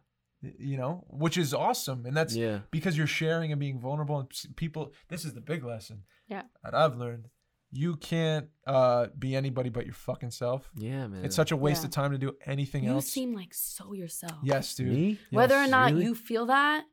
You 0.42 0.76
know, 0.76 1.04
which 1.08 1.36
is 1.38 1.54
awesome, 1.54 2.04
and 2.06 2.16
that's 2.16 2.36
yeah, 2.36 2.60
because 2.70 2.96
you're 2.96 3.06
sharing 3.06 3.50
and 3.52 3.58
being 3.60 3.80
vulnerable. 3.80 4.20
And 4.20 4.30
people, 4.56 4.92
this 5.08 5.24
is 5.24 5.32
the 5.34 5.40
big 5.40 5.64
lesson. 5.64 6.02
Yeah. 6.28 6.42
that 6.62 6.74
I've 6.74 6.96
learned. 6.96 7.28
You 7.72 7.96
can't 7.96 8.48
uh, 8.66 9.06
be 9.18 9.34
anybody 9.34 9.70
but 9.70 9.86
your 9.86 9.94
fucking 9.94 10.30
self. 10.30 10.70
yeah, 10.76 11.06
man. 11.08 11.24
It's 11.24 11.34
such 11.36 11.50
a 11.52 11.56
waste 11.56 11.82
Yeah. 11.82 11.86
of 11.86 11.90
time 11.92 12.12
to 12.12 12.18
do 12.18 12.36
anything 12.46 12.84
you 12.84 12.90
else. 12.92 13.06
You 13.06 13.22
seem 13.22 13.34
like 13.34 13.52
so 13.54 13.92
yourself. 13.92 14.34
yes, 14.42 14.74
dude. 14.74 14.88
me. 14.92 15.08
Yes. 15.10 15.18
Whether 15.30 15.56
or 15.56 15.66
not 15.66 15.90
really? 15.92 16.04
you 16.04 16.14
feel 16.14 16.46
that, 16.46 16.84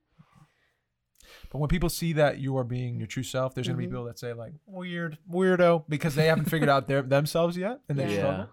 But 1.52 1.60
when 1.60 1.68
people 1.70 1.90
see 1.90 2.14
that 2.14 2.40
you 2.40 2.58
are 2.58 2.64
being 2.64 2.98
your 2.98 3.08
true 3.08 3.24
self, 3.24 3.54
there's 3.54 3.68
gonna 3.68 3.78
be 3.78 3.86
Mhm. 3.86 3.90
people 3.92 4.06
that 4.06 4.20
say 4.20 4.34
like 4.34 4.54
weird, 4.66 5.18
weirdo, 5.30 5.86
because 5.88 6.16
they 6.16 6.26
haven't 6.28 6.46
figured 6.46 6.70
out 6.70 6.88
their 6.88 7.02
themselves 7.02 7.56
yet, 7.58 7.82
and 7.88 7.98
they 8.00 8.10
Yeah. 8.10 8.18
struggle. 8.18 8.50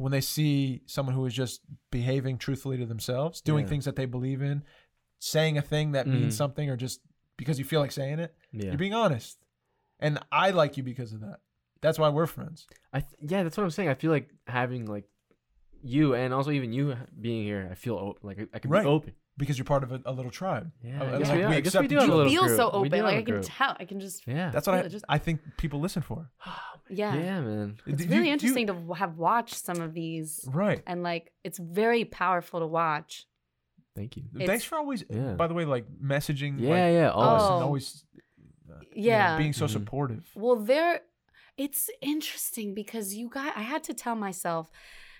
When 0.00 0.12
they 0.12 0.22
see 0.22 0.80
someone 0.86 1.14
who 1.14 1.26
is 1.26 1.34
just 1.34 1.60
behaving 1.90 2.38
truthfully 2.38 2.78
to 2.78 2.86
themselves, 2.86 3.42
doing 3.42 3.64
Yeah. 3.66 3.68
things 3.68 3.84
that 3.84 3.96
they 3.96 4.06
believe 4.06 4.40
in, 4.40 4.62
saying 5.18 5.58
a 5.58 5.62
thing 5.62 5.92
that 5.92 6.06
means 6.06 6.32
Mhm. 6.34 6.38
something, 6.38 6.70
or 6.70 6.76
just 6.76 7.02
because 7.36 7.58
you 7.58 7.66
feel 7.66 7.80
like 7.80 7.92
saying 7.92 8.18
it, 8.18 8.34
Yeah, 8.50 8.68
you're 8.68 8.78
being 8.78 8.94
honest. 8.94 9.38
And 9.98 10.18
I 10.32 10.52
like 10.52 10.78
you 10.78 10.82
because 10.82 11.12
of 11.12 11.20
that. 11.20 11.40
That's 11.82 11.98
why 11.98 12.08
we're 12.08 12.26
friends. 12.26 12.66
I 12.94 13.00
th- 13.00 13.12
yeah, 13.30 13.42
that's 13.42 13.58
what 13.58 13.64
I'm 13.64 13.70
saying. 13.70 13.90
I 13.90 13.94
feel 13.94 14.10
like 14.10 14.30
having 14.46 14.86
like 14.86 15.04
you 15.82 16.14
and 16.14 16.32
also 16.32 16.50
even 16.50 16.72
you 16.72 16.96
being 17.20 17.44
here, 17.44 17.68
I 17.70 17.74
feel 17.74 17.96
o- 17.96 18.16
like 18.22 18.38
I, 18.40 18.46
I 18.54 18.58
can 18.58 18.70
Right. 18.70 18.82
be 18.84 18.88
open. 18.88 19.14
Because 19.40 19.58
you're 19.58 19.64
part 19.64 19.82
of 19.82 19.90
a, 19.90 20.00
a 20.06 20.12
little 20.12 20.30
tribe. 20.30 20.70
Yeah, 20.82 21.00
Uh, 21.00 21.04
I 21.04 21.10
like, 21.10 21.18
guess 21.20 21.32
we, 21.32 21.42
are. 21.42 21.48
I 21.48 21.60
guess 21.60 21.76
we 21.76 21.88
do 21.88 21.94
each 21.96 22.00
have 22.02 22.08
a 22.10 22.12
other. 22.12 22.16
little 22.24 22.32
feel 22.32 22.44
group. 22.46 22.56
so 22.56 22.70
open. 22.70 23.02
Like 23.02 23.14
a 23.14 23.18
I 23.18 23.22
can 23.22 23.42
tell. 23.42 23.76
I 23.80 23.84
can 23.86 23.98
just. 23.98 24.26
Yeah, 24.26 24.50
That's 24.50 24.66
what 24.68 24.76
I, 24.84 24.88
just- 24.88 25.04
I 25.08 25.18
think 25.18 25.40
people 25.56 25.80
listen 25.80 26.02
for. 26.02 26.30
Yeah. 26.92 27.14
yeah, 27.14 27.40
man. 27.40 27.78
It's 27.86 28.02
Do 28.02 28.08
really 28.08 28.16
you- 28.16 28.20
do 28.22 28.26
you- 28.26 28.32
interesting 28.32 28.66
to 28.66 28.94
have 28.94 29.16
watched 29.16 29.54
some 29.54 29.80
of 29.80 29.94
these, 29.94 30.44
Right. 30.48 30.82
and 30.88 31.04
like 31.04 31.30
it's 31.44 31.56
very 31.58 32.04
powerful 32.04 32.58
to 32.58 32.66
watch. 32.66 33.26
Thank 33.94 34.16
you. 34.16 34.24
Thanks 34.50 34.64
for 34.64 34.76
always, 34.76 35.04
Yeah. 35.08 35.34
by 35.34 35.46
the 35.46 35.54
way, 35.54 35.64
like 35.64 35.86
messaging 36.02 36.54
Yeah, 36.58 36.68
like, 36.70 36.78
yeah. 36.98 37.10
Always. 37.10 37.42
Oh. 37.42 37.54
and 37.54 37.64
always 37.64 38.04
uh, 38.16 38.72
you 38.92 39.02
know, 39.02 39.08
Yeah. 39.12 39.38
being 39.38 39.52
so 39.52 39.66
Mhm. 39.66 39.70
supportive. 39.70 40.24
Well, 40.34 40.56
there, 40.56 41.02
it's 41.56 41.90
interesting 42.02 42.74
because 42.74 43.14
you 43.14 43.28
guys. 43.32 43.52
I 43.54 43.62
had 43.62 43.84
to 43.84 43.94
tell 43.94 44.16
myself, 44.16 44.68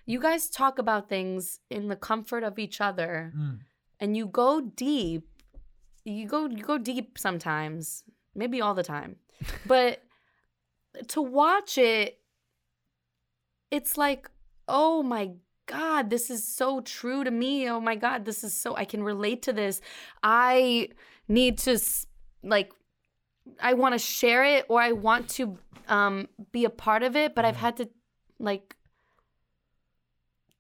you 0.07 0.19
guys 0.21 0.51
talk 0.51 0.79
about 0.81 1.09
things 1.09 1.61
in 1.71 1.87
the 1.87 1.97
comfort 2.11 2.43
of 2.43 2.59
each 2.59 2.81
other, 2.81 3.33
Mm. 3.37 3.59
And 4.01 4.17
you 4.17 4.27
go 4.27 4.61
deep. 4.61 5.29
You 6.05 6.27
go 6.27 6.47
you 6.47 6.65
go 6.65 6.79
deep 6.79 7.19
sometimes, 7.19 8.05
maybe 8.35 8.61
all 8.61 8.75
the 8.75 8.83
time, 8.83 9.17
but 9.67 10.03
to 11.09 11.23
watch 11.23 11.79
it, 11.79 12.19
it's 13.71 13.97
like, 13.97 14.29
oh 14.67 15.03
my 15.03 15.33
God, 15.67 16.11
this 16.11 16.31
is 16.31 16.47
so 16.47 16.81
true 16.81 17.23
to 17.23 17.31
me. 17.31 17.69
Oh 17.69 17.81
my 17.81 17.95
God, 17.95 18.25
this 18.25 18.43
is 18.43 18.55
so, 18.55 18.75
I 18.75 18.85
can 18.85 19.03
relate 19.03 19.43
to 19.43 19.53
this. 19.53 19.81
I 20.23 20.89
need 21.29 21.59
to, 21.59 21.79
like, 22.43 22.73
I 23.63 23.75
want 23.75 23.95
to 23.95 23.99
share 23.99 24.43
it 24.43 24.67
or 24.69 24.81
I 24.81 24.93
want 24.93 25.29
to 25.31 25.59
um, 25.89 26.29
be 26.51 26.65
a 26.65 26.71
part 26.71 27.03
of 27.03 27.15
it, 27.15 27.35
but 27.35 27.45
I've 27.45 27.57
had 27.57 27.77
to, 27.77 27.89
like, 28.39 28.75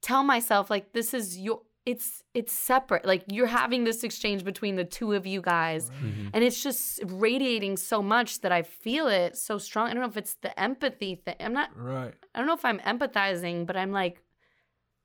tell 0.00 0.22
myself, 0.22 0.70
like, 0.70 0.92
this 0.92 1.12
is 1.12 1.38
your, 1.38 1.62
it's 1.90 2.22
it's 2.34 2.52
separate 2.52 3.04
like 3.12 3.22
you're 3.34 3.52
having 3.62 3.82
this 3.84 4.00
exchange 4.08 4.40
between 4.44 4.74
the 4.76 4.84
two 4.98 5.12
of 5.18 5.26
you 5.32 5.40
guys 5.40 5.82
Mhm. 5.90 6.30
and 6.34 6.40
it's 6.46 6.62
just 6.62 7.00
radiating 7.26 7.76
so 7.76 7.98
much 8.14 8.30
that 8.42 8.52
i 8.52 8.62
feel 8.62 9.06
it 9.08 9.36
so 9.36 9.58
strong 9.58 9.84
i 9.88 9.92
don't 9.92 10.02
know 10.02 10.08
if 10.08 10.16
it's 10.24 10.36
the 10.46 10.52
empathy 10.68 11.12
thing 11.24 11.36
i'm 11.46 11.52
not 11.60 11.68
Right. 11.76 12.14
I 12.34 12.38
don't 12.38 12.46
know 12.46 12.54
if 12.54 12.64
I'm 12.64 12.78
empathizing, 12.92 13.66
but 13.66 13.76
I'm 13.76 13.90
like, 14.02 14.22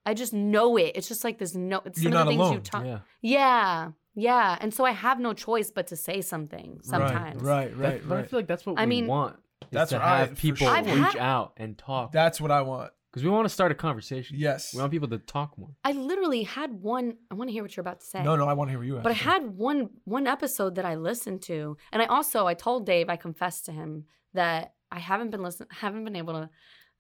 I 0.06 0.14
just 0.14 0.32
know 0.34 0.78
it. 0.78 0.92
It's 0.98 1.08
just 1.08 1.24
like 1.24 1.38
this 1.40 1.56
no. 1.56 1.82
It's 1.86 2.00
You're 2.02 2.12
some 2.12 2.22
of 2.22 2.26
not 2.26 2.26
the 2.26 2.32
things 2.32 2.40
alone. 2.42 2.54
you 2.54 2.60
talk. 2.62 2.86
Yeah. 2.86 3.00
Yeah, 3.22 3.92
yeah. 4.14 4.58
And 4.62 4.72
so 4.72 4.86
I 4.86 4.92
have 4.92 5.20
no 5.20 5.34
choice 5.34 5.72
but 5.72 5.88
to 5.88 5.96
say 5.96 6.22
something 6.22 6.80
sometimes. 6.84 7.42
Right. 7.42 7.76
Right. 7.76 7.78
That- 7.78 7.84
Right. 7.94 8.10
but 8.10 8.18
I 8.20 8.24
feel 8.24 8.38
like 8.40 8.48
that's 8.48 8.64
what 8.68 8.78
I 8.78 8.84
we 8.86 8.90
mean- 8.90 9.08
want. 9.08 9.38
is 9.64 9.68
That's 9.72 9.90
to 9.90 9.98
right, 9.98 10.20
have 10.20 10.30
for 10.30 10.36
people 10.36 10.68
sure. 10.68 10.76
I've 10.78 10.86
reach 10.86 11.14
had- 11.14 11.18
out 11.18 11.54
and 11.58 11.76
talk. 11.76 12.12
That's 12.12 12.40
what 12.40 12.52
I 12.52 12.62
want. 12.62 12.92
Because 13.16 13.24
we 13.24 13.30
want 13.30 13.46
to 13.46 13.50
start 13.54 13.72
a 13.72 13.76
conversation. 13.76 14.36
Yes. 14.38 14.74
We 14.74 14.82
want 14.82 14.92
people 14.92 15.08
to 15.08 15.18
talk 15.18 15.58
more. 15.58 15.70
I 15.84 15.94
literally 15.94 16.44
had 16.44 16.72
one. 16.82 17.16
I 17.32 17.36
want 17.36 17.48
to 17.50 17.54
hear 17.54 17.64
what 17.64 17.76
you're 17.76 17.82
about 17.82 18.02
to 18.02 18.06
say. 18.06 18.22
No, 18.24 18.36
no, 18.36 18.48
I 18.48 18.54
want 18.54 18.68
to 18.68 18.72
hear 18.72 18.80
what 18.80 18.88
you 18.88 18.94
have. 18.96 19.04
But 19.04 19.12
I 19.14 19.16
had 19.16 19.58
one 19.58 19.90
one 20.04 20.28
episode 20.28 20.76
that 20.76 20.86
I 20.86 20.96
listened 20.96 21.42
to, 21.44 21.78
and 21.94 22.02
I 22.02 22.06
also 22.06 22.46
I 22.46 22.54
told 22.54 22.86
Dave 22.86 23.10
I 23.10 23.16
confessed 23.16 23.66
to 23.66 23.72
him 23.72 24.06
that 24.34 24.74
I 24.92 25.00
haven't 25.00 25.30
been 25.32 25.42
listen 25.44 25.68
haven't 25.72 26.04
been 26.04 26.16
able 26.16 26.34
to. 26.34 26.50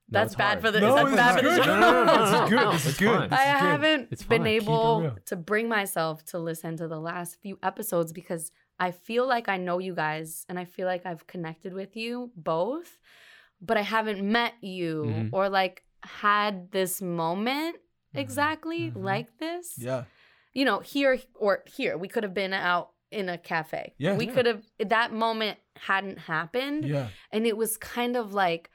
That's 0.07 0.33
it's 0.33 0.35
bad 0.35 0.47
hard. 0.47 0.61
for 0.61 0.71
the. 0.71 0.79
No, 0.81 0.95
that's 0.95 1.09
this 1.09 1.15
bad 1.17 1.35
is 1.35 1.41
for 1.41 1.49
the 1.49 1.55
good. 1.55 1.65
show. 1.65 1.79
No, 1.79 1.91
no, 1.91 2.03
no, 2.03 2.25
this 2.25 2.33
is 2.43 2.49
good. 2.49 2.73
This 2.73 2.81
is 2.85 2.87
it's 2.91 2.99
good. 2.99 3.29
This 3.31 3.39
I 3.39 3.43
is 3.55 3.61
good. 3.61 3.67
haven't 3.69 4.07
It's 4.11 4.23
been 4.23 4.41
fine. 4.43 4.53
Keep 4.53 4.61
it 4.61 4.63
able 4.63 5.15
to 5.25 5.35
bring 5.35 5.67
myself 5.67 6.23
to 6.25 6.37
listen 6.39 6.77
to 6.77 6.87
the 6.87 6.99
last 6.99 7.37
few 7.41 7.57
episodes 7.63 8.13
because 8.13 8.51
I 8.79 8.91
feel 8.91 9.27
like 9.27 9.49
I 9.49 9.57
know 9.57 9.79
you 9.79 9.95
guys 9.95 10.45
and 10.47 10.59
I 10.59 10.65
feel 10.65 10.85
like 10.85 11.05
I've 11.07 11.25
connected 11.25 11.73
with 11.73 11.95
you 11.95 12.29
both, 12.35 12.99
but 13.61 13.77
I 13.77 13.81
haven't 13.81 14.21
met 14.21 14.53
you 14.61 15.05
Mhm. 15.07 15.29
or 15.33 15.49
like 15.49 15.83
had 16.03 16.71
this 16.71 17.01
moment 17.01 17.77
exactly 18.13 18.91
Mhm. 18.91 19.03
like 19.03 19.37
this. 19.39 19.77
Yeah. 19.77 20.05
You 20.53 20.65
know, 20.65 20.79
here 20.79 21.19
or 21.35 21.63
here, 21.65 21.97
we 21.97 22.07
could 22.07 22.23
have 22.23 22.33
been 22.33 22.53
out 22.53 22.91
in 23.11 23.29
a 23.29 23.37
cafe. 23.37 23.93
Yeah. 23.97 24.15
We 24.17 24.25
Yeah. 24.27 24.33
could 24.33 24.45
have, 24.45 24.63
that 24.79 25.11
moment 25.13 25.59
hadn't 25.77 26.17
happened 26.19 26.85
Yeah. 26.85 27.09
and 27.31 27.45
it 27.45 27.57
was 27.57 27.77
kind 27.77 28.15
of 28.15 28.33
like 28.33 28.69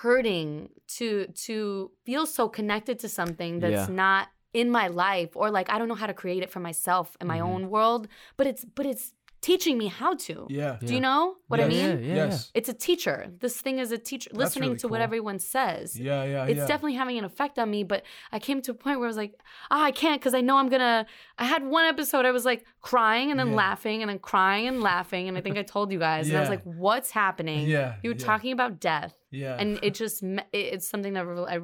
hurting 0.00 0.70
to 0.88 1.26
to 1.46 1.90
feel 2.04 2.26
so 2.26 2.48
connected 2.48 2.98
to 3.00 3.08
something 3.08 3.60
that's 3.60 3.88
Yeah. 3.88 3.94
not 3.94 4.28
in 4.52 4.70
my 4.70 4.88
life 4.88 5.36
or 5.36 5.50
like 5.50 5.70
I 5.70 5.78
don't 5.78 5.88
know 5.88 5.94
how 5.94 6.06
to 6.06 6.14
create 6.14 6.42
it 6.42 6.50
for 6.50 6.60
myself 6.60 7.16
in 7.20 7.26
my 7.26 7.38
Mhm. 7.38 7.46
own 7.46 7.70
world 7.70 8.08
but 8.36 8.46
it's 8.46 8.64
but 8.64 8.86
it's 8.86 9.14
teaching 9.42 9.76
me 9.76 9.88
how 9.88 10.14
to 10.14 10.46
Yeah. 10.48 10.76
do 10.88 10.94
you 10.94 11.00
know 11.00 11.34
what 11.48 11.58
I 11.60 11.66
mean 11.68 11.90
Yeah, 12.00 12.08
yeah, 12.08 12.14
yes. 12.26 12.50
it's 12.54 12.68
a 12.68 12.72
teacher 12.86 13.16
this 13.40 13.60
thing 13.60 13.76
is 13.80 13.90
a 13.92 13.98
teacher 13.98 14.30
listening 14.32 14.70
really 14.70 14.78
to 14.82 14.88
what 14.88 14.98
cool. 14.98 15.08
everyone 15.08 15.38
says 15.40 15.98
Yeah. 15.98 16.22
Yeah. 16.24 16.44
it's 16.46 16.58
yeah. 16.58 16.66
definitely 16.72 16.94
having 16.94 17.18
an 17.18 17.24
effect 17.24 17.58
on 17.58 17.68
me 17.70 17.82
but 17.92 18.00
i 18.30 18.38
came 18.38 18.62
to 18.62 18.70
a 18.70 18.74
point 18.84 18.96
where 19.00 19.08
i 19.08 19.12
was 19.14 19.16
like 19.24 19.34
ah, 19.72 19.82
i 19.82 19.90
can't 20.02 20.20
because 20.20 20.34
i 20.40 20.40
know 20.40 20.56
i'm 20.58 20.68
gonna 20.68 21.06
i 21.38 21.44
had 21.44 21.62
one 21.66 21.84
episode 21.94 22.24
i 22.24 22.30
was 22.30 22.44
like 22.44 22.64
crying 22.80 23.30
and 23.32 23.38
then 23.40 23.50
Yeah. 23.50 23.56
laughing 23.66 23.98
and 24.02 24.08
then 24.10 24.20
crying 24.20 24.64
and 24.68 24.80
laughing 24.80 25.24
and 25.28 25.36
i 25.36 25.40
think 25.40 25.56
i 25.58 25.62
told 25.62 25.90
you 25.92 25.98
guys 25.98 26.28
and 26.28 26.36
i 26.36 26.40
was 26.40 26.48
Yeah. 26.48 26.54
like 26.56 26.64
what's 26.64 27.10
happening 27.10 27.66
Yeah. 27.68 27.96
you 28.02 28.10
were 28.10 28.16
yeah, 28.16 28.24
talking 28.30 28.52
about 28.52 28.72
death 28.80 29.14
Yeah. 29.32 29.56
and 29.60 29.68
it 29.82 29.94
just 29.94 30.22
me- 30.22 30.48
it- 30.52 30.68
it's 30.74 30.88
something 30.88 31.14
that 31.14 31.26
re- 31.26 31.46
I, 31.56 31.58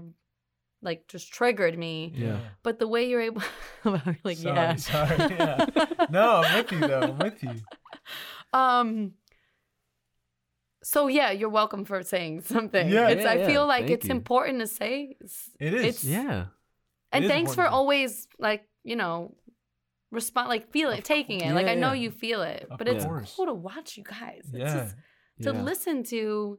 like 0.82 1.08
just 1.08 1.32
triggered 1.32 1.76
me 1.78 2.12
Yeah. 2.14 2.38
but 2.62 2.78
the 2.78 2.86
way 2.86 3.08
you're 3.08 3.20
able 3.20 3.42
like 4.24 4.36
Sorry, 4.38 4.56
yeah 4.56 4.76
sorry, 4.76 5.16
yeah. 5.18 5.66
No, 6.10 6.42
I'm 6.44 6.56
with 6.58 6.72
you 6.72 6.78
though. 6.80 7.00
I'm 7.00 7.18
with 7.18 7.42
you. 7.42 7.54
um 8.52 9.12
so 10.82 11.08
yeah 11.08 11.30
you're 11.32 11.48
welcome 11.48 11.84
for 11.84 12.02
saying 12.02 12.40
something 12.54 12.88
Yeah, 12.88 13.08
it's 13.08 13.24
yeah, 13.24 13.30
i 13.30 13.34
yeah. 13.34 13.46
feel 13.46 13.66
like 13.66 13.80
Thank 13.86 13.90
it's 13.98 14.06
you. 14.06 14.12
important 14.12 14.60
to 14.60 14.66
say 14.66 15.16
It's- 15.20 15.50
It 15.60 15.74
is. 15.74 15.84
it's 15.84 16.04
Yeah. 16.04 16.46
and 17.12 17.24
is 17.24 17.30
thanks 17.30 17.54
for 17.54 17.66
always 17.66 18.28
like 18.38 18.62
you 18.84 18.96
know 18.96 19.34
respond 20.10 20.48
like 20.48 20.70
feel 20.72 20.90
it 20.90 20.98
Of 21.00 21.04
taking 21.04 21.40
course. 21.40 21.50
it 21.52 21.54
like 21.54 21.66
i 21.66 21.74
know 21.74 21.92
yeah. 21.92 22.02
you 22.04 22.10
feel 22.10 22.42
it 22.42 22.66
Of 22.70 22.78
but 22.78 22.88
it's 22.88 23.04
cool 23.04 23.46
to 23.46 23.52
watch 23.54 23.96
you 23.98 24.04
guys 24.04 24.42
it's 24.44 24.52
Yeah. 24.52 24.74
just 24.84 24.94
to 25.42 25.52
yeah. 25.52 25.62
listen 25.62 26.04
to 26.04 26.58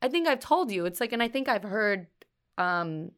i 0.00 0.08
think 0.08 0.26
i've 0.28 0.40
told 0.40 0.70
you 0.70 0.86
it's 0.86 1.00
like 1.00 1.12
and 1.12 1.22
i 1.22 1.28
think 1.28 1.48
i've 1.48 1.64
heard 1.64 2.06
um 2.58 3.10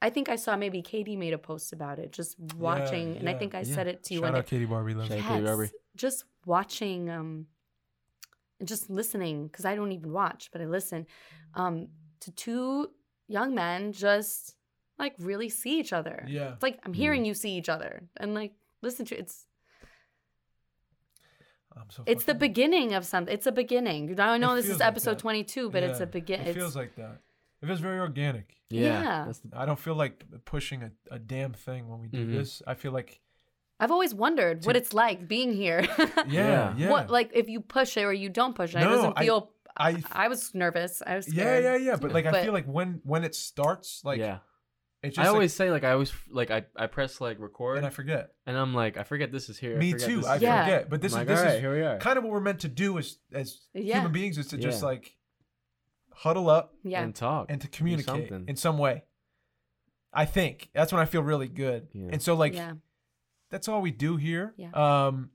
i 0.00 0.10
think 0.10 0.28
i 0.28 0.36
saw 0.36 0.56
maybe 0.56 0.82
katie 0.82 1.16
made 1.16 1.32
a 1.32 1.38
post 1.38 1.72
about 1.72 1.98
it 1.98 2.12
just 2.12 2.36
watching 2.58 3.16
and 3.16 3.28
i 3.28 3.34
think 3.34 3.54
i 3.54 3.60
yeah. 3.60 3.74
said 3.74 3.86
it 3.86 4.02
to 4.04 4.14
you 4.14 4.20
Shout 4.20 4.28
and 4.28 4.36
out 4.38 4.46
Katie 4.46 4.64
Barbie. 4.64 4.94
Love. 4.94 5.08
Shout 5.08 5.18
you. 5.18 5.24
out 5.24 5.28
Katie 5.32 5.44
Barbie. 5.44 5.70
just 5.96 6.24
watching 6.46 7.08
um 7.10 7.46
and 8.58 8.68
just 8.68 8.90
listening 8.90 9.46
because 9.46 9.64
i 9.64 9.74
don't 9.76 9.92
even 9.92 10.12
watch 10.12 10.50
but 10.52 10.60
i 10.60 10.64
listen 10.66 11.06
um 11.54 11.88
to 12.20 12.30
two 12.32 12.88
young 13.28 13.54
men 13.54 13.92
just 13.92 14.56
like 14.98 15.14
really 15.18 15.48
see 15.48 15.78
each 15.80 15.92
other 15.92 16.24
Yeah. 16.28 16.52
it's 16.54 16.62
like 16.62 16.78
i'm 16.84 16.94
hearing 16.94 17.24
you 17.24 17.34
see 17.34 17.52
each 17.56 17.68
other 17.68 18.02
and 18.18 18.34
like 18.34 18.52
listen 18.82 19.04
to 19.06 19.18
it's 19.18 19.46
I'm 21.74 21.88
so 21.90 22.02
it's 22.06 22.24
the 22.24 22.32
fucking- 22.34 22.38
beginning 22.48 22.94
of 22.94 23.06
something 23.06 23.32
it's 23.32 23.46
a 23.46 23.52
beginning 23.52 24.18
i 24.20 24.36
know 24.36 24.52
It 24.52 24.56
this 24.56 24.64
is 24.66 24.70
feels 24.72 24.80
like 24.80 24.88
episode 24.88 25.18
22 25.18 25.70
but 25.70 25.82
it's 25.82 26.00
a 26.00 26.06
begin 26.06 26.40
It 26.42 26.54
feels 26.54 26.76
like 26.76 26.94
that. 26.96 27.20
It 27.62 27.66
feels 27.66 27.80
very 27.80 28.00
organic. 28.00 28.56
Yeah. 28.70 29.26
Yeah. 29.26 29.32
I 29.54 29.66
don't 29.66 29.78
feel 29.78 29.94
like 29.94 30.24
pushing 30.44 30.82
a, 30.82 30.90
a 31.10 31.18
damn 31.18 31.52
thing 31.52 31.88
when 31.88 32.00
we 32.00 32.08
do 32.08 32.26
Mhm. 32.26 32.32
this. 32.36 32.62
I 32.66 32.74
feel 32.74 32.92
like 32.92 33.20
i've 33.80 33.90
always 33.90 34.14
wondered 34.14 34.64
what 34.64 34.76
it's 34.76 34.92
like 34.94 35.26
being 35.26 35.52
here 35.52 35.80
yeah, 35.98 36.24
Yeah. 36.28 36.74
yeah. 36.76 36.90
what 36.90 37.10
like 37.10 37.30
if 37.34 37.48
you 37.48 37.60
push 37.60 37.96
it 37.96 38.04
or 38.04 38.12
you 38.12 38.28
don't 38.28 38.54
push 38.54 38.74
it 38.74 38.78
it 38.78 38.84
No, 38.84 38.90
doesn't 38.90 39.14
I- 39.16 39.24
feel 39.24 39.50
I 39.76 40.02
I, 40.12 40.28
was 40.28 40.54
nervous 40.54 41.02
i 41.04 41.16
was 41.16 41.26
yeah, 41.26 41.42
scared 41.44 41.64
yeah, 41.64 41.76
yeah. 41.92 41.96
But 41.96 42.12
like 42.12 42.26
I 42.26 42.44
feel 42.44 42.52
like 42.52 42.66
when 42.66 43.00
when 43.04 43.24
it 43.24 43.34
starts, 43.34 44.02
like 44.04 44.18
yeah. 44.20 44.38
it's 45.02 45.16
just 45.16 45.24
I 45.24 45.30
like- 45.30 45.34
always 45.34 45.52
say 45.54 45.70
like 45.70 45.82
I 45.82 45.92
always 45.92 46.12
like 46.30 46.50
I, 46.52 46.64
I 46.76 46.86
press 46.86 47.20
like 47.20 47.40
record 47.40 47.78
and 47.78 47.86
I 47.86 47.90
forget 47.90 48.30
and. 48.46 48.56
I'm 48.56 48.72
like 48.74 48.98
I 48.98 49.02
forget 49.04 49.32
this 49.32 49.48
is 49.48 49.58
here. 49.58 49.76
Me 49.78 49.92
forget 49.92 50.08
too. 50.08 50.26
I 50.26 50.36
is 50.36 50.42
Yeah. 50.42 50.64
forget. 50.64 50.90
But 50.90 51.00
this 51.00 51.12
I'm 51.14 51.22
is 51.22 51.26
like, 51.26 51.26
this 51.28 51.38
all 51.40 51.44
right, 51.46 51.54
is 51.54 51.60
here 51.60 51.74
we 51.74 51.82
are. 51.82 51.98
kind 51.98 52.18
of 52.18 52.22
what 52.24 52.32
we're 52.34 52.40
meant 52.40 52.60
to 52.60 52.68
do 52.68 52.98
as 52.98 53.16
as 53.32 53.62
Yeah. 53.74 53.96
human 53.96 54.12
beings 54.12 54.36
is 54.38 54.46
to 54.48 54.58
just 54.58 54.82
like 54.82 55.14
huddle 56.14 56.48
up 56.50 56.74
yeah 56.84 57.02
and 57.02 57.14
talk 57.14 57.46
and 57.50 57.60
to 57.60 57.68
communicate 57.68 58.30
in 58.30 58.56
some 58.56 58.78
way. 58.78 59.04
I 60.12 60.24
think 60.26 60.68
that's 60.74 60.92
when 60.92 61.00
I 61.00 61.06
feel 61.06 61.22
really 61.22 61.48
good. 61.48 61.88
Yeah. 61.92 62.08
And 62.12 62.22
so 62.22 62.34
like 62.34 62.54
yeah 62.54 62.72
that's 63.50 63.68
all 63.68 63.80
we 63.82 63.90
do 63.90 64.16
here. 64.16 64.54
Yeah. 64.56 64.70
Um, 64.72 65.30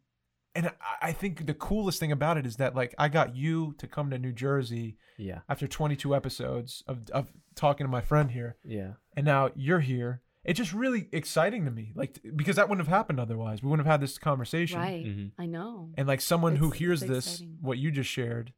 and 0.56 0.68
I, 0.68 1.10
I 1.10 1.12
think 1.12 1.46
the 1.46 1.54
coolest 1.54 2.00
thing 2.00 2.12
about 2.12 2.38
it 2.38 2.46
is 2.48 2.56
that 2.58 2.76
like 2.76 2.96
I 2.98 3.10
got 3.10 3.36
you 3.36 3.76
to 3.78 3.88
come 3.88 4.10
to 4.10 4.18
New 4.18 4.32
Jersey 4.32 4.98
Yeah. 5.18 5.40
after 5.48 5.68
22 5.68 6.16
episodes 6.16 6.84
of 6.88 7.10
of 7.12 7.32
talking 7.56 7.86
to 7.86 7.90
my 7.92 8.02
friend 8.02 8.32
here, 8.32 8.58
Yeah. 8.64 8.94
and 9.16 9.26
now 9.26 9.50
you're 9.56 9.80
here. 9.82 10.22
It's 10.44 10.58
just 10.58 10.74
really 10.74 11.10
exciting 11.12 11.66
to 11.66 11.72
me, 11.72 11.92
like 11.96 12.20
because 12.36 12.56
that 12.56 12.70
wouldn't 12.70 12.88
have 12.88 12.96
happened 12.96 13.20
otherwise. 13.20 13.62
We 13.62 13.70
wouldn't 13.70 13.86
have 13.86 13.92
had 13.94 14.02
this 14.02 14.18
conversation. 14.18 14.80
right 14.80 15.06
Mhm. 15.06 15.32
i 15.38 15.46
know 15.46 15.92
And 15.98 16.08
like 16.08 16.22
someone 16.22 16.56
who 16.56 16.70
hears 16.72 17.02
this, 17.02 17.26
exciting. 17.42 17.58
what 17.62 17.78
you 17.78 17.92
just 17.92 18.10
shared 18.10 18.54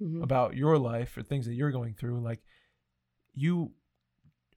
Mhm. 0.00 0.22
about 0.22 0.56
your 0.56 0.78
life 0.78 1.16
or 1.16 1.22
things 1.22 1.46
that 1.46 1.54
you're 1.54 1.70
going 1.72 1.94
through, 1.94 2.20
like 2.20 2.40
you 3.34 3.72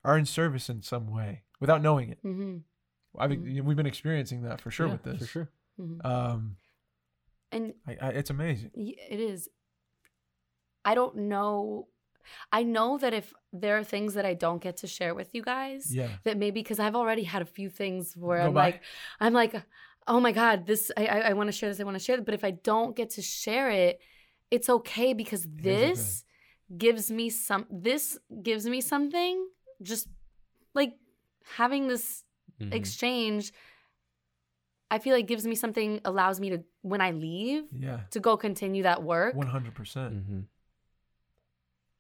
are 0.04 0.18
in 0.18 0.26
service 0.26 0.70
in 0.70 0.82
some 0.82 1.08
way 1.08 1.44
without 1.60 1.82
knowing 1.82 2.10
it. 2.10 2.24
Mhm. 2.24 2.64
I 3.18 3.28
mean, 3.28 3.64
we've 3.66 3.78
been 3.78 3.86
experiencing 3.86 4.42
that 4.44 4.60
for 4.62 4.72
sure 4.72 4.88
Yeah, 4.88 4.94
with 4.94 5.04
this. 5.04 5.20
For 5.20 5.26
sure. 5.26 5.50
Mhm. 5.80 6.06
Um, 6.06 6.58
and 7.52 7.74
I, 7.88 7.98
I, 8.02 8.10
it's 8.10 8.30
amazing. 8.30 8.72
it 8.76 9.20
is 9.20 9.48
i 10.86 10.96
don't 10.96 11.16
know 11.16 11.88
i 12.52 12.64
know 12.64 12.98
that 12.98 13.14
if 13.14 13.32
there 13.54 13.78
are 13.78 13.84
things 13.84 14.16
that 14.16 14.26
i 14.26 14.34
don't 14.34 14.62
get 14.62 14.78
to 14.78 14.88
share 14.88 15.14
with 15.14 15.34
you 15.36 15.42
guys 15.44 15.94
Yeah. 15.96 16.10
that 16.24 16.36
maybe 16.38 16.60
because 16.62 16.80
i've 16.80 16.96
already 16.96 17.24
had 17.24 17.42
a 17.42 17.46
few 17.46 17.70
things 17.70 18.18
where 18.18 18.40
Go 18.40 18.48
i'm 18.48 18.54
by. 18.54 18.62
like 18.66 18.82
i'm 19.20 19.34
like 19.34 19.54
oh 20.08 20.20
my 20.20 20.32
god 20.32 20.66
this 20.66 20.92
i 20.98 21.06
i, 21.06 21.20
I 21.30 21.34
want 21.34 21.48
to 21.48 21.52
share 21.52 21.70
this 21.70 21.80
i 21.80 21.84
want 21.84 21.96
to 21.96 22.04
share 22.04 22.18
it 22.18 22.26
but 22.26 22.34
if 22.34 22.44
i 22.44 22.52
don't 22.52 22.96
get 22.96 23.12
to 23.12 23.22
share 23.22 23.70
it 23.70 24.00
it's 24.56 24.70
okay 24.78 25.14
because 25.22 25.44
okay. 25.46 25.64
this 25.70 26.24
gives 26.84 27.06
me 27.18 27.26
some 27.30 27.66
this 27.88 28.18
gives 28.48 28.66
me 28.74 28.80
something 28.82 29.36
just 29.82 30.08
like 30.74 30.94
having 31.58 31.88
this 31.94 32.24
Mhm. 32.62 32.74
exchange 32.80 33.52
i 34.92 34.98
feel 35.04 35.14
like 35.18 35.26
gives 35.34 35.46
me 35.52 35.56
something 35.64 36.00
allows 36.06 36.38
me 36.44 36.48
to 36.54 36.58
when 36.92 37.02
i 37.02 37.12
leave 37.12 37.64
Yeah. 37.88 38.00
to 38.12 38.20
go 38.28 38.38
continue 38.38 38.84
that 38.90 39.02
work 39.04 39.34
One 39.36 39.48
hundred 39.56 39.74
percent. 39.80 40.12
Mhm. 40.16 40.42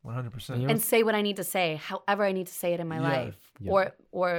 One 0.04 0.14
hundred 0.16 0.28
And 0.28 0.34
percent. 0.34 0.62
you 0.62 0.68
and 0.70 0.80
say 0.82 1.02
what 1.08 1.16
i 1.16 1.22
need 1.28 1.38
to 1.38 1.44
say 1.56 1.68
however 1.90 2.24
i 2.24 2.32
need 2.38 2.48
to 2.48 2.54
say 2.62 2.74
it 2.76 2.80
in 2.80 2.88
my 2.88 3.00
Yeah, 3.02 3.10
life 3.18 3.40
yeah. 3.60 3.72
or 3.74 3.82
or 4.12 4.32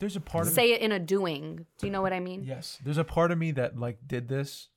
There's 0.00 0.16
a 0.16 0.20
part 0.20 0.46
of 0.46 0.52
say 0.52 0.66
it 0.74 0.80
in 0.86 0.92
a 0.92 0.98
doing 1.16 1.66
do 1.78 1.86
you 1.86 1.92
know 1.94 2.02
what 2.06 2.12
i 2.12 2.20
mean 2.20 2.40
yes. 2.44 2.78
There's 2.84 2.98
a 3.06 3.08
part 3.16 3.30
of 3.32 3.38
me 3.38 3.52
that 3.52 3.70
like 3.86 3.98
did 4.06 4.28
this 4.28 4.68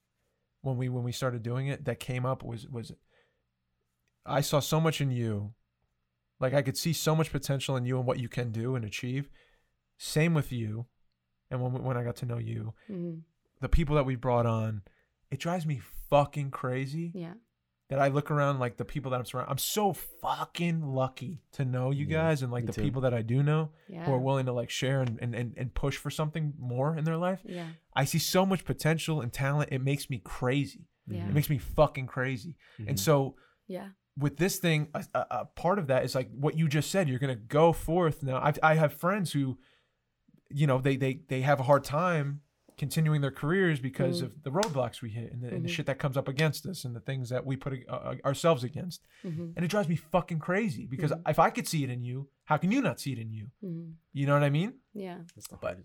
when 0.68 0.78
we 0.78 0.90
when 0.90 1.04
we 1.04 1.12
started 1.12 1.42
doing 1.44 1.68
it. 1.68 1.86
That 1.86 2.00
came 2.00 2.26
up 2.26 2.44
was 2.44 2.68
was 2.68 2.92
I 4.26 4.42
saw 4.42 4.60
so 4.60 4.80
much 4.80 5.02
in 5.02 5.10
you. 5.12 5.54
Like 6.40 6.54
I 6.54 6.62
could 6.62 6.78
see 6.78 6.94
so 6.94 7.16
much 7.16 7.32
potential 7.32 7.76
in 7.78 7.86
you 7.86 7.98
and 7.98 8.06
what 8.06 8.20
you 8.20 8.30
can 8.30 8.52
do 8.52 8.76
and 8.76 8.86
achieve. 8.86 9.30
Same 9.98 10.34
with 10.34 10.52
you. 10.52 10.86
And 11.50 11.62
when 11.62 11.84
when 11.84 11.98
I 11.98 12.04
got 12.04 12.18
to 12.18 12.26
know 12.26 12.38
you, 12.38 12.74
Mhm. 12.90 13.22
the 13.62 13.70
people 13.70 13.96
that 13.96 14.06
we 14.06 14.16
brought 14.16 14.46
on, 14.46 14.84
it 15.32 15.40
drives 15.40 15.66
me 15.66 15.80
fucking 16.10 16.52
crazy 16.52 17.12
yeah 17.14 17.34
that 17.90 18.00
I 18.00 18.10
look 18.10 18.30
around 18.32 18.60
like 18.60 18.76
the 18.78 18.84
people 18.86 19.12
that 19.12 19.18
I'm 19.20 19.26
surrounded. 19.26 19.52
I'm 19.52 19.58
so 19.58 19.94
fucking 19.94 20.82
lucky 20.82 21.40
to 21.54 21.64
know 21.64 21.92
you 21.92 22.06
Yeah, 22.06 22.18
guys 22.18 22.42
and 22.42 22.52
like 22.52 22.66
the 22.66 22.74
too. 22.74 22.82
people 22.82 23.02
that 23.04 23.14
I 23.14 23.22
do 23.22 23.42
know 23.44 23.70
yeah 23.88 24.06
who 24.06 24.12
are 24.14 24.20
willing 24.20 24.46
to 24.48 24.52
like 24.54 24.70
share 24.70 25.02
and, 25.02 25.18
and, 25.22 25.34
and, 25.34 25.54
and 25.58 25.74
push 25.74 25.96
for 25.98 26.10
something 26.10 26.54
more 26.60 26.98
in 26.98 27.06
their 27.06 27.18
life. 27.18 27.40
yeah 27.46 27.68
I 27.96 28.04
see 28.06 28.20
so 28.20 28.46
much 28.46 28.66
potential 28.66 29.22
and 29.22 29.32
talent. 29.32 29.70
It 29.72 29.82
makes 29.84 30.10
me 30.10 30.20
crazy. 30.24 30.88
yeah 31.08 31.28
It 31.28 31.34
makes 31.34 31.50
me 31.50 31.58
fucking 31.58 32.08
crazy. 32.08 32.56
Mhm. 32.80 32.90
And 32.90 33.00
so 33.00 33.36
yeah 33.68 33.90
with 34.20 34.38
this 34.38 34.58
thing, 34.58 34.88
a, 34.96 35.06
a, 35.14 35.26
a 35.42 35.46
part 35.46 35.78
of 35.80 35.88
that 35.88 36.04
is 36.04 36.16
like 36.16 36.30
what 36.32 36.58
you 36.58 36.68
just 36.68 36.90
said. 36.92 37.08
You're 37.08 37.20
gonna 37.20 37.36
go 37.36 37.72
forth 37.72 38.22
now. 38.24 38.38
I 38.38 38.52
I 38.64 38.74
have 38.76 38.92
friends 38.94 39.32
who, 39.32 39.58
you 40.50 40.66
know, 40.68 40.80
they 40.80 40.98
they 40.98 41.22
they 41.30 41.42
have 41.42 41.60
a 41.60 41.64
hard 41.64 41.84
time 41.84 42.42
continuing 42.78 43.22
their 43.22 43.32
careers 43.32 43.80
because 43.80 44.22
of 44.22 44.44
the 44.44 44.52
roadblocks 44.52 45.02
we 45.02 45.10
hit 45.10 45.32
and 45.32 45.42
the, 45.42 45.48
and 45.48 45.64
the 45.66 45.70
Mhm. 45.70 45.72
shit 45.74 45.86
that 45.88 45.98
comes 45.98 46.16
up 46.16 46.28
against 46.28 46.66
us 46.68 46.86
and 46.86 46.96
the 46.96 47.00
things 47.00 47.30
that 47.30 47.46
we 47.46 47.56
put 47.56 47.74
uh, 47.90 47.92
uh, 47.92 48.16
ourselves 48.24 48.64
against. 48.64 49.06
Mhm. 49.26 49.54
And 49.56 49.66
it 49.66 49.70
drives 49.70 49.90
me 49.90 49.96
fucking 49.96 50.40
crazy 50.40 50.86
because 50.86 51.12
Mhm. 51.12 51.30
if 51.30 51.40
I 51.40 51.50
could 51.50 51.68
see 51.68 51.84
it 51.84 51.90
in 51.90 52.04
you, 52.04 52.30
how 52.46 52.58
can 52.58 52.72
you 52.72 52.82
not 52.82 53.00
see 53.00 53.14
it 53.14 53.20
in 53.20 53.32
you? 53.32 53.50
Mhm. 53.64 53.94
You 54.14 54.28
know 54.28 54.34
what 54.34 54.44
I 54.44 54.50
mean? 54.52 54.74
Yeah. 54.94 55.22
But- 55.62 55.80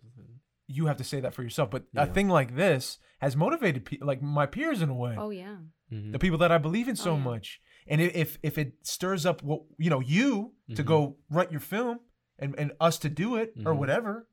You 0.69 0.87
have 0.87 0.97
to 0.99 1.05
say 1.05 1.21
that 1.21 1.35
for 1.35 1.43
yourself. 1.43 1.71
But 1.71 1.85
Yeah. 1.93 2.05
a 2.05 2.07
thing 2.07 2.29
like 2.29 2.55
this 2.57 2.99
has 3.21 3.37
motivated 3.37 3.85
pe- 3.85 3.99
like 4.01 4.23
my 4.23 4.47
peers 4.47 4.81
in 4.81 4.89
a 4.89 4.95
way. 4.95 5.15
Oh 5.19 5.31
yeah. 5.31 5.59
The 5.91 6.19
people 6.19 6.39
that 6.39 6.51
I 6.51 6.57
believe 6.59 6.89
in 6.89 6.97
so 6.97 7.13
Oh, 7.13 7.17
yeah. 7.17 7.25
much. 7.25 7.61
And 7.87 8.01
if 8.01 8.39
if 8.43 8.57
it 8.57 8.87
stirs 8.87 9.27
up 9.27 9.43
what 9.43 9.63
you 9.77 9.91
know 9.91 10.01
you 10.01 10.55
to 10.75 10.83
go 10.83 11.19
write 11.29 11.51
your 11.51 11.61
film 11.61 12.01
and 12.39 12.55
and 12.59 12.73
us 12.81 12.99
to 13.01 13.11
do 13.11 13.37
it 13.37 13.53
or 13.67 13.75
whatever, 13.75 14.27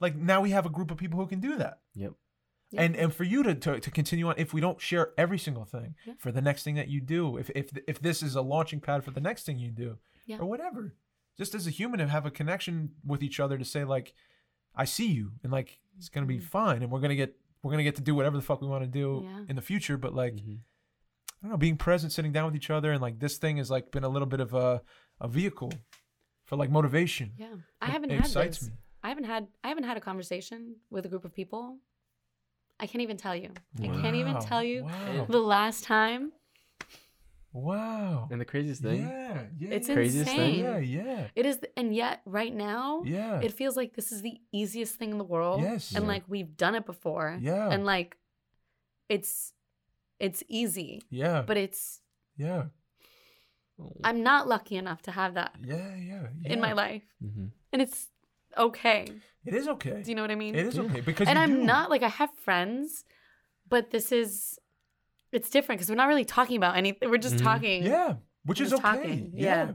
like 0.00 0.16
now 0.16 0.40
we 0.40 0.50
have 0.50 0.66
a 0.66 0.70
group 0.70 0.90
of 0.90 0.96
people 0.98 1.18
who 1.20 1.26
can 1.26 1.40
do 1.40 1.56
that. 1.56 1.80
Yep. 1.94 2.12
Yeah. 2.70 2.82
And 2.82 2.96
and 2.96 3.14
for 3.14 3.24
you 3.24 3.42
to, 3.44 3.54
to 3.54 3.80
to 3.80 3.90
continue 3.90 4.26
on, 4.28 4.34
if 4.38 4.52
we 4.52 4.60
don't 4.60 4.80
share 4.80 5.12
every 5.16 5.38
single 5.38 5.64
thing 5.64 5.94
Yeah. 6.06 6.14
for 6.18 6.32
the 6.32 6.40
next 6.42 6.62
thing 6.64 6.74
that 6.74 6.88
you 6.88 7.00
do, 7.00 7.36
if 7.36 7.50
if 7.50 7.70
if 7.86 8.00
this 8.00 8.22
is 8.22 8.34
a 8.34 8.42
launching 8.42 8.80
pad 8.80 9.04
for 9.04 9.10
the 9.12 9.20
next 9.20 9.44
thing 9.46 9.58
you 9.58 9.70
do, 9.70 9.98
Yeah. 10.26 10.38
or 10.38 10.46
whatever, 10.46 10.94
just 11.38 11.54
as 11.54 11.66
a 11.66 11.70
human 11.70 11.98
to 12.00 12.08
have 12.08 12.26
a 12.26 12.30
connection 12.30 12.90
with 13.04 13.22
each 13.22 13.38
other 13.40 13.56
to 13.58 13.64
say 13.64 13.84
like, 13.84 14.14
I 14.74 14.84
see 14.84 15.06
you, 15.06 15.32
and 15.42 15.52
like 15.52 15.78
it's 15.96 16.08
gonna 16.08 16.26
be 16.26 16.38
Mhm. 16.38 16.42
fine, 16.42 16.82
and 16.82 16.90
we're 16.90 17.00
gonna 17.00 17.14
get 17.14 17.36
we're 17.62 17.70
gonna 17.70 17.84
get 17.84 17.96
to 17.96 18.02
do 18.02 18.14
whatever 18.14 18.36
the 18.36 18.42
fuck 18.42 18.60
we 18.60 18.68
want 18.68 18.84
to 18.84 18.88
do 18.90 19.22
Yeah. 19.24 19.44
in 19.48 19.56
the 19.56 19.62
future. 19.62 19.96
But 19.96 20.14
like. 20.14 20.34
Mhm. 20.36 20.58
I 21.42 21.48
don't 21.48 21.50
know, 21.50 21.56
being 21.58 21.76
present, 21.76 22.12
sitting 22.12 22.32
down 22.32 22.46
with 22.46 22.56
each 22.56 22.70
other, 22.70 22.92
and 22.92 23.00
like 23.02 23.18
this 23.20 23.36
thing 23.36 23.58
has 23.58 23.70
like 23.70 23.92
been 23.92 24.04
a 24.04 24.08
little 24.08 24.26
bit 24.26 24.40
of 24.40 24.54
a 24.54 24.82
a 25.20 25.28
vehicle 25.28 25.70
for 26.46 26.56
like 26.56 26.70
motivation. 26.70 27.34
Yeah. 27.36 27.56
I 27.80 27.86
It- 27.88 27.90
haven't 27.92 28.10
it 28.10 28.14
had 28.16 28.24
excites 28.26 28.60
this. 28.60 28.70
me. 28.70 28.76
I 29.06 29.08
haven't 29.10 29.24
had 29.24 29.46
I 29.62 29.68
haven't 29.68 29.84
had 29.84 29.96
a 29.96 30.00
conversation 30.00 30.60
with 30.90 31.06
a 31.06 31.08
group 31.08 31.24
of 31.24 31.32
people. 31.32 31.78
I 32.80 32.86
can't 32.88 33.02
even 33.02 33.16
tell 33.16 33.36
you. 33.36 33.50
I 33.80 33.86
can't 33.86 34.16
even 34.16 34.36
tell 34.40 34.64
you 34.64 34.82
Wow. 34.84 35.26
the 35.28 35.38
last 35.38 35.84
time. 35.84 36.32
Wow. 37.52 38.28
And 38.32 38.40
the 38.40 38.44
craziest 38.44 38.82
thing, 38.82 39.02
Yeah, 39.02 39.42
yeah. 39.58 39.70
It's 39.76 39.88
yeah. 39.88 39.94
Craziest 39.94 40.28
thing? 40.28 40.40
insane. 40.40 40.64
Yeah, 40.64 40.78
yeah, 40.78 41.26
It 41.36 41.46
is 41.46 41.60
and 41.76 41.94
yet 41.94 42.20
right 42.26 42.52
now 42.54 43.02
yeah. 43.06 43.40
it 43.40 43.52
feels 43.52 43.76
like 43.76 43.94
this 43.94 44.10
is 44.10 44.20
the 44.22 44.38
easiest 44.52 44.96
thing 44.96 45.10
in 45.12 45.18
the 45.18 45.24
world. 45.34 45.62
Yes. 45.62 45.94
And 45.94 46.04
Yeah. 46.04 46.08
like 46.14 46.24
we've 46.28 46.56
done 46.56 46.74
it 46.74 46.84
before. 46.84 47.38
Yeah. 47.40 47.70
And 47.70 47.84
like 47.86 48.18
it's 49.08 49.52
it's 50.18 50.42
easy. 50.48 51.02
yeah, 51.10 51.42
But 51.46 51.56
it's 51.56 52.00
yeah. 52.36 52.64
I'm 54.02 54.22
not 54.24 54.48
lucky 54.48 54.76
enough 54.76 55.02
to 55.02 55.10
have 55.12 55.34
that 55.34 55.52
yeah, 55.62 55.94
yeah, 55.94 56.26
yeah. 56.42 56.52
in 56.52 56.60
my 56.60 56.72
life. 56.72 57.04
Mhm. 57.22 57.52
And 57.72 57.80
it's 57.82 58.08
okay. 58.56 59.08
It 59.44 59.54
is 59.54 59.68
okay. 59.68 60.02
Do 60.02 60.10
you 60.10 60.14
know 60.16 60.22
what 60.22 60.30
I 60.30 60.34
mean? 60.34 60.54
It 60.54 60.66
is 60.66 60.78
okay 60.78 61.00
because 61.00 61.28
and 61.28 61.36
you 61.36 61.42
I'm 61.42 61.54
do. 61.56 61.64
not 61.64 61.88
like 61.90 62.02
I 62.02 62.08
have 62.08 62.30
friends, 62.44 63.04
but 63.68 63.90
this 63.90 64.10
is 64.12 64.58
it's 65.32 65.50
different 65.50 65.78
because 65.78 65.88
we're 65.90 65.96
not 65.96 66.08
really 66.08 66.24
talking 66.24 66.56
about 66.56 66.76
anything. 66.76 67.10
We're 67.10 67.18
just 67.18 67.36
Mhm. 67.36 67.42
talking. 67.44 67.82
Yeah, 67.84 68.14
which 68.44 68.60
We're 68.60 68.66
is 68.66 68.72
okay. 68.74 68.82
talking. 68.82 69.32
Yeah. 69.34 69.44
Yeah. 69.66 69.72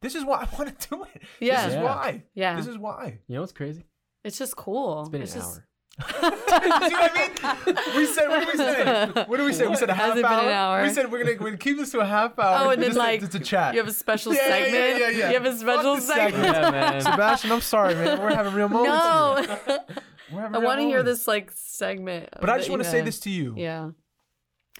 This 0.00 0.14
is 0.14 0.24
why 0.24 0.42
I 0.42 0.56
want 0.56 0.78
to 0.78 0.88
do 0.88 1.04
it. 1.04 1.22
Yeah. 1.40 1.62
This 1.66 1.70
is 1.70 1.74
Yeah. 1.76 1.82
why. 1.82 2.22
Yeah. 2.34 2.56
This 2.56 2.66
is 2.66 2.78
why. 2.78 3.18
You 3.28 3.34
know 3.36 3.40
what's 3.42 3.52
crazy? 3.52 3.84
It's 4.24 4.38
just 4.38 4.56
cool. 4.56 5.00
It's 5.00 5.08
been 5.08 5.22
an 5.22 5.26
just... 5.28 5.60
hour. 6.00 6.08
See 6.10 6.94
what 6.94 7.12
I 7.14 7.58
mean? 7.66 7.76
We 7.96 8.06
said, 8.06 8.28
what 8.28 8.40
did 8.40 8.48
we 8.48 8.56
say? 8.56 9.24
What 9.26 9.36
did 9.36 9.44
we 9.46 9.52
say? 9.52 9.66
We 9.66 9.76
said 9.76 9.90
a 9.90 9.94
half 9.94 10.10
Has 10.10 10.18
it 10.18 10.22
been 10.22 10.32
hour. 10.32 10.40
an 10.42 10.48
hour? 10.52 10.82
We 10.82 10.90
said 10.90 11.10
we're 11.12 11.18
gonna, 11.24 11.36
we're 11.38 11.46
gonna 11.50 11.56
keep 11.58 11.76
this 11.76 11.90
to 11.92 12.00
a 12.00 12.06
half 12.06 12.38
hour. 12.38 12.66
Oh, 12.66 12.70
and 12.70 12.82
then 12.82 12.88
just 12.90 12.98
like 12.98 13.20
to, 13.20 13.26
just 13.26 13.32
to 13.32 13.40
chat. 13.40 13.74
you 13.74 13.80
have 13.80 13.88
a 13.88 13.92
special 13.92 14.34
Yeah, 14.34 14.48
yeah, 14.48 14.56
yeah, 14.56 14.64
segment. 14.64 15.00
yeah, 15.00 15.08
yeah. 15.10 15.28
You 15.28 15.34
have 15.34 15.44
a 15.46 15.56
special 15.58 15.94
Fuck 15.96 16.04
segment. 16.04 16.44
segment. 16.44 16.54
Yeah, 16.54 16.70
man. 16.70 17.00
Sebastian, 17.02 17.52
I'm 17.52 17.60
sorry, 17.60 17.94
man. 17.94 18.20
We're 18.20 18.34
having 18.34 18.54
real 18.54 18.68
moments. 18.68 18.88
No, 18.96 19.36
here. 19.66 19.78
We're 20.32 20.40
having 20.40 20.54
I 20.56 20.58
want 20.64 20.80
to 20.80 20.86
hear 20.86 21.02
this 21.02 21.28
like 21.28 21.50
segment. 21.54 22.28
But 22.40 22.48
I 22.48 22.56
just 22.58 22.70
want 22.70 22.82
to 22.82 22.88
say 22.88 23.02
this 23.02 23.20
to 23.20 23.30
you. 23.30 23.54
Yeah. 23.56 23.90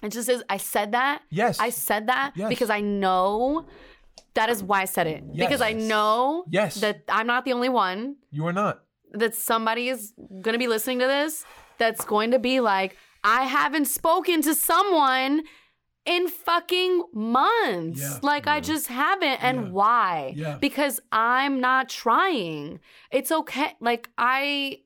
It 0.01 0.09
just 0.11 0.27
is. 0.27 0.43
I 0.49 0.57
said 0.57 0.91
that. 0.93 1.21
Yes. 1.29 1.59
I 1.59 1.69
said 1.69 2.07
that 2.07 2.33
Yes. 2.35 2.49
because 2.49 2.69
I 2.69 2.81
know 2.81 3.65
that 4.33 4.49
is 4.49 4.63
why 4.63 4.81
I 4.81 4.85
said 4.85 5.07
it. 5.07 5.23
Because 5.35 5.61
I 5.61 5.73
know 5.73 6.43
Yes. 6.49 6.75
that 6.81 7.03
I'm 7.07 7.27
not 7.27 7.45
the 7.45 7.53
only 7.53 7.69
one. 7.69 8.15
you 8.31 8.45
are 8.47 8.51
not. 8.53 8.81
That 9.13 9.35
somebody 9.35 9.89
is 9.89 10.13
going 10.41 10.53
to 10.53 10.59
be 10.59 10.67
listening 10.67 10.99
to 10.99 11.05
this 11.07 11.45
that's 11.77 12.03
going 12.05 12.31
to 12.31 12.39
be 12.39 12.59
like, 12.59 12.97
I 13.23 13.43
haven't 13.43 13.85
spoken 13.85 14.41
to 14.43 14.53
someone 14.53 15.43
in 16.05 16.27
fucking 16.27 17.03
months. 17.13 18.01
Yeah. 18.01 18.19
Like, 18.21 18.47
I 18.47 18.59
just 18.59 18.87
haven't. 18.87 19.41
And 19.43 19.57
Yeah. 19.65 19.69
why? 19.71 20.33
Yeah. 20.35 20.57
Because 20.59 20.99
I'm 21.11 21.61
not 21.61 21.87
trying. 21.89 22.79
It's 23.11 23.31
okay. 23.31 23.75
Like, 23.79 24.09
I 24.17 24.79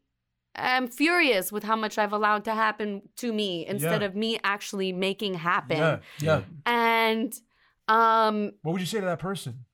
am 0.55 0.87
furious 0.87 1.51
with 1.51 1.63
how 1.63 1.75
much 1.75 1.97
I've 1.97 2.13
allowed 2.13 2.43
to 2.45 2.53
happen 2.53 3.01
to 3.17 3.33
me 3.33 3.65
instead 3.65 4.01
Yeah. 4.01 4.07
of 4.07 4.15
me 4.15 4.39
actually 4.43 4.91
making 4.93 5.35
happen. 5.35 5.77
Yeah. 5.77 5.99
Yeah. 6.19 6.41
And, 6.65 7.33
um, 7.87 8.51
What 8.61 8.73
would 8.73 8.81
you 8.81 8.87
say 8.87 8.99
to 8.99 9.05
that 9.05 9.19
person? 9.19 9.65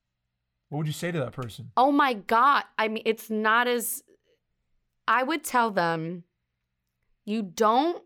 What 0.70 0.78
would 0.80 0.88
you 0.88 0.94
say 0.94 1.12
to 1.12 1.20
that 1.20 1.34
person? 1.34 1.72
oh 1.78 1.92
my 1.92 2.14
god 2.16 2.64
i 2.80 2.88
mean 2.88 3.04
it's 3.06 3.30
not 3.30 3.68
as 3.68 4.02
i 5.08 5.24
would 5.24 5.44
tell 5.44 5.72
them 5.72 6.24
you 7.26 7.42
don't 7.42 8.04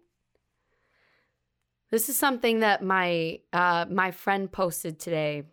this 1.91 2.09
is 2.09 2.17
something 2.17 2.59
that 2.59 2.83
my 2.83 3.39
uh 3.53 3.85
my 3.89 4.11
friend 4.11 4.51
posted 4.51 4.99
today 4.99 5.43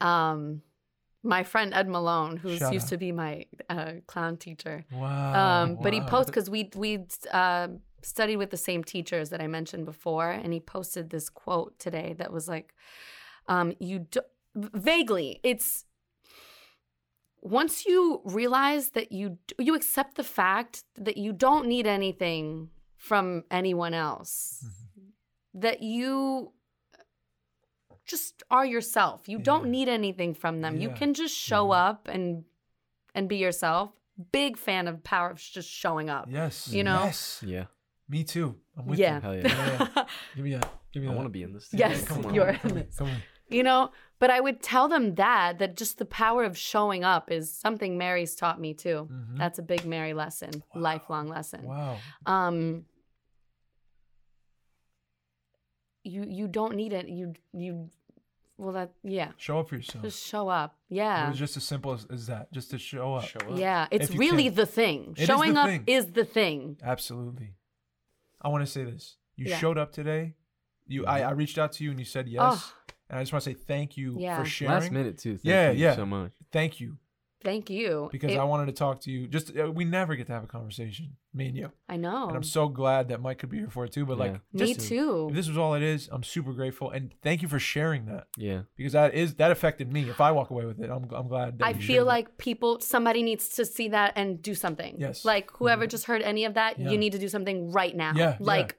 um 0.00 0.62
my 1.22 1.42
friend 1.42 1.72
ed 1.74 1.88
malone 1.88 2.36
who 2.36 2.50
used 2.50 2.62
out. 2.62 2.86
to 2.88 2.96
be 2.98 3.12
my 3.12 3.44
uh, 3.68 3.92
clown 4.06 4.36
teacher 4.36 4.84
Wow. 4.92 5.32
um 5.62 5.78
but 5.82 5.92
he 5.92 6.00
posted 6.00 6.32
because 6.34 6.50
we 6.50 6.70
we 6.76 7.06
uh 7.32 7.68
studied 8.02 8.36
with 8.36 8.50
the 8.50 8.56
same 8.58 8.84
teachers 8.84 9.30
that 9.30 9.40
i 9.40 9.46
mentioned 9.46 9.86
before 9.86 10.30
and 10.30 10.52
he 10.52 10.60
posted 10.60 11.10
this 11.10 11.28
quote 11.30 11.78
today 11.78 12.14
that 12.18 12.30
was 12.32 12.48
like 12.48 12.74
um 13.48 13.72
you 13.78 14.00
do, 14.00 14.20
vaguely 14.54 15.40
it's 15.42 15.84
once 17.44 17.84
you 17.86 18.20
realize 18.24 18.90
that 18.90 19.12
you 19.12 19.38
you 19.58 19.74
accept 19.74 20.16
the 20.16 20.24
fact 20.24 20.84
that 20.96 21.16
you 21.18 21.32
don't 21.32 21.66
need 21.66 21.86
anything 21.86 22.70
from 22.96 23.44
anyone 23.50 23.92
else 23.94 24.64
that 25.52 25.82
you 25.82 26.52
just 28.06 28.42
are 28.50 28.66
yourself 28.66 29.28
you 29.28 29.38
don't 29.38 29.66
need 29.68 29.88
anything 29.88 30.34
from 30.34 30.60
them 30.62 30.76
you 30.80 30.90
can 30.90 31.12
just 31.14 31.34
show 31.36 31.66
Mhm. 31.68 31.88
up 31.88 32.08
and 32.08 32.44
and 33.14 33.28
be 33.28 33.36
yourself 33.36 33.90
big 34.32 34.56
fan 34.58 34.88
of 34.88 35.02
power 35.04 35.30
of 35.30 35.38
just 35.38 35.68
showing 35.70 36.08
up 36.10 36.26
Yes. 36.30 36.68
you 36.68 36.84
know? 36.84 37.04
Yes. 37.04 37.42
Yeah. 37.46 37.66
Me 38.08 38.22
too. 38.24 38.54
I'm 38.76 38.86
with 38.86 38.98
yeah 38.98 39.16
you. 39.16 39.20
Hell 39.22 39.34
yeah. 39.36 40.04
Give 40.36 40.44
me 40.44 40.52
that. 40.54 40.70
Give 40.92 41.02
me 41.02 41.08
I 41.08 41.14
want 41.14 41.26
to 41.26 41.30
be 41.30 41.42
in 41.42 41.52
this. 41.52 41.68
Yes, 41.72 42.04
come 42.06 42.26
on, 42.26 42.34
you're 42.34 42.48
in 42.62 42.74
this. 42.74 42.96
Come 42.96 43.08
on. 43.08 43.22
You 43.48 43.62
know 43.62 43.90
but 44.18 44.30
i 44.30 44.40
would 44.40 44.62
tell 44.62 44.88
them 44.88 45.14
that 45.16 45.58
that 45.58 45.76
just 45.76 45.98
the 45.98 46.04
power 46.04 46.44
of 46.44 46.56
showing 46.56 47.04
up 47.04 47.30
is 47.30 47.52
something 47.52 47.98
mary's 47.98 48.34
taught 48.34 48.60
me 48.60 48.72
too 48.74 49.08
Mhm. 49.10 49.36
that's 49.38 49.58
a 49.58 49.62
big 49.62 49.84
mary 49.84 50.14
lesson 50.14 50.62
Wow. 50.74 50.80
lifelong 50.80 51.28
lesson 51.28 51.62
Wow. 51.64 51.98
um 52.26 52.84
you 56.02 56.24
you 56.28 56.46
don't 56.48 56.74
need 56.76 56.92
it 56.92 57.08
you 57.08 57.34
you 57.52 57.88
well 58.58 58.72
that 58.72 58.92
yeah 59.02 59.30
Show 59.36 59.58
up 59.60 59.68
for 59.68 59.76
yourself. 59.76 60.04
just 60.04 60.24
show 60.24 60.48
up 60.48 60.76
Yeah. 60.88 61.26
It 61.26 61.30
was 61.30 61.38
just 61.38 61.56
as 61.56 61.64
simple 61.64 61.92
as, 61.92 62.06
as 62.10 62.26
that. 62.28 62.52
Just 62.52 62.70
to 62.70 62.78
show 62.78 63.14
up. 63.14 63.24
Show 63.24 63.40
up. 63.40 63.58
yeah 63.58 63.88
it's 63.90 64.10
really 64.12 64.44
can. 64.44 64.54
the 64.54 64.66
thing 64.66 65.14
It 65.16 65.22
is 65.22 65.26
showing 65.26 65.54
the 65.54 65.60
up 65.60 65.66
thing. 65.66 65.84
is 65.86 66.12
the 66.12 66.24
thing 66.24 66.76
Absolutely. 66.82 67.54
I 68.40 68.48
want 68.48 68.64
to 68.64 68.70
say 68.70 68.84
this. 68.84 69.16
You 69.36 69.46
Yeah. 69.48 69.58
showed 69.58 69.78
up 69.78 69.90
today. 69.90 70.34
You, 70.86 71.06
I, 71.06 71.20
I 71.22 71.30
reached 71.30 71.56
out 71.58 71.72
to 71.72 71.84
you 71.84 71.90
and 71.90 71.98
you 71.98 72.04
said 72.04 72.28
yes, 72.28 72.42
Oh. 72.44 72.72
And 73.10 73.18
I 73.18 73.22
just 73.22 73.32
want 73.32 73.44
to 73.44 73.50
say 73.50 73.54
thank 73.54 73.96
you 73.96 74.16
Yeah. 74.18 74.38
for 74.38 74.44
sharing. 74.44 74.74
Last 74.74 74.90
minute 74.92 75.18
too. 75.18 75.32
Thank 75.38 75.44
Yeah, 75.44 75.70
you 75.70 75.78
yeah. 75.84 75.96
So 75.96 76.06
much. 76.06 76.32
Thank 76.52 76.80
you 76.80 76.98
thank 77.44 77.68
you 77.70 78.08
because 78.10 78.32
It- 78.32 78.38
I 78.38 78.44
wanted 78.44 78.66
to 78.66 78.72
talk 78.72 79.00
to 79.02 79.10
you. 79.10 79.28
Just 79.28 79.56
uh, 79.56 79.70
we 79.70 79.84
never 79.84 80.16
get 80.16 80.26
to 80.28 80.32
have 80.32 80.44
a 80.44 80.46
conversation, 80.46 81.16
me 81.34 81.48
and 81.48 81.56
you, 81.56 81.70
i 81.88 81.96
know 81.96 82.26
and 82.28 82.36
I'm 82.36 82.42
so 82.42 82.68
glad 82.68 83.08
that 83.08 83.20
Mike 83.20 83.38
could 83.38 83.50
be 83.50 83.58
here 83.58 83.68
for 83.68 83.84
it 83.84 83.92
too. 83.92 84.06
But 84.06 84.18
like, 84.18 84.32
me 84.52 84.74
just 84.74 84.88
too 84.88 85.26
if 85.28 85.36
this 85.36 85.46
was 85.46 85.58
all 85.58 85.74
it 85.74 85.82
is, 85.82 86.08
I'm 86.10 86.22
super 86.22 86.52
grateful 86.52 86.90
and 86.90 87.12
thank 87.22 87.42
you 87.42 87.48
for 87.48 87.58
sharing 87.58 88.06
that 88.06 88.26
Yeah. 88.36 88.62
because 88.76 88.94
that 88.94 89.14
is 89.14 89.34
that 89.34 89.50
affected 89.50 89.92
me. 89.92 90.08
If 90.08 90.20
I 90.20 90.32
walk 90.32 90.50
away 90.50 90.64
with 90.64 90.80
it, 90.80 90.90
I'm 90.90 91.06
I'm 91.12 91.28
glad. 91.28 91.58
That 91.58 91.66
I 91.66 91.72
feel 91.74 91.82
shared 91.82 92.00
it. 92.02 92.04
like 92.04 92.38
people, 92.38 92.80
somebody 92.80 93.22
needs 93.22 93.48
to 93.50 93.64
see 93.66 93.88
that 93.88 94.14
and 94.16 94.40
do 94.40 94.54
something. 94.54 94.96
Yes. 94.98 95.24
Like 95.24 95.50
whoever 95.52 95.86
just 95.86 96.06
heard 96.06 96.22
any 96.22 96.46
of 96.46 96.54
that, 96.54 96.78
Yeah. 96.78 96.90
you 96.90 96.98
need 96.98 97.12
to 97.12 97.18
do 97.18 97.28
something 97.28 97.70
right 97.70 97.94
now. 97.94 98.12
Yeah, 98.16 98.30
yeah. 98.30 98.36
Like, 98.40 98.78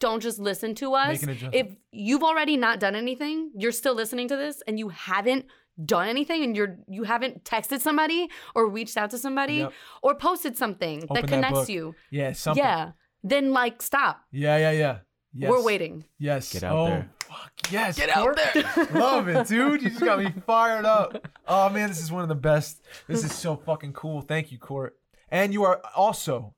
don't 0.00 0.20
just 0.20 0.38
listen 0.38 0.74
to 0.76 0.94
us. 0.94 1.08
Make 1.08 1.22
an 1.22 1.28
adjustment. 1.30 1.54
If 1.54 1.76
you've 1.92 2.22
already 2.22 2.56
not 2.56 2.80
done 2.80 2.94
anything, 2.96 3.52
you're 3.56 3.72
still 3.72 3.94
listening 3.94 4.28
to 4.28 4.36
this, 4.36 4.62
and 4.66 4.78
you 4.78 4.88
haven't 4.88 5.46
done 5.84 6.08
anything, 6.08 6.42
and 6.42 6.56
you're 6.56 6.78
you 6.88 7.04
haven't 7.04 7.44
texted 7.44 7.80
somebody 7.80 8.28
or 8.54 8.68
reached 8.68 8.96
out 8.96 9.10
to 9.10 9.18
somebody 9.18 9.56
Yep. 9.58 9.72
or 10.02 10.14
posted 10.14 10.56
something 10.56 11.04
Open 11.04 11.14
that 11.14 11.22
that 11.22 11.28
connects 11.28 11.60
book. 11.60 11.68
you. 11.68 11.94
yeah, 12.10 12.32
something. 12.32 12.62
Yeah. 12.64 12.92
Then 13.22 13.52
like 13.52 13.82
stop. 13.82 14.22
yeah, 14.32 14.56
yeah, 14.56 14.70
yeah. 14.72 14.98
Yes. 15.32 15.50
We're 15.50 15.62
waiting. 15.62 16.04
Yes. 16.18 16.52
Get 16.52 16.64
out 16.64 16.76
oh, 16.76 16.86
there. 16.86 17.10
Fuck 17.20 17.52
yes. 17.70 17.96
Get 17.96 18.10
out 18.10 18.36
there. 18.36 18.88
Love 19.00 19.28
it, 19.28 19.46
dude. 19.46 19.80
You 19.82 19.90
just 19.90 20.00
got 20.00 20.18
me 20.18 20.34
fired 20.46 20.84
up. 20.84 21.28
Oh 21.46 21.68
man, 21.70 21.88
this 21.88 22.02
is 22.02 22.10
one 22.10 22.22
of 22.22 22.28
the 22.28 22.34
best. 22.34 22.82
This 23.06 23.22
is 23.22 23.32
so 23.32 23.54
fucking 23.56 23.92
cool. 23.92 24.22
Thank 24.22 24.50
you, 24.50 24.58
Court. 24.58 24.96
And 25.30 25.52
you 25.52 25.62
are 25.64 25.80
also. 25.94 26.54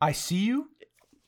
I 0.00 0.10
see 0.12 0.38
you. 0.38 0.70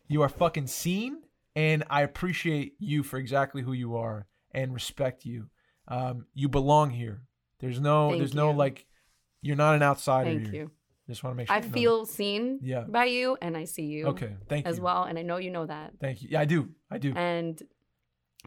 You 0.09 0.23
are 0.23 0.29
fucking 0.29 0.67
seen, 0.67 1.23
and 1.57 1.85
I 1.91 2.03
appreciate 2.03 2.75
you 2.79 3.03
for 3.03 3.19
exactly 3.19 3.63
who 3.63 3.73
you 3.73 3.97
are 3.97 4.27
and 4.53 4.73
respect 4.75 5.25
you. 5.25 5.49
Um, 5.89 6.27
you 6.35 6.49
belong 6.49 6.91
here. 6.91 7.23
There's 7.61 7.81
no, 7.81 8.09
Thank 8.11 8.19
there's 8.21 8.35
no 8.35 8.51
like, 8.51 8.87
you're 9.43 9.57
not 9.57 9.75
an 9.75 9.83
outsider. 9.83 10.31
Thank 10.31 10.43
here. 10.51 10.55
you. 10.55 10.71
Just 11.09 11.23
want 11.23 11.35
to 11.35 11.37
make 11.37 11.49
sure. 11.49 11.57
I 11.57 11.59
you 11.61 11.67
know 11.67 11.73
feel 11.73 12.07
seen 12.07 12.61
Yeah. 12.63 12.81
by 12.89 13.05
you, 13.05 13.37
and 13.43 13.57
I 13.57 13.65
see 13.65 13.83
you. 13.83 14.07
Okay. 14.07 14.35
Thank 14.49 14.67
as 14.67 14.79
you. 14.79 14.85
well, 14.85 15.05
and 15.05 15.19
I 15.19 15.23
know 15.23 15.37
you 15.37 15.51
know 15.51 15.67
that. 15.67 15.93
Thank 16.01 16.23
you. 16.23 16.29
Yeah, 16.33 16.41
I 16.41 16.47
do. 16.47 16.71
I 16.91 16.97
do. 16.99 17.13
And 17.15 17.63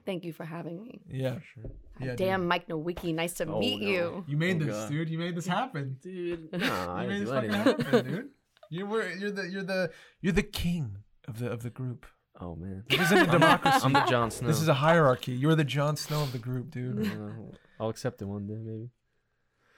thank 0.06 0.24
you 0.26 0.34
for 0.34 0.44
having 0.46 0.82
me. 0.82 1.02
yeah. 1.08 1.38
Sure. 1.54 1.66
Yeah. 2.00 2.08
dude. 2.10 2.18
Damn, 2.18 2.48
Mike 2.48 2.68
Nowicki, 2.68 3.14
nice 3.14 3.34
to 3.36 3.46
Oh, 3.46 3.60
meet 3.60 3.82
no. 3.82 3.88
you. 3.88 4.26
You 4.28 4.38
made 4.38 4.62
Oh, 4.62 4.66
this, 4.66 4.76
God. 4.76 4.90
dude. 4.90 5.10
You 5.10 5.18
made 5.20 5.36
this 5.36 5.48
happen. 5.48 5.98
Dude, 6.02 6.52
no, 6.52 6.58
you 6.66 6.72
I 6.72 7.08
made 7.08 7.22
this 7.22 7.30
fucking 7.30 7.50
happen, 7.52 8.06
dude. 8.06 8.30
You 8.70 8.86
were 8.86 9.10
you're 9.12 9.32
the 9.32 9.48
you're 9.50 9.64
the 9.64 9.92
you're 10.22 10.34
the 10.34 10.44
king 10.44 10.98
of 11.28 11.40
the 11.40 11.50
of 11.52 11.62
the 11.64 11.70
group. 11.70 12.06
Oh 12.40 12.56
man, 12.56 12.84
This 12.90 13.02
isn't 13.02 13.18
a 13.18 13.32
democracy. 13.32 13.80
I'm 13.84 13.94
the 13.94 14.06
Jon 14.06 14.30
Snow. 14.30 14.48
This 14.48 14.62
is 14.62 14.68
a 14.68 14.74
hierarchy. 14.76 15.32
You're 15.32 15.56
the 15.56 15.64
Jon 15.64 15.96
Snow 15.96 16.22
of 16.22 16.32
the 16.32 16.38
group, 16.38 16.70
dude. 16.72 17.08
Uh, 17.08 17.32
I'll 17.80 17.90
accept 17.90 18.22
it 18.22 18.26
one 18.26 18.46
day, 18.46 18.58
maybe. 18.62 18.90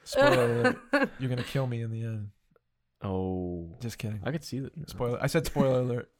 Spoiler 0.03 0.77
alert. 0.91 1.09
You're 1.19 1.29
gonna 1.29 1.43
kill 1.43 1.67
me 1.67 1.81
in 1.81 1.91
the 1.91 2.01
end. 2.03 2.29
Oh, 3.01 3.69
Just 3.79 3.97
kidding. 3.97 4.19
I 4.25 4.31
could 4.31 4.43
see 4.43 4.59
that. 4.59 4.71
Spoiler. 4.89 5.17
I 5.21 5.27
said 5.27 5.45
spoiler 5.45 5.79
alert. 5.81 6.11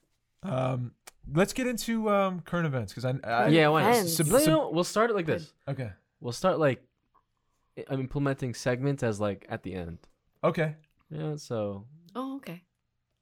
Um, 0.44 0.92
let's 1.34 1.52
get 1.52 1.68
into 1.68 2.10
um 2.10 2.40
current 2.42 2.66
events 2.68 2.94
because 2.94 3.04
I, 3.04 3.16
I 3.30 3.48
Yeah, 3.50 3.68
why 3.68 3.82
not? 3.84 3.90
Depends. 3.92 4.16
Sub- 4.16 4.28
sub- 4.28 4.48
no, 4.48 4.70
we'll 4.70 4.86
start 4.86 5.10
it 5.10 5.16
like 5.16 5.26
this. 5.26 5.52
okay 5.68 5.92
We'll 6.22 6.32
start 6.32 6.58
like 6.60 6.82
i- 7.78 7.84
I'm 7.90 8.00
implementing 8.00 8.54
segments 8.54 9.04
as 9.04 9.20
like 9.20 9.46
at 9.50 9.64
the 9.64 9.74
end. 9.74 9.98
okay. 10.44 10.76
Yeah, 11.12 11.36
so 11.36 11.86
oh, 12.16 12.38
okay. 12.38 12.64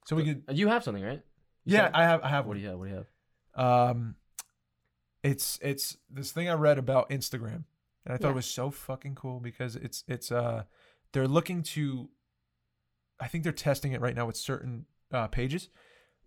So 0.06 0.16
we 0.16 0.24
could 0.26 0.44
you 0.56 0.68
have 0.68 0.84
something, 0.84 1.04
right? 1.04 1.22
You 1.68 1.76
yeah 1.76 1.86
said- 1.86 1.92
I 1.96 2.04
have 2.04 2.24
I 2.24 2.30
have 2.30 2.46
What 2.46 2.50
one. 2.50 2.58
do 2.58 2.64
you 2.64 2.70
have? 2.70 2.80
What 2.80 2.86
do 2.86 2.92
you 2.92 2.98
have? 2.98 3.92
Um, 3.92 4.16
it's 5.24 5.60
it's 5.62 5.98
this 6.10 6.32
thing 6.32 6.50
I 6.50 6.54
read 6.54 6.78
about 6.78 7.10
Instagram, 7.10 7.64
and 8.06 8.14
I 8.14 8.18
thought 8.18 8.28
Yeah. 8.30 8.32
it 8.32 8.36
was 8.36 8.46
so 8.46 8.70
fucking 8.72 9.16
cool 9.16 9.40
because 9.40 9.76
it's 9.76 10.04
it's 10.08 10.32
uh 10.32 10.64
they're 11.14 11.28
looking 11.28 11.64
to, 11.64 12.10
I 13.20 13.28
think 13.28 13.44
they're 13.44 13.54
testing 13.54 13.94
it 13.94 14.02
right 14.02 14.16
now 14.16 14.26
with 14.28 14.36
certain 14.36 14.86
uh, 15.12 15.28
pages, 15.28 15.70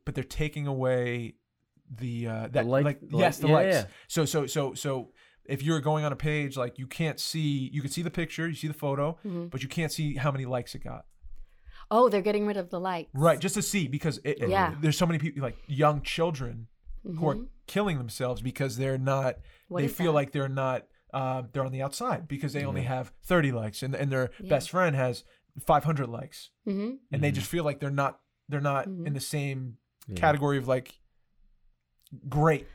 but 0.07 0.15
they're 0.15 0.25
taking 0.25 0.67
away 0.67 1.35
the 1.91 2.27
uh 2.27 2.49
that 2.49 2.67
like- 2.67 2.85
like, 2.85 3.01
the 3.01 3.19
yes 3.19 3.39
the 3.39 3.49
yeah, 3.49 3.55
likes. 3.55 3.75
yeah. 3.75 3.85
So 4.09 4.25
so 4.25 4.47
so 4.47 4.75
so 4.75 5.13
if 5.45 5.63
you're 5.63 5.81
going 5.81 6.05
on 6.05 6.13
a 6.13 6.17
page 6.17 6.57
like 6.57 6.79
you 6.79 6.87
can't 6.87 7.19
see 7.19 7.69
you 7.73 7.81
can 7.83 7.91
see 7.91 8.03
the 8.03 8.11
picture 8.11 8.47
you 8.49 8.55
see 8.55 8.69
the 8.69 8.75
photo 8.75 9.19
hmm 9.23 9.47
but 9.47 9.63
you 9.63 9.69
can't 9.69 9.91
see 9.91 10.15
how 10.15 10.31
many 10.31 10.45
likes 10.47 10.75
it 10.77 10.85
got 10.85 11.07
Oh, 11.91 12.09
they're 12.09 12.23
getting 12.23 12.47
rid 12.47 12.57
of 12.57 12.71
the 12.71 12.79
lights. 12.81 13.11
right 13.15 13.39
just 13.41 13.55
to 13.57 13.63
see 13.63 13.89
because 13.89 14.19
it, 14.19 14.43
it- 14.43 14.49
Yeah. 14.49 14.75
there's 14.81 14.97
so 14.97 15.07
many 15.07 15.19
people 15.19 15.43
like 15.43 15.57
young 15.67 16.03
children 16.03 16.69
who 17.03 17.29
are 17.29 17.35
Mhm. 17.35 17.47
killing 17.67 17.99
themselves 17.99 18.41
because 18.43 18.77
they're 18.77 18.99
not 18.99 19.37
What 19.69 19.81
they 19.81 19.89
feel 19.89 20.13
that? 20.13 20.17
like 20.17 20.33
they're 20.33 20.49
not 20.49 20.87
uh, 21.13 21.43
they're 21.53 21.65
on 21.65 21.73
the 21.73 21.83
outside 21.83 22.29
because 22.29 22.53
they 22.53 22.65
only 22.65 22.83
have 22.83 23.13
30 23.25 23.51
likes 23.51 23.83
and, 23.83 23.97
and 23.97 24.13
their 24.13 24.31
Yeah. 24.39 24.49
best 24.51 24.71
friend 24.71 24.95
has 24.95 25.25
500 25.67 26.09
likes 26.09 26.51
Mhm. 26.69 26.99
and 27.11 27.25
they 27.25 27.33
Mhm. 27.33 27.35
just 27.35 27.49
feel 27.49 27.65
like 27.65 27.81
they're 27.81 27.91
not 27.91 28.21
they're 28.49 28.61
not 28.61 28.87
in 28.87 29.13
the 29.15 29.21
same 29.21 29.79
Yeah. 30.07 30.15
category 30.15 30.57
of 30.59 30.69
like 30.69 31.01
great 32.29 32.67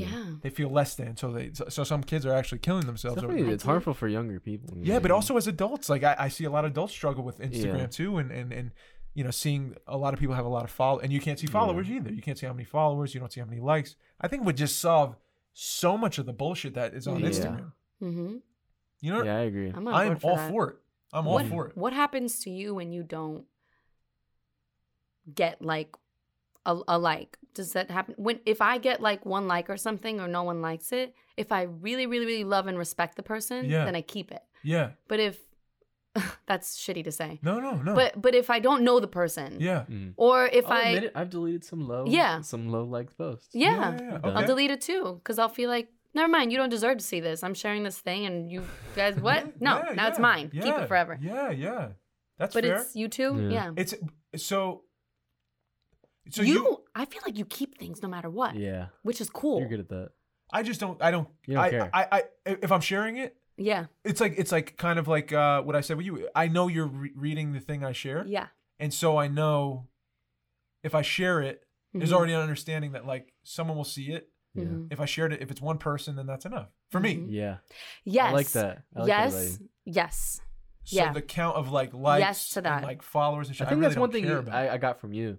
Yeah. 0.00 0.24
they 0.42 0.50
feel 0.50 0.68
less 0.70 0.94
than 0.94 1.16
so 1.16 1.30
they 1.32 1.50
so, 1.52 1.66
so 1.68 1.84
some 1.84 2.02
kids 2.02 2.24
are 2.26 2.32
actually 2.34 2.58
killing 2.58 2.86
themselves 2.86 3.18
over 3.22 3.28
definitely 3.32 3.54
it's 3.54 3.64
harmful 3.64 3.94
for 3.94 4.08
younger 4.08 4.40
people. 4.40 4.76
you 4.78 4.92
yeah 4.92 4.98
but 4.98 5.10
also 5.10 5.36
as 5.36 5.46
adults 5.46 5.88
like 5.88 6.02
I, 6.04 6.16
I 6.18 6.28
see 6.28 6.44
a 6.44 6.50
lot 6.50 6.64
of 6.64 6.70
adults 6.72 6.92
struggle 6.92 7.24
with 7.24 7.38
instagram 7.38 7.78
Yeah. 7.78 7.86
too 7.86 8.18
and, 8.18 8.30
and 8.30 8.52
and 8.52 8.70
you 9.14 9.24
know 9.24 9.30
seeing 9.30 9.76
a 9.86 9.96
lot 9.96 10.14
of 10.14 10.20
people 10.20 10.34
have 10.34 10.46
a 10.46 10.48
lot 10.48 10.64
of 10.64 10.70
follow 10.70 10.98
and 11.00 11.12
you 11.12 11.20
can't 11.20 11.38
see 11.38 11.46
followers 11.46 11.90
either 11.90 12.10
you 12.12 12.22
can't 12.22 12.38
see 12.38 12.46
how 12.46 12.52
many 12.52 12.64
followers 12.64 13.12
you 13.14 13.20
don't 13.20 13.32
see 13.32 13.40
how 13.40 13.46
many 13.46 13.60
likes 13.60 13.94
i 14.20 14.28
think 14.28 14.42
it 14.42 14.46
would 14.46 14.56
just 14.56 14.80
solve 14.80 15.16
so 15.52 15.98
much 15.98 16.18
of 16.18 16.24
the 16.26 16.32
bullshit 16.32 16.74
that 16.74 16.94
is 16.94 17.06
on 17.06 17.20
Yeah. 17.20 17.28
instagram 17.28 17.72
Mm-hmm. 18.02 18.36
you 19.00 19.12
know 19.12 19.22
yeah, 19.22 19.36
I 19.36 19.40
agree. 19.42 19.70
I'm 19.74 19.86
on 19.86 19.94
i'm 19.94 20.16
for 20.18 20.30
all 20.30 20.36
that. 20.36 20.50
for 20.50 20.70
it 20.70 20.76
i'm 21.12 21.26
all 21.28 21.44
for 21.44 21.68
it 21.68 21.76
What 21.76 21.92
happens 21.92 22.38
to 22.44 22.50
you 22.50 22.74
when 22.74 22.90
you 22.92 23.02
don't 23.02 23.44
get 25.34 25.62
like 25.62 25.94
a, 26.66 26.78
a 26.88 26.98
like? 26.98 27.38
Does 27.54 27.72
that 27.74 27.90
happen 27.90 28.14
when 28.16 28.40
if 28.46 28.60
I 28.62 28.78
get 28.78 29.00
like 29.00 29.26
one 29.26 29.46
like 29.48 29.68
or 29.70 29.76
something 29.76 30.20
or 30.20 30.28
no 30.28 30.42
one 30.42 30.62
likes 30.62 30.92
it? 30.92 31.14
If 31.36 31.52
I 31.52 31.62
really, 31.62 32.06
really, 32.06 32.26
really 32.26 32.44
love 32.44 32.66
and 32.66 32.78
respect 32.78 33.16
the 33.16 33.22
person, 33.22 33.66
Yeah. 33.66 33.84
then 33.84 33.94
I 33.96 34.02
keep 34.02 34.30
it. 34.32 34.42
yeah 34.62 34.90
But 35.08 35.20
if 35.20 35.38
that's 36.46 36.78
shitty 36.78 37.04
to 37.04 37.12
say, 37.12 37.40
no 37.42 37.58
no 37.58 37.72
no 37.82 37.94
but 37.94 38.20
but 38.20 38.34
if 38.34 38.50
I 38.50 38.58
don't 38.58 38.82
know 38.84 39.00
the 39.00 39.08
person, 39.08 39.56
yeah 39.60 39.84
Mm. 39.90 40.12
or 40.16 40.46
if 40.46 40.66
I'll 40.66 40.72
I 40.72 40.82
admit 40.88 41.04
it, 41.04 41.12
I've 41.14 41.30
deleted 41.30 41.64
some 41.64 41.88
low, 41.88 42.04
Yeah. 42.06 42.42
some 42.42 42.68
low 42.68 42.84
liked 42.84 43.16
posts. 43.16 43.48
yeah, 43.54 43.70
yeah, 43.70 43.98
yeah, 44.02 44.18
I'll 44.22 44.38
I'll 44.38 44.46
delete 44.46 44.70
it 44.70 44.80
too 44.82 45.14
because 45.22 45.38
I'll 45.38 45.48
feel 45.60 45.70
like. 45.70 45.88
Never 46.14 46.28
mind, 46.28 46.52
you 46.52 46.58
don't 46.58 46.68
deserve 46.68 46.98
to 46.98 47.04
see 47.04 47.20
this. 47.20 47.42
I'm 47.42 47.54
sharing 47.54 47.84
this 47.84 47.98
thing 47.98 48.26
and 48.26 48.52
you 48.52 48.62
guys 48.94 49.16
what? 49.26 49.58
No, 49.62 49.78
Yeah, 49.82 49.94
now 49.94 50.08
it's 50.08 50.18
yeah, 50.18 50.22
mine. 50.30 50.50
Keep 50.50 50.74
it 50.82 50.86
forever. 50.88 51.18
yeah 51.22 51.50
yeah 51.50 51.88
that's 52.38 52.52
but 52.54 52.64
fair 52.64 52.76
it's 52.76 52.94
you 52.94 53.08
too? 53.08 53.48
Yeah. 53.48 53.50
Yeah. 53.50 53.70
it's 53.82 53.94
so 54.36 54.82
so 56.30 56.42
you, 56.42 56.54
you, 56.54 56.82
I 56.94 57.04
feel 57.04 57.20
like 57.26 57.36
you 57.36 57.44
keep 57.44 57.78
things 57.78 58.02
no 58.02 58.08
matter 58.08 58.30
what, 58.30 58.54
Yeah, 58.56 58.86
which 59.02 59.20
is 59.20 59.28
cool. 59.30 59.60
you're 59.60 59.68
good 59.68 59.80
at 59.80 59.88
that. 59.88 60.10
i 60.52 60.62
just 60.62 60.80
don't 60.80 61.00
i 61.02 61.10
don't 61.10 61.28
You 61.46 61.54
don't 61.54 61.64
I, 61.64 61.70
care. 61.70 61.90
I 61.92 62.06
i 62.12 62.22
if 62.44 62.70
i'm 62.70 62.80
sharing 62.80 63.16
it 63.16 63.36
Yeah, 63.56 63.86
it's 64.04 64.20
like 64.20 64.34
it's 64.38 64.52
like 64.52 64.76
kind 64.76 64.98
of 64.98 65.08
like 65.08 65.32
uh 65.32 65.62
what 65.62 65.74
i 65.76 65.80
said 65.80 65.96
with 65.96 66.06
you 66.06 66.28
i 66.34 66.46
know 66.48 66.68
you're 66.68 66.86
re- 66.86 67.12
reading 67.14 67.52
the 67.52 67.60
thing 67.60 67.84
i 67.84 67.92
share 67.92 68.24
yeah. 68.26 68.46
and 68.78 68.92
so 68.92 69.16
i 69.16 69.28
know 69.28 69.88
if 70.82 70.94
i 70.94 71.02
share 71.02 71.40
it 71.40 71.64
there's 71.94 72.10
Mhm. 72.10 72.14
already 72.14 72.32
an 72.32 72.40
understanding 72.40 72.92
that 72.92 73.06
like 73.06 73.32
someone 73.42 73.76
will 73.76 73.84
see 73.84 74.10
it 74.12 74.28
Yeah, 74.54 74.64
Mhm. 74.64 74.88
if 74.92 75.00
i 75.00 75.04
shared 75.06 75.32
it 75.32 75.40
if 75.42 75.50
it's 75.50 75.60
one 75.62 75.78
person 75.78 76.16
then 76.16 76.26
that's 76.26 76.44
enough 76.44 76.68
for 76.90 77.00
me 77.00 77.16
Mhm. 77.16 77.26
yeah. 77.30 77.56
Yes. 78.04 78.30
I 78.30 78.32
like 78.32 78.50
that. 78.52 78.82
I 78.94 78.98
like 79.00 79.08
yes. 79.08 79.32
about 79.34 79.60
you. 79.60 79.68
yes. 79.84 80.40
so 80.84 80.96
Yeah. 80.96 81.12
the 81.12 81.22
count 81.22 81.56
of 81.56 81.70
like 81.70 81.94
likes 81.94 82.20
Yes 82.20 82.50
to 82.50 82.60
that. 82.62 82.78
and 82.78 82.86
like 82.86 83.02
followers 83.02 83.48
and 83.48 83.56
shit 83.56 83.66
I 83.66 83.68
i, 83.68 83.70
think 83.70 83.80
really 83.80 83.88
that's 83.94 84.00
one 84.00 84.10
don't 84.10 84.22
thing 84.22 84.30
you. 84.30 84.52
I, 84.52 84.74
I 84.74 84.78
got 84.78 85.00
from 85.00 85.12
you. 85.14 85.38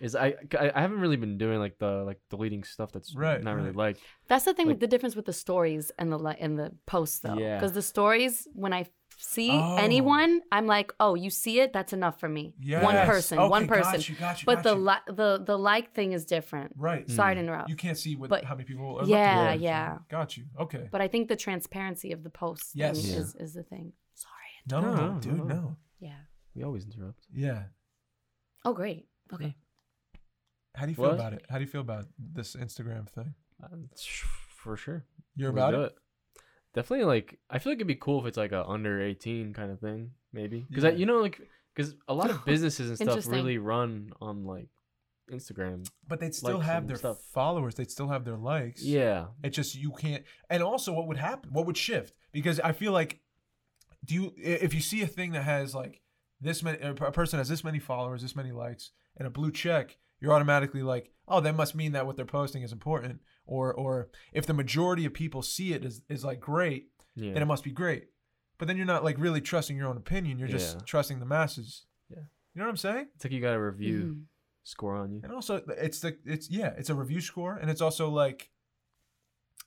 Is 0.00 0.14
I, 0.16 0.34
I 0.58 0.72
I 0.74 0.80
haven't 0.80 1.00
really 1.00 1.16
been 1.16 1.36
doing 1.38 1.58
like 1.58 1.78
the 1.78 2.02
like 2.04 2.20
deleting 2.30 2.64
stuff 2.64 2.90
that's 2.92 3.14
Right, 3.14 3.42
not 3.42 3.54
really 3.56 3.68
right. 3.68 3.76
like 3.76 3.96
That's 4.28 4.44
the 4.44 4.54
thing. 4.54 4.68
Like- 4.68 4.80
the 4.80 4.86
difference 4.86 5.14
with 5.16 5.26
the 5.26 5.32
stories 5.32 5.90
and 5.98 6.10
the 6.10 6.18
li- 6.18 6.36
and 6.40 6.58
the 6.58 6.72
posts, 6.86 7.18
though. 7.20 7.34
Yeah. 7.38 7.56
Because 7.56 7.72
the 7.72 7.82
stories, 7.82 8.48
when 8.54 8.72
I 8.72 8.86
see 9.18 9.50
Oh. 9.52 9.76
anyone, 9.76 10.40
I'm 10.50 10.66
like, 10.66 10.92
oh, 10.98 11.14
you 11.14 11.28
see 11.28 11.60
it. 11.60 11.74
That's 11.74 11.92
enough 11.92 12.18
for 12.18 12.28
me. 12.28 12.54
One 12.66 12.94
person. 13.06 13.38
Okay, 13.38 13.48
one 13.48 13.66
person. 13.68 13.92
got 13.92 14.08
you, 14.08 14.14
got 14.16 14.40
you, 14.40 14.46
but 14.46 14.54
got 14.56 14.64
the 14.64 14.76
you. 14.76 14.84
li- 14.88 15.06
the 15.20 15.42
the 15.44 15.58
like 15.58 15.92
thing 15.94 16.12
is 16.12 16.24
different. 16.24 16.72
right 16.76 17.04
Sorry 17.10 17.34
to 17.34 17.40
Mm. 17.40 17.44
interrupt. 17.44 17.68
you 17.68 17.76
can't 17.76 17.98
see 17.98 18.16
what 18.16 18.30
But- 18.30 18.44
how 18.44 18.54
many 18.54 18.64
people 18.64 18.86
are 18.98 19.04
Yeah, 19.04 19.34
looking 19.34 19.46
at 19.48 19.54
it. 19.56 19.60
yeah. 19.60 19.98
got 20.08 20.36
you 20.36 20.44
okay 20.58 20.88
But 20.90 21.00
I 21.02 21.08
think 21.08 21.28
the 21.28 21.36
transparency 21.36 22.12
of 22.12 22.22
the 22.22 22.30
posts 22.30 22.70
Yes. 22.74 23.06
Yeah. 23.06 23.16
is, 23.20 23.36
is 23.36 23.52
the 23.52 23.62
thing. 23.72 23.92
Sorry. 24.14 24.52
no, 24.70 24.80
No, 24.80 24.94
no, 24.94 25.12
no, 25.14 25.20
dude 25.20 25.36
no. 25.38 25.44
no 25.44 25.76
Yeah. 25.98 26.20
we 26.54 26.62
always 26.62 26.84
interrupt. 26.86 27.22
yeah 27.46 27.64
Oh, 28.64 28.72
great. 28.74 29.06
Okay. 29.34 29.54
How 30.74 30.84
do 30.86 30.90
you 30.92 30.96
feel 30.96 31.04
What? 31.06 31.14
about 31.14 31.32
it 31.32 31.44
how 31.50 31.56
do 31.58 31.64
you 31.64 31.70
feel 31.70 31.80
about 31.80 32.06
this 32.18 32.54
instagram 32.56 33.08
thing 33.08 33.34
Um, 33.62 33.88
for 34.56 34.76
sure. 34.76 35.04
you're 35.36 35.52
Let's 35.52 35.58
about 35.58 35.70
do 35.72 35.82
it 35.82 35.94
Definitely 36.72 37.06
like 37.06 37.38
I 37.50 37.58
feel 37.58 37.72
like 37.72 37.78
it'd 37.78 37.86
be 37.88 37.96
cool 37.96 38.20
if 38.20 38.26
it's 38.26 38.36
like 38.36 38.52
a 38.52 38.64
under 38.64 39.02
18 39.02 39.52
kind 39.54 39.72
of 39.72 39.80
thing, 39.80 40.12
maybe. 40.32 40.64
Because 40.68 40.84
Yeah. 40.84 40.90
you 40.90 41.04
know 41.04 41.18
like 41.20 41.40
because 41.74 41.96
a 42.06 42.14
lot 42.14 42.30
of 42.30 42.44
businesses 42.52 42.90
and 43.00 43.10
stuff 43.10 43.26
really 43.26 43.58
run 43.58 44.12
on 44.20 44.44
like 44.44 44.68
Instagram. 45.32 45.84
but 46.06 46.20
they'd 46.20 46.34
still 46.34 46.60
have 46.60 46.86
their 46.86 46.96
stuff. 46.96 47.20
followers 47.32 47.74
they'd 47.74 47.90
still 47.90 48.06
have 48.08 48.24
their 48.24 48.36
likes 48.36 48.82
Yeah, 48.84 49.26
It 49.42 49.50
just 49.50 49.74
you 49.74 49.90
can't. 49.92 50.22
And 50.48 50.62
also, 50.62 50.92
what 50.92 51.08
would 51.08 51.16
happen? 51.16 51.50
What 51.52 51.66
would 51.66 51.76
shift? 51.76 52.14
Because 52.32 52.60
I 52.60 52.70
feel 52.72 52.92
like, 52.92 53.18
do 54.04 54.14
you 54.14 54.32
if 54.36 54.72
you 54.72 54.80
see 54.80 55.02
a 55.02 55.06
thing 55.08 55.32
that 55.32 55.42
has 55.42 55.74
like 55.74 56.00
this 56.40 56.62
many, 56.62 56.78
a 56.80 56.94
person 56.94 57.38
has 57.38 57.48
this 57.48 57.64
many 57.64 57.80
followers, 57.80 58.22
this 58.22 58.36
many 58.36 58.52
likes, 58.52 58.92
and 59.16 59.26
a 59.26 59.30
blue 59.30 59.50
check, 59.50 59.96
you're 60.20 60.32
automatically 60.32 60.82
like, 60.82 61.10
oh, 61.28 61.40
that 61.40 61.54
must 61.56 61.74
mean 61.74 61.92
that 61.92 62.06
what 62.06 62.16
they're 62.16 62.24
posting 62.26 62.62
is 62.62 62.72
important. 62.72 63.20
Or 63.46 63.72
or 63.74 64.10
if 64.32 64.46
the 64.46 64.54
majority 64.54 65.04
of 65.06 65.12
people 65.14 65.42
see 65.42 65.72
it 65.72 65.84
is 65.84 66.02
is 66.08 66.24
like 66.24 66.40
great, 66.40 66.90
yeah. 67.16 67.32
then 67.32 67.42
it 67.42 67.46
must 67.46 67.64
be 67.64 67.72
great. 67.72 68.08
But 68.58 68.68
then 68.68 68.76
you're 68.76 68.86
not 68.86 69.02
like 69.04 69.16
really 69.18 69.40
trusting 69.40 69.76
your 69.76 69.88
own 69.88 69.96
opinion. 69.96 70.38
You're 70.38 70.48
just 70.48 70.76
Yeah. 70.76 70.82
trusting 70.84 71.18
the 71.18 71.26
masses. 71.26 71.86
Yeah. 72.10 72.18
You 72.54 72.58
know 72.60 72.64
what 72.64 72.70
I'm 72.70 72.76
saying? 72.76 73.08
it's 73.14 73.24
like 73.24 73.32
you 73.32 73.40
got 73.40 73.54
a 73.54 73.60
review 73.60 74.00
Mhm. 74.02 74.24
score 74.62 74.96
on 74.96 75.10
you. 75.12 75.20
And 75.24 75.32
also, 75.32 75.62
it's 75.78 76.00
the 76.00 76.16
it's 76.24 76.50
yeah, 76.50 76.74
it's 76.76 76.90
a 76.90 76.94
review 76.94 77.20
score, 77.20 77.56
and 77.56 77.70
it's 77.70 77.80
also 77.80 78.08
like 78.10 78.50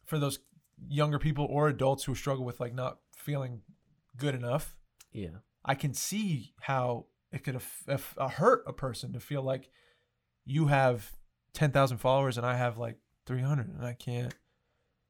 for 0.06 0.20
those 0.20 0.40
younger 0.88 1.20
people 1.20 1.46
or 1.50 1.68
adults 1.68 2.04
who 2.04 2.16
struggle 2.16 2.46
with 2.46 2.60
like 2.60 2.74
not 2.74 3.00
feeling 3.16 3.62
good 4.18 4.36
enough. 4.36 4.76
Yeah, 5.12 5.38
I 5.66 5.76
can 5.76 5.94
see 5.94 6.54
how 6.62 7.08
it 7.32 7.44
could 7.44 7.56
aff- 7.56 7.84
aff- 7.88 8.18
uh, 8.18 8.28
hurt 8.28 8.64
a 8.68 8.74
person 8.74 9.14
to 9.14 9.20
feel 9.20 9.42
like 9.42 9.70
you 10.45 10.68
have 10.68 11.11
ten 11.53 11.72
thousand 11.72 11.98
followers 11.98 12.38
and 12.38 12.45
I 12.45 12.56
have 12.57 12.78
like 12.78 12.98
three 13.26 13.41
hundred, 13.41 13.70
and 13.70 13.86
I 13.86 13.94
can't. 13.94 14.34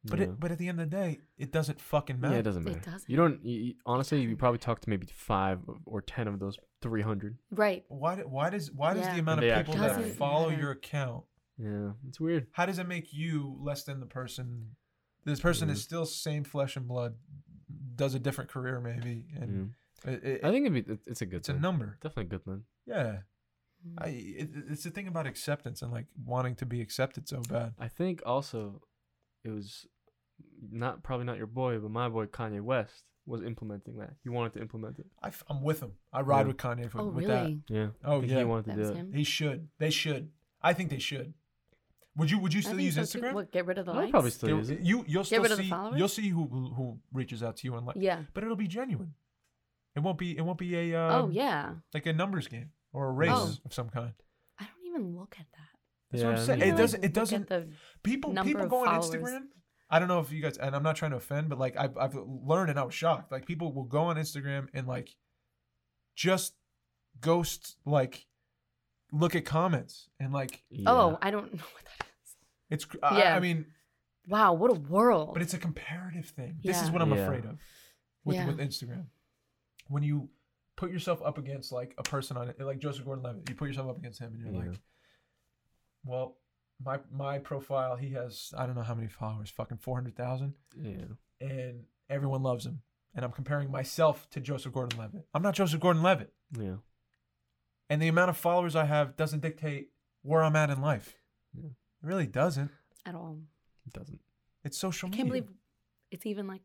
But 0.06 0.20
Yeah. 0.20 0.26
it, 0.26 0.40
but 0.40 0.52
at 0.52 0.58
the 0.58 0.68
end 0.68 0.82
of 0.82 0.90
the 0.90 0.96
day, 0.96 1.20
it 1.38 1.52
doesn't 1.54 1.80
fucking 1.80 2.20
matter. 2.20 2.34
yeah, 2.34 2.40
it 2.42 2.44
doesn't 2.44 2.64
matter. 2.66 2.78
It 2.78 2.84
doesn't. 2.86 3.10
You 3.10 3.16
don't. 3.18 3.44
You, 3.46 3.60
you- 3.60 3.74
honestly, 3.86 4.22
you 4.22 4.36
probably 4.36 4.58
talk 4.60 4.82
to 4.82 4.90
maybe 4.90 5.08
five 5.14 5.60
or 5.86 6.02
ten 6.02 6.28
of 6.28 6.40
those 6.40 6.58
three 6.82 7.02
hundred. 7.02 7.38
Right. 7.52 7.86
Why? 7.88 8.18
Why 8.18 8.50
does? 8.50 8.70
Why 8.72 8.94
does 8.94 9.06
Yeah. 9.06 9.14
the 9.14 9.20
amount 9.22 9.42
They 9.42 9.50
of 9.52 9.66
people 9.66 9.76
that 9.82 9.96
Doesn't 9.96 10.16
follow 10.16 10.50
matter. 10.50 10.62
your 10.62 10.72
account? 10.72 11.24
Yeah, 11.58 11.92
it's 12.08 12.20
weird. 12.20 12.48
How 12.52 12.66
does 12.66 12.80
it 12.80 12.88
make 12.88 13.14
you 13.14 13.58
less 13.62 13.84
than 13.86 14.00
the 14.02 14.06
person? 14.06 14.76
This 15.24 15.40
person 15.40 15.70
is 15.70 15.80
Mhm. 15.80 15.84
still 15.84 16.06
same 16.06 16.44
flesh 16.44 16.76
and 16.76 16.86
blood, 16.86 17.16
does 17.96 18.14
a 18.14 18.20
different 18.20 18.50
career 18.50 18.82
maybe, 18.82 19.28
and 19.40 19.74
it, 20.04 20.24
it- 20.24 20.44
I 20.44 20.52
think 20.52 20.66
it'd 20.66 20.86
be. 20.86 20.98
It's 21.06 21.22
a 21.22 21.26
good. 21.26 21.38
it's 21.38 21.50
a 21.50 21.54
number. 21.54 21.98
Definitely 22.02 22.24
a 22.24 22.38
good 22.38 22.44
thing. 22.44 22.64
Yeah. 22.86 23.20
I. 23.98 24.08
It, 24.10 24.50
it's 24.70 24.84
the 24.84 24.90
thing 24.90 25.08
about 25.08 25.28
acceptance 25.28 25.82
and 25.82 25.92
like 25.92 26.06
wanting 26.26 26.56
to 26.56 26.66
be 26.66 26.82
accepted 26.82 27.28
so 27.28 27.42
bad. 27.50 27.74
I 27.80 27.88
think 27.88 28.22
also, 28.26 28.82
it 29.44 29.50
was 29.50 29.86
not 30.72 31.04
probably 31.04 31.26
not 31.26 31.38
your 31.38 31.48
boy, 31.48 31.78
but 31.80 31.92
my 31.92 32.10
boy 32.10 32.26
Kanye 32.28 32.62
West 32.62 33.04
was 33.26 33.42
implementing 33.42 33.98
that. 33.98 34.12
He 34.24 34.30
wanted 34.30 34.54
to 34.54 34.62
implement 34.62 35.00
it. 35.00 35.06
I, 35.22 35.32
am 35.50 35.62
with 35.64 35.80
him. 35.82 35.94
I 36.12 36.22
ride 36.22 36.42
Yeah. 36.42 36.48
with 36.48 36.58
Kanye 36.58 36.90
for, 36.92 37.00
Oh, 37.02 37.08
with 37.08 37.26
really? 37.26 37.62
Yeah. 37.70 37.88
Oh, 38.04 38.22
yeah. 38.22 38.40
He 38.40 38.44
wanted 38.44 38.66
That 38.66 38.74
to 38.76 38.80
was 38.80 38.90
do 38.90 38.96
it. 38.96 38.98
him? 39.00 39.12
that. 39.12 39.18
He 39.18 39.24
should. 39.24 39.68
They 39.80 39.90
should. 39.92 40.30
I 40.62 40.74
think 40.74 40.90
they 40.90 41.00
should. 41.00 41.34
Would 42.18 42.30
you? 42.30 42.40
Would 42.40 42.54
you 42.54 42.62
still 42.62 42.80
use 42.80 42.96
so, 42.96 43.04
too. 43.06 43.20
Instagram? 43.22 43.34
What, 43.34 43.52
get 43.52 43.66
rid 43.66 43.78
of 43.78 43.86
the 43.86 43.92
I'll 43.92 43.98
likes? 44.00 44.12
probably 44.12 44.30
still 44.32 44.48
There- 44.50 44.58
use 44.58 44.70
it. 44.70 44.80
You 44.82 45.04
you'll 45.08 45.24
still 45.24 45.42
rid 45.42 45.52
of 45.52 45.58
the 45.58 45.64
see 45.64 45.70
followers? 45.70 45.98
you'll 46.00 46.08
see 46.10 46.30
who 46.30 46.46
who 46.48 46.74
who 46.74 47.00
reaches 47.12 47.42
out 47.42 47.58
to 47.58 47.68
you 47.68 47.76
and 47.76 47.86
like 47.88 47.96
Yeah. 48.00 48.22
but 48.34 48.44
it'll 48.44 48.56
be 48.56 48.68
genuine. 48.68 49.14
It 49.96 50.02
won't 50.02 50.18
be 50.18 50.38
it 50.38 50.42
won't 50.42 50.60
be 50.60 50.76
a 50.92 50.96
um, 51.00 51.12
oh 51.26 51.30
yeah. 51.32 51.74
like 51.94 52.06
a 52.06 52.14
numbers 52.14 52.48
game 52.48 52.70
or 52.94 53.08
a 53.08 53.10
oh. 53.10 53.14
race 53.16 53.32
Oh. 53.34 53.56
of 53.66 53.74
some 53.74 53.90
kind. 53.90 54.14
I 54.60 54.66
don't 54.66 54.88
even 55.02 55.16
look 55.18 55.36
at 55.40 55.46
that. 55.52 55.60
That's 56.12 56.22
Yeah, 56.22 56.30
what 56.30 56.40
I'm 56.40 56.46
saying. 56.46 56.62
It 56.62 56.78
doesn't 56.78 57.02
like, 57.02 57.10
it 57.12 57.18
look 57.18 57.34
at 57.34 57.50
doesn't 57.50 57.74
people 58.04 58.32
number 58.34 58.48
people 58.50 58.64
of 58.64 58.70
go 58.70 58.80
on 58.80 58.86
followers. 59.02 59.12
Instagram. 59.32 59.40
I 59.90 60.00
don't 60.00 60.08
know 60.08 60.20
if 60.20 60.32
you 60.32 60.42
guys 60.42 60.58
and 60.58 60.76
I'm 60.76 60.84
not 60.84 60.96
trying 60.96 61.12
to 61.12 61.18
offend, 61.18 61.50
but 61.50 61.60
like 61.60 61.76
I've 61.78 61.98
I've 61.98 62.16
learned 62.16 62.70
and 62.70 62.80
I 62.80 62.84
was 62.84 62.94
shocked. 62.94 63.32
Like 63.32 63.46
people 63.46 63.74
will 63.74 63.84
go 63.84 64.04
on 64.04 64.16
Instagram 64.16 64.68
and 64.74 64.88
like 64.88 65.10
just 66.16 66.54
ghost 67.20 67.76
like 67.86 68.26
look 69.12 69.36
at 69.36 69.46
comments 69.46 70.10
and 70.20 70.34
like 70.34 70.64
Yeah. 70.70 70.90
Oh, 70.90 71.18
I 71.22 71.32
don't 71.32 71.54
know 71.54 71.64
what 71.74 71.84
that 72.00 72.08
is. 72.24 72.36
it's 72.70 72.86
cr- 72.86 72.98
I, 73.04 73.18
Yeah. 73.20 73.36
I 73.36 73.40
mean 73.40 73.66
Wow, 74.28 74.54
what 74.54 74.72
a 74.72 74.76
world. 74.76 75.32
But 75.34 75.42
it's 75.42 75.54
a 75.54 75.58
comparative 75.60 76.28
thing. 76.28 76.60
This 76.64 76.82
is 76.82 76.88
Yeah. 76.88 76.94
what 76.94 77.02
I'm 77.02 77.12
Yeah. 77.14 77.26
afraid 77.26 77.46
of 77.46 77.60
with, 78.24 78.38
Yeah. 78.38 78.48
with 78.48 78.58
Instagram. 78.60 79.08
When 79.90 80.02
you 80.02 80.30
put 80.76 80.92
yourself 80.92 81.22
up 81.24 81.38
against 81.38 81.72
like 81.72 81.94
a 81.98 82.04
person 82.04 82.38
on 82.38 82.50
it, 82.50 82.60
like 82.60 82.80
Joseph 82.80 83.06
Gordon-Levitt, 83.06 83.50
you 83.50 83.56
put 83.56 83.68
yourself 83.68 83.90
up 83.90 83.98
against 83.98 84.20
him, 84.20 84.34
and 84.34 84.42
you're 84.42 84.64
Yeah. 84.64 84.70
like, 84.72 84.80
well, 86.06 86.38
my 86.84 87.00
my 87.12 87.40
profile, 87.40 87.96
he 87.96 88.12
has 88.12 88.54
I 88.58 88.66
don't 88.66 88.76
know 88.76 88.82
how 88.82 88.96
many 88.96 89.08
followers, 89.08 89.50
fucking 89.50 89.78
four 89.78 89.96
hundred 89.96 90.16
thousand, 90.16 90.54
Yeah. 90.76 91.06
and 91.40 91.86
everyone 92.10 92.44
loves 92.44 92.66
him. 92.66 92.82
And 93.16 93.24
I'm 93.24 93.32
comparing 93.32 93.70
myself 93.70 94.28
to 94.32 94.42
Joseph 94.42 94.74
Gordon-Levitt. 94.74 95.28
I'm 95.36 95.44
not 95.44 95.54
Joseph 95.54 95.80
Gordon-Levitt, 95.80 96.34
Yeah. 96.58 96.78
and 97.90 98.02
the 98.02 98.08
amount 98.08 98.30
of 98.32 98.38
followers 98.38 98.76
I 98.76 98.86
have 98.86 99.16
doesn't 99.16 99.42
dictate 99.42 99.92
where 100.24 100.44
I'm 100.44 100.56
at 100.56 100.70
in 100.72 100.82
life. 100.82 101.16
Yeah. 101.54 101.68
It 101.70 102.08
really 102.08 102.28
doesn't. 102.28 102.72
at 103.06 103.16
all. 103.16 103.38
It 103.86 103.92
doesn't. 103.94 104.20
It's 104.64 104.78
social 104.78 105.08
I 105.08 105.10
media. 105.12 105.18
can't 105.18 105.30
believe 105.30 105.50
it's 106.10 106.26
even 106.26 106.48
like 106.48 106.62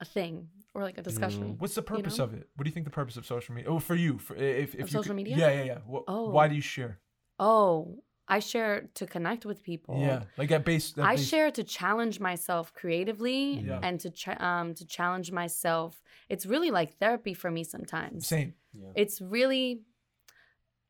a 0.00 0.04
thing 0.04 0.48
or 0.74 0.82
like 0.82 0.98
a 0.98 1.02
discussion. 1.02 1.56
What's 1.58 1.74
the 1.74 1.82
purpose 1.82 2.18
know? 2.18 2.24
of 2.24 2.34
it? 2.34 2.48
What 2.56 2.64
do 2.64 2.68
you 2.68 2.74
think 2.74 2.84
the 2.86 2.90
purpose 2.90 3.16
of 3.16 3.24
social 3.26 3.54
media? 3.54 3.70
Oh, 3.70 3.78
for 3.78 3.94
you, 3.94 4.18
for 4.18 4.34
if, 4.36 4.74
if 4.74 4.74
Of 4.74 4.80
you 4.80 4.86
social 4.88 5.02
could- 5.10 5.16
media? 5.16 5.36
Yeah, 5.36 5.50
yeah, 5.52 5.64
yeah. 5.64 5.78
Wh- 5.90 6.02
Oh. 6.08 6.30
Why 6.30 6.48
do 6.48 6.54
you 6.54 6.60
share? 6.60 6.98
Oh, 7.38 8.02
I 8.26 8.38
share 8.38 8.88
to 8.94 9.06
connect 9.06 9.44
with 9.44 9.62
people. 9.62 10.00
Yeah, 10.00 10.24
like 10.38 10.50
at 10.50 10.64
base. 10.64 10.96
At 10.98 11.04
I 11.04 11.16
base- 11.16 11.28
share 11.28 11.50
to 11.52 11.62
challenge 11.62 12.20
myself 12.20 12.72
creatively 12.72 13.60
Yeah. 13.60 13.80
and 13.82 14.00
to 14.00 14.10
ch- 14.10 14.40
um 14.40 14.74
to 14.74 14.84
challenge 14.86 15.30
myself. 15.30 16.02
It's 16.28 16.46
really 16.46 16.70
like 16.70 16.96
therapy 16.98 17.34
for 17.34 17.50
me 17.50 17.62
sometimes. 17.64 18.26
Same. 18.26 18.54
Yeah. 18.72 18.92
It's 18.96 19.20
really 19.20 19.82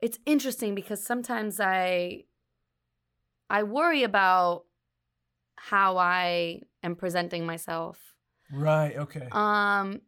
it's 0.01 0.19
interesting 0.27 0.75
because 0.75 1.03
sometimes 1.05 1.61
I 1.61 2.25
I 3.51 3.63
worry 3.65 4.03
about 4.05 4.65
how 5.57 5.97
I 5.99 6.61
am 6.83 6.95
presenting 6.97 7.47
myself. 7.47 8.14
Right. 8.55 8.97
Okay. 8.97 9.29
Um 9.33 10.01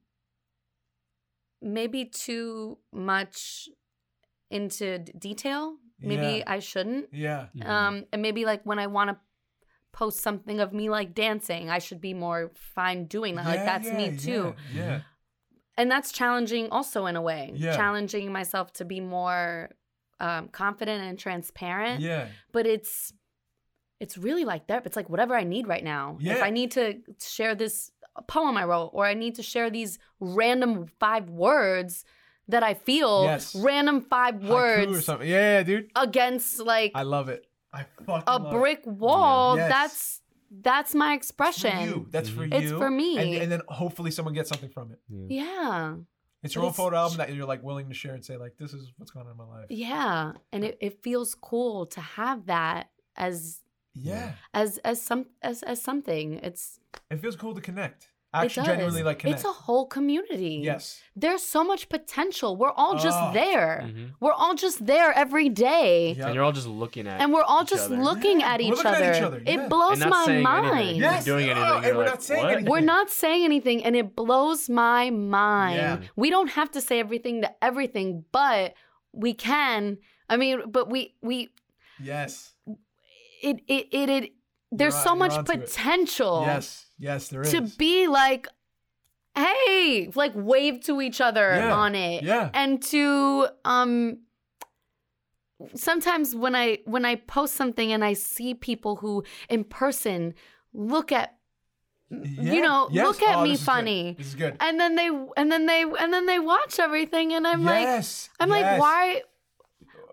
maybe 1.62 2.04
too 2.04 2.78
much 2.92 3.68
into 4.50 4.98
d- 4.98 5.12
detail. 5.18 5.76
Maybe 5.98 6.38
Yeah. 6.38 6.44
I 6.46 6.58
shouldn't. 6.58 7.08
yeah. 7.12 7.48
Mhm. 7.56 7.66
Um, 7.66 8.06
and 8.12 8.22
maybe 8.22 8.44
like 8.44 8.62
when 8.64 8.78
I 8.78 8.86
want 8.86 9.10
to 9.10 9.18
post 9.92 10.20
something 10.20 10.60
of 10.60 10.72
me 10.74 10.90
like 10.90 11.14
dancing, 11.14 11.70
I 11.70 11.78
should 11.78 12.00
be 12.00 12.12
more 12.12 12.52
fine 12.54 13.06
doing 13.06 13.34
that. 13.36 13.44
Yeah, 13.46 13.50
like 13.50 13.64
that's 13.64 13.86
yeah, 13.86 13.96
me 13.96 14.16
too. 14.16 14.54
Yeah. 14.74 14.84
yeah. 14.84 15.00
And 15.78 15.90
that's 15.90 16.12
challenging 16.12 16.68
also 16.70 17.06
in 17.06 17.16
a 17.16 17.22
way. 17.22 17.52
Yeah. 17.54 17.74
Challenging 17.76 18.30
myself 18.32 18.72
to 18.74 18.84
be 18.84 19.00
more 19.00 19.70
um, 20.20 20.48
confident 20.48 21.02
and 21.02 21.18
transparent. 21.18 22.00
Yeah. 22.00 22.28
But 22.52 22.66
it's 22.66 23.12
it's 23.98 24.18
really 24.18 24.44
like 24.44 24.66
that. 24.66 24.84
It's 24.84 24.96
like 24.96 25.08
whatever 25.08 25.34
I 25.34 25.44
need 25.44 25.66
right 25.66 25.82
now. 25.84 26.18
Yeah. 26.20 26.34
If 26.34 26.42
I 26.42 26.50
need 26.50 26.72
to 26.72 27.00
share 27.18 27.54
this 27.54 27.90
poem 28.22 28.56
I 28.56 28.64
wrote, 28.64 28.90
or 28.92 29.04
I 29.06 29.14
need 29.14 29.34
to 29.36 29.42
share 29.42 29.70
these 29.70 29.98
random 30.20 30.86
five 31.00 31.28
words 31.30 32.04
that 32.48 32.62
I 32.62 32.74
feel, 32.74 33.24
Yes. 33.24 33.54
random 33.56 34.00
five 34.02 34.36
Haiku 34.36 34.48
or 34.50 34.52
words 34.52 35.04
something. 35.04 35.28
Yeah, 35.28 35.58
yeah, 35.58 35.62
dude. 35.62 35.90
against 35.96 36.60
like 36.60 36.92
I 36.94 37.02
love 37.02 37.28
it. 37.28 37.46
I 37.72 37.84
fucking 38.06 38.24
a 38.26 38.38
love 38.38 38.52
brick 38.52 38.82
wall 38.86 39.56
Yes. 39.56 39.68
that's 39.68 40.22
that's 40.62 40.94
my 40.94 41.14
It. 41.14 41.16
It's 41.18 41.30
for 41.32 41.44
expression 41.44 41.80
you. 41.88 42.06
That's 42.10 42.28
for 42.28 42.44
you. 42.44 42.50
It's 42.52 42.70
for 42.72 42.90
me. 42.90 43.18
And, 43.18 43.42
and 43.42 43.52
then 43.52 43.62
hopefully 43.68 44.10
someone 44.12 44.32
gets 44.32 44.48
something 44.48 44.70
from 44.70 44.92
it. 44.92 45.00
Yeah. 45.08 45.42
yeah 45.42 45.94
It's 46.44 46.54
your 46.54 46.62
But 46.62 46.66
own 46.66 46.70
it's- 46.70 46.76
photo 46.76 46.96
album 46.96 47.18
that 47.18 47.34
you're 47.34 47.46
like 47.46 47.62
willing 47.64 47.88
to 47.88 47.94
share 47.94 48.14
and 48.14 48.24
say 48.24 48.36
like, 48.36 48.56
this 48.56 48.72
is 48.72 48.92
what's 48.96 49.10
going 49.10 49.26
on 49.26 49.32
in 49.32 49.36
my 49.38 49.44
life. 49.44 49.66
yeah 49.70 50.32
and 50.52 50.64
it, 50.64 50.78
it 50.80 51.02
feels 51.02 51.34
cool 51.34 51.86
to 51.86 52.00
have 52.00 52.46
that 52.46 52.90
as 53.16 53.60
Yeah. 53.98 54.32
as 54.52 54.78
as 54.84 55.00
some 55.00 55.26
as, 55.42 55.62
as 55.62 55.80
something 55.82 56.34
it's 56.42 56.78
It 57.10 57.18
feels 57.20 57.36
cool 57.36 57.54
to 57.54 57.60
connect. 57.62 58.04
it 58.04 58.08
Actually, 58.38 58.66
does. 58.66 58.72
genuinely 58.74 59.02
like 59.02 59.18
connect. 59.20 59.38
it's 59.40 59.48
a 59.48 59.52
whole 59.66 59.86
community 59.86 60.60
yes. 60.62 61.00
there's 61.22 61.42
so 61.42 61.64
much 61.64 61.88
potential 61.88 62.56
we're 62.56 62.72
all 62.82 62.94
just 62.98 63.18
Oh. 63.18 63.32
there 63.32 63.84
Mhm. 63.86 64.10
we're 64.20 64.32
all 64.42 64.54
just 64.54 64.84
there 64.92 65.10
every 65.24 65.48
day 65.48 66.12
Yeah. 66.12 66.26
And 66.26 66.34
you're 66.34 66.44
all 66.44 66.52
just 66.60 66.66
looking 66.82 67.06
at. 67.06 67.20
and 67.20 67.32
we're 67.32 67.42
all 67.50 67.62
each 67.62 67.70
just 67.70 67.86
other. 67.86 67.96
looking 68.08 68.40
Yeah, 68.40 68.52
at 68.52 68.60
we're 68.60 68.66
each 68.72 68.76
looking 68.84 68.90
at 68.92 69.02
other. 69.02 69.12
each 69.14 69.22
other, 69.28 69.42
yeah. 69.46 69.52
It 69.64 69.68
blows 69.70 69.92
And 70.02 70.10
not 70.10 70.10
my 70.10 70.24
saying 70.26 70.46
anything. 70.46 70.74
mind. 70.76 70.96
You're 70.98 71.10
Yes. 71.12 71.24
doing 71.24 71.46
anything. 71.52 71.70
Oh, 71.72 71.76
and 71.84 71.96
we're 71.96 72.04
like, 72.04 72.12
not 72.14 72.22
saying 72.22 72.42
what? 72.44 72.52
anything. 72.52 72.70
We're 72.72 72.80
not 72.96 73.08
saying 73.22 73.42
anything, 73.50 73.78
and 73.86 73.96
it 73.96 74.08
blows 74.14 74.68
my 74.68 75.02
mind. 75.10 75.76
Yeah. 75.76 75.96
We 76.16 76.28
don't 76.34 76.50
have 76.58 76.70
to 76.76 76.80
say 76.88 76.96
everything 77.00 77.40
to 77.44 77.50
everything, 77.64 78.24
but 78.32 78.74
we 79.12 79.32
can. 79.32 79.96
I 80.28 80.36
mean, 80.36 80.56
but 80.76 80.90
we 80.90 81.14
we 81.22 81.36
Yes. 82.02 82.52
It 83.42 83.60
it 83.68 83.86
it, 83.92 84.08
it 84.10 84.32
there's 84.72 84.94
You're 84.94 85.02
so 85.02 85.10
on- 85.12 85.18
much 85.18 85.44
potential 85.44 86.42
Yes. 86.46 86.86
Yes, 86.98 87.28
there 87.28 87.42
is. 87.42 87.50
to 87.52 87.60
be 87.60 88.06
like, 88.08 88.48
hey, 89.36 90.10
like 90.14 90.32
wave 90.34 90.80
to 90.84 91.00
each 91.02 91.20
other 91.20 91.54
Yeah. 91.56 91.74
on 91.74 91.94
it, 91.94 92.22
Yeah. 92.24 92.50
and 92.54 92.82
to 92.84 93.48
um. 93.64 94.18
Sometimes 95.74 96.34
when 96.34 96.54
I 96.54 96.78
when 96.84 97.06
I 97.06 97.14
post 97.16 97.54
something 97.54 97.90
and 97.90 98.04
I 98.04 98.12
see 98.12 98.52
people 98.52 98.96
who 98.96 99.24
in 99.48 99.64
person 99.64 100.34
look 100.74 101.10
at 101.12 101.38
Yeah. 102.10 102.52
you 102.52 102.60
know, 102.60 102.88
Yes. 102.92 103.06
look 103.06 103.22
at 103.22 103.36
Oh, 103.38 103.42
me 103.42 103.52
good. 103.52 103.60
funny. 103.60 104.14
This 104.18 104.26
is 104.28 104.34
good. 104.34 104.56
and 104.60 104.78
then 104.78 104.96
they 104.96 105.08
and 105.36 105.50
then 105.50 105.64
they 105.64 105.82
and 105.82 106.12
then 106.12 106.26
they 106.26 106.38
watch 106.38 106.78
everything 106.78 107.32
and 107.32 107.46
i'm 107.46 107.64
like 107.64 107.86
i'm 107.86 107.94
yes. 107.94 108.28
like 108.38 108.78
why 108.78 109.22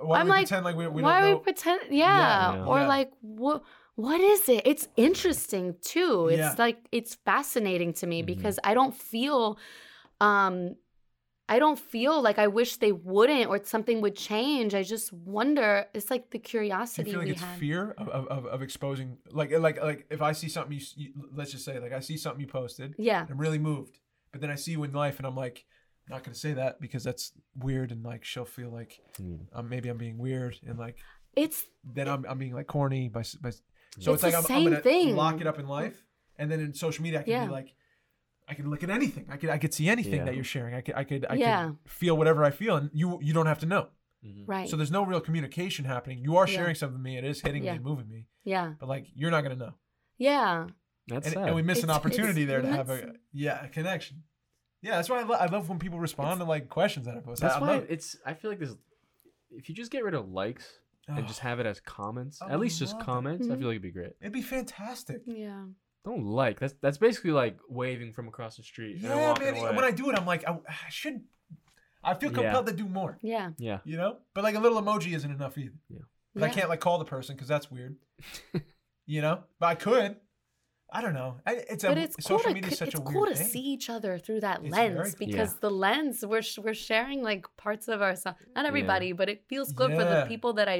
Why 0.06 0.20
I'm 0.20 0.26
do 0.26 0.32
we 0.32 0.38
like, 0.38 0.48
pretend 0.48 0.66
like 0.66 0.76
we, 0.76 0.88
we 0.88 1.02
why 1.02 1.20
don't 1.20 1.24
are 1.24 1.32
know? 1.32 1.38
we 1.38 1.44
pretend 1.44 1.82
yeah, 1.92 2.54
Yeah. 2.54 2.66
or 2.66 2.80
Yeah. 2.80 2.88
like 2.88 3.12
what 3.22 3.64
what 3.96 4.20
is 4.22 4.50
it 4.50 4.62
it's 4.66 4.88
interesting 4.98 5.76
too 5.82 6.28
it's 6.30 6.38
Yeah. 6.40 6.50
Mm-hmm. 6.50 6.62
like 6.62 6.78
it's 6.92 7.14
fascinating 7.26 7.94
to 7.94 8.08
me 8.08 8.22
Mhm. 8.24 8.26
because 8.26 8.60
i 8.64 8.74
don't 8.74 8.96
feel 8.96 9.58
um 10.20 10.76
i 11.48 11.60
don't 11.60 11.78
feel 11.78 12.22
like 12.22 12.40
i 12.40 12.48
wish 12.48 12.78
they 12.78 12.92
wouldn't 12.92 13.48
or 13.52 13.60
something 13.64 14.02
would 14.02 14.16
change 14.16 14.74
i 14.74 14.82
just 14.82 15.14
wonder 15.14 15.86
it's 15.94 16.10
like 16.10 16.32
the 16.32 16.40
Do 16.40 16.46
you 16.48 17.06
feel 17.06 17.20
like 17.20 17.26
we 17.26 17.32
it's 17.32 17.42
have 17.42 17.60
fear 17.60 17.92
of, 17.98 18.08
of, 18.10 18.28
of, 18.28 18.46
of 18.46 18.62
exposing 18.62 19.18
like 19.32 19.52
like 19.68 19.82
like 19.82 20.06
if 20.10 20.22
I 20.22 20.32
see 20.32 20.50
something 20.50 20.74
you, 20.80 20.86
you 20.96 21.10
let's 21.34 21.52
just 21.52 21.66
say 21.66 21.80
like 21.80 21.94
I 21.94 22.00
see 22.00 22.18
something 22.18 22.42
you 22.42 22.48
posted 22.48 22.96
yeah 22.98 23.26
I'm 23.30 23.38
really 23.38 23.60
moved 23.60 24.00
but 24.32 24.42
then 24.42 24.50
I 24.50 24.56
see 24.56 24.72
you 24.72 24.84
in 24.84 24.92
life 24.94 25.18
and 25.20 25.28
I'm 25.28 25.36
like 25.36 25.66
I'm 26.08 26.16
not 26.16 26.24
gonna 26.24 26.36
say 26.36 26.54
that 26.54 26.82
because 26.82 27.04
that's 27.04 27.32
weird 27.58 27.92
and 27.92 28.04
like 28.04 28.24
she'll 28.26 28.46
feel 28.46 28.70
like 28.70 29.00
Mm. 29.22 29.46
um, 29.54 29.70
maybe 29.70 29.90
I'm 29.90 29.98
being 29.98 30.18
weird 30.18 30.58
and 30.68 30.78
like 30.78 30.98
it's 31.36 31.64
then 31.84 32.08
I'm, 32.08 32.26
I'm 32.28 32.38
being 32.38 32.54
like 32.54 32.68
corny 32.68 33.08
by, 33.10 33.24
by 33.42 33.50
s- 33.50 33.62
It's 33.96 34.06
so 34.06 34.14
it's, 34.14 34.24
like 34.24 34.34
the 34.34 34.38
I'm, 34.40 34.44
same 34.44 34.58
I'm 34.58 34.64
gonna 34.66 34.82
thing. 34.82 35.16
lock 35.16 35.40
it 35.42 35.48
up 35.48 35.60
in 35.60 35.68
life 35.68 36.04
and 36.38 36.52
then 36.52 36.60
in 36.60 36.74
social 36.74 37.04
media 37.04 37.20
I 37.22 37.24
can 37.24 37.32
Yeah. 37.32 37.46
be 37.46 37.52
like 37.52 37.74
I 38.48 38.54
can 38.56 38.70
look 38.70 38.84
at 38.84 38.90
anything 38.90 39.28
I 39.32 39.38
could 39.38 39.50
I 39.50 39.58
could 39.58 39.74
see 39.74 39.88
anything 39.90 40.16
Yeah. 40.16 40.26
that 40.26 40.36
you're 40.36 40.44
sharing 40.44 40.76
I 40.76 40.82
could 40.82 40.96
I 40.96 41.04
could 41.06 41.26
I 41.30 41.36
Yeah. 41.36 41.68
could 41.84 41.92
feel 41.92 42.18
whatever 42.18 42.44
I 42.44 42.52
feel 42.52 42.76
and 42.76 42.90
you 42.94 43.20
you 43.22 43.34
don't 43.34 43.46
have 43.48 43.60
to 43.60 43.66
know 43.66 43.88
Mhm. 44.26 44.44
right 44.48 44.70
so 44.70 44.76
there's 44.76 44.92
no 44.92 45.06
real 45.06 45.22
communication 45.22 45.86
happening 45.86 46.20
you 46.20 46.36
are 46.38 46.48
Yeah. 46.48 46.56
sharing 46.58 46.76
something 46.76 46.96
with 46.98 47.04
me 47.04 47.18
it 47.18 47.24
is 47.24 47.40
hitting 47.42 47.64
Yeah. 47.64 47.74
me 47.74 47.80
moving 47.80 48.10
me 48.10 48.28
yeah 48.44 48.74
but 48.80 48.90
like 48.90 49.06
you're 49.16 49.32
not 49.32 49.42
gonna 49.44 49.56
know 49.56 49.74
yeah 50.18 50.68
That's 51.08 51.28
and, 51.28 51.34
sad. 51.34 51.46
and 51.48 51.56
we 51.56 51.62
miss 51.62 51.84
an 51.84 51.90
opportunity 51.90 52.44
there 52.46 52.62
to 52.62 52.68
have 52.68 52.90
a 52.90 53.14
yeah 53.32 53.66
a 53.66 53.70
connection. 53.70 54.24
Yeah, 54.84 54.98
that's 54.98 55.10
why 55.10 55.22
I, 55.22 55.24
lo- 55.24 55.38
I 55.40 55.46
love 55.48 55.70
when 55.70 55.80
people 55.80 56.00
respond 56.00 56.40
to 56.42 56.46
like 56.46 56.70
questions 56.70 57.06
that 57.08 57.16
I 57.18 57.22
post. 57.22 57.42
That's 57.42 57.56
I, 57.56 57.58
I 57.58 57.62
why 57.62 57.68
love 57.76 57.86
it's. 57.90 58.18
I 58.26 58.34
feel 58.36 58.52
like 58.52 58.60
this. 58.60 58.76
If 59.50 59.70
you 59.70 59.74
just 59.76 59.92
get 59.92 60.04
rid 60.04 60.14
of 60.14 60.30
likes 60.30 60.66
and 61.08 61.26
just 61.28 61.40
have 61.40 61.60
it 61.60 61.66
as 61.66 61.80
comments, 61.80 62.42
I 62.42 62.52
at 62.52 62.60
least 62.60 62.80
just 62.80 62.94
love 62.94 63.02
it. 63.02 63.06
comments, 63.06 63.48
I 63.48 63.54
Mhm. 63.54 63.60
feel 63.60 63.68
like 63.70 63.74
it'd 63.76 63.82
be 63.82 63.92
great. 63.92 64.12
it'd 64.22 64.34
be 64.34 64.42
fantastic. 64.42 65.22
Yeah. 65.26 65.64
Don't 66.06 66.26
like. 66.26 66.60
That's 66.60 66.74
that's 66.82 66.98
basically 66.98 67.32
like 67.32 67.58
waving 67.70 68.12
from 68.14 68.28
across 68.28 68.58
the 68.58 68.64
street. 68.64 68.96
and 68.96 69.04
Yeah, 69.04 69.16
walking 69.30 69.46
man. 69.52 69.56
away. 69.56 69.76
When 69.76 69.86
I 69.86 69.92
do 69.92 70.10
it, 70.10 70.18
I'm 70.20 70.26
like, 70.26 70.46
I, 70.48 70.52
I 70.68 70.90
should. 70.90 71.22
I 72.04 72.14
feel 72.16 72.30
Yeah. 72.32 72.36
compelled 72.42 72.66
to 72.66 72.74
do 72.74 72.86
more. 72.86 73.18
Yeah. 73.22 73.52
yeah. 73.58 73.80
You 73.86 73.96
know, 73.96 74.18
but 74.34 74.44
like 74.44 74.56
a 74.56 74.60
little 74.60 74.82
emoji 74.82 75.16
isn't 75.16 75.32
enough 75.32 75.58
either. 75.58 75.72
Yeah. 75.90 76.00
But 76.34 76.44
I 76.44 76.48
Yeah. 76.48 76.54
can't 76.54 76.70
like 76.70 76.82
call 76.82 77.00
the 77.00 77.06
person 77.06 77.36
because 77.36 77.48
that's 77.48 77.72
weird. 77.72 77.96
you 79.06 79.22
know, 79.22 79.44
but 79.60 79.68
I 79.68 79.76
could. 79.76 80.18
I 80.96 81.02
don't 81.02 81.16
know. 81.16 81.36
I, 81.46 81.54
it's 81.74 81.84
a 81.84 81.88
But 81.90 81.98
it's 81.98 82.16
cool 82.16 82.38
social 82.38 82.50
to 82.52 82.54
media 82.54 82.72
is 82.72 82.78
such 82.78 82.90
it's 82.90 83.00
a 83.00 83.02
weird 83.02 83.14
cool 83.16 83.26
to 83.26 83.36
thing. 83.36 83.48
see 83.48 83.62
each 83.76 83.90
other 83.90 84.18
through 84.20 84.42
that 84.42 84.58
It's 84.64 84.72
lens 84.72 84.94
very- 85.16 85.26
because 85.26 85.52
Yeah. 85.54 85.60
the 85.66 85.72
lens 85.72 86.16
we're 86.32 86.44
we're 86.64 86.74
sharing 86.92 87.20
like 87.24 87.44
parts 87.58 87.88
of 87.88 88.02
ourselves. 88.08 88.38
Not 88.56 88.66
everybody, 88.66 89.12
but 89.20 89.28
it 89.34 89.40
feels 89.52 89.70
good 89.80 89.92
for 89.92 90.04
the 90.14 90.26
people 90.28 90.54
that 90.60 90.70
I, 90.76 90.80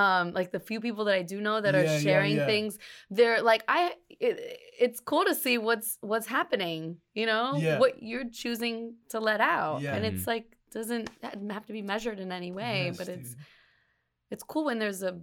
um, 0.00 0.32
like 0.32 0.50
the 0.50 0.60
few 0.70 0.80
people 0.80 1.04
that 1.08 1.14
I 1.14 1.22
do 1.22 1.40
know 1.46 1.60
that 1.60 1.74
are 1.74 1.84
yeah, 1.84 1.98
sharing 2.06 2.36
yeah. 2.36 2.46
things. 2.46 2.78
They're 3.10 3.42
like 3.42 3.62
I. 3.68 3.80
It, 4.26 4.34
it's 4.80 5.00
cool 5.10 5.24
to 5.30 5.34
see 5.34 5.56
what's 5.58 5.98
what's 6.00 6.26
happening. 6.38 6.80
You 7.20 7.26
know 7.26 7.46
Yeah. 7.56 7.78
what 7.82 8.02
you're 8.02 8.28
choosing 8.42 8.94
to 9.10 9.20
let 9.20 9.40
out, 9.40 9.82
Yeah. 9.82 9.94
and 9.94 10.02
it's 10.06 10.26
like 10.26 10.46
doesn't 10.72 11.08
have 11.56 11.66
to 11.66 11.72
be 11.78 11.82
measured 11.82 12.18
in 12.18 12.32
any 12.32 12.50
way, 12.60 12.86
Yes, 12.86 12.96
but 12.98 13.08
it's 13.08 13.30
dude. 13.30 13.38
it's 14.32 14.42
cool 14.42 14.64
when 14.64 14.78
there's 14.78 15.02
a 15.02 15.20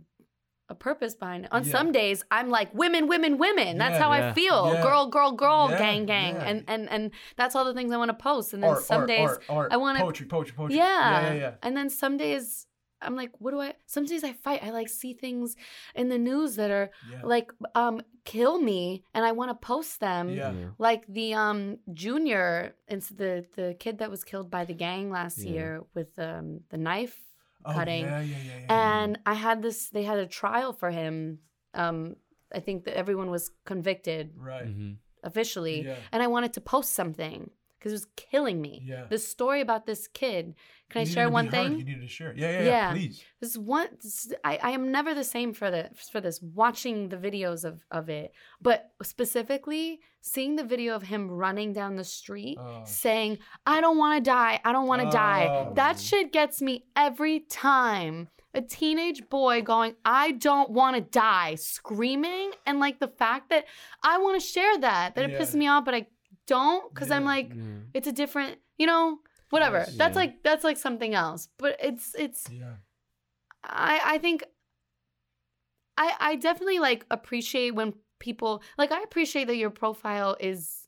a 0.71 0.75
purpose 0.89 1.13
behind 1.23 1.45
it. 1.45 1.49
On 1.57 1.63
Yeah. 1.63 1.71
some 1.77 1.89
days, 2.01 2.23
I'm 2.37 2.49
like 2.57 2.69
women, 2.83 3.03
women, 3.13 3.33
women. 3.45 3.71
That's 3.77 3.93
Yeah, 3.97 4.03
how 4.03 4.11
yeah. 4.13 4.29
I 4.29 4.33
feel. 4.33 4.59
Yeah. 4.73 4.81
Girl, 4.87 5.03
girl, 5.17 5.31
girl, 5.43 5.63
Yeah, 5.69 5.77
gang, 5.85 6.01
gang, 6.15 6.33
yeah. 6.35 6.49
and 6.49 6.57
and 6.73 6.83
and 6.93 7.03
that's 7.39 7.53
all 7.55 7.65
the 7.71 7.75
things 7.77 7.89
I 7.95 7.97
want 8.03 8.09
to 8.15 8.19
post. 8.31 8.47
And 8.53 8.61
then 8.63 8.71
art, 8.71 8.83
some 8.91 9.01
art, 9.01 9.07
days, 9.15 9.29
art, 9.29 9.43
art, 9.57 9.69
I 9.73 9.77
wanna- 9.83 9.99
poetry, 10.05 10.25
poetry, 10.35 10.55
poetry. 10.59 10.77
yeah. 10.77 11.11
yeah, 11.11 11.21
yeah, 11.33 11.39
yeah. 11.45 11.53
And 11.63 11.71
then 11.77 11.87
some 12.03 12.15
days, 12.25 12.65
I'm 13.03 13.15
like, 13.21 13.31
what 13.39 13.51
do 13.53 13.59
I? 13.67 13.73
Some 13.95 14.05
days 14.05 14.23
I 14.23 14.33
fight. 14.45 14.59
I 14.63 14.69
like 14.79 14.89
see 15.01 15.13
things 15.25 15.55
in 15.95 16.05
the 16.13 16.19
news 16.29 16.49
that 16.59 16.69
are 16.79 16.89
yeah. 17.11 17.21
like 17.33 17.47
um 17.81 17.95
kill 18.33 18.55
me, 18.71 18.81
and 19.15 19.25
I 19.29 19.31
want 19.39 19.49
to 19.53 19.57
post 19.73 19.99
them. 19.99 20.29
Yeah. 20.29 20.53
Like 20.77 21.03
the 21.07 21.33
um 21.45 21.59
junior, 22.05 22.75
it's 22.87 23.09
the 23.21 23.33
the 23.57 23.75
kid 23.83 23.97
that 23.99 24.09
was 24.15 24.23
killed 24.23 24.49
by 24.57 24.63
the 24.65 24.75
gang 24.85 25.09
last 25.09 25.39
Yeah. 25.39 25.51
year 25.55 25.71
with 25.95 26.11
um 26.29 26.47
the 26.69 26.77
knife 26.77 27.17
Oh, 27.65 27.73
cutting. 27.73 28.05
Yeah, 28.05 28.21
yeah, 28.21 28.37
yeah, 28.37 28.59
yeah. 28.69 29.03
and 29.03 29.19
I 29.25 29.33
had 29.33 29.61
this. 29.61 29.89
They 29.89 30.03
had 30.03 30.19
a 30.19 30.27
trial 30.27 30.73
for 30.73 30.89
him. 30.91 31.39
Um, 31.73 32.15
I 32.53 32.59
think 32.59 32.83
that 32.85 32.97
everyone 32.97 33.29
was 33.29 33.51
convicted 33.65 34.33
right. 34.35 34.65
Mhm. 34.65 34.97
officially, 35.23 35.85
Yeah. 35.85 35.95
and 36.11 36.21
I 36.23 36.27
wanted 36.27 36.53
to 36.53 36.61
post 36.61 36.93
something 36.93 37.49
because 37.81 37.93
it 37.93 37.95
was 37.95 38.07
killing 38.15 38.61
me. 38.61 38.83
Yeah. 38.85 39.05
The 39.09 39.17
story 39.17 39.59
about 39.61 39.87
this 39.87 40.07
kid. 40.07 40.53
Can 40.91 40.99
I 40.99 41.01
You 41.01 41.05
needed 41.05 41.13
share 41.15 41.29
one 41.31 41.49
thing? 41.49 41.71
You 41.71 41.77
needed 41.85 42.01
to 42.01 42.07
share. 42.07 42.33
Yeah, 42.35 42.51
yeah, 42.51 42.59
yeah. 42.59 42.65
Yeah. 42.65 42.91
Please. 42.91 43.23
This 43.39 43.57
one, 43.57 43.87
this- 44.03 44.31
I, 44.43 44.59
I 44.61 44.69
am 44.71 44.91
never 44.91 45.13
the 45.15 45.23
same 45.23 45.53
for 45.53 45.71
the 45.71 45.89
for 46.11 46.21
this. 46.21 46.39
Watching 46.41 47.09
the 47.09 47.17
videos 47.17 47.63
of 47.65 47.83
of 47.89 48.09
it, 48.09 48.33
but 48.61 48.91
specifically 49.01 49.99
seeing 50.21 50.55
the 50.57 50.63
video 50.63 50.95
of 50.95 51.03
him 51.03 51.29
running 51.31 51.73
down 51.73 51.95
the 51.95 52.03
street, 52.03 52.57
Oh. 52.59 52.83
saying, 52.85 53.39
"I 53.65 53.81
don't 53.81 53.97
want 53.97 54.23
to 54.23 54.29
die. 54.29 54.59
I 54.63 54.71
don't 54.73 54.87
want 54.87 55.01
to 55.01 55.09
die." 55.09 55.47
Oh. 55.49 55.73
That 55.73 55.99
shit 55.99 56.31
gets 56.31 56.61
me 56.61 56.85
every 56.95 57.39
time. 57.39 58.29
A 58.53 58.61
teenage 58.61 59.29
boy 59.29 59.61
going, 59.61 59.95
"I 60.03 60.33
don't 60.33 60.69
want 60.71 60.97
to 60.97 61.01
die," 61.01 61.55
screaming, 61.55 62.51
and 62.65 62.79
like 62.81 62.99
the 62.99 63.07
fact 63.07 63.49
that 63.49 63.63
I 64.03 64.17
want 64.17 64.41
to 64.41 64.45
share 64.45 64.77
that, 64.79 65.15
that 65.15 65.23
it 65.25 65.31
Yeah. 65.31 65.39
pisses 65.39 65.55
me 65.55 65.67
off, 65.67 65.85
but 65.85 65.93
I 65.95 66.07
don't 66.55 66.83
because 66.93 67.11
I'm 67.15 67.25
like, 67.35 67.49
Yeah. 67.49 67.63
it's 67.97 68.07
a 68.13 68.15
different, 68.21 68.53
you 68.81 68.87
know, 68.91 69.19
whatever. 69.53 69.79
Yes. 69.79 69.95
That's 70.01 70.15
Yeah. 70.15 70.21
like 70.23 70.33
that's 70.47 70.63
like 70.69 70.77
something 70.87 71.13
else. 71.25 71.41
But 71.61 71.71
it's 71.89 72.07
it's 72.25 72.41
Yeah. 72.61 72.75
I 73.63 73.95
I 74.13 74.17
think 74.25 74.43
I 75.97 76.07
I 76.29 76.35
definitely 76.47 76.79
like 76.79 77.05
appreciate 77.17 77.71
when 77.79 77.93
people 78.19 78.61
like 78.77 78.91
I 78.91 79.01
appreciate 79.09 79.45
that 79.47 79.57
your 79.63 79.69
profile 79.83 80.35
is 80.39 80.87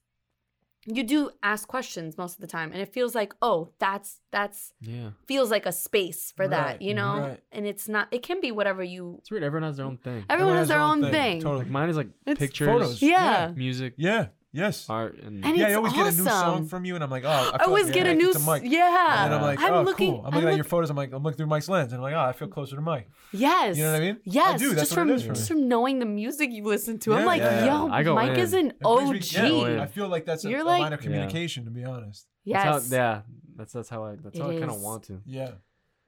you 0.86 1.04
do 1.04 1.20
ask 1.42 1.68
questions 1.76 2.18
most 2.18 2.34
of 2.36 2.42
the 2.42 2.48
time 2.58 2.70
and 2.74 2.82
it 2.82 2.90
feels 2.98 3.16
like 3.16 3.32
oh 3.42 3.70
that's 3.80 4.20
that's 4.32 4.74
Yeah. 4.82 5.12
feels 5.28 5.50
like 5.56 5.66
a 5.66 5.72
space 5.72 6.34
for 6.36 6.46
that 6.56 6.82
you 6.82 6.94
know 6.94 7.14
right. 7.20 7.40
and 7.56 7.66
it's 7.72 7.88
not 7.88 8.08
it 8.12 8.22
can 8.22 8.42
be 8.42 8.52
whatever 8.52 8.84
you 8.84 9.16
It's 9.20 9.32
weird. 9.32 9.44
Everyone 9.44 9.68
has 9.70 9.78
their 9.78 9.86
own 9.86 9.98
thing. 9.98 10.26
everyone 10.30 10.58
has 10.58 10.68
their 10.68 10.80
own 10.92 11.02
thing, 11.18 11.40
Totally. 11.42 11.64
Like 11.64 11.72
mine 11.72 11.90
is 11.90 11.98
like 12.02 12.10
It's 12.28 12.40
pictures, 12.40 12.68
Photos. 12.68 13.02
yeah, 13.02 13.52
music, 13.56 13.94
Yeah. 13.98 14.28
Yes. 14.56 14.88
art, 14.88 15.18
and, 15.18 15.44
And 15.44 15.58
yeah, 15.58 15.64
it's 15.64 15.72
you 15.72 15.78
always 15.78 15.94
get 15.94 16.14
a 16.14 16.16
new 16.16 16.24
song 16.30 16.68
from 16.68 16.86
you, 16.86 16.94
and 16.94 17.04
I'm 17.04 17.10
like, 17.10 17.24
oh, 17.26 17.28
I, 17.28 17.32
I 17.32 17.42
feel 17.44 17.52
like 17.54 17.68
always 17.68 17.86
you're 17.88 17.94
get 17.96 18.06
a 18.08 18.14
new 18.14 18.32
to 18.34 18.38
s- 18.40 18.46
Mike. 18.46 18.62
yeah 18.66 19.24
And 19.24 19.34
then 19.34 19.40
I'm 19.40 19.46
like, 19.46 19.60
I'm 19.60 19.74
oh, 19.74 19.82
looking 19.82 20.12
cool. 20.12 20.20
I'm 20.20 20.26
I'm 20.28 20.34
looking 20.36 20.48
at 20.48 20.52
look- 20.52 20.58
your 20.58 20.64
photos. 20.64 20.90
I'm 20.92 20.96
like, 20.96 21.12
I'm 21.12 21.24
looking 21.24 21.38
through 21.38 21.48
Mike's 21.48 21.68
lens, 21.70 21.92
and 21.92 22.00
I'm 22.00 22.04
like, 22.04 22.14
oh, 22.14 22.20
I 22.30 22.34
feel 22.34 22.48
closer 22.48 22.76
to 22.76 22.82
Mike. 22.82 23.10
yes 23.32 23.76
You 23.78 23.84
know 23.84 23.92
what 23.94 24.02
I 24.02 24.06
mean? 24.06 24.20
yes 24.26 24.54
I 24.54 24.58
do. 24.58 24.70
That's 24.70 24.82
just 24.82 24.92
what 24.92 24.96
from 25.02 25.10
it 25.10 25.16
is 25.16 25.24
for 25.24 25.30
me. 25.30 25.36
just 25.36 25.48
from 25.48 25.68
knowing 25.68 25.98
the 26.00 26.06
music 26.06 26.52
you 26.52 26.64
listen 26.66 27.00
to 27.00 27.14
I'm 27.14 27.22
Yeah, 27.22 27.26
like 27.26 27.42
yeah, 27.42 27.66
yo 27.66 27.88
yeah. 27.88 27.94
I 27.94 28.04
go 28.04 28.14
Mike 28.16 28.30
in. 28.32 28.40
is 28.40 28.54
an 28.54 28.68
It 28.68 28.80
brings 28.82 29.34
me- 29.36 29.40
OG 29.64 29.70
yeah, 29.76 29.82
I 29.82 29.88
feel 29.88 30.08
like 30.08 30.26
that's 30.26 30.46
a, 30.46 30.50
You're 30.50 30.60
a 30.62 30.64
like- 30.64 30.82
line 30.82 30.94
of 30.94 31.00
Yeah. 31.02 31.04
communication, 31.04 31.66
to 31.66 31.72
be 31.72 31.84
honest. 31.84 32.28
yes 32.44 32.64
That's 32.64 32.90
how, 32.92 32.96
yeah, 32.96 33.22
that's 33.56 33.74
that's 33.74 33.90
how 33.90 34.04
I 34.06 34.16
that's 34.24 34.38
how 34.38 34.50
I 34.52 34.60
kind 34.60 34.70
of 34.72 34.82
want 34.82 35.04
to. 35.06 35.20
Yeah. 35.26 35.52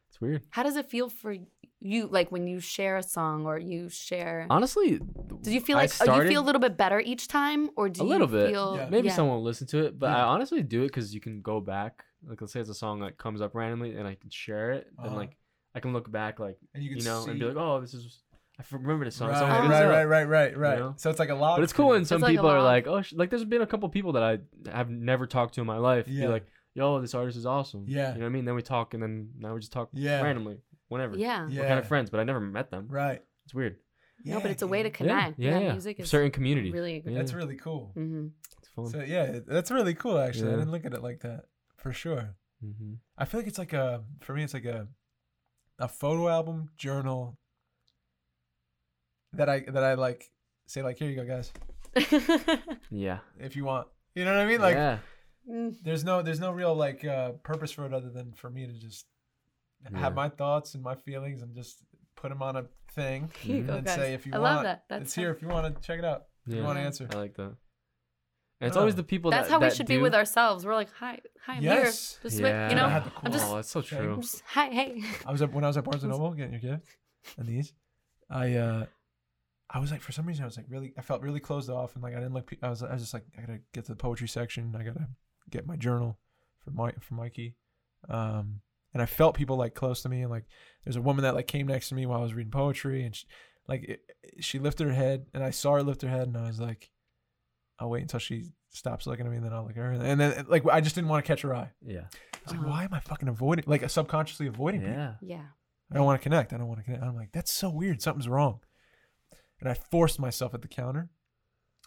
It's 0.10 0.22
weird. 0.22 0.44
How 0.52 0.64
does 0.64 0.78
it 0.78 0.90
feel 0.90 1.10
for 1.10 1.36
you, 1.82 2.08
like 2.08 2.32
when 2.32 2.48
you 2.48 2.60
share 2.60 2.98
a 2.98 3.04
song 3.04 3.46
or 3.46 3.58
you 3.58 3.90
share? 3.90 4.48
Honestly, 4.50 5.00
do 5.42 5.52
you 5.52 5.62
feel 5.62 5.78
I 5.78 5.82
like 5.84 5.92
oh, 6.02 6.06
do 6.18 6.24
you 6.24 6.28
feel 6.30 6.42
a 6.42 6.46
little 6.46 6.62
bit 6.62 6.78
better 6.78 7.00
each 7.00 7.28
time, 7.28 7.70
or 7.76 7.90
do 7.90 8.02
A 8.02 8.04
little 8.04 8.28
bit. 8.28 8.50
feel 8.50 8.76
Yeah. 8.78 8.90
maybe 8.90 9.08
yeah. 9.10 9.14
someone 9.16 9.38
will 9.38 9.44
listen 9.44 9.68
to 9.68 9.86
it, 9.86 10.00
but 10.00 10.10
I 10.10 10.22
honestly 10.22 10.64
do 10.64 10.82
it 10.84 10.88
because 10.88 11.14
you 11.14 11.22
can 11.22 11.42
go 11.42 11.60
back. 11.60 12.04
Like, 12.28 12.42
let's 12.42 12.54
say 12.54 12.60
it's 12.60 12.70
a 12.70 12.74
song 12.74 13.02
that 13.02 13.18
comes 13.18 13.40
up 13.42 13.54
randomly, 13.54 13.96
and 13.96 14.08
I 14.08 14.16
can 14.16 14.30
share 14.32 14.72
it. 14.72 14.88
Then 14.98 15.08
Uh-huh. 15.08 15.16
like 15.16 15.38
I 15.76 15.80
can 15.80 15.94
look 15.94 16.10
back, 16.12 16.40
like 16.40 16.58
And 16.74 16.84
you 16.84 16.96
you, 16.96 17.04
know, 17.04 17.24
see. 17.24 17.32
and 17.32 17.40
be 17.40 17.46
like, 17.46 17.58
oh, 17.58 17.82
this 17.82 17.94
is 17.94 18.22
I 18.58 18.64
remember 18.72 19.04
this 19.04 19.18
song. 19.18 19.28
right, 19.30 19.38
Someone 19.38 19.52
right, 19.60 19.68
brings 19.68 19.82
it 19.82 19.86
right, 19.88 20.06
right, 20.06 20.24
right, 20.30 20.58
right, 20.58 20.80
know? 20.80 20.94
So 20.96 21.10
it's 21.10 21.20
like 21.20 21.30
a 21.30 21.36
lot. 21.36 21.58
But 21.58 21.64
it's 21.64 21.74
cool 21.74 21.90
when 21.90 22.06
some 22.06 22.22
like 22.22 22.32
people 22.32 22.48
are 22.50 22.62
like, 22.64 22.88
oh, 22.88 23.02
sh-. 23.02 23.12
like 23.14 23.30
there's 23.30 23.44
been 23.44 23.62
a 23.62 23.68
couple 23.68 23.90
people 23.90 24.14
that 24.14 24.24
I 24.24 24.40
have 24.72 24.90
never 24.90 25.28
talked 25.28 25.56
to 25.56 25.62
in 25.62 25.68
my 25.68 25.78
life. 25.78 26.08
Yeah. 26.08 26.28
Be 26.28 26.32
like, 26.32 26.48
yo, 26.74 27.02
this 27.02 27.14
artist 27.14 27.38
is 27.38 27.46
awesome. 27.46 27.84
Yeah. 27.88 28.14
you 28.14 28.20
know 28.20 28.26
what 28.26 28.30
I 28.30 28.30
mean. 28.30 28.46
Then 28.46 28.56
we 28.56 28.62
talk, 28.62 28.94
and 28.94 29.04
then 29.04 29.32
now 29.38 29.54
we 29.54 29.60
just 29.60 29.74
talk 29.74 29.90
Yeah. 29.92 30.22
randomly, 30.22 30.60
whenever. 30.90 31.18
Yeah. 31.18 31.48
Yeah. 31.49 31.62
We're 31.62 31.68
kind 31.68 31.80
of 31.80 31.88
friends, 31.88 32.10
but 32.10 32.20
I 32.20 32.24
never 32.24 32.40
met 32.40 32.70
them. 32.72 32.88
Right. 32.90 33.22
It's 33.45 33.53
weird. 33.53 33.78
No, 34.24 34.40
but 34.40 34.49
it's 34.49 34.64
a 34.64 34.68
way 34.68 34.82
to 34.82 34.90
connect. 34.90 35.38
Yeah, 35.38 35.60
yeah, 35.60 35.72
music 35.74 35.99
is 35.99 36.10
certain 36.10 36.32
community. 36.32 36.72
really. 36.72 37.03
Yeah. 37.06 37.18
That's 37.18 37.34
really 37.34 37.57
cool. 37.57 37.91
hmm 37.94 38.28
It's 38.60 38.70
fun. 38.70 38.88
So 38.88 39.02
yeah, 39.02 39.40
that's 39.45 39.70
really 39.70 39.94
cool. 39.94 40.18
Actually, 40.18 40.53
I 40.53 40.56
didn't 40.57 40.72
look 40.72 40.86
at 40.86 40.94
it 40.94 41.03
like 41.03 41.20
that 41.22 41.45
for 41.78 41.91
sure. 41.91 42.36
hmm 42.62 42.94
I 43.18 43.26
feel 43.26 43.40
like 43.41 43.48
it's 43.48 43.60
like 43.60 43.74
a 43.74 44.03
for 44.22 44.34
me, 44.34 44.44
it's 44.44 44.53
like 44.53 44.66
a 44.66 44.88
a 45.78 45.88
photo 45.88 46.30
album 46.30 46.70
journal 46.78 47.38
that 49.34 49.49
I 49.49 49.60
that 49.68 49.84
I 49.84 49.94
like 49.95 50.32
say 50.66 50.82
like 50.82 50.98
here 50.98 51.10
you 51.10 51.16
go 51.18 51.26
guys 51.26 51.52
Yeah. 52.90 53.20
if 53.40 53.56
you 53.56 53.66
want 53.66 53.88
you 54.16 54.26
know 54.26 54.32
what 54.34 54.41
I 54.41 54.45
mean 54.45 54.62
like 54.62 54.76
yeah. 54.76 54.98
Mm, 55.49 55.76
there's 55.84 56.03
no 56.03 56.22
there's 56.22 56.40
no 56.40 56.52
real 56.52 56.74
like 56.74 57.03
uh 57.06 57.34
purpose 57.44 57.72
for 57.72 57.86
it 57.86 57.94
other 57.94 58.10
than 58.10 58.32
for 58.34 58.49
me 58.49 58.66
to 58.66 58.74
just 58.74 59.06
Yeah. 59.94 59.99
have 59.99 60.16
my 60.16 60.30
thoughts 60.30 60.74
and 60.76 60.84
my 60.84 60.95
feelings 60.95 61.41
and 61.41 61.53
just 61.56 61.84
put 62.16 62.30
them 62.30 62.41
on 62.41 62.56
a 62.56 62.66
thing 62.91 63.32
Here 63.41 63.57
you 63.57 63.64
go, 63.64 63.76
and 63.76 63.86
guys. 63.86 63.95
say 63.95 64.14
if 64.14 64.26
you 64.26 64.34
I 64.34 64.40
want 64.40 64.56
love 64.56 64.64
that. 64.64 64.84
That's 64.90 65.02
it's 65.03 65.16
here 65.16 65.30
if 65.32 65.41
you 65.41 65.48
want 65.48 65.76
to 65.76 65.82
check 65.86 65.99
it 65.99 66.06
out 66.06 66.26
if 66.48 66.53
you 66.53 66.64
want 66.64 66.78
to 66.78 66.82
answer 66.82 67.07
I 67.12 67.16
like 67.16 67.36
that. 67.36 67.56
And 68.62 68.68
it's 68.70 68.78
Oh. 68.78 68.82
always 68.82 68.95
the 68.95 69.03
people 69.03 69.32
That's 69.32 69.48
that 69.48 69.53
how 69.53 69.60
we 69.60 69.66
that 69.68 69.76
should 69.76 69.86
do, 69.86 69.98
be 69.98 70.02
with 70.02 70.16
ourselves. 70.16 70.66
We're 70.66 70.76
like, 70.76 70.91
hi, 70.94 71.20
hi, 71.45 71.56
I'm 71.57 71.64
Yes. 71.64 72.18
here. 72.22 72.30
Just 72.30 72.40
Yeah. 72.41 72.45
wait, 72.68 72.70
you 72.72 72.76
know, 72.78 72.86
I 72.86 72.90
had 72.90 73.03
the 73.06 73.12
I'm 73.24 73.32
just, 73.32 73.45
oh, 73.52 73.56
that's 73.57 73.70
so 73.70 73.82
true. 73.82 74.14
I'm 74.14 74.22
just, 74.22 74.41
hi, 74.48 74.70
hey. 74.70 75.03
I 75.26 75.32
was 75.32 75.41
up 75.41 75.52
when 75.52 75.64
I 75.64 75.68
was 75.68 75.78
at 75.78 75.84
Barnes 75.84 76.03
and 76.03 76.12
Noble 76.12 76.32
getting 76.34 76.53
your 76.53 76.62
gift 76.62 76.88
and 77.38 77.48
these. 77.48 77.74
I 78.30 78.53
uh 78.56 78.86
I 79.70 79.80
was 79.80 79.91
like 79.91 80.02
for 80.02 80.12
some 80.14 80.26
reason 80.26 80.44
I 80.44 80.45
was 80.45 80.57
like 80.57 80.68
really 80.70 80.94
I 80.98 81.02
felt 81.02 81.22
really 81.22 81.40
closed 81.40 81.70
off 81.70 81.95
and 81.95 82.03
like 82.03 82.14
I 82.14 82.20
didn't 82.20 82.34
look 82.34 82.49
I 82.64 82.70
was 82.70 82.82
I 82.82 82.94
was 82.94 83.02
just 83.02 83.14
like 83.14 83.26
I 83.38 83.41
gotta 83.41 83.60
get 83.74 83.86
to 83.86 83.91
the 83.91 83.95
poetry 83.98 84.28
section 84.28 84.74
I 84.78 84.84
gotta 84.84 85.07
get 85.49 85.68
my 85.68 85.76
journal 85.76 86.18
for 86.64 86.72
Mike 86.72 87.02
for 87.03 87.16
Mikey, 87.16 87.56
um 88.10 88.62
and 88.96 89.02
I 89.04 89.06
felt 89.06 89.36
people 89.36 89.58
like 89.58 89.76
close 89.76 90.02
to 90.02 90.10
me 90.10 90.22
and 90.22 90.32
like 90.32 90.46
there's 90.84 90.96
a 90.96 91.02
woman 91.02 91.22
that 91.24 91.36
like 91.36 91.46
came 91.48 91.68
next 91.68 91.90
to 91.90 91.96
me 91.96 92.08
while 92.08 92.20
I 92.22 92.24
was 92.24 92.34
reading 92.34 92.50
poetry 92.52 93.04
and 93.04 93.16
she, 93.16 93.26
like 93.68 93.84
it, 93.84 94.00
she 94.40 94.58
lifted 94.58 94.88
her 94.88 94.94
head 94.94 95.28
and 95.36 95.44
I 95.44 95.52
saw 95.52 95.74
her 95.76 95.84
lift 95.84 96.02
her 96.02 96.10
head 96.10 96.28
and 96.28 96.36
I 96.38 96.48
was 96.48 96.60
like 96.60 96.90
I'll 97.78 97.90
wait 97.92 98.02
until 98.02 98.20
she 98.20 98.46
stops 98.72 99.06
looking 99.06 99.26
at 99.26 99.30
me 99.32 99.38
and 99.38 99.46
then 99.46 99.54
I'll 99.54 99.64
look 99.64 99.72
at 99.78 99.84
her 99.84 99.92
and 99.92 100.20
then 100.20 100.46
like 100.50 100.66
I 100.68 100.82
just 100.82 100.96
didn't 100.96 101.10
want 101.10 101.24
to 101.24 101.28
catch 101.28 101.42
her 101.42 101.54
eye 101.54 101.72
Yeah. 101.86 102.06
I 102.34 102.38
was 102.44 102.52
like 102.54 102.60
Uh-huh. 102.62 102.70
why 102.70 102.84
am 102.86 102.94
I 102.94 103.00
fucking 103.02 103.28
avoiding 103.28 103.66
like 103.68 103.88
subconsciously 103.90 104.48
avoiding 104.48 104.82
people? 104.82 104.96
Yeah. 104.96 105.14
Yeah. 105.22 105.44
I 105.92 105.96
don't 105.96 106.06
want 106.06 106.20
to 106.20 106.24
connect. 106.24 106.52
I 106.54 106.58
don't 106.58 106.68
want 106.68 106.80
to 106.80 106.84
connect. 106.84 107.04
I'm 107.04 107.16
like, 107.16 107.32
that's 107.32 107.54
so 107.54 107.70
weird. 107.70 108.02
Something's 108.02 108.28
wrong. 108.28 108.60
And 109.60 109.70
I 109.70 109.76
forced 109.76 110.20
myself 110.20 110.56
at 110.56 110.64
the 110.64 110.68
counter. 110.68 111.10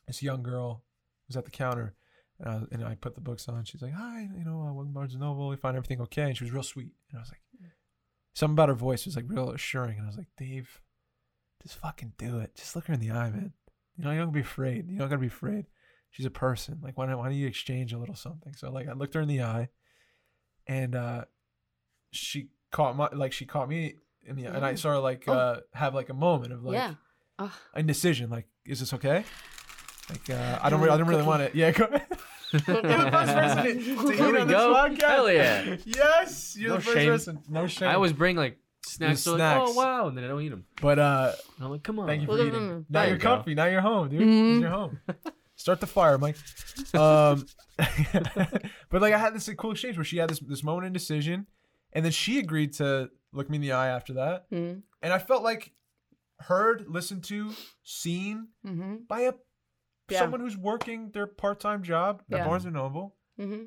This 0.06 0.22
young 0.22 0.42
girl 0.44 0.84
was 1.26 1.36
at 1.36 1.44
the 1.44 1.50
counter, 1.50 1.94
and 2.40 2.48
I, 2.48 2.62
and 2.72 2.84
I 2.84 2.94
put 2.94 3.14
the 3.14 3.20
books 3.20 3.48
on. 3.48 3.64
She's 3.64 3.82
like, 3.82 3.92
"Hi, 3.94 4.28
you 4.36 4.44
know, 4.44 4.60
uh, 4.60 4.72
welcome 4.72 4.92
to 4.92 4.94
Barnes 4.94 5.12
and 5.14 5.20
Noble. 5.22 5.48
We 5.48 5.56
find 5.56 5.76
everything 5.76 6.00
okay." 6.02 6.22
And 6.22 6.36
she 6.36 6.44
was 6.44 6.52
real 6.52 6.62
sweet. 6.62 6.92
And 7.10 7.18
I 7.18 7.22
was 7.22 7.30
like, 7.30 7.40
something 8.34 8.54
about 8.54 8.68
her 8.68 8.74
voice 8.74 9.04
was 9.06 9.16
like 9.16 9.24
real 9.28 9.50
assuring. 9.50 9.98
And 9.98 10.04
I 10.04 10.06
was 10.08 10.16
like, 10.16 10.28
Dave, 10.36 10.80
just 11.62 11.76
fucking 11.76 12.12
do 12.18 12.38
it. 12.38 12.54
Just 12.54 12.76
look 12.76 12.86
her 12.86 12.94
in 12.94 13.00
the 13.00 13.10
eye, 13.10 13.30
man. 13.30 13.52
You 13.96 14.04
know, 14.04 14.12
you 14.12 14.18
don't 14.20 14.32
be 14.32 14.40
afraid. 14.40 14.88
You 14.88 14.98
don't 14.98 15.08
gotta 15.08 15.20
be 15.20 15.26
afraid. 15.26 15.66
She's 16.10 16.26
a 16.26 16.30
person. 16.30 16.78
Like, 16.82 16.96
why 16.96 17.06
don't, 17.06 17.18
why 17.18 17.26
don't 17.26 17.34
you 17.36 17.46
exchange 17.48 17.92
a 17.92 17.98
little 17.98 18.14
something? 18.14 18.54
So, 18.54 18.70
like, 18.70 18.88
I 18.88 18.92
looked 18.92 19.14
her 19.14 19.20
in 19.20 19.28
the 19.28 19.42
eye, 19.42 19.68
and 20.66 20.94
uh, 20.94 21.24
she 22.12 22.48
caught 22.70 22.96
my 22.96 23.08
like 23.12 23.32
she 23.32 23.44
caught 23.46 23.68
me 23.68 23.96
in 24.24 24.36
the 24.36 24.46
eye, 24.46 24.54
and 24.54 24.64
I 24.64 24.70
Yeah. 24.70 24.76
saw 24.76 24.90
her 24.90 24.98
like 25.00 25.24
Oh. 25.26 25.32
uh 25.32 25.60
have 25.74 25.94
like 25.94 26.08
a 26.08 26.14
moment 26.14 26.52
of 26.52 26.62
like 26.64 26.74
yeah. 26.74 26.94
Oh, 27.40 27.52
indecision. 27.76 28.30
Like, 28.30 28.46
is 28.64 28.80
this 28.80 28.92
okay? 28.94 29.24
Like, 30.10 30.30
uh, 30.30 30.58
I 30.62 30.70
don't, 30.70 30.82
I 30.88 30.96
don't 30.96 31.06
really 31.06 31.22
want 31.22 31.42
it. 31.42 31.54
Yeah, 31.54 31.70
go 31.70 31.84
ahead. 31.84 32.06
You're 32.52 32.60
the 32.60 33.08
first 33.12 33.34
person 33.34 33.64
to, 33.64 33.72
to 33.74 34.12
Here 34.12 34.28
eat 34.28 34.32
we 34.32 34.38
on 34.40 34.46
this 34.48 34.56
go. 34.56 34.74
podcast. 34.74 35.00
Hell 35.02 35.30
yeah. 35.32 35.76
Yes, 35.84 36.56
you're 36.58 36.70
No 36.70 36.76
the 36.76 36.82
first 36.82 36.96
shame. 36.96 37.08
person. 37.10 37.38
No 37.48 37.66
shame. 37.66 37.88
I 37.88 37.94
always 37.94 38.12
bring 38.12 38.36
like 38.36 38.58
snacks. 38.86 39.20
So 39.20 39.32
like, 39.36 39.56
oh 39.56 39.64
snacks. 39.66 39.76
wow, 39.76 40.08
and 40.08 40.16
then 40.16 40.24
I 40.24 40.28
don't 40.28 40.40
eat 40.42 40.48
them. 40.48 40.64
but 40.80 40.98
uh, 40.98 41.32
And 41.56 41.64
I'm 41.66 41.70
like, 41.72 41.82
come 41.82 41.98
on. 41.98 42.06
thank 42.06 42.20
you 42.22 42.26
for 42.26 42.32
Look 42.34 42.40
at 42.42 42.46
eating. 42.54 42.68
them. 42.68 42.86
Now 42.88 43.00
There 43.00 43.08
you're 43.08 43.16
you 43.16 43.22
go. 43.22 43.34
comfy. 43.36 43.54
Now 43.54 43.66
you're 43.66 43.80
home, 43.82 44.08
dude. 44.08 44.20
Mhm. 44.22 44.60
You're 44.60 44.70
home. 44.70 44.98
Start 45.56 45.80
the 45.80 45.86
fire, 45.86 46.18
Mike. 46.18 46.36
Um, 46.94 47.44
but 48.90 49.02
like 49.02 49.12
I 49.14 49.18
had 49.18 49.34
this 49.34 49.48
cool 49.58 49.72
exchange 49.72 49.96
where 49.96 50.04
she 50.04 50.18
had 50.18 50.30
this 50.30 50.40
this 50.40 50.62
moment 50.62 50.84
of 50.84 50.88
indecision, 50.88 51.46
and 51.92 52.04
then 52.04 52.12
she 52.12 52.38
agreed 52.38 52.72
to 52.74 53.10
look 53.32 53.50
me 53.50 53.56
in 53.56 53.62
the 53.62 53.72
eye 53.72 53.88
after 53.88 54.14
that, 54.14 54.50
mm, 54.50 54.82
and 55.02 55.12
I 55.12 55.18
felt 55.18 55.42
like 55.42 55.72
heard, 56.40 56.86
listened 56.88 57.24
to, 57.24 57.50
seen 57.82 58.48
mm-hmm, 58.64 58.96
by 59.08 59.22
a 59.22 59.32
Yeah. 60.08 60.18
someone 60.20 60.40
who's 60.40 60.56
working 60.56 61.10
their 61.10 61.26
part 61.26 61.60
time 61.60 61.82
job 61.82 62.22
at 62.30 62.38
Yeah. 62.38 62.46
Barnes 62.46 62.64
and 62.64 62.74
Noble, 62.74 63.14
mm-hmm. 63.38 63.64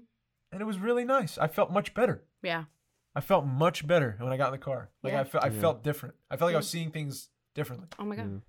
and 0.52 0.62
it 0.62 0.66
was 0.66 0.78
really 0.80 1.06
nice. 1.06 1.38
I 1.38 1.48
felt 1.48 1.72
much 1.72 1.94
better. 1.94 2.24
Yeah. 2.42 2.66
I 3.14 3.22
felt 3.22 3.46
much 3.46 3.86
better 3.86 4.16
when 4.20 4.32
I 4.32 4.38
got 4.38 4.48
in 4.48 4.60
the 4.60 4.66
car. 4.66 4.90
Like 5.04 5.14
Yeah. 5.14 5.22
I 5.22 5.24
felt, 5.26 5.44
I 5.44 5.48
Yeah. 5.50 5.60
felt 5.62 5.84
different. 5.84 6.16
I 6.30 6.38
felt 6.38 6.48
like 6.50 6.56
I 6.56 6.58
was 6.60 6.70
seeing 6.70 6.92
things 6.92 7.30
differently. 7.56 7.88
Oh 8.00 8.06
my 8.06 8.16
god. 8.16 8.32
Yeah. 8.32 8.40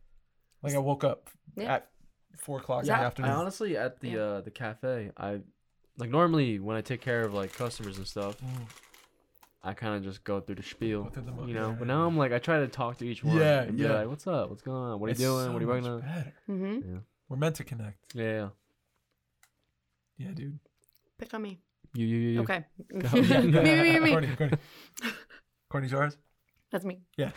Like 0.62 0.74
I 0.74 0.78
woke 0.78 1.04
up 1.04 1.30
Yeah. 1.56 1.74
at 1.74 1.90
four 2.38 2.58
o'clock 2.60 2.82
in 2.84 2.88
Yeah, 2.88 2.96
the 2.98 3.02
I 3.02 3.06
afternoon. 3.06 3.30
honestly 3.32 3.76
at 3.76 4.00
the 4.00 4.08
Yeah. 4.10 4.20
uh 4.20 4.40
the 4.40 4.50
cafe, 4.50 5.10
I 5.16 5.40
like 5.98 6.10
normally 6.10 6.58
when 6.60 6.76
I 6.76 6.80
take 6.80 7.00
care 7.00 7.22
of 7.22 7.34
like 7.34 7.52
customers 7.52 7.98
and 7.98 8.06
stuff, 8.06 8.40
Mm. 8.40 8.66
I 9.64 9.74
kind 9.74 9.94
of 9.94 10.02
just 10.02 10.24
go 10.24 10.40
through 10.40 10.56
the 10.56 10.62
spiel, 10.62 11.04
through 11.06 11.22
the 11.22 11.32
you 11.46 11.54
know. 11.54 11.68
yeah, 11.70 11.76
But 11.78 11.86
now. 11.88 12.06
I'm 12.06 12.16
like 12.16 12.32
I 12.32 12.38
try 12.38 12.58
to 12.60 12.68
talk 12.68 12.96
to 12.98 13.04
each 13.06 13.22
one. 13.22 13.36
Yeah, 13.36 13.62
and 13.62 13.76
be 13.76 13.84
yeah. 13.84 13.92
like, 13.92 14.08
what's 14.08 14.26
up? 14.26 14.48
What's 14.50 14.62
going 14.62 14.76
on? 14.92 14.98
What 15.00 15.06
are 15.06 15.10
you 15.10 15.16
doing? 15.18 15.44
so 15.44 15.52
what 15.52 15.58
are 15.58 15.64
you 15.64 15.68
working 15.68 15.86
on? 15.88 16.00
better. 16.00 16.34
Mm-hmm. 16.48 16.96
We're 17.32 17.38
meant 17.38 17.56
to 17.56 17.64
connect. 17.64 18.14
Yeah, 18.14 18.24
yeah. 18.24 18.48
Yeah, 20.18 20.32
dude. 20.34 20.58
Pick 21.16 21.32
on 21.32 21.40
me. 21.40 21.60
You, 21.94 22.04
you, 22.04 22.16
you. 22.18 22.28
you. 22.32 22.40
Okay. 22.42 22.62
Go. 22.98 23.08
me, 23.22 23.22
me, 23.22 23.82
me, 23.82 24.00
me. 24.00 24.10
Courtney, 24.10 24.36
Courtney. 24.36 24.58
Courtney's 25.70 25.94
ours? 25.94 26.18
That's 26.70 26.84
me. 26.84 27.00
Yeah. 27.16 27.30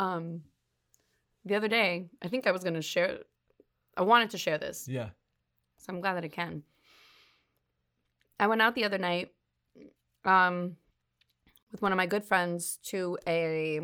Um, 0.00 0.40
the 1.44 1.54
other 1.54 1.68
day, 1.68 2.08
I 2.20 2.26
think 2.26 2.48
I 2.48 2.50
was 2.50 2.64
gonna 2.64 2.82
share. 2.82 3.18
I 3.96 4.02
wanted 4.02 4.30
to 4.30 4.38
share 4.38 4.58
this, 4.58 4.88
Yeah. 4.88 5.10
so 5.78 5.92
I'm 5.92 6.00
glad 6.00 6.14
that 6.14 6.24
I 6.24 6.28
can. 6.28 6.64
I 8.40 8.48
went 8.48 8.60
out 8.60 8.74
the 8.74 8.82
other 8.82 8.98
night, 8.98 9.30
um, 10.24 10.74
with 11.70 11.82
one 11.82 11.92
of 11.92 11.96
my 11.96 12.06
good 12.06 12.24
friends 12.24 12.80
to 12.86 13.16
a 13.28 13.78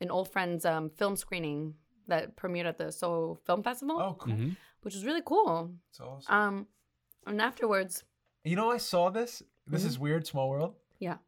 an 0.00 0.10
old 0.10 0.30
friend's 0.30 0.64
um, 0.64 0.90
film 0.90 1.16
screening 1.16 1.74
that 2.10 2.36
premiered 2.36 2.66
at 2.66 2.78
the 2.78 2.92
Soho 2.92 3.40
Film 3.46 3.62
Festival, 3.62 4.00
Oh, 4.00 4.14
cool. 4.14 4.34
Mhm. 4.34 4.56
which 4.82 4.94
was 4.94 5.04
really 5.04 5.22
cool. 5.24 5.74
It's 5.90 6.00
awesome. 6.00 6.34
Um, 6.34 6.66
and 7.26 7.40
afterwards, 7.40 8.04
you 8.44 8.56
know, 8.56 8.70
I 8.70 8.76
saw 8.78 9.10
this. 9.10 9.42
This 9.66 9.82
Mhm. 9.82 9.86
is 9.86 9.98
weird, 9.98 10.26
small 10.26 10.48
world. 10.50 10.74
Yeah. 10.98 11.18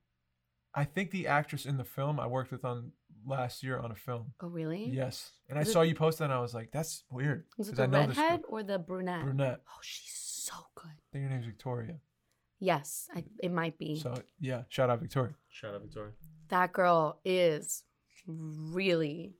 I 0.74 0.84
think 0.84 1.10
the 1.10 1.26
actress 1.26 1.66
in 1.66 1.76
the 1.76 1.84
film 1.84 2.18
I 2.20 2.26
worked 2.26 2.50
with 2.50 2.64
on 2.64 2.92
last 3.24 3.62
year 3.62 3.78
on 3.78 3.90
a 3.92 3.94
film. 3.94 4.34
oh 4.40 4.48
really? 4.48 4.84
Yes. 4.90 5.32
And 5.48 5.58
I 5.58 5.62
it- 5.62 5.66
saw 5.66 5.82
you 5.82 5.94
post 5.94 6.18
that 6.18 6.24
and 6.24 6.32
I 6.32 6.40
was 6.40 6.54
like, 6.54 6.72
that's 6.72 7.04
weird. 7.10 7.46
Was 7.58 7.68
it 7.68 7.72
'cause 7.72 7.76
the 7.76 7.82
I 7.84 7.86
know 7.86 8.06
this 8.06 8.16
redhead 8.16 8.42
or 8.48 8.62
the 8.62 8.78
brunette? 8.78 9.22
Brunette. 9.22 9.60
Oh, 9.68 9.78
she's 9.82 10.12
so 10.14 10.54
good. 10.74 10.90
I 10.90 11.04
think 11.12 11.24
her 11.24 11.30
name's 11.30 11.46
Victoria. 11.46 12.00
Yes, 12.58 13.08
I, 13.14 13.24
it 13.40 13.50
might 13.50 13.76
be. 13.78 13.98
So 14.00 14.14
yeah, 14.40 14.64
shout 14.68 14.88
out 14.90 15.00
Victoria. 15.00 15.34
Shout 15.48 15.74
out 15.74 15.82
Victoria. 15.82 16.14
that 16.48 16.72
girl 16.72 17.20
is 17.24 17.84
really 18.26 19.34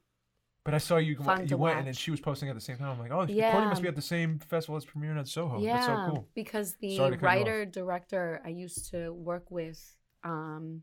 But 0.64 0.74
I 0.74 0.78
saw 0.78 0.96
you 0.98 1.16
Fun 1.16 1.48
you 1.48 1.56
went 1.56 1.78
and 1.78 1.86
then 1.88 1.94
she 1.94 2.12
was 2.12 2.20
posting 2.20 2.48
at 2.48 2.54
the 2.54 2.60
same 2.60 2.76
time. 2.76 2.88
I'm 2.90 2.98
like, 3.00 3.10
oh, 3.10 3.26
Yeah. 3.28 3.52
must 3.68 3.82
be 3.82 3.88
at 3.88 3.96
the 3.96 4.02
same 4.02 4.38
festival 4.38 4.76
as 4.76 4.84
premiering 4.84 5.18
at 5.18 5.26
Soho. 5.26 5.60
yeah 5.60 5.74
That's 5.74 5.86
so 5.86 6.06
cool. 6.10 6.28
because 6.34 6.74
the 6.76 6.96
Sorry 6.96 7.10
to 7.10 7.16
cut 7.16 7.22
you 7.22 7.28
off. 7.28 7.34
writer 7.46 7.64
director 7.64 8.40
I 8.44 8.50
used 8.50 8.90
to 8.92 9.12
work 9.12 9.50
with 9.50 9.80
um 10.22 10.82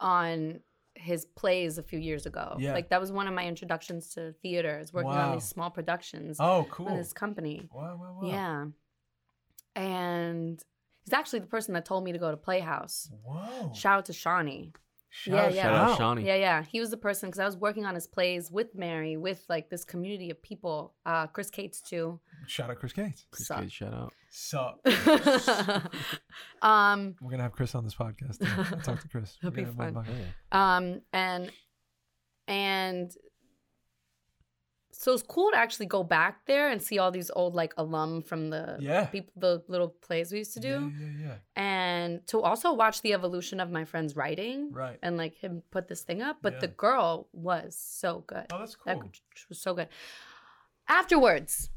on 0.00 0.60
his 0.94 1.26
plays 1.26 1.76
a 1.78 1.82
few 1.82 1.98
years 1.98 2.24
ago. 2.26 2.56
Yeah. 2.58 2.72
Like 2.72 2.88
that 2.88 3.00
was 3.00 3.12
one 3.12 3.28
of 3.28 3.34
my 3.34 3.46
introductions 3.46 4.14
to 4.14 4.32
theater, 4.42 4.78
is 4.78 4.92
working 4.94 5.10
on 5.12 5.32
these 5.34 5.44
small 5.44 5.70
productions 5.70 6.38
Oh, 6.40 6.66
cool. 6.70 6.94
this 6.96 7.12
company. 7.12 7.68
Wow, 7.72 7.98
wow, 8.00 8.18
wow. 8.22 8.28
Yeah. 8.28 8.64
And 9.76 10.62
he's 11.04 11.12
actually 11.12 11.40
the 11.40 11.46
person 11.46 11.74
that 11.74 11.84
told 11.84 12.04
me 12.04 12.12
to 12.12 12.18
go 12.18 12.30
to 12.30 12.36
Playhouse. 12.36 13.10
Whoa. 13.24 13.72
Shout 13.74 13.98
out 13.98 14.04
to 14.06 14.12
Shawnee. 14.12 14.72
Shout 15.10 15.34
yeah, 15.34 15.42
out, 15.42 15.54
yeah. 15.54 15.62
Shout 15.62 15.72
shout 15.72 15.74
out 15.74 15.90
out. 15.90 15.98
Shawnee. 15.98 16.26
Yeah, 16.26 16.34
yeah. 16.36 16.62
He 16.62 16.80
was 16.80 16.90
the 16.90 16.96
person 16.96 17.28
because 17.28 17.40
I 17.40 17.44
was 17.44 17.56
working 17.56 17.84
on 17.84 17.94
his 17.94 18.06
plays 18.06 18.50
with 18.50 18.74
Mary, 18.74 19.16
with 19.16 19.44
like 19.48 19.68
this 19.68 19.84
community 19.84 20.30
of 20.30 20.40
people. 20.42 20.94
Uh, 21.04 21.26
Chris 21.26 21.50
Cates 21.50 21.80
too. 21.80 22.20
Shout 22.46 22.70
out 22.70 22.78
Chris 22.78 22.92
Gates. 22.92 23.26
Chris 23.30 23.48
Sup. 23.48 23.60
Gates, 23.60 23.72
shout 23.72 23.92
out. 23.92 24.12
Sup. 24.30 24.80
um, 26.62 27.16
We're 27.20 27.30
gonna 27.32 27.42
have 27.42 27.52
Chris 27.52 27.74
on 27.74 27.84
this 27.84 27.94
podcast. 27.94 28.38
too. 28.38 28.46
I'll 28.76 28.80
talk 28.82 29.00
to 29.02 29.08
Chris. 29.08 29.36
That'd 29.42 29.56
We're 29.56 29.64
be 29.64 29.70
gonna 29.70 29.82
have 29.84 29.88
him 29.90 29.96
on 29.98 30.04
fun. 30.04 30.04
the 30.04 30.10
podcast. 30.12 30.24
yeah. 30.52 30.76
um, 30.76 31.00
and 31.12 31.52
and 32.46 33.12
so 35.02 35.06
it's 35.14 35.22
cool 35.34 35.50
to 35.50 35.56
actually 35.56 35.86
go 35.86 36.02
back 36.04 36.34
there 36.46 36.68
and 36.72 36.78
see 36.82 36.98
all 36.98 37.10
these 37.10 37.30
old 37.40 37.54
like 37.54 37.72
alum 37.78 38.10
from 38.22 38.50
the 38.50 38.76
Yeah. 38.80 39.06
people, 39.06 39.32
the 39.44 39.62
little 39.66 39.88
plays 40.06 40.30
we 40.30 40.38
used 40.44 40.52
to 40.58 40.60
do, 40.60 40.74
Yeah, 40.92 41.06
yeah, 41.06 41.26
yeah. 41.28 41.36
and 41.56 42.26
to 42.26 42.36
also 42.48 42.74
watch 42.74 43.00
the 43.00 43.12
evolution 43.14 43.60
of 43.60 43.70
my 43.70 43.84
friend's 43.86 44.14
writing 44.14 44.58
Right. 44.72 44.98
and 45.02 45.16
like 45.16 45.34
him 45.44 45.62
put 45.70 45.88
this 45.88 46.02
thing 46.02 46.20
up. 46.28 46.36
But 46.42 46.60
the 46.60 46.68
girl 46.68 47.28
was 47.32 47.76
so 47.80 48.10
good. 48.26 48.46
Oh, 48.52 48.58
that's 48.58 48.76
That 48.84 49.00
cool. 49.00 49.08
g- 49.10 49.20
was 49.48 49.58
so 49.58 49.72
good. 49.74 49.88
Afterwards, 50.88 51.70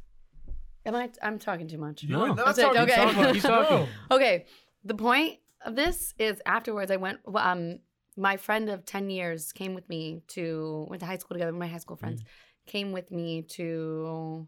am 0.85 0.95
I? 0.95 1.09
I'm 1.21 1.37
talking 1.39 1.67
too 1.67 1.77
much. 1.77 2.03
You 2.03 2.09
No. 2.15 2.19
were 2.21 2.27
not 2.35 2.45
That's 2.47 2.57
it, 2.57 2.61
talking- 2.63 2.81
okay. 2.81 2.95
talking 3.13 3.41
talking. 3.41 3.87
Okay. 4.11 4.45
The 4.83 4.95
point 4.95 5.39
of 5.65 5.75
this 5.75 6.13
is 6.19 6.41
afterwards, 6.45 6.91
I 6.91 6.97
went. 6.97 7.19
Um, 7.33 7.79
my 8.17 8.37
friend 8.37 8.69
of 8.69 8.85
ten 8.85 9.09
years 9.09 9.51
came 9.53 9.73
with 9.75 9.87
me 9.87 10.23
to 10.29 10.85
went 10.89 10.99
to 11.01 11.05
high 11.05 11.17
school 11.17 11.35
together. 11.35 11.51
with 11.51 11.59
My 11.59 11.67
high 11.67 11.77
school 11.77 11.95
friends 11.95 12.23
came 12.65 12.91
with 12.91 13.11
me 13.11 13.41
to. 13.43 14.47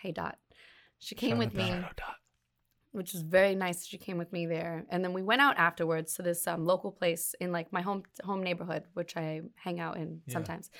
Hey 0.00 0.12
Dot, 0.12 0.38
she 0.98 1.14
came 1.14 1.38
with 1.38 1.54
me, 1.54 1.70
which 2.92 3.12
was 3.12 3.22
very 3.22 3.54
nice. 3.54 3.86
She 3.86 3.98
came 3.98 4.18
with 4.18 4.32
me 4.32 4.46
there, 4.46 4.84
and 4.90 5.02
then 5.04 5.12
we 5.12 5.22
went 5.22 5.40
out 5.40 5.56
afterwards 5.56 6.14
to 6.14 6.22
this 6.22 6.46
um, 6.46 6.64
local 6.64 6.92
place 6.92 7.34
in 7.40 7.52
like 7.52 7.72
my 7.72 7.80
home 7.82 8.02
home 8.22 8.42
neighborhood, 8.42 8.84
which 8.94 9.16
I 9.16 9.40
hang 9.56 9.80
out 9.80 9.96
in 9.96 10.20
Yeah. 10.26 10.32
sometimes. 10.34 10.70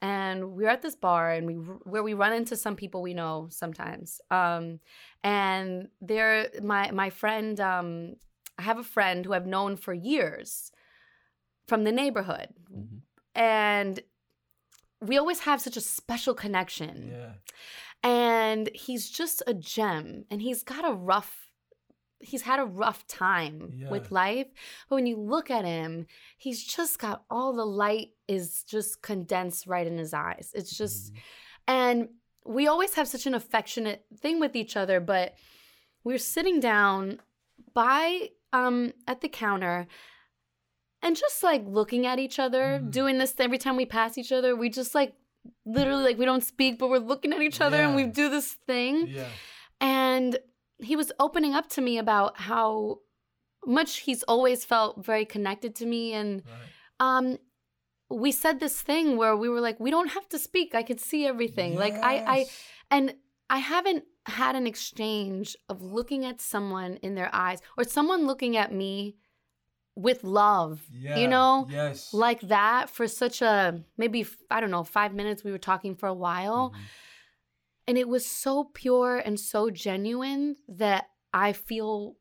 And 0.00 0.52
we 0.52 0.64
were 0.64 0.70
at 0.70 0.82
this 0.82 0.96
bar, 0.96 1.30
and 1.30 1.46
we 1.46 1.54
where 1.54 2.02
we 2.02 2.14
run 2.14 2.32
into 2.32 2.56
some 2.56 2.74
people 2.76 3.02
we 3.02 3.14
know 3.14 3.46
sometimes. 3.50 4.20
Um, 4.30 4.80
and 5.22 5.88
there, 6.00 6.48
my 6.62 6.90
my 6.90 7.10
friend, 7.10 7.58
um, 7.60 8.16
I 8.58 8.62
have 8.62 8.78
a 8.78 8.84
friend 8.84 9.24
who 9.24 9.32
I've 9.32 9.46
known 9.46 9.76
for 9.76 9.94
years 9.94 10.72
from 11.68 11.84
the 11.84 11.92
neighborhood, 11.92 12.48
Mhm. 12.70 13.02
and 13.36 14.00
we 15.02 15.18
always 15.18 15.40
have 15.40 15.60
such 15.60 15.76
a 15.76 15.80
special 15.80 16.34
connection 16.34 17.10
Yeah. 17.10 17.32
and 18.02 18.70
he's 18.74 19.10
just 19.10 19.42
a 19.46 19.54
gem 19.54 20.24
and 20.30 20.40
he's 20.42 20.62
got 20.62 20.88
a 20.88 20.92
rough 20.92 21.38
he's 22.20 22.42
had 22.42 22.60
a 22.60 22.64
rough 22.64 23.04
time 23.08 23.72
Yeah. 23.74 23.90
with 23.90 24.12
life 24.12 24.46
but 24.88 24.94
when 24.96 25.06
you 25.06 25.16
look 25.16 25.50
at 25.50 25.64
him 25.64 26.06
he's 26.38 26.62
just 26.64 26.98
got 27.00 27.24
all 27.30 27.52
the 27.52 27.66
light 27.66 28.10
is 28.28 28.62
just 28.62 29.02
condensed 29.02 29.66
right 29.66 29.86
in 29.86 29.98
his 29.98 30.14
eyes 30.14 30.52
it's 30.54 30.76
just 30.76 31.12
and 31.66 32.08
we 32.44 32.66
always 32.68 32.94
have 32.94 33.08
such 33.08 33.26
an 33.26 33.34
affectionate 33.34 34.04
thing 34.20 34.38
with 34.40 34.54
each 34.56 34.76
other 34.76 35.00
but 35.00 35.34
we 36.04 36.14
we're 36.14 36.18
sitting 36.18 36.60
down 36.60 37.20
by 37.74 38.28
um 38.52 38.92
at 39.08 39.20
the 39.20 39.28
counter 39.28 39.86
and 41.02 41.16
just 41.16 41.42
like 41.42 41.62
looking 41.66 42.06
at 42.06 42.18
each 42.18 42.38
other 42.38 42.80
Mm. 42.82 42.90
doing 42.90 43.18
this 43.18 43.34
every 43.38 43.58
time 43.58 43.76
we 43.76 43.86
pass 43.86 44.16
each 44.18 44.32
other 44.32 44.54
we 44.56 44.68
just 44.68 44.94
like 44.94 45.12
literally 45.66 46.04
like 46.04 46.18
we 46.18 46.24
don't 46.24 46.44
speak 46.44 46.78
but 46.78 46.88
we're 46.88 46.98
looking 47.12 47.32
at 47.32 47.42
each 47.42 47.60
other 47.60 47.80
and 47.82 47.94
we 47.96 48.04
do 48.04 48.28
this 48.28 48.52
thing 48.66 49.08
Yeah. 49.08 49.28
and 49.80 50.38
he 50.78 50.94
was 50.96 51.12
opening 51.18 51.54
up 51.54 51.68
to 51.70 51.80
me 51.80 51.98
about 51.98 52.38
how 52.50 52.98
much 53.66 53.98
he's 53.98 54.22
always 54.24 54.64
felt 54.64 55.04
very 55.04 55.24
connected 55.24 55.74
to 55.76 55.86
me 55.86 56.12
and 56.12 56.42
Right. 56.46 56.68
um 57.00 57.38
we 58.10 58.30
said 58.32 58.60
this 58.60 58.80
thing 58.82 59.16
where 59.16 59.36
we 59.36 59.48
were 59.48 59.60
like 59.60 59.78
we 59.80 59.90
don't 59.90 60.08
have 60.10 60.28
to 60.30 60.38
speak 60.38 60.74
i 60.74 60.82
could 60.82 61.00
see 61.00 61.26
everything 61.26 61.76
like 61.76 61.94
i 62.02 62.14
i 62.36 62.46
and 62.90 63.14
i 63.48 63.58
haven't 63.58 64.04
had 64.26 64.54
an 64.54 64.66
exchange 64.66 65.56
of 65.68 65.80
looking 65.82 66.24
at 66.24 66.40
someone 66.40 66.96
in 67.02 67.14
their 67.14 67.30
eyes 67.32 67.60
or 67.78 67.84
someone 67.84 68.26
looking 68.26 68.56
at 68.56 68.72
me 68.72 69.16
with 69.94 70.24
love 70.24 70.80
Yeah. 70.90 71.18
you 71.18 71.28
know 71.28 71.66
Yes. 71.70 72.14
like 72.14 72.40
that 72.42 72.88
for 72.88 73.06
such 73.06 73.42
a 73.42 73.80
maybe 73.98 74.26
i 74.50 74.58
don't 74.60 74.70
know 74.70 74.84
5 74.84 75.12
minutes 75.14 75.44
we 75.44 75.50
were 75.52 75.58
talking 75.58 75.94
for 75.96 76.06
a 76.08 76.14
while 76.14 76.70
Mm-hmm. 76.70 76.82
and 77.88 77.98
it 77.98 78.08
was 78.08 78.24
so 78.24 78.64
pure 78.72 79.16
and 79.18 79.38
so 79.38 79.68
genuine 79.70 80.56
that 80.68 81.06
I 81.34 81.52
feel 81.54 82.16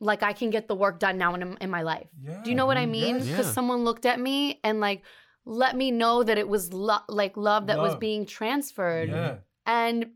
like 0.00 0.22
I 0.22 0.32
can 0.32 0.50
get 0.50 0.68
the 0.68 0.74
work 0.76 1.00
done 1.00 1.18
now 1.18 1.34
in, 1.34 1.56
in 1.60 1.70
my 1.70 1.82
life. 1.82 2.06
Yeah. 2.22 2.40
Do 2.44 2.50
you 2.50 2.56
know 2.56 2.66
what 2.66 2.76
I 2.76 2.86
Mhm. 2.86 2.90
mean? 2.90 3.14
Yes. 3.16 3.26
Because 3.26 3.46
Yeah. 3.46 3.52
someone 3.52 3.84
looked 3.84 4.06
at 4.06 4.20
me 4.20 4.60
and 4.62 4.78
like 4.80 5.02
let 5.44 5.74
me 5.76 5.90
know 5.90 6.22
that 6.22 6.38
it 6.38 6.48
was 6.48 6.72
lo- 6.72 7.06
like 7.08 7.36
love 7.36 7.66
that 7.66 7.78
was 7.78 7.96
being 7.96 8.24
transferred, 8.26 9.08
Yeah. 9.08 9.36
and 9.66 10.12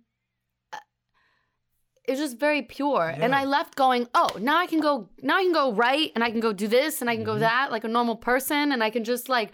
it 2.05 2.11
was 2.13 2.21
just 2.21 2.39
very 2.39 2.63
pure. 2.63 3.15
And 3.17 3.35
I 3.35 3.45
left 3.45 3.75
going, 3.77 4.09
oh, 4.15 4.29
now 4.41 4.57
I 4.59 4.67
can 4.67 4.81
go, 4.81 5.09
now 5.23 5.37
I 5.37 5.43
can 5.43 5.53
go 5.53 5.73
right, 5.73 6.11
and 6.15 6.25
I 6.25 6.31
can 6.31 6.41
go 6.41 6.53
do 6.53 6.67
this, 6.69 7.01
and 7.01 7.09
I 7.09 7.15
can 7.17 7.25
go 7.25 7.37
Mhm. 7.37 7.41
that, 7.41 7.71
like 7.71 7.85
a 7.85 7.89
normal 7.89 8.17
person, 8.17 8.73
and 8.73 8.83
I 8.83 8.91
can 8.91 9.05
just 9.05 9.29
like, 9.29 9.53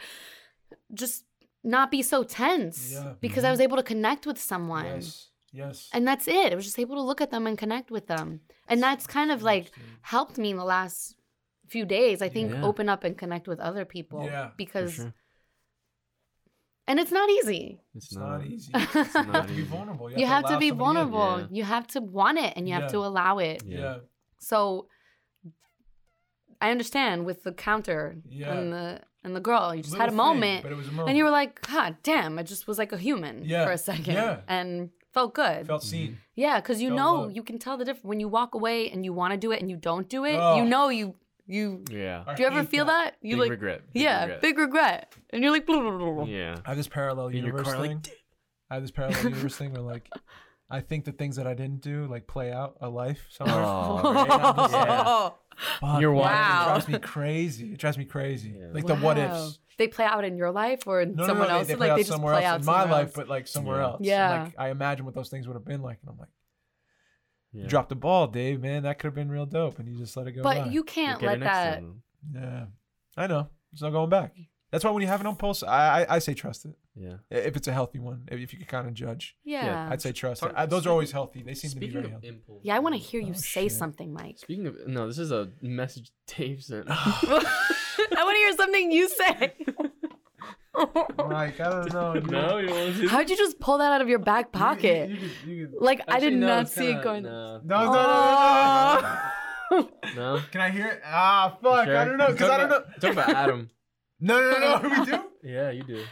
just 0.94 1.24
not 1.64 1.90
be 1.90 2.02
so 2.02 2.22
tense 2.22 2.92
Yeah. 2.92 3.14
because 3.20 3.44
I 3.44 3.48
Mhm. 3.48 3.52
was 3.52 3.60
able 3.60 3.76
to 3.76 3.82
connect 3.82 4.26
with 4.26 4.38
someone. 4.40 4.86
Yes. 4.86 5.30
Yes. 5.52 5.88
And 5.92 6.06
that's 6.06 6.28
it. 6.28 6.52
I 6.52 6.54
was 6.54 6.64
just 6.64 6.78
able 6.78 6.96
to 6.96 7.02
look 7.02 7.20
at 7.20 7.30
them 7.30 7.46
and 7.46 7.56
connect 7.56 7.90
with 7.90 8.06
them. 8.06 8.40
And 8.68 8.82
that's 8.82 9.06
kind 9.06 9.30
of 9.30 9.42
like 9.42 9.70
helped 10.02 10.36
me 10.38 10.50
in 10.50 10.56
the 10.58 10.64
last 10.64 11.16
few 11.66 11.84
days, 11.86 12.20
I 12.22 12.28
think, 12.28 12.52
Yeah. 12.52 12.62
open 12.62 12.88
up 12.88 13.02
and 13.04 13.16
connect 13.16 13.48
with 13.48 13.58
other 13.60 13.84
people. 13.84 14.24
Yeah, 14.24 14.48
for 14.50 14.54
Because, 14.56 14.94
sure. 14.94 15.14
And 16.88 16.98
it's 16.98 17.12
not 17.12 17.28
easy. 17.30 17.80
It's, 17.94 18.06
It's 18.06 18.16
not 18.16 18.44
easy. 18.44 18.72
It's 18.74 19.14
you 19.14 19.22
have 19.24 19.46
to 19.46 19.54
be 19.54 19.62
vulnerable. 19.62 20.10
You 20.20 20.26
have 20.26 20.44
to 20.44 20.50
allow 20.54 20.58
be 20.66 20.70
vulnerable. 20.70 21.38
Yeah. 21.40 21.46
You 21.56 21.64
have 21.64 21.86
to 21.94 22.00
want 22.00 22.38
it 22.38 22.52
and 22.56 22.68
you 22.68 22.74
have 22.74 22.90
to 22.90 22.98
allow 22.98 23.38
it. 23.38 23.62
Yeah. 23.64 23.78
Yeah. 23.78 23.96
So 24.40 24.86
I 26.60 26.70
understand 26.70 27.24
with 27.24 27.44
the 27.44 27.52
counter 27.52 28.16
Yeah. 28.28 28.52
and 28.52 28.72
the 28.72 29.00
and 29.24 29.34
the 29.36 29.40
girl. 29.40 29.74
You 29.74 29.82
just 29.82 29.92
Little 29.92 30.00
had 30.02 30.08
a 30.08 30.10
thing, 30.12 30.16
moment 30.16 30.62
but 30.62 30.72
it 30.72 30.76
was 30.76 30.88
a 30.88 30.90
moment. 30.92 31.08
and 31.08 31.18
you 31.18 31.24
were 31.24 31.30
like, 31.30 31.60
God 31.62 31.96
damn, 32.02 32.38
I 32.38 32.42
just 32.42 32.66
was 32.66 32.78
like 32.78 32.92
a 32.92 32.98
human 32.98 33.44
Yeah. 33.44 33.64
for 33.64 33.72
a 33.72 33.78
second. 33.78 34.14
Yeah. 34.14 34.40
And 34.48 34.90
felt 35.12 35.34
good. 35.34 35.66
felt 35.66 35.82
seen. 35.82 36.18
Yeah, 36.36 36.60
because 36.60 36.80
you 36.80 36.90
Felt 36.90 36.96
know 37.00 37.14
love. 37.22 37.32
you 37.36 37.42
can 37.42 37.58
tell 37.58 37.76
the 37.76 37.84
difference 37.84 38.04
when 38.04 38.20
you 38.20 38.28
walk 38.28 38.54
away 38.54 38.90
and 38.90 39.04
you 39.04 39.12
want 39.12 39.32
to 39.32 39.36
do 39.38 39.50
it 39.52 39.60
and 39.60 39.68
you 39.70 39.76
don't 39.76 40.08
do 40.08 40.24
it. 40.24 40.36
Oh. 40.38 40.56
You 40.58 40.64
know 40.64 40.88
you 40.88 41.14
you. 41.48 41.82
Yeah. 41.90 42.24
Do 42.36 42.42
you 42.42 42.48
ever 42.48 42.62
feel 42.64 42.84
that? 42.86 43.16
You 43.22 43.34
Big 43.36 43.40
like 43.40 43.50
regret. 43.50 43.82
Big 43.92 44.02
yeah, 44.02 44.20
regret. 44.22 44.40
big 44.42 44.58
regret, 44.58 45.14
and 45.30 45.42
you're 45.42 45.52
like 45.52 45.66
blah, 45.66 45.80
blah, 45.80 45.96
blah, 45.98 46.12
blah. 46.12 46.24
Yeah. 46.26 46.56
I 46.64 46.68
have 46.70 46.76
this 46.76 46.88
parallel 46.88 47.28
In 47.28 47.36
your 47.36 47.46
universe 47.46 47.66
car, 47.66 47.78
like, 47.78 47.90
thing. 48.04 48.14
I 48.70 48.74
have 48.74 48.82
this 48.82 48.90
parallel 48.92 49.22
universe 49.24 49.56
thing 49.56 49.72
where 49.72 49.82
like 49.82 50.08
I 50.70 50.80
think 50.80 51.06
the 51.06 51.12
things 51.12 51.36
that 51.36 51.46
I 51.46 51.54
didn't 51.54 51.80
do 51.80 52.06
like 52.06 52.26
play 52.26 52.52
out 52.52 52.76
a 52.80 52.88
life 52.88 53.24
somewhere. 53.30 53.56
Oh, 53.58 54.00
right? 54.14 54.68
Yeah. 54.70 55.30
Fuck, 55.80 56.00
You're 56.00 56.12
man, 56.12 56.20
Wow. 56.22 56.60
It 56.62 56.66
drives 56.68 56.88
me 56.88 56.98
crazy. 57.00 57.72
It 57.72 57.78
drives 57.78 57.98
me 57.98 58.04
crazy. 58.04 58.54
Yeah. 58.58 58.66
Like 58.72 58.86
the 58.86 58.94
what 58.94 59.16
Wow. 59.16 59.46
ifs. 59.46 59.58
They 59.76 59.88
play 59.88 60.04
out 60.04 60.24
in 60.24 60.36
your 60.36 60.50
life 60.52 60.86
or 60.86 61.00
in 61.00 61.14
No, 61.16 61.22
no, 61.22 61.26
someone 61.28 61.48
no, 61.48 61.54
they- 61.54 61.58
else. 61.60 61.66
They, 61.68 61.74
like 61.74 61.78
play 61.78 61.90
out 61.90 61.96
they 61.96 62.02
just 62.02 62.12
somewhere 62.12 62.34
play 62.34 62.44
else 62.44 62.52
out 62.54 62.60
in 62.60 62.66
my 62.66 62.80
somewhere 62.82 62.98
life, 63.02 63.12
but 63.14 63.28
like 63.28 63.46
somewhere 63.48 63.78
Yeah. 63.78 63.84
else. 63.86 63.96
And, 63.98 64.06
Yeah. 64.06 64.42
Like 64.44 64.54
I 64.58 64.68
imagine 64.70 65.04
what 65.04 65.14
those 65.14 65.28
things 65.30 65.46
would 65.48 65.54
have 65.54 65.64
been 65.64 65.82
like, 65.82 65.98
and 66.02 66.10
I'm 66.10 66.18
like, 66.18 66.28
Yeah. 67.52 67.62
you 67.62 67.68
dropped 67.68 67.88
the 67.88 67.94
ball, 67.96 68.26
Dave. 68.26 68.60
Man, 68.60 68.82
that 68.82 68.98
could 68.98 69.08
have 69.08 69.14
been 69.14 69.30
real 69.30 69.46
dope, 69.46 69.78
and 69.78 69.88
you 69.88 69.96
just 69.96 70.16
let 70.16 70.26
it 70.26 70.32
go. 70.32 70.42
But 70.42 70.64
by. 70.64 70.70
you 70.70 70.82
can't 70.84 71.22
let 71.22 71.40
that. 71.40 71.74
time. 71.76 72.02
Yeah, 72.34 72.64
I 73.16 73.26
know. 73.26 73.48
There's 73.72 73.82
no 73.82 73.90
going 73.90 74.10
back. 74.10 74.34
That's 74.70 74.84
why 74.84 74.90
when 74.90 75.00
you 75.00 75.08
have 75.08 75.20
an 75.22 75.26
impulse, 75.26 75.62
I 75.62 76.02
I, 76.02 76.16
I 76.16 76.18
say 76.18 76.34
trust 76.34 76.66
it. 76.66 76.74
Yeah. 76.94 77.14
If 77.30 77.56
it's 77.56 77.68
a 77.68 77.72
healthy 77.72 78.00
one, 78.00 78.24
if 78.30 78.38
if 78.40 78.52
you 78.52 78.58
can 78.58 78.66
kind 78.68 78.86
of 78.86 78.92
judge, 78.92 79.34
Yeah. 79.44 79.88
I'd 79.90 80.02
say 80.02 80.12
trust 80.12 80.42
Talk- 80.42 80.50
it. 80.50 80.56
I, 80.58 80.66
those 80.66 80.86
are 80.86 80.90
always 80.90 81.10
healthy. 81.12 81.42
They 81.42 81.54
seem 81.54 81.70
to 81.70 81.78
be 81.78 81.88
very 81.88 82.10
healthy. 82.10 82.28
impulse. 82.28 82.60
Yeah, 82.64 82.76
I 82.76 82.80
want 82.80 82.94
to 82.96 83.00
hear 83.00 83.20
you 83.20 83.30
Oh, 83.30 83.38
say 83.38 83.68
shit. 83.68 83.72
something, 83.72 84.12
Mike. 84.12 84.38
Speaking 84.38 84.66
of 84.66 84.76
no, 84.86 85.06
this 85.06 85.18
is 85.18 85.30
a 85.32 85.48
message 85.62 86.10
Dave 86.26 86.62
sent. 86.62 86.86
I 86.90 88.22
want 88.24 88.34
to 88.34 88.38
hear 88.38 88.56
something 88.56 88.92
you 88.92 89.08
say. 89.08 89.54
Mike, 91.28 91.60
I 91.60 91.70
don't 91.70 91.92
know. 91.92 92.14
dude. 92.14 92.30
no, 92.30 92.58
you 92.58 92.68
want 92.70 92.96
to 92.96 93.08
How'd 93.08 93.30
you 93.30 93.36
just 93.36 93.58
pull 93.60 93.78
that 93.78 93.92
out 93.92 94.00
of 94.00 94.08
your 94.08 94.18
back 94.18 94.52
pocket? 94.52 95.08
You, 95.10 95.14
you, 95.16 95.20
could- 95.20 95.48
you 95.48 95.66
could- 95.68 95.80
Like 95.84 96.00
I 96.08 96.14
Actually, 96.16 96.30
did 96.30 96.38
no, 96.40 96.46
not 96.46 96.62
it's 96.62 96.74
see 96.74 96.84
it 96.86 97.02
kinda- 97.02 97.04
going. 97.04 97.22
No. 97.24 97.60
No, 97.64 97.84
no, 97.84 97.92
no, 97.92 97.92
no, 97.92 99.00
no, 99.02 99.18
Oh. 99.70 99.90
No. 100.16 100.40
Can 100.50 100.60
I 100.62 100.70
hear 100.70 100.86
it? 100.88 101.02
Ah, 101.04 101.56
fuck. 101.62 101.84
Sure. 101.84 101.96
I 101.98 102.04
don't 102.06 102.16
know. 102.16 102.28
Because 102.28 102.48
I 102.50 102.56
don't 102.56 102.70
know. 102.70 102.76
about- 102.76 103.00
Talk 103.00 103.12
about 103.12 103.28
Adam. 103.28 103.70
No, 104.20 104.40
no, 104.40 104.50
no, 104.58 104.78
no. 104.88 104.88
We 105.00 105.04
do? 105.06 105.22
Yeah, 105.44 105.70
you 105.70 105.82
do. 105.82 106.02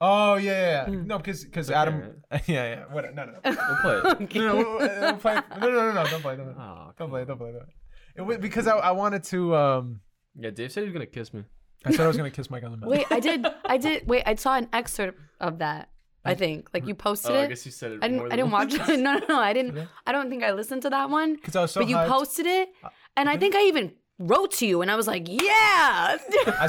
Oh, 0.00 0.34
yeah, 0.36 0.52
yeah. 0.52 0.60
yeah. 0.90 0.94
Mm. 0.94 1.06
No, 1.06 1.18
because 1.18 1.44
because 1.44 1.70
Adam. 1.70 2.22
Yeah, 2.32 2.38
yeah. 2.46 2.84
What? 2.92 3.14
No, 3.14 3.24
no, 3.24 3.32
no. 3.32 3.38
We'll 3.44 3.76
play 3.82 3.96
it. 4.20 4.34
No, 4.34 4.46
no, 4.46 4.56
we'll- 4.56 4.78
we'll 4.78 5.16
play- 5.16 5.34
no, 5.60 5.70
no, 5.70 5.70
no, 5.70 5.92
no. 5.92 6.04
Don't 6.06 6.22
play. 6.22 6.36
Don't 6.36 6.54
play. 6.54 6.62
Oh, 6.64 6.90
Don't 6.98 7.10
play. 7.10 7.24
Don't 7.24 7.38
play. 7.38 7.52
Don't 7.52 7.60
play. 7.64 7.74
It 8.16 8.22
wa- 8.22 8.36
because 8.36 8.66
I, 8.66 8.76
I 8.76 8.90
wanted 8.92 9.24
to. 9.24 9.54
Um, 9.56 10.00
Yeah, 10.36 10.50
Dave 10.50 10.70
said 10.72 10.82
he 10.82 10.88
was 10.88 10.92
gonna 10.92 11.06
kiss 11.06 11.32
me. 11.32 11.44
I 11.84 11.90
said 11.92 12.00
I 12.00 12.06
was 12.08 12.16
gonna 12.16 12.30
kiss 12.30 12.50
Mike 12.50 12.64
on 12.64 12.72
the 12.72 12.76
mouth. 12.76 12.90
Wait, 12.90 13.06
I 13.10 13.20
did. 13.20 13.46
I 13.64 13.76
did. 13.86 14.06
Wait, 14.08 14.22
I 14.26 14.34
saw 14.34 14.56
an 14.56 14.68
excerpt 14.72 15.20
of 15.40 15.58
that. 15.58 15.88
I 16.24 16.34
think 16.34 16.68
like 16.74 16.86
you 16.86 16.94
posted 16.94 17.30
Oh, 17.30 17.40
I 17.40 17.46
guess 17.46 17.64
you 17.64 17.72
said 17.72 17.92
it. 17.92 17.98
I 18.02 18.08
didn't. 18.08 18.24
than 18.24 18.32
I 18.32 18.36
didn't 18.36 18.50
watch 18.50 18.74
it. 18.74 18.80
No, 19.00 19.14
no, 19.14 19.20
no. 19.28 19.38
I 19.40 19.52
didn't. 19.54 19.88
I 20.06 20.12
don't 20.12 20.28
think 20.28 20.42
I 20.42 20.52
listened 20.52 20.82
to 20.82 20.90
that 20.90 21.08
one. 21.08 21.36
Because 21.36 21.56
I 21.56 21.62
was 21.62 21.70
so. 21.70 21.80
but 21.80 21.88
you 21.88 21.96
hyped. 21.96 22.08
posted 22.08 22.44
it, 22.46 22.68
uh, 22.84 22.88
and 23.16 23.28
I 23.30 23.36
think 23.38 23.54
I 23.54 23.62
even 23.62 23.92
wrote 24.18 24.50
to 24.52 24.66
you, 24.66 24.82
and 24.82 24.90
I 24.90 24.96
was 24.96 25.06
like, 25.06 25.28
"Yeah," 25.28 26.18
I. 26.18 26.18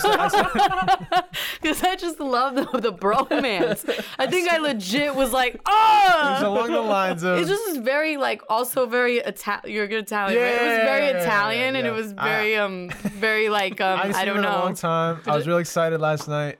I 0.03 1.26
because 1.61 1.84
I 1.91 1.95
just 1.95 2.19
love 2.19 2.55
the, 2.55 2.80
the 2.80 2.93
bromance. 2.93 3.89
I 4.19 4.27
think 4.27 4.49
I 4.49 4.57
legit 4.59 5.15
was 5.15 5.31
like, 5.34 5.53
It 5.59 5.61
was 5.65 6.43
"Oh." 6.43 6.47
along 6.53 6.71
the 6.71 6.81
lines 6.81 7.23
of. 7.23 7.39
It's 7.39 7.49
just 7.49 7.81
very 7.81 8.17
like 8.17 8.41
also 8.49 8.85
very 8.85 9.17
Italian. 9.17 9.73
You're 9.76 9.85
a 9.85 9.88
good 9.88 10.03
Italian. 10.03 10.41
right? 10.41 10.51
It 10.51 10.61
was 10.67 10.77
very 10.77 11.07
Yeah, 11.07 11.21
Italian, 11.21 11.76
and 11.76 11.85
yeah. 11.85 11.91
it 11.91 11.95
was 11.95 12.13
I- 12.17 12.30
very 12.30 12.55
um 12.57 12.89
very 13.17 13.49
like 13.49 13.81
um 13.81 13.99
I, 13.99 14.13
I, 14.19 14.26
don't 14.26 14.38
in 14.38 14.45
a 14.45 14.49
know. 14.51 14.59
long 14.59 14.76
time. 14.76 15.21
I 15.26 15.35
was 15.35 15.47
really 15.47 15.61
excited 15.61 15.99
last 15.99 16.27
night. 16.27 16.59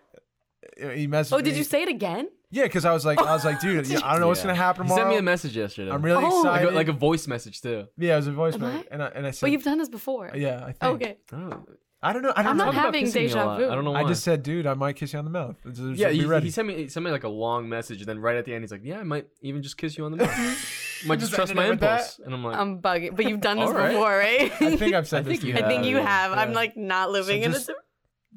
He 0.78 1.08
messaged 1.08 1.34
Oh, 1.34 1.42
did 1.42 1.52
me. 1.54 1.58
you 1.60 1.64
say 1.66 1.82
it 1.84 1.90
again? 1.90 2.30
Yeah, 2.52 2.64
because 2.64 2.84
I 2.86 2.94
was 2.94 3.06
like, 3.06 3.20
I 3.20 3.32
was 3.34 3.46
like, 3.46 3.60
dude, 3.62 3.86
yeah, 3.88 4.00
I 4.04 4.12
don't 4.14 4.22
know 4.22 4.28
what's 4.28 4.40
Yeah. 4.40 4.48
gonna 4.48 4.56
happen 4.56 4.84
He 4.86 4.90
tomorrow. 4.90 5.02
sent 5.04 5.10
me 5.14 5.18
a 5.20 5.22
message 5.22 5.56
yesterday. 5.56 5.92
I'm 5.92 6.02
really 6.02 6.24
Oh. 6.24 6.42
like 6.42 6.56
excited. 6.62 6.74
a, 6.74 6.76
like 6.76 6.88
a 6.88 6.94
voice 6.94 7.28
message 7.28 7.62
too. 7.62 7.86
yeah, 7.98 8.14
it 8.14 8.18
was 8.18 8.28
a 8.28 8.32
voice 8.32 8.54
What? 8.54 8.62
note, 8.62 8.88
and 8.92 9.04
I 9.04 9.08
and 9.08 9.28
I 9.28 9.32
said, 9.32 9.42
But 9.46 9.52
you've 9.52 9.64
done 9.64 9.78
this 9.78 9.90
before. 9.90 10.32
Uh, 10.34 10.38
yeah, 10.38 10.64
I 10.66 10.72
think. 10.72 10.84
Okay. 10.96 11.18
Oh, 11.34 11.64
I 12.02 12.14
don't 12.14 12.22
know. 12.22 12.32
I 12.36 12.44
don't 12.44 12.52
I'm 12.52 12.58
know. 12.58 12.64
not 12.66 12.72
Talk 12.72 12.74
about 12.76 12.86
having 12.86 13.06
kissing 13.06 13.22
me 13.24 13.26
a 13.26 13.28
deja 13.30 13.46
lot. 13.46 13.60
vu. 13.60 13.70
I 13.70 13.76
don't 13.76 13.84
know 13.84 13.92
why. 13.92 14.02
I 14.04 14.08
just 14.08 14.24
said, 14.24 14.42
dude, 14.42 14.66
I 14.66 14.74
might 14.74 14.96
kiss 14.96 15.12
you 15.12 15.20
on 15.20 15.26
the 15.26 15.32
mouth. 15.32 15.58
Just 15.68 15.82
yeah, 16.00 16.10
be 16.10 16.20
he, 16.20 16.26
ready. 16.26 16.46
he 16.46 16.52
sent 16.52 16.68
me 16.70 16.76
he 16.76 16.88
sent 16.88 17.06
me 17.06 17.12
like 17.12 17.26
a 17.26 17.30
long 17.30 17.68
message, 17.68 18.00
and 18.00 18.08
then 18.08 18.20
right 18.20 18.38
at 18.38 18.46
the 18.46 18.54
end, 18.54 18.64
he's 18.64 18.72
like, 18.72 18.82
"Yeah, 18.86 19.00
I 19.00 19.04
might 19.04 19.28
even 19.42 19.62
just 19.62 19.78
kiss 19.78 19.98
you 19.98 20.06
on 20.06 20.12
the 20.12 20.18
mouth. 20.18 20.30
might 21.06 21.20
just 21.20 21.32
Just 21.32 21.36
trust 21.36 21.52
ended 21.52 21.56
my 21.58 21.66
it 21.68 21.70
with 21.72 21.80
that? 21.82 21.92
impulse." 22.00 22.20
And 22.26 22.34
I'm 22.34 22.44
like, 22.44 22.56
I'm 22.58 22.82
bugging, 22.82 23.16
but 23.16 23.26
you've 23.28 23.42
done 23.42 23.58
this 23.60 23.68
All 23.68 23.74
right. 23.76 23.90
before, 23.92 24.10
right? 24.18 24.52
I 24.62 24.76
think 24.78 24.96
I've 24.96 25.08
said 25.10 25.20
I 25.20 25.22
this. 25.24 25.32
think 25.40 25.42
to 25.42 25.48
you 25.50 25.54
I 25.66 25.68
think 25.68 25.86
you 25.86 25.98
Yeah, 25.98 26.08
have. 26.08 26.32
I'm 26.32 26.54
like 26.54 26.76
not 26.78 27.12
living 27.12 27.44
in 27.44 27.52
just- 27.52 27.70
a. 27.70 27.76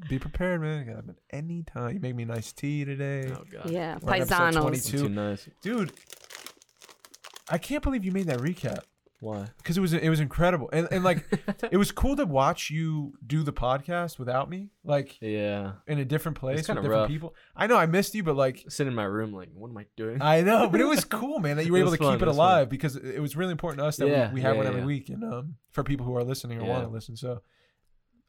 Be 0.08 0.18
prepared, 0.18 0.60
man. 0.62 0.88
It 0.88 0.94
happen 0.94 1.16
any 1.30 1.62
time. 1.64 1.92
You 1.94 2.00
make 2.00 2.14
me 2.14 2.24
nice 2.24 2.52
tea 2.52 2.84
today, 2.84 3.30
"Oh 3.30 3.44
God, 3.50 3.70
Yeah, 3.70 3.98
We're 4.00 4.12
on 4.12 4.20
episode 4.22 4.34
paisanos. 4.54 4.62
22. 4.62 4.98
too 4.98 5.08
nice." 5.10 5.48
dude. 5.60 5.92
I 7.48 7.58
can't 7.58 7.82
believe 7.82 8.04
you 8.04 8.12
made 8.12 8.28
that 8.28 8.38
recap 8.38 8.80
Why? 9.20 9.48
because 9.58 9.76
it 9.76 9.80
was 9.80 9.92
it 9.92 10.08
was 10.08 10.20
incredible 10.20 10.70
and 10.72 10.88
and 10.90 11.04
like 11.04 11.26
it 11.70 11.76
was 11.76 11.92
cool 11.92 12.16
to 12.16 12.24
watch 12.24 12.70
you 12.70 13.12
do 13.26 13.42
the 13.42 13.52
podcast 13.52 14.18
without 14.18 14.48
me, 14.48 14.70
like 14.84 15.18
yeah, 15.20 15.72
in 15.86 15.98
a 15.98 16.04
different 16.06 16.38
place 16.38 16.56
with 16.60 16.66
kinda 16.68 16.80
different 16.82 17.00
rough. 17.02 17.08
people. 17.08 17.34
I 17.54 17.66
know 17.66 17.76
I 17.76 17.84
missed 17.86 18.14
you, 18.14 18.22
but 18.22 18.36
like 18.36 18.64
sitting 18.68 18.92
in 18.92 18.94
my 18.96 19.04
room, 19.04 19.32
like, 19.34 19.50
what 19.52 19.68
am 19.70 19.76
I 19.76 19.84
doing? 19.96 20.22
I 20.22 20.40
know, 20.40 20.68
but 20.70 20.80
it 20.80 20.86
was 20.86 21.04
cool, 21.18 21.38
man, 21.40 21.58
that 21.58 21.66
you 21.66 21.72
were 21.72 21.78
It 21.78 21.82
able 21.82 21.90
was 21.90 21.98
to 21.98 22.04
fun, 22.04 22.14
keep 22.14 22.22
it 22.22 22.24
it 22.24 22.28
was 22.28 22.36
fun. 22.38 22.46
alive 22.46 22.68
because 22.70 22.96
it 22.96 23.20
was 23.20 23.36
really 23.36 23.52
important 23.52 23.80
to 23.80 23.86
us 23.86 23.96
that 23.98 24.08
Yeah, 24.08 24.28
we, 24.28 24.36
we 24.36 24.40
have 24.40 24.54
yeah, 24.54 24.58
one 24.58 24.66
every 24.66 24.80
yeah. 24.80 24.86
week, 24.86 25.08
and 25.10 25.22
um, 25.24 25.56
for 25.70 25.84
people 25.84 26.06
who 26.06 26.16
are 26.16 26.24
listening 26.24 26.58
or 26.58 26.64
Yeah. 26.64 26.70
want 26.70 26.84
to 26.84 26.90
listen. 26.90 27.16
So, 27.16 27.42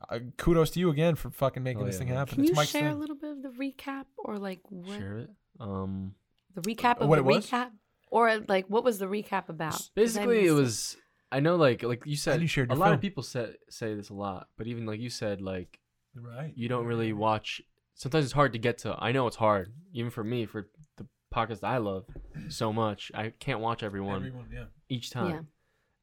uh, 0.10 0.20
kudos 0.38 0.70
to 0.72 0.80
you 0.80 0.90
again 0.90 1.16
for 1.16 1.30
fucking 1.30 1.64
making 1.64 1.84
Oh, 1.84 1.86
this 1.86 1.96
yeah, 1.96 2.00
thing 2.00 2.08
happen. 2.10 2.36
Can 2.36 2.44
it's 2.44 2.50
you 2.52 2.56
Mike's 2.56 2.72
share 2.72 2.90
a 2.90 2.96
little 2.96 3.16
bit 3.16 3.32
of 3.32 3.42
the 3.44 3.50
recap, 3.50 4.06
or 4.18 4.38
like 4.38 4.60
what 4.70 4.98
Share 5.00 5.18
it. 5.20 5.30
Um, 5.60 6.16
the 6.56 6.62
recap 6.62 7.00
of 7.00 7.08
What 7.10 7.18
the 7.18 7.22
it 7.30 7.36
was? 7.36 7.50
recap, 7.50 7.70
or 8.12 8.38
like 8.48 8.66
what 8.70 8.84
was 8.84 9.00
the 9.00 9.06
recap 9.08 9.50
about? 9.50 9.82
Basically, 9.96 10.40
it 10.40 10.52
missed 10.52 10.56
was. 10.56 10.98
I 11.32 11.40
know, 11.40 11.56
like, 11.56 11.82
like 11.82 12.04
you 12.06 12.16
said, 12.16 12.42
you 12.42 12.48
shared 12.48 12.70
a 12.70 12.74
your 12.74 12.80
lot 12.80 12.86
film. 12.88 12.94
of 12.96 13.02
people 13.02 13.24
say 13.24 13.54
say 13.70 13.96
this 13.96 14.10
a 14.10 14.14
lot, 14.14 14.50
but 14.58 14.68
even 14.68 14.86
like 14.86 15.00
you 15.00 15.10
said, 15.10 15.42
like 15.42 15.80
Right. 16.16 16.54
you 16.56 16.70
don't 16.70 16.86
really 16.86 17.12
watch. 17.12 17.60
Sometimes 17.96 18.26
it's 18.26 18.34
hard 18.34 18.54
to 18.54 18.60
get 18.60 18.78
to. 18.80 18.96
I 19.00 19.12
know 19.12 19.26
it's 19.28 19.36
hard, 19.38 19.74
even 19.94 20.12
for 20.12 20.24
me, 20.24 20.46
for 20.46 20.70
the 20.98 21.08
podcast 21.34 21.64
I 21.64 21.78
love 21.78 22.06
so 22.50 22.72
much. 22.72 23.12
I 23.16 23.32
can't 23.40 23.60
watch 23.62 23.82
everyone 23.82 24.18
Everyone, 24.18 24.46
yeah. 24.54 24.66
each 24.90 25.10
time. 25.10 25.30
Yeah. 25.32 25.40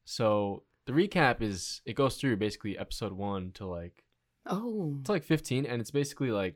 So 0.03 0.63
the 0.85 0.93
recap 0.93 1.41
is 1.41 1.81
it 1.85 1.93
goes 1.95 2.15
through 2.17 2.37
basically 2.37 2.77
episode 2.77 3.13
one 3.13 3.51
to 3.53 3.65
like 3.65 4.03
Oh, 4.47 4.97
to 5.03 5.11
like 5.11 5.23
fifteen, 5.23 5.65
and 5.65 5.79
it's 5.81 5.91
basically 5.91 6.31
like 6.31 6.55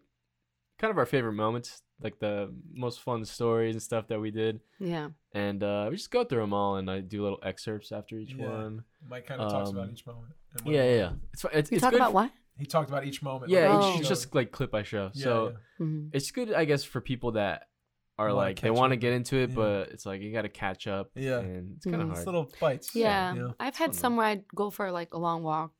kind 0.79 0.89
of 0.91 0.97
our 0.97 1.05
favorite 1.05 1.33
moments, 1.33 1.83
like 2.01 2.17
the 2.19 2.51
most 2.73 2.99
fun 2.99 3.23
stories 3.25 3.75
and 3.75 3.81
stuff 3.81 4.07
that 4.07 4.19
we 4.19 4.31
did, 4.31 4.59
yeah. 4.79 5.09
and 5.33 5.61
uh, 5.63 5.87
we 5.89 5.95
just 5.95 6.09
go 6.09 6.23
through 6.23 6.41
them 6.41 6.53
all, 6.53 6.77
and 6.77 6.89
I 6.89 7.01
do 7.01 7.21
little 7.21 7.39
excerpts 7.43 7.91
after 7.91 8.17
each 8.17 8.33
Yeah. 8.33 8.49
one. 8.49 8.83
Mike 9.07 9.27
kind 9.27 9.39
of 9.39 9.51
talks 9.51 9.69
about 9.69 9.83
Um, 9.85 9.91
each 9.91 10.05
moment. 10.07 10.33
and 10.57 10.67
Yeah, 10.73 10.83
yeah, 10.83 10.95
yeah. 10.95 11.11
It's 11.31 11.41
fi- 11.43 11.49
it's, 11.53 11.71
You 11.71 11.75
it's 11.75 11.83
talk 11.83 11.91
good 11.91 11.97
about 12.01 12.07
f- 12.09 12.13
what? 12.15 12.31
He 12.57 12.65
talked 12.65 12.89
about 12.89 13.05
each 13.05 13.21
moment. 13.21 13.51
Yeah, 13.51 13.67
Oh. 13.67 13.77
like, 13.77 13.85
it's, 13.87 13.93
each 13.95 13.99
it's 14.01 14.09
just 14.09 14.33
like 14.35 14.51
clip 14.51 14.71
by 14.71 14.81
show. 14.83 15.11
Yeah, 15.13 15.23
so 15.23 15.47
yeah. 15.79 15.85
Mhm. 15.85 16.09
it's 16.11 16.31
good, 16.31 16.51
I 16.53 16.65
guess, 16.65 16.83
for 16.83 17.01
people 17.01 17.33
that 17.33 17.67
are 18.17 18.27
Wanna 18.27 18.37
like 18.37 18.59
they 18.61 18.69
catch 18.69 18.77
want 18.77 18.91
to 18.91 18.95
up. 18.97 19.01
get 19.01 19.13
into 19.13 19.35
it, 19.37 19.49
Yeah. 19.49 19.55
but 19.55 19.89
it's 19.89 20.05
like 20.05 20.21
you 20.21 20.31
got 20.31 20.43
to 20.43 20.49
catch 20.49 20.87
up. 20.87 21.11
Yeah. 21.15 21.39
and 21.39 21.73
it's 21.75 21.85
kind 21.85 22.01
of. 22.01 22.09
It's 22.09 22.19
hard. 22.19 22.25
little 22.27 22.51
bites. 22.61 22.95
Yeah, 22.95 23.33
you 23.33 23.39
know? 23.41 23.55
I've 23.59 23.75
had 23.75 23.91
fun, 23.91 23.93
some 23.93 24.15
where 24.17 24.27
I 24.27 24.41
go 24.55 24.69
for 24.69 24.91
like 24.91 25.13
a 25.13 25.17
long 25.17 25.43
walk 25.43 25.71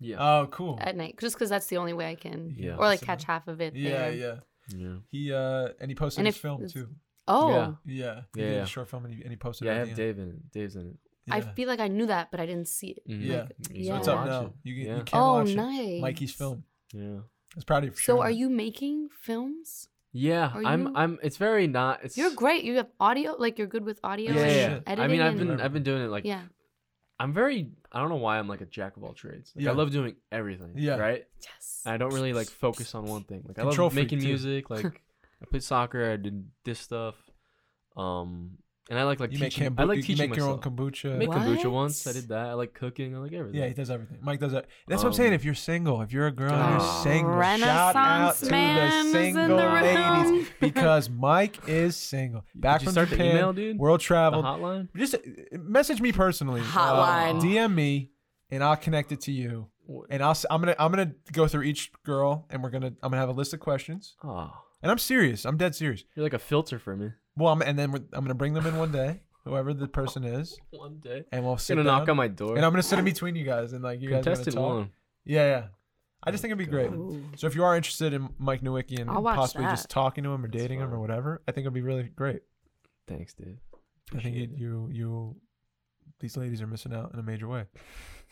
Yeah, 0.00 0.16
Oh, 0.18 0.46
cool. 0.50 0.78
at 0.80 0.96
night, 0.96 1.16
just 1.20 1.36
because 1.36 1.48
that's 1.50 1.66
the 1.68 1.76
only 1.76 1.92
way 1.92 2.10
I 2.10 2.14
can, 2.16 2.54
Yeah. 2.56 2.72
or 2.76 2.84
like 2.86 3.00
So- 3.00 3.06
catch 3.06 3.24
half 3.24 3.46
of 3.48 3.60
it. 3.60 3.74
Yeah, 3.76 3.90
there. 4.10 4.12
yeah. 4.12 4.36
yeah. 4.76 4.96
He 5.10 5.32
uh 5.32 5.68
and 5.80 5.90
he 5.90 5.94
posted 5.94 6.20
And 6.20 6.26
his 6.26 6.36
if 6.36 6.42
film 6.42 6.56
it's- 6.64 6.72
too. 6.72 6.88
Oh, 7.28 7.48
Yeah. 7.50 7.56
Yeah. 7.56 7.74
He 7.84 7.98
Yeah, 8.40 8.46
did 8.48 8.54
yeah. 8.56 8.62
a 8.62 8.66
short 8.66 8.88
film 8.88 9.04
and 9.04 9.14
he, 9.14 9.22
and 9.22 9.30
he 9.30 9.36
posted 9.36 9.66
Yeah, 9.66 9.72
I 9.72 9.76
it. 9.76 9.80
at 9.82 9.88
have 9.88 9.96
the 9.96 10.02
end. 10.04 10.16
Dave 10.16 10.22
in 10.24 10.28
it. 10.30 10.52
Dave's 10.52 10.76
in 10.76 10.86
it. 10.88 10.96
I 11.28 11.38
Yeah. 11.38 11.52
feel 11.54 11.68
like 11.68 11.80
I 11.80 11.88
knew 11.88 12.06
that, 12.06 12.30
but 12.30 12.38
I 12.40 12.46
didn't 12.46 12.68
see 12.68 12.88
it. 12.88 13.02
Mhm. 13.08 13.24
Yeah. 13.24 13.40
Like, 13.42 13.50
You 13.72 13.82
yeah. 13.84 13.88
gotta 13.88 13.98
It's 13.98 14.08
up 14.08 14.16
watch 14.16 14.26
now. 14.28 14.40
it. 14.46 14.52
You, 14.62 14.74
can- 14.76 14.84
yeah. 14.86 14.96
you 14.98 15.04
can 15.04 15.18
Oh, 15.20 15.32
watch 15.34 15.48
it. 15.48 15.54
nice. 15.56 16.00
Mikey's 16.02 16.32
film. 16.34 16.64
Yeah. 16.92 17.18
It's 17.56 17.64
proud 17.64 17.78
of 17.78 17.84
you 17.84 17.90
for 17.92 17.96
So, 18.00 18.02
sharing 18.16 18.20
are 18.22 18.28
that. 18.30 18.34
you 18.38 18.48
making 18.50 19.08
films? 19.20 19.88
Yeah, 20.18 20.50
Are 20.54 20.64
I'm. 20.64 20.82
you? 20.86 20.92
I'm. 20.96 21.18
It's 21.22 21.36
very 21.36 21.66
not. 21.66 22.00
It's 22.04 22.16
You're 22.16 22.34
great. 22.34 22.64
You 22.64 22.76
have 22.76 22.88
audio, 22.98 23.34
like 23.38 23.58
you're 23.58 23.66
good 23.66 23.84
with 23.84 24.00
audio. 24.02 24.32
Yeah, 24.32 24.44
Piece 24.44 24.54
yeah. 24.56 24.62
and 24.64 24.72
shit. 24.74 24.82
editing. 24.86 25.04
I 25.04 25.08
mean, 25.08 25.20
I've 25.20 25.40
and- 25.40 25.48
been. 25.50 25.60
I've 25.60 25.72
been 25.72 25.82
doing 25.82 26.02
it 26.02 26.08
like. 26.08 26.24
yeah. 26.24 26.42
I'm 27.18 27.32
very. 27.32 27.70
I 27.92 27.98
don't 28.00 28.08
know 28.10 28.16
why 28.16 28.38
I'm 28.38 28.46
like 28.48 28.60
a 28.60 28.66
jack 28.66 28.96
of 28.96 29.04
all 29.04 29.12
trades. 29.14 29.52
Like, 29.54 29.64
Yeah. 29.64 29.70
I 29.70 29.74
love 29.74 29.90
doing 29.90 30.16
everything. 30.30 30.72
Yeah. 30.76 30.96
Right. 30.96 31.24
Yes. 31.42 31.82
And 31.86 31.94
I 31.94 31.96
don't 31.98 32.12
really 32.14 32.32
like 32.32 32.48
focus 32.66 32.94
on 32.94 33.04
one 33.04 33.24
thing. 33.24 33.42
Like 33.46 33.58
I 33.58 33.62
Control 33.62 33.86
love 33.86 33.94
freak, 33.94 34.04
making 34.06 34.20
too. 34.20 34.26
music. 34.28 34.68
Like 34.70 34.84
I 35.42 35.44
played 35.50 35.62
soccer. 35.62 36.12
I 36.12 36.16
did 36.16 36.46
this 36.64 36.78
stuff. 36.80 37.14
Um, 37.96 38.58
and 38.88 38.98
I 38.98 39.02
like 39.04 39.18
like 39.20 39.32
you 39.32 39.38
make, 39.38 39.52
teaching. 39.52 39.74
kombu- 39.74 39.80
I 39.80 39.84
like 39.84 39.96
you 39.96 40.02
teaching 40.02 40.30
make 40.30 40.36
your 40.36 40.46
own 40.48 40.56
myself. 40.58 40.74
kombucha. 40.76 41.16
Make 41.16 41.28
kombucha 41.30 41.70
once. 41.70 42.06
I 42.06 42.12
did 42.12 42.28
that. 42.28 42.46
I 42.46 42.52
like 42.54 42.72
cooking. 42.74 43.14
I 43.14 43.18
like 43.18 43.32
everything. 43.32 43.60
Yeah, 43.60 43.66
he 43.68 43.74
does 43.74 43.90
everything. 43.90 44.18
Mike 44.22 44.38
does 44.40 44.52
that. 44.52 44.66
That's 44.86 45.02
what 45.02 45.08
I'm 45.08 45.14
saying. 45.14 45.30
Um, 45.30 45.34
If 45.34 45.44
you're 45.44 45.54
single, 45.54 46.00
if 46.02 46.12
you're 46.12 46.26
a 46.28 46.32
girl 46.32 46.52
and 46.52 46.70
you're 46.80 47.02
single, 47.02 47.32
shout 47.32 47.64
out 47.66 47.94
Renaissance 47.96 48.40
to 48.40 48.50
man 48.50 49.06
is 49.06 49.12
the 49.12 49.18
in 49.18 49.24
single 49.34 49.56
the 49.56 49.64
ladies 49.64 50.30
room. 50.30 50.46
because 50.60 51.10
Mike 51.10 51.58
is 51.68 51.96
single. 51.96 52.44
Back 52.54 52.80
Did 52.80 52.84
you 52.84 52.86
from 52.86 52.92
start 52.92 53.08
Japan, 53.10 53.26
the 53.26 53.32
email, 53.32 53.52
dude? 53.52 53.78
world 53.78 54.00
The 54.00 54.04
traveled. 54.04 54.44
hotline. 54.44 54.88
Just 54.96 55.14
uh, 55.14 55.18
message 55.58 56.00
me 56.00 56.12
personally. 56.12 56.60
Hotline. 56.60 57.38
Uh, 57.38 57.42
DM 57.42 57.74
me, 57.74 58.10
and 58.50 58.62
I'll 58.62 58.76
connect 58.76 59.10
it 59.12 59.20
to 59.22 59.32
you. 59.32 59.68
And 60.10 60.20
I'll. 60.22 60.30
s- 60.32 60.46
I'm 60.50 60.60
gonna. 60.60 60.74
I'm 60.80 60.90
gonna 60.90 61.12
go 61.32 61.46
through 61.46 61.62
each 61.62 61.92
girl, 62.04 62.44
and 62.50 62.60
we're 62.62 62.70
gonna. 62.70 62.88
I'm 63.02 63.10
gonna 63.10 63.18
have 63.18 63.28
a 63.28 63.32
list 63.32 63.52
of 63.54 63.60
questions. 63.60 64.16
Oh, 64.24 64.50
And 64.82 64.90
I'm 64.90 64.98
serious. 64.98 65.44
I'm 65.44 65.56
dead 65.56 65.74
serious. 65.74 66.04
you're 66.14 66.22
like 66.24 66.32
a 66.34 66.38
filter 66.38 66.78
for 66.78 66.96
me. 66.96 67.10
Well, 67.36 67.52
I'm, 67.52 67.62
and 67.62 67.78
then 67.78 67.92
we're, 67.92 68.00
I'm 68.12 68.24
gonna 68.24 68.34
bring 68.34 68.54
them 68.54 68.66
in 68.66 68.76
one 68.78 68.92
day, 68.92 69.20
whoever 69.44 69.74
the 69.74 69.88
person 69.88 70.24
is, 70.24 70.58
One 70.70 70.98
day. 71.00 71.24
and 71.32 71.44
we'll 71.44 71.58
sit 71.58 71.74
gonna 71.76 71.84
down. 71.88 72.00
knock 72.00 72.08
on 72.08 72.16
my 72.16 72.28
door. 72.28 72.56
and 72.56 72.64
I'm 72.64 72.72
gonna 72.72 72.82
sit 72.82 72.98
in 72.98 73.04
between 73.04 73.36
you 73.36 73.44
guys, 73.44 73.72
and 73.72 73.82
like 73.82 74.00
you 74.00 74.08
guys 74.10 74.20
are 74.20 74.22
gonna 74.22 74.36
Contestant 74.36 74.56
talk. 74.56 74.74
one. 74.76 74.90
Yeah, 75.24 75.46
yeah. 75.46 75.64
I 76.24 76.30
just 76.30 76.40
think 76.42 76.50
it'd 76.52 76.58
be 76.58 76.66
great. 76.70 76.90
So 77.36 77.46
if 77.46 77.54
you 77.54 77.62
are 77.62 77.76
interested 77.76 78.12
in 78.12 78.30
Mike 78.38 78.60
Nowicki 78.62 79.00
and 79.00 79.08
I'll 79.10 79.22
watch 79.22 79.36
possibly 79.36 79.64
that. 79.66 79.72
just 79.72 79.88
talking 79.90 80.24
to 80.24 80.32
him 80.32 80.44
or 80.44 80.48
dating 80.48 80.80
him 80.80 80.92
or 80.92 80.98
whatever, 80.98 81.42
I 81.46 81.52
think 81.52 81.64
it'd 81.64 81.74
be 81.74 81.82
really 81.82 82.04
great. 82.04 82.40
Thanks, 83.06 83.34
dude. 83.34 83.58
I 84.14 84.20
think 84.20 84.34
you, 84.34 84.42
Appreciate 84.44 84.50
it. 84.52 84.58
you, 84.58 84.88
you, 84.92 85.36
these 86.18 86.36
ladies 86.36 86.60
are 86.62 86.66
missing 86.66 86.92
out 86.94 87.12
in 87.12 87.20
a 87.20 87.22
major 87.22 87.46
way. 87.46 87.64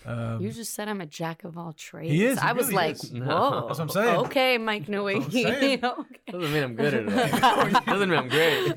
Um, 0.06 0.40
You 0.42 0.50
just 0.52 0.74
said 0.74 0.88
I'm 0.88 1.00
a 1.00 1.06
jack 1.06 1.44
of 1.44 1.56
all 1.56 1.72
trades. 1.72 2.10
He 2.12 2.24
is, 2.24 2.38
he 2.38 2.46
I 2.46 2.52
was 2.52 2.72
like, 2.72 2.96
is. 2.96 3.12
No. 3.12 3.24
whoa. 3.26 3.66
That's 3.68 3.78
what 3.78 3.80
I'm 3.80 3.88
saying. 3.88 4.16
Okay, 4.26 4.58
Mike 4.58 4.86
Newey. 4.86 5.20
That's 5.20 5.34
what 5.34 5.46
I'm 5.46 5.60
saying. 5.60 5.84
Okay. 5.84 6.32
Doesn't 6.32 6.52
mean 6.52 6.62
I'm 6.62 6.74
good 6.74 6.94
at 6.94 7.04
it. 7.08 7.86
Doesn't 7.86 8.10
mean 8.10 8.18
I'm 8.18 8.28
great. 8.28 8.76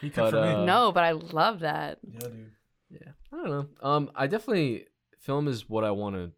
he 0.00 0.08
But, 0.10 0.34
uh, 0.34 0.64
no, 0.64 0.92
but 0.92 1.04
I 1.04 1.12
love 1.12 1.60
that. 1.60 1.98
Yeah, 2.06 2.18
dude. 2.20 2.50
Yeah, 2.90 3.08
I 3.32 3.36
don't 3.36 3.48
know. 3.50 3.66
Um, 3.80 4.10
I 4.14 4.26
definitely 4.26 4.86
film 5.20 5.48
is 5.48 5.68
what 5.68 5.84
I 5.84 5.90
want 5.92 6.16
to 6.16 6.32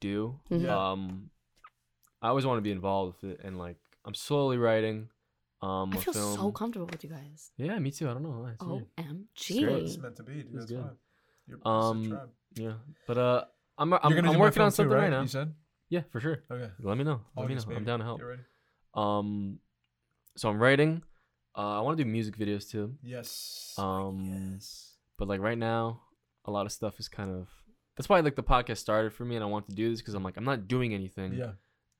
do. 0.00 0.38
Mhm. 0.50 0.62
Yeah. 0.64 0.90
Um, 0.92 1.30
I 2.22 2.28
always 2.28 2.46
want 2.46 2.58
to 2.58 2.62
be 2.62 2.70
involved 2.72 3.22
with 3.22 3.32
it, 3.32 3.40
and 3.44 3.58
like 3.58 3.76
I'm 4.04 4.14
slowly 4.14 4.56
writing. 4.56 5.08
Um, 5.60 5.90
I 5.92 5.96
a 5.96 6.00
feel 6.00 6.12
film. 6.14 6.36
so 6.36 6.52
comfortable 6.52 6.86
with 6.90 7.02
you 7.04 7.10
guys. 7.10 7.50
Yeah, 7.56 7.78
me 7.80 7.90
too. 7.90 8.08
I 8.08 8.12
don't 8.14 8.22
know. 8.22 8.30
why, 8.30 8.52
It's 8.52 9.50
weird. 9.50 9.82
It's 9.82 9.98
meant 9.98 10.16
to 10.16 10.22
be, 10.22 10.34
dude. 10.34 10.46
It's 10.46 10.54
That's 10.54 10.70
good. 10.70 10.82
fine. 10.82 10.96
You're, 11.48 11.58
Um, 11.64 11.98
it's 11.98 12.06
a 12.06 12.10
tribe. 12.10 12.30
Yeah, 12.58 12.72
but 13.06 13.18
uh, 13.18 13.44
I'm 13.78 13.92
I'm, 13.92 14.00
gonna 14.14 14.32
I'm 14.32 14.38
working 14.38 14.54
film 14.56 14.66
on 14.66 14.70
too, 14.72 14.76
something 14.76 14.92
right? 14.92 15.02
right? 15.04 15.10
now. 15.10 15.22
You 15.22 15.28
said. 15.28 15.54
Yeah, 15.90 16.02
for 16.10 16.20
sure. 16.20 16.42
Okay. 16.50 16.70
Let 16.80 16.98
me 16.98 17.04
know. 17.04 17.20
Let 17.36 17.44
August, 17.44 17.66
me 17.66 17.72
know. 17.74 17.78
I'm 17.78 17.84
down 17.84 17.98
to 18.00 18.04
help. 18.04 18.20
You 18.20 18.26
ready? 18.26 18.42
Um, 18.94 19.58
so 20.36 20.48
I'm 20.50 20.58
writing. 20.60 21.02
Uh, 21.56 21.78
I 21.78 21.80
want 21.80 21.96
to 21.96 22.04
do 22.04 22.10
music 22.10 22.36
videos 22.36 22.68
too. 22.70 22.94
Yes. 23.02 23.74
Um, 23.78 24.52
yes. 24.54 24.94
but 25.18 25.28
like 25.28 25.40
right 25.40 25.56
now, 25.58 26.02
a 26.44 26.50
lot 26.50 26.66
of 26.66 26.72
stuff 26.72 27.00
is 27.00 27.08
kind 27.08 27.30
of. 27.30 27.48
That's 27.96 28.08
why 28.08 28.20
like 28.20 28.36
the 28.36 28.42
podcast 28.42 28.78
started 28.78 29.12
for 29.12 29.24
me, 29.24 29.34
and 29.36 29.42
I 29.42 29.48
want 29.48 29.68
to 29.68 29.74
do 29.74 29.90
this 29.90 30.00
because 30.00 30.14
I'm 30.14 30.22
like 30.22 30.36
I'm 30.36 30.44
not 30.44 30.68
doing 30.68 30.94
anything 30.94 31.32
Yeah. 31.34 31.52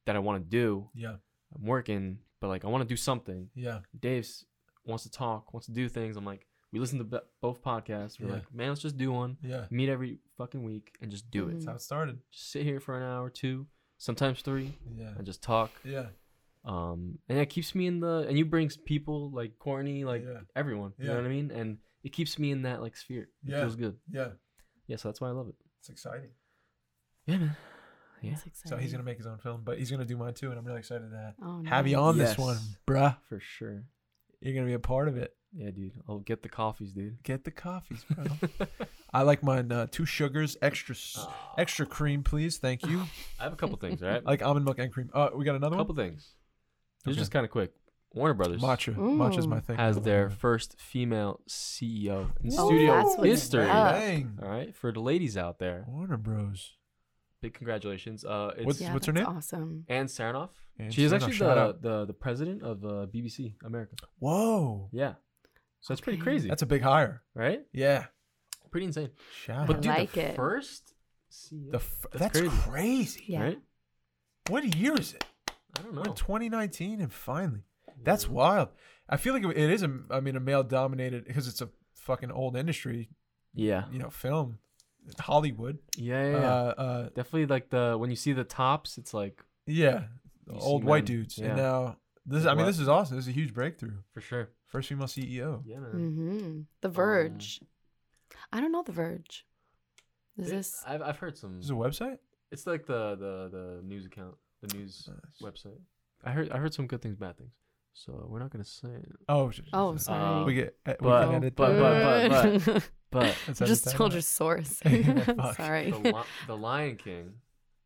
that 0.07 0.17
I 0.17 0.19
want 0.19 0.43
to 0.43 0.49
do. 0.49 0.91
Yeah. 0.95 1.17
I'm 1.57 1.65
working, 1.67 2.19
but 2.41 2.49
like 2.49 2.65
I 2.65 2.69
want 2.69 2.83
to 2.83 2.89
do 2.89 2.97
something. 2.97 3.49
Yeah. 3.55 3.81
Dave's 3.99 4.45
wants 4.85 5.05
to 5.05 5.11
talk, 5.11 5.53
wants 5.53 5.67
to 5.67 5.73
do 5.73 5.89
things. 5.89 6.17
I'm 6.17 6.25
like, 6.25 6.47
we 6.73 6.79
listen 6.81 6.99
to 6.99 7.05
b- 7.05 7.19
both 7.41 7.63
podcasts. 7.63 8.21
We're 8.21 8.29
Yeah. 8.29 8.35
like, 8.35 8.55
man, 8.55 8.69
let's 8.71 8.83
just 8.83 8.97
do 8.97 9.13
one. 9.13 9.39
Yeah. 9.43 9.67
Meet 9.71 9.89
every 9.89 10.19
fucking 10.37 10.63
week 10.63 10.97
and 11.01 11.11
just 11.11 11.31
do 11.31 11.49
it. 11.49 11.53
That's 11.55 11.67
how 11.67 11.75
it 11.75 11.81
started. 11.83 12.19
Just 12.31 12.51
sit 12.51 12.63
here 12.65 12.81
for 12.81 12.97
an 12.97 13.03
hour, 13.03 13.31
two, 13.31 13.67
sometimes 13.97 14.43
three, 14.43 14.75
Yeah. 14.95 15.15
and 15.17 15.25
just 15.27 15.43
talk. 15.43 15.71
Yeah. 15.85 16.09
Um, 16.65 17.19
and 17.29 17.39
it 17.39 17.47
keeps 17.49 17.75
me 17.75 17.87
in 17.87 18.01
the 18.01 18.27
and 18.29 18.37
you 18.37 18.45
brings 18.45 18.77
people 18.77 19.31
like 19.31 19.59
Courtney, 19.59 20.05
like 20.05 20.25
Yeah. 20.25 20.41
everyone. 20.55 20.93
You 20.99 21.05
Yeah. 21.07 21.13
know 21.13 21.17
what 21.23 21.27
I 21.27 21.31
mean? 21.31 21.51
And 21.51 21.79
it 22.03 22.11
keeps 22.13 22.39
me 22.39 22.51
in 22.51 22.63
that 22.63 22.83
like 22.83 22.97
sphere. 22.97 23.23
It 23.45 23.51
Yeah. 23.51 23.61
feels 23.61 23.77
good. 23.77 23.99
Yeah. 24.11 24.33
Yeah, 24.87 24.97
so 24.97 25.09
that's 25.09 25.21
why 25.21 25.29
I 25.29 25.33
love 25.33 25.49
it. 25.49 25.55
It's 25.81 25.89
exciting. 25.89 26.31
Yeah, 27.27 27.39
man. 27.39 27.57
Yeah, 28.23 28.35
That's 28.45 28.69
So 28.69 28.77
he's 28.77 28.91
gonna 28.91 29.05
make 29.05 29.17
his 29.19 29.27
own 29.27 29.39
film, 29.39 29.63
but 29.63 29.79
he's 29.79 29.91
gonna 29.93 30.05
do 30.05 30.17
mine 30.17 30.35
too, 30.35 30.51
and 30.51 30.59
I'm 30.59 30.65
really 30.65 30.81
excited 30.81 31.09
to 31.11 31.35
oh, 31.41 31.63
have 31.65 31.87
you 31.87 31.97
nice. 31.97 32.03
on 32.03 32.17
Yes. 32.17 32.29
this 32.31 32.39
one, 32.39 32.57
bruh. 32.87 33.17
for 33.29 33.39
sure. 33.39 33.85
You're 34.41 34.55
gonna 34.55 34.67
be 34.67 34.73
a 34.73 34.79
part 34.81 35.07
of 35.09 35.17
it. 35.17 35.37
Yeah, 35.55 35.71
dude. 35.71 35.93
I'll 36.09 36.19
get 36.19 36.43
the 36.43 36.49
coffees, 36.49 36.93
dude. 36.93 37.23
Get 37.23 37.45
the 37.45 37.51
coffees, 37.51 38.05
bro. 38.11 38.25
I 39.13 39.23
like 39.23 39.43
mine 39.43 39.73
uh, 39.73 39.87
two 39.91 40.05
sugars, 40.05 40.57
extra 40.61 40.95
s- 40.95 41.27
extra 41.57 41.87
cream, 41.87 42.23
please. 42.23 42.59
Thank 42.59 42.85
you. 42.87 43.03
I 43.41 43.45
have 43.45 43.55
a 43.55 43.57
couple 43.57 43.77
things, 43.79 44.03
all 44.03 44.11
right? 44.11 44.23
I 44.25 44.31
like 44.31 44.43
almond 44.43 44.67
milk 44.67 44.79
and 44.79 44.93
cream. 44.93 45.09
Uh, 45.15 45.31
we 45.35 45.45
got 45.47 45.55
another 45.57 45.77
one? 45.77 45.81
a 45.81 45.83
another 45.83 45.89
couple 45.89 45.95
things. 45.95 46.35
It's 47.01 47.09
Okay. 47.09 47.19
just 47.19 47.31
kind 47.31 47.45
of 47.45 47.51
quick. 47.51 47.73
Warner. 48.15 48.35
Brothers 48.35 48.61
Matcha. 48.63 48.95
Matcha's 48.97 49.47
my 49.47 49.61
thing. 49.61 49.77
has 49.77 49.97
now. 49.97 50.03
their 50.03 50.31
first 50.31 50.79
female 50.81 51.41
CEO 51.49 52.31
in 52.43 52.51
Oh, 52.59 52.69
studio 52.69 53.23
history. 53.23 53.65
Dang. 53.67 54.39
All 54.43 54.49
right, 54.49 54.75
for 54.77 54.93
the 54.93 55.01
ladies 55.01 55.37
out 55.37 55.59
there, 55.59 55.85
Warner 55.89 56.17
Bros. 56.17 56.75
big 57.41 57.55
congratulations. 57.55 58.25
Uh, 58.25 58.53
it's 58.57 58.67
What's- 58.67 58.81
Yeah, 58.81 58.93
what's 58.95 59.07
her 59.07 59.13
name? 59.13 59.27
Awesome. 59.27 59.85
Ann 59.89 60.07
Sarnoff. 60.07 60.51
Ann 60.79 60.91
She 60.91 61.05
is 61.05 61.13
Sarnoff, 61.13 61.23
actually 61.27 61.55
the, 61.55 61.79
the 61.81 62.05
the 62.07 62.13
president 62.15 62.63
of 62.63 62.85
uh, 62.85 63.07
BBC 63.15 63.55
America. 63.65 63.97
Whoa, 64.19 64.89
Yeah, 64.93 65.15
so 65.81 65.93
that's 65.93 66.01
pretty 66.01 66.19
crazy, 66.19 66.49
that's 66.49 66.63
a 66.63 66.67
big 66.67 66.83
hire. 66.83 67.23
right? 67.35 67.63
Yeah. 67.73 68.07
Pretty 68.71 68.87
insane. 68.87 69.11
Shout 69.45 69.67
But 69.67 69.77
out. 69.77 69.83
dude, 69.83 69.91
like 69.93 70.13
the 70.13 70.25
it. 70.31 70.37
first 70.37 70.95
The 71.51 71.77
f- 71.79 72.07
That's 72.13 72.39
that's, 72.39 72.41
crazy. 72.41 72.57
crazy. 72.71 73.25
Yeah. 73.29 73.43
right? 73.43 73.59
What 74.49 74.77
year 74.77 74.95
is 74.99 75.15
it? 75.15 75.25
I 75.79 75.83
don't 75.83 75.95
We're 75.95 76.03
know. 76.03 76.11
in 76.11 76.17
2019, 76.17 77.01
and 77.01 77.13
finally, 77.13 77.63
that's 78.03 78.25
Yeah. 78.25 78.31
wild. 78.33 78.69
I 79.09 79.17
feel 79.17 79.33
like 79.35 79.45
it 79.45 79.57
is 79.71 79.83
a, 79.83 80.01
I 80.11 80.21
mean, 80.21 80.37
a 80.37 80.41
male 80.41 80.63
dominated 80.63 81.25
because 81.27 81.49
it's 81.49 81.61
a 81.63 81.69
fucking 81.95 82.31
old 82.31 82.57
industry, 82.57 83.09
Yeah, 83.55 83.85
you 83.91 83.99
know, 83.99 84.11
film, 84.11 84.59
Hollywood. 85.19 85.79
yeah, 85.97 86.25
yeah. 86.25 86.31
yeah. 86.41 86.51
Uh, 86.53 86.75
uh, 86.77 87.03
Definitely 87.11 87.47
like 87.47 87.71
the 87.71 87.97
when 87.99 88.11
you 88.11 88.17
see 88.17 88.33
the 88.33 88.45
tops, 88.45 88.99
it's 88.99 89.15
like 89.15 89.43
yeah, 89.67 90.05
old 90.51 90.85
white 90.85 91.05
men, 91.09 91.17
dudes. 91.19 91.39
yeah. 91.39 91.47
And 91.49 91.57
now 91.57 91.97
this, 92.27 92.45
I 92.45 92.51
mean, 92.51 92.59
What? 92.59 92.67
this 92.67 92.79
is 92.79 92.89
awesome. 92.89 93.17
This 93.17 93.25
is 93.27 93.31
a 93.31 93.35
huge 93.35 93.55
breakthrough. 93.55 93.97
for 94.13 94.21
sure. 94.21 94.51
First 94.69 94.89
female 94.89 95.07
CEO. 95.07 95.63
Yeah, 95.65 95.81
man. 95.81 95.93
Mm-hmm. 95.93 96.61
The 96.83 96.89
Verge. 96.89 97.61
I 98.53 98.61
don't 98.61 98.71
know 98.73 98.83
The 98.83 98.93
Verge. 98.93 99.45
Is 100.39 100.49
It- 100.49 100.51
this? 100.51 100.83
I've 100.87 101.03
I've 101.03 101.17
heard 101.19 101.37
some. 101.37 101.57
This 101.57 101.65
is 101.67 101.71
a 101.71 101.75
website. 101.75 102.19
It's 102.53 102.67
like 102.67 102.87
the 102.87 103.17
the 103.17 103.49
the 103.57 103.83
news 103.83 104.07
account, 104.07 104.37
the 104.63 104.77
news 104.77 105.09
Nice. 105.09 105.43
website. 105.53 105.81
I 106.25 106.31
heard 106.33 106.51
I 106.53 106.59
heard 106.59 106.73
some 106.75 106.87
good 106.87 107.03
things, 107.03 107.17
bad 107.17 107.37
things. 107.39 107.53
So 107.95 108.27
we're 108.29 108.39
not 108.39 108.51
gonna 108.51 108.65
say 108.65 108.89
it. 108.89 109.13
Oh, 109.29 109.51
sh- 109.51 109.61
Oh, 109.73 109.97
sh- 109.97 110.01
sorry. 110.03 110.45
we 110.45 110.55
get. 110.55 110.77
uh, 110.87 110.95
we 111.01 111.05
but- 111.09 111.25
can 111.27 111.35
edit 111.37 111.57
but- 111.57 111.73
that. 111.73 112.65
but- 112.65 112.91
But 113.11 113.37
Let's 113.49 113.59
Just 113.73 113.87
edit 113.87 113.97
told 113.97 114.13
your 114.13 114.21
source. 114.23 114.81
Fuck. 114.85 115.57
Sorry. 115.57 115.91
the, 115.91 115.99
Li- 115.99 116.23
the 116.47 116.57
Lion 116.57 116.97
King. 116.97 117.33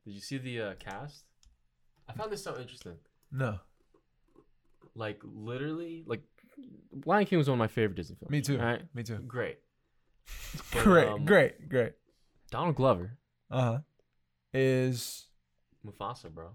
Did 0.05 0.15
you 0.15 0.21
see 0.21 0.39
the 0.39 0.61
uh, 0.61 0.75
cast? 0.75 1.25
I 2.09 2.13
found 2.13 2.33
this 2.33 2.43
so 2.43 2.59
interesting. 2.59 2.97
No, 3.31 3.61
Like 4.95 5.21
literally, 5.25 6.03
like 6.07 6.23
Lion 7.07 7.25
King 7.27 7.39
was 7.39 7.49
one 7.49 7.55
of 7.55 7.59
my 7.59 7.69
favorite 7.69 7.97
Disney 7.97 8.17
films. 8.17 8.31
me 8.31 8.41
too. 8.41 8.59
All 8.59 8.65
right, 8.67 8.83
Me 8.95 9.03
too. 9.03 9.17
great. 9.27 9.59
But, 10.73 10.85
Great, 10.85 11.09
um, 11.09 11.25
great, 11.25 11.69
great. 11.69 11.93
Donald 12.51 12.77
Glover, 12.77 13.19
Uh 13.51 13.61
huh. 13.63 13.79
Is 14.55 15.27
Mufasa, 15.87 16.31
bro. 16.31 16.51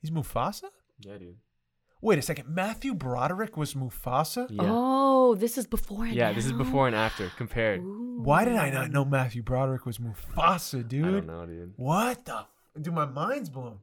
he's 0.00 0.10
Mufasa? 0.10 0.64
Yeah, 1.00 1.18
dude. 1.18 1.36
Wait 2.00 2.18
a 2.18 2.22
second. 2.22 2.48
Matthew 2.48 2.94
Broderick 2.94 3.56
was 3.56 3.74
Mufasa. 3.74 4.46
Yeah. 4.50 4.60
Oh, 4.62 5.34
this 5.34 5.58
is 5.58 5.66
before 5.66 6.04
and 6.06 6.14
yeah, 6.14 6.32
this 6.32 6.46
is 6.46 6.52
before 6.52 6.86
and 6.86 6.96
after 6.96 7.28
compared. 7.36 7.80
Why 7.84 8.44
did 8.44 8.54
I 8.56 8.70
not 8.70 8.90
know 8.90 9.04
Matthew 9.04 9.42
Broderick 9.42 9.84
was 9.84 9.98
Mufasa, 9.98 10.86
dude? 10.86 11.04
I 11.04 11.10
don't 11.10 11.26
know, 11.26 11.44
dude. 11.46 11.74
What 11.76 12.24
the? 12.24 12.34
F- 12.36 12.48
dude, 12.80 12.94
my 12.94 13.04
mind's 13.04 13.50
blown. 13.50 13.78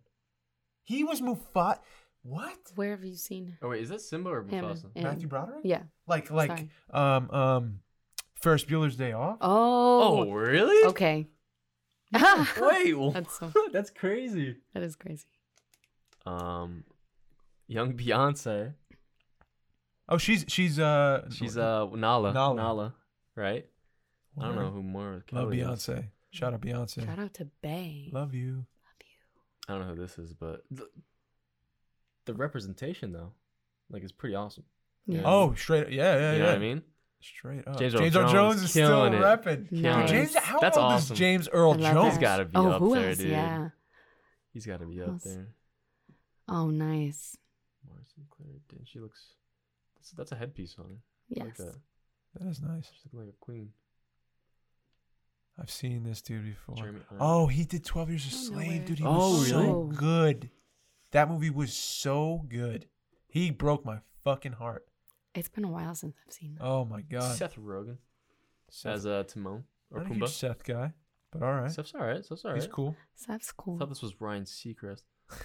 He 0.84 1.04
was 1.04 1.22
Mufasa. 1.22 1.80
What? 2.28 2.58
Where 2.74 2.90
have 2.92 3.04
you 3.06 3.16
seen 3.16 3.56
Oh 3.62 3.70
wait, 3.70 3.84
is 3.84 3.90
that 3.90 4.02
Simba 4.02 4.32
or 4.32 4.40
him? 4.42 4.50
Mufasa? 4.66 4.86
in- 4.96 5.04
Matthew 5.04 5.28
Broderick? 5.28 5.60
Yeah. 5.64 5.84
Like, 6.08 6.32
like, 6.32 6.50
Sorry. 6.50 6.70
um, 6.92 7.30
um, 7.30 7.80
Ferris 8.42 8.66
Bueller's 8.66 8.96
Day 8.96 9.12
Off. 9.12 9.38
Oh. 9.42 10.28
Oh, 10.28 10.32
really? 10.32 10.88
Okay. 10.90 11.28
Wait, 12.60 12.94
wha- 12.98 13.12
That's 13.12 13.38
so. 13.40 13.52
that's 13.72 13.90
crazy. 13.92 14.58
That 14.74 14.82
is 14.84 14.96
crazy. 14.96 15.26
Um, 16.26 16.84
young 17.68 17.94
Beyonce. 17.94 18.74
Oh, 20.10 20.18
she's 20.18 20.46
she's 20.48 20.80
uh 20.80 21.28
She's 21.32 21.58
uh 21.58 21.86
Nala. 21.94 22.34
Nala. 22.34 22.56
Nala. 22.56 22.96
right? 23.36 23.66
I 24.40 24.46
don't 24.46 24.56
know 24.56 24.70
who 24.72 24.82
more. 24.84 25.12
Love 25.14 25.28
Kelly 25.28 25.60
is. 25.62 25.68
Beyonce. 25.68 26.08
Shout 26.32 26.54
out 26.54 26.62
Beyonce. 26.62 27.06
Shout 27.06 27.20
out 27.20 27.34
to 27.36 27.46
Bay. 27.62 28.10
Love 28.12 28.34
you. 28.34 28.52
Love 28.54 28.66
you. 29.02 29.66
I 29.68 29.78
don't 29.78 29.88
know 29.88 29.94
who 29.96 30.02
this 30.02 30.18
is, 30.18 30.34
but 30.34 30.64
the, 30.72 30.88
the 32.26 32.34
representation 32.34 33.12
though, 33.12 33.32
like, 33.90 34.04
is 34.04 34.12
pretty 34.12 34.36
awesome. 34.36 34.64
Yeah. 35.08 35.22
Oh, 35.26 35.54
straight. 35.56 35.92
Yeah, 35.92 36.16
yeah, 36.18 36.32
you 36.32 36.38
yeah. 36.38 36.44
know 36.44 36.46
what 36.50 36.56
I 36.56 36.60
mean? 36.60 36.82
Straight 37.22 37.68
up. 37.68 37.80
James 37.80 37.94
James, 37.94 38.16
Earl 38.16 38.24
Earl 38.24 38.32
Jones 38.32 38.34
Jones 38.58 38.64
is 38.64 38.70
still 38.72 38.88
killing 38.90 39.14
it. 39.14 39.22
repping. 39.22 39.72
Nice. 39.72 40.10
James, 40.10 40.36
how 40.36 40.60
That's 40.60 40.78
old 40.78 40.92
awesome. 40.94 41.14
is 41.14 41.20
James 41.20 41.50
Earl 41.50 41.74
I 41.74 41.78
love 41.78 41.94
Jones? 41.94 42.14
He's 42.14 42.22
got 42.22 42.38
to 42.38 42.46
be 42.46 42.52
oh, 42.56 42.70
up 42.72 42.80
who 42.80 42.96
there, 42.96 43.10
else? 43.10 43.18
dude. 43.18 43.30
Yeah. 43.30 43.70
He's 44.54 44.66
got 44.66 44.80
to 44.80 44.86
be 44.86 44.98
Who 44.98 45.04
up 45.04 45.10
else? 45.10 45.24
there. 45.24 45.48
Oh, 46.48 46.70
nice. 46.70 47.38
Marcy 47.90 48.26
Claire, 48.30 48.60
Danes, 48.70 48.88
she 48.88 49.00
looks. 49.00 49.22
That's, 49.96 50.12
that's 50.12 50.32
a 50.32 50.36
headpiece 50.36 50.76
on 50.78 50.86
her. 50.86 50.92
I 50.92 50.98
Yes. 51.30 51.46
Like 51.46 51.56
that. 51.58 51.76
That 52.40 52.50
is 52.50 52.62
nice. 52.62 52.92
She's 52.94 53.02
looking 53.06 53.28
like 53.28 53.36
a 53.36 53.40
queen. 53.46 53.70
I've 55.60 55.72
seen 55.72 56.04
this 56.04 56.22
dude 56.22 56.46
before. 56.46 56.76
Oh, 57.20 57.48
he 57.48 57.64
did 57.64 57.86
12 57.86 58.10
Years 58.10 58.26
a 58.26 58.28
oh, 58.28 58.30
I 58.30 58.44
Slave, 58.44 58.68
where- 58.68 58.88
dude. 58.88 59.00
He 59.00 59.06
Oh, 59.06 59.40
was 59.40 59.50
so 59.50 59.58
really? 59.60 59.70
Oh. 59.70 59.84
good. 59.96 60.50
That 61.12 61.30
movie 61.30 61.50
was 61.50 61.74
so 61.74 62.46
good. 62.50 62.88
He 63.28 63.52
broke 63.52 63.86
my 63.86 64.00
fucking 64.24 64.54
heart. 64.54 64.86
It's 65.34 65.50
been 65.50 65.66
a 65.66 65.70
while 65.70 65.96
since 65.96 66.16
I've 66.26 66.34
seen 66.34 66.56
that. 66.56 66.64
Oh 66.64 66.86
my 66.86 67.02
god. 67.02 67.36
Seth 67.36 67.56
Rogen 67.58 67.98
Seth, 68.70 68.94
as 68.94 69.06
uh, 69.06 69.24
Timon 69.28 69.64
or 69.92 70.02
not 70.02 70.12
a 70.12 70.14
huge 70.14 70.30
Seth 70.30 70.64
guy, 70.64 70.94
but 71.32 71.44
all 71.44 71.54
right. 71.54 71.72
Seth's 71.72 71.94
all 71.94 72.06
right. 72.06 72.24
Seth's 72.26 72.46
all 72.46 72.52
right. 72.52 72.62
He's 72.62 72.72
cool. 72.72 72.96
That's 73.28 73.50
I 73.50 73.54
cool. 73.58 73.78
thought 73.78 73.90
this 73.90 74.02
was 74.02 74.20
Ryan 74.22 74.44
Seacrest. 74.44 75.04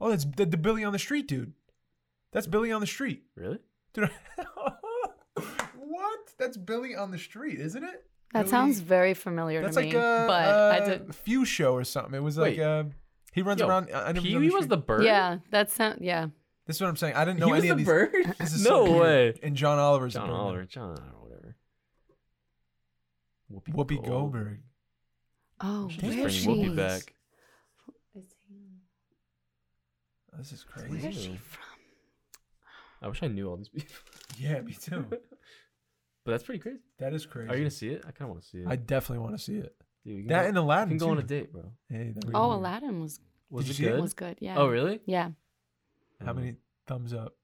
Oh, 0.00 0.10
that's 0.10 0.24
the, 0.36 0.46
the 0.46 0.56
Billy 0.56 0.84
on 0.84 0.92
the 0.92 0.98
Street 1.00 1.26
dude. 1.26 1.54
That's 2.30 2.46
Billy 2.46 2.70
on 2.70 2.80
the 2.80 2.86
Street. 2.86 3.24
Really? 3.34 3.58
Dude. 3.94 4.08
what? 5.76 6.18
That's 6.38 6.56
Billy 6.56 6.94
on 6.94 7.10
the 7.10 7.18
Street, 7.18 7.58
isn't 7.60 7.82
it? 7.82 8.04
That 8.32 8.40
Billy- 8.42 8.50
sounds 8.50 8.80
very 8.80 9.14
familiar 9.14 9.62
That's 9.62 9.74
to 9.76 9.80
like 9.82 9.92
me. 9.92 9.98
a, 9.98 10.24
but 10.28 10.48
uh, 10.48 10.78
I 10.80 10.84
did. 10.88 11.14
Few 11.14 11.44
show 11.44 11.74
or 11.74 11.84
something. 11.84 12.14
It 12.14 12.22
was 12.22 12.36
like 12.38 12.58
Wait. 12.58 12.60
uh, 12.60 12.84
he 13.32 13.42
runs 13.42 13.60
Yo, 13.60 13.68
around. 13.68 13.88
I, 13.94 14.04
I 14.08 14.12
never 14.12 14.26
Pee 14.26 14.36
Wee 14.36 14.50
was 14.50 14.66
the 14.68 14.76
bird. 14.76 15.04
Yeah, 15.04 15.38
that's 15.50 15.74
sound. 15.74 15.98
Yeah. 16.00 16.28
This 16.66 16.76
is 16.76 16.82
what 16.82 16.88
I'm 16.88 16.96
saying. 16.96 17.14
I 17.14 17.24
didn't 17.24 17.40
know 17.40 17.46
he 17.46 17.52
was 17.52 17.60
any 17.64 17.68
the 17.68 17.72
of 17.72 17.78
these. 17.78 17.86
bird. 17.86 18.12
This 18.38 18.52
is 18.54 18.64
no 18.64 18.84
so 18.86 18.90
weird. 18.92 19.00
way. 19.34 19.40
And 19.42 19.56
John 19.56 19.78
Oliver's 19.78 20.12
the 20.14 20.20
John 20.20 20.28
bird. 20.28 20.34
Oliver. 20.34 20.64
John 20.64 20.90
or 20.98 21.22
whatever. 21.22 21.56
Whoopi, 23.50 23.74
Whoopi 23.74 24.04
Goldberg. 24.06 24.60
Oh, 25.60 25.88
Should 25.88 26.00
Damn. 26.02 26.18
where's 26.18 26.34
she? 26.34 26.46
Whoopi 26.48 26.76
back. 26.76 27.14
This 30.36 30.52
is 30.52 30.62
crazy. 30.62 31.08
is 31.08 31.14
she 31.20 31.36
from? 31.36 31.64
I 33.02 33.08
wish 33.08 33.22
I 33.22 33.28
knew 33.28 33.48
all 33.48 33.56
these 33.56 33.68
people. 33.68 33.94
Yeah, 34.38 34.60
me 34.60 34.72
too. 34.72 35.04
but 35.10 35.20
that's 36.26 36.44
pretty 36.44 36.60
crazy. 36.60 36.78
That 36.98 37.12
is 37.12 37.26
crazy. 37.26 37.48
Are 37.50 37.54
you 37.54 37.62
gonna 37.62 37.70
see 37.70 37.88
it? 37.88 38.04
I 38.06 38.10
kind 38.12 38.22
of 38.22 38.28
want 38.30 38.42
to 38.42 38.48
see 38.48 38.58
it. 38.58 38.66
I 38.68 38.76
definitely 38.76 39.22
want 39.24 39.36
to 39.36 39.42
see 39.42 39.56
it. 39.56 39.74
Dude, 40.08 40.28
That 40.28 40.42
go, 40.42 40.48
and 40.48 40.56
we 40.56 40.60
Aladdin 40.62 40.88
can 40.88 40.98
go 40.98 41.06
too. 41.06 41.12
on 41.12 41.18
a 41.18 41.22
date, 41.22 41.52
bro. 41.52 41.64
Hey, 41.90 42.14
Oh, 42.32 42.48
was- 42.48 42.56
Aladdin 42.58 43.00
was 43.02 43.20
Was 43.50 43.78
you 43.78 43.86
it 43.86 43.90
good? 43.92 44.00
was 44.00 44.14
good. 44.14 44.38
Yeah. 44.40 44.56
Oh, 44.58 44.66
really? 44.68 45.00
Yeah. 45.06 45.30
How 46.24 46.32
Mm. 46.32 46.36
many 46.36 46.56
thumbs 46.86 47.12
up? 47.12 47.34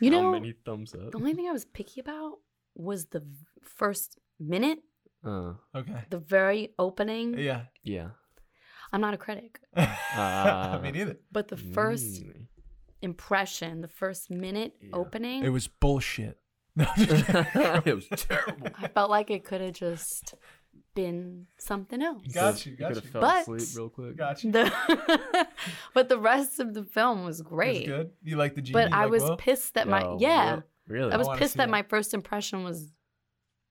You 0.00 0.10
know, 0.10 0.18
How 0.18 0.22
know, 0.32 0.32
many 0.40 0.52
thumbs 0.64 0.94
up? 0.94 1.12
the 1.12 1.18
only 1.18 1.34
thing 1.34 1.48
I 1.48 1.52
was 1.52 1.64
picky 1.64 2.00
about 2.00 2.38
was 2.74 3.06
the 3.06 3.22
first 3.62 4.18
minute, 4.40 4.80
Uh, 5.22 5.54
Okay. 5.74 6.04
the 6.10 6.18
very 6.18 6.74
opening. 6.78 7.38
Yeah. 7.38 7.66
yeah. 7.82 8.10
I'm 8.92 9.00
not 9.00 9.14
a 9.14 9.16
critic, 9.16 9.60
Ah. 9.76 10.78
me 10.82 10.90
neither. 10.90 11.16
but 11.32 11.48
the 11.48 11.56
first 11.56 12.22
Mm. 12.24 12.46
impression, 13.00 13.80
the 13.80 13.88
first 13.88 14.28
minute 14.30 14.72
Yeah. 14.80 14.90
opening, 14.92 15.44
It 15.44 15.48
was 15.50 15.66
bullshit. 15.68 16.38
it 16.76 17.94
was 17.94 18.08
terrible. 18.08 18.68
I 18.76 18.88
felt 18.88 19.08
like 19.10 19.30
it 19.30 19.44
could 19.44 19.60
have 19.60 19.72
just 19.74 20.34
been 20.94 21.46
something 21.58 22.02
else. 22.02 22.22
Got 22.32 22.64
you, 22.66 22.72
You 22.72 22.78
got 22.78 22.88
could 22.88 22.96
have 22.96 23.04
you. 23.04 23.10
fell 23.10 23.20
But- 23.20 23.42
asleep 23.48 23.76
real 23.76 23.88
quick. 23.88 24.16
Got 24.16 24.44
you. 24.44 24.52
The 24.52 25.46
but 25.94 26.08
the 26.08 26.18
rest 26.18 26.60
of 26.60 26.74
the 26.74 26.84
film 26.84 27.24
was 27.24 27.40
It 27.40 27.44
was 27.44 27.48
great. 27.50 27.86
good. 27.86 28.10
You 28.22 28.36
like 28.36 28.54
the 28.54 28.62
genie? 28.62 28.74
But 28.74 28.92
I 28.92 29.02
like 29.02 29.10
was 29.12 29.22
Will? 29.24 29.36
pissed 29.36 29.74
that 29.74 29.88
my 29.88 30.00
Yo, 30.02 30.18
yeah. 30.20 30.60
Really? 30.86 31.12
I 31.12 31.16
was 31.16 31.26
wanna 31.26 31.38
pissed 31.38 31.56
that 31.56 31.64
that. 31.66 31.70
my 31.70 31.82
first 31.82 32.14
impression 32.14 32.62
was 32.64 32.92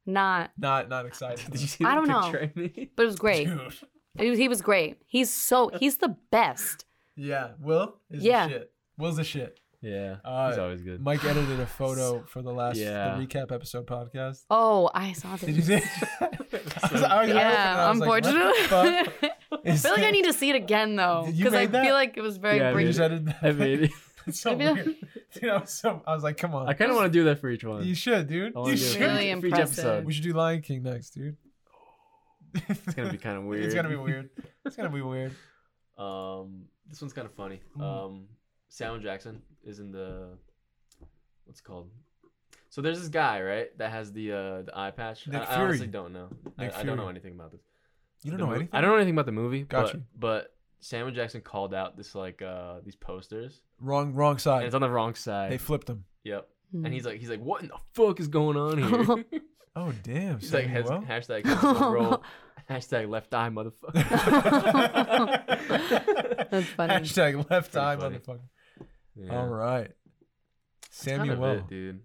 not, 0.05 0.51
not 0.57 0.89
not 0.89 1.05
excited. 1.05 1.45
Did 1.51 1.61
you 1.61 1.67
see 1.67 1.85
I 1.85 1.95
don't 1.95 2.07
know. 2.07 2.21
picture 2.31 2.43
I 2.43 2.59
made? 2.59 2.89
but 2.95 3.03
it 3.03 3.05
was 3.05 3.15
great. 3.15 3.47
Dude. 3.47 3.73
He 4.17 4.29
was- 4.29 4.37
he 4.39 4.47
was 4.47 4.61
great. 4.61 4.97
He's 5.07 5.31
so 5.31 5.71
he's 5.79 5.97
the 5.97 6.15
best. 6.31 6.85
Yeah, 7.15 7.51
Will 7.59 7.95
is 8.11 8.23
Yeah. 8.23 8.47
the 8.47 8.53
shit. 8.53 8.71
Will's 8.97 9.15
the 9.17 9.23
shit. 9.23 9.59
Yeah. 9.83 10.15
Uh, 10.23 10.49
he's 10.49 10.57
always 10.57 10.81
good. 10.81 11.01
Mike 11.01 11.23
edited 11.25 11.59
a 11.59 11.65
photo 11.67 12.23
for 12.27 12.41
the 12.41 12.51
last 12.53 12.77
Yeah. 12.77 13.17
the 13.17 13.25
recap 13.27 13.51
episode 13.51 13.85
podcast. 13.85 14.45
Oh, 14.49 14.89
I 14.93 15.11
saw 15.11 15.35
Did 15.35 15.55
you 15.57 15.61
this. 15.61 15.83
see? 15.83 16.05
it? 16.21 16.63
I 16.83 16.89
was- 16.93 17.03
I 17.03 17.17
opened 17.23 17.33
Yeah, 17.37 17.75
I 17.85 17.89
was 17.91 17.99
like, 17.99 18.23
unfortunately. 18.23 19.29
I 19.65 19.75
feel 19.75 19.91
like 19.91 20.03
I 20.03 20.11
need 20.11 20.25
to 20.25 20.33
see 20.33 20.49
it 20.49 20.55
again 20.55 20.95
though, 20.95 21.27
because 21.29 21.53
I 21.53 21.65
that? 21.65 21.83
feel 21.85 21.93
like 21.93 22.15
it 22.17 22.21
was 22.21 22.37
very 22.37 22.57
Yeah, 22.57 22.67
I 22.67 22.69
You 22.69 22.75
made 22.75 22.83
brief. 22.83 22.87
just 22.87 22.99
edited 23.01 23.25
that. 23.27 23.37
I 23.43 23.51
made 23.51 23.81
it. 23.83 23.91
It's 24.25 24.39
so 24.39 24.51
I 24.51 24.55
weird. 24.55 24.95
Dude, 25.33 25.49
I 25.49 25.57
was 25.57 25.69
so 25.73 26.01
I 26.07 26.15
was 26.15 26.23
like, 26.23 26.37
come 26.37 26.55
on. 26.55 26.69
I 26.69 26.73
kind 26.73 26.89
of 26.89 26.95
want 26.95 27.11
to 27.11 27.19
do 27.19 27.25
that 27.25 27.39
for 27.39 27.49
each 27.49 27.65
one. 27.65 27.83
You 27.83 27.93
should, 27.93 28.27
dude. 28.29 28.53
You 28.55 28.77
should. 28.77 28.93
for 28.93 28.99
Really 29.01 29.27
each- 29.27 29.33
impressive. 29.33 29.59
episode. 29.79 30.05
We 30.05 30.13
should 30.13 30.23
do 30.23 30.31
Lion 30.31 30.61
King 30.61 30.83
next, 30.83 31.09
dude. 31.09 31.35
It's 32.69 32.93
gonna 32.93 33.11
be 33.11 33.17
kind 33.17 33.37
of 33.37 33.43
weird. 33.43 33.65
It's 33.65 33.73
gonna 33.75 33.89
be 33.89 33.95
weird. 33.97 34.29
It's 34.65 34.75
gonna 34.77 34.89
be 34.89 35.01
weird. 35.01 35.33
Um, 35.97 36.65
this 36.89 37.01
one's 37.01 37.11
kind 37.13 37.25
of 37.25 37.33
funny. 37.33 37.61
Mm. 37.77 37.81
Um, 37.83 38.25
Samuel 38.69 38.99
Jackson 39.01 39.41
is 39.63 39.79
in 39.79 39.91
the 39.91 40.29
what's 41.45 41.59
it 41.59 41.63
called? 41.63 41.89
So 42.69 42.81
there's 42.81 42.99
this 42.99 43.09
guy, 43.09 43.41
right, 43.41 43.77
that 43.77 43.91
has 43.91 44.11
the 44.11 44.31
uh 44.31 44.61
the 44.63 44.71
eye 44.73 44.91
patch. 44.91 45.27
Nick 45.27 45.41
I, 45.41 45.55
I 45.55 45.61
honestly 45.61 45.87
don't 45.87 46.11
know. 46.13 46.29
I, 46.57 46.65
Nick 46.65 46.75
I 46.75 46.83
don't 46.83 46.97
know 46.97 47.07
anything 47.09 47.33
about 47.33 47.51
this. 47.51 47.61
You 48.23 48.31
don't 48.31 48.39
The 48.39 48.45
know 48.45 48.49
mo- 48.49 48.55
anything. 48.55 48.69
I 48.73 48.81
don't 48.81 48.89
know 48.91 48.95
anything 48.97 49.13
about 49.15 49.25
the 49.27 49.31
movie. 49.33 49.63
Got 49.63 49.85
but, 49.85 49.93
you. 49.95 50.03
But 50.17 50.55
Samuel 50.79 51.11
Jackson 51.13 51.41
called 51.41 51.73
out 51.73 51.95
this 51.97 52.15
like 52.15 52.41
uh 52.41 52.75
these 52.83 52.95
posters, 52.95 53.61
Wrong, 53.79 54.13
wrong 54.13 54.31
and 54.33 54.41
side. 54.41 54.65
it's 54.65 54.75
on 54.75 54.81
the 54.81 54.89
wrong 54.89 55.13
side. 55.15 55.51
They 55.51 55.57
flipped 55.57 55.89
him. 55.89 56.05
yep. 56.23 56.47
Hmm. 56.71 56.85
And 56.85 56.93
he's 56.93 57.05
like, 57.05 57.19
he's 57.19 57.29
like, 57.29 57.41
what 57.41 57.61
in 57.61 57.67
the 57.67 57.77
fuck 57.93 58.19
is 58.19 58.27
going 58.27 58.57
on 58.57 58.77
here? 58.79 59.25
Oh 59.75 59.91
damn. 60.03 60.37
he's 60.39 60.53
like, 60.53 60.67
has, 60.67 60.87
Samuel. 60.87 61.07
hashtag 61.09 61.91
roll, 61.91 62.23
hashtag 62.69 63.09
left 63.09 63.33
eye 63.33 63.49
motherfucker. 63.49 63.93
That's 66.51 66.67
funny. 66.67 66.93
Hashtag 66.93 67.49
left 67.49 67.71
Pretty 67.71 67.85
eye, 67.85 67.95
funny. 67.97 68.17
motherfucker. 68.17 68.39
Yeah. 69.15 69.35
All 69.37 69.47
right. 69.47 69.91
That's 70.81 71.05
kind 71.17 71.29
of 71.31 71.43
it, 71.43 71.67
dude. 71.67 71.99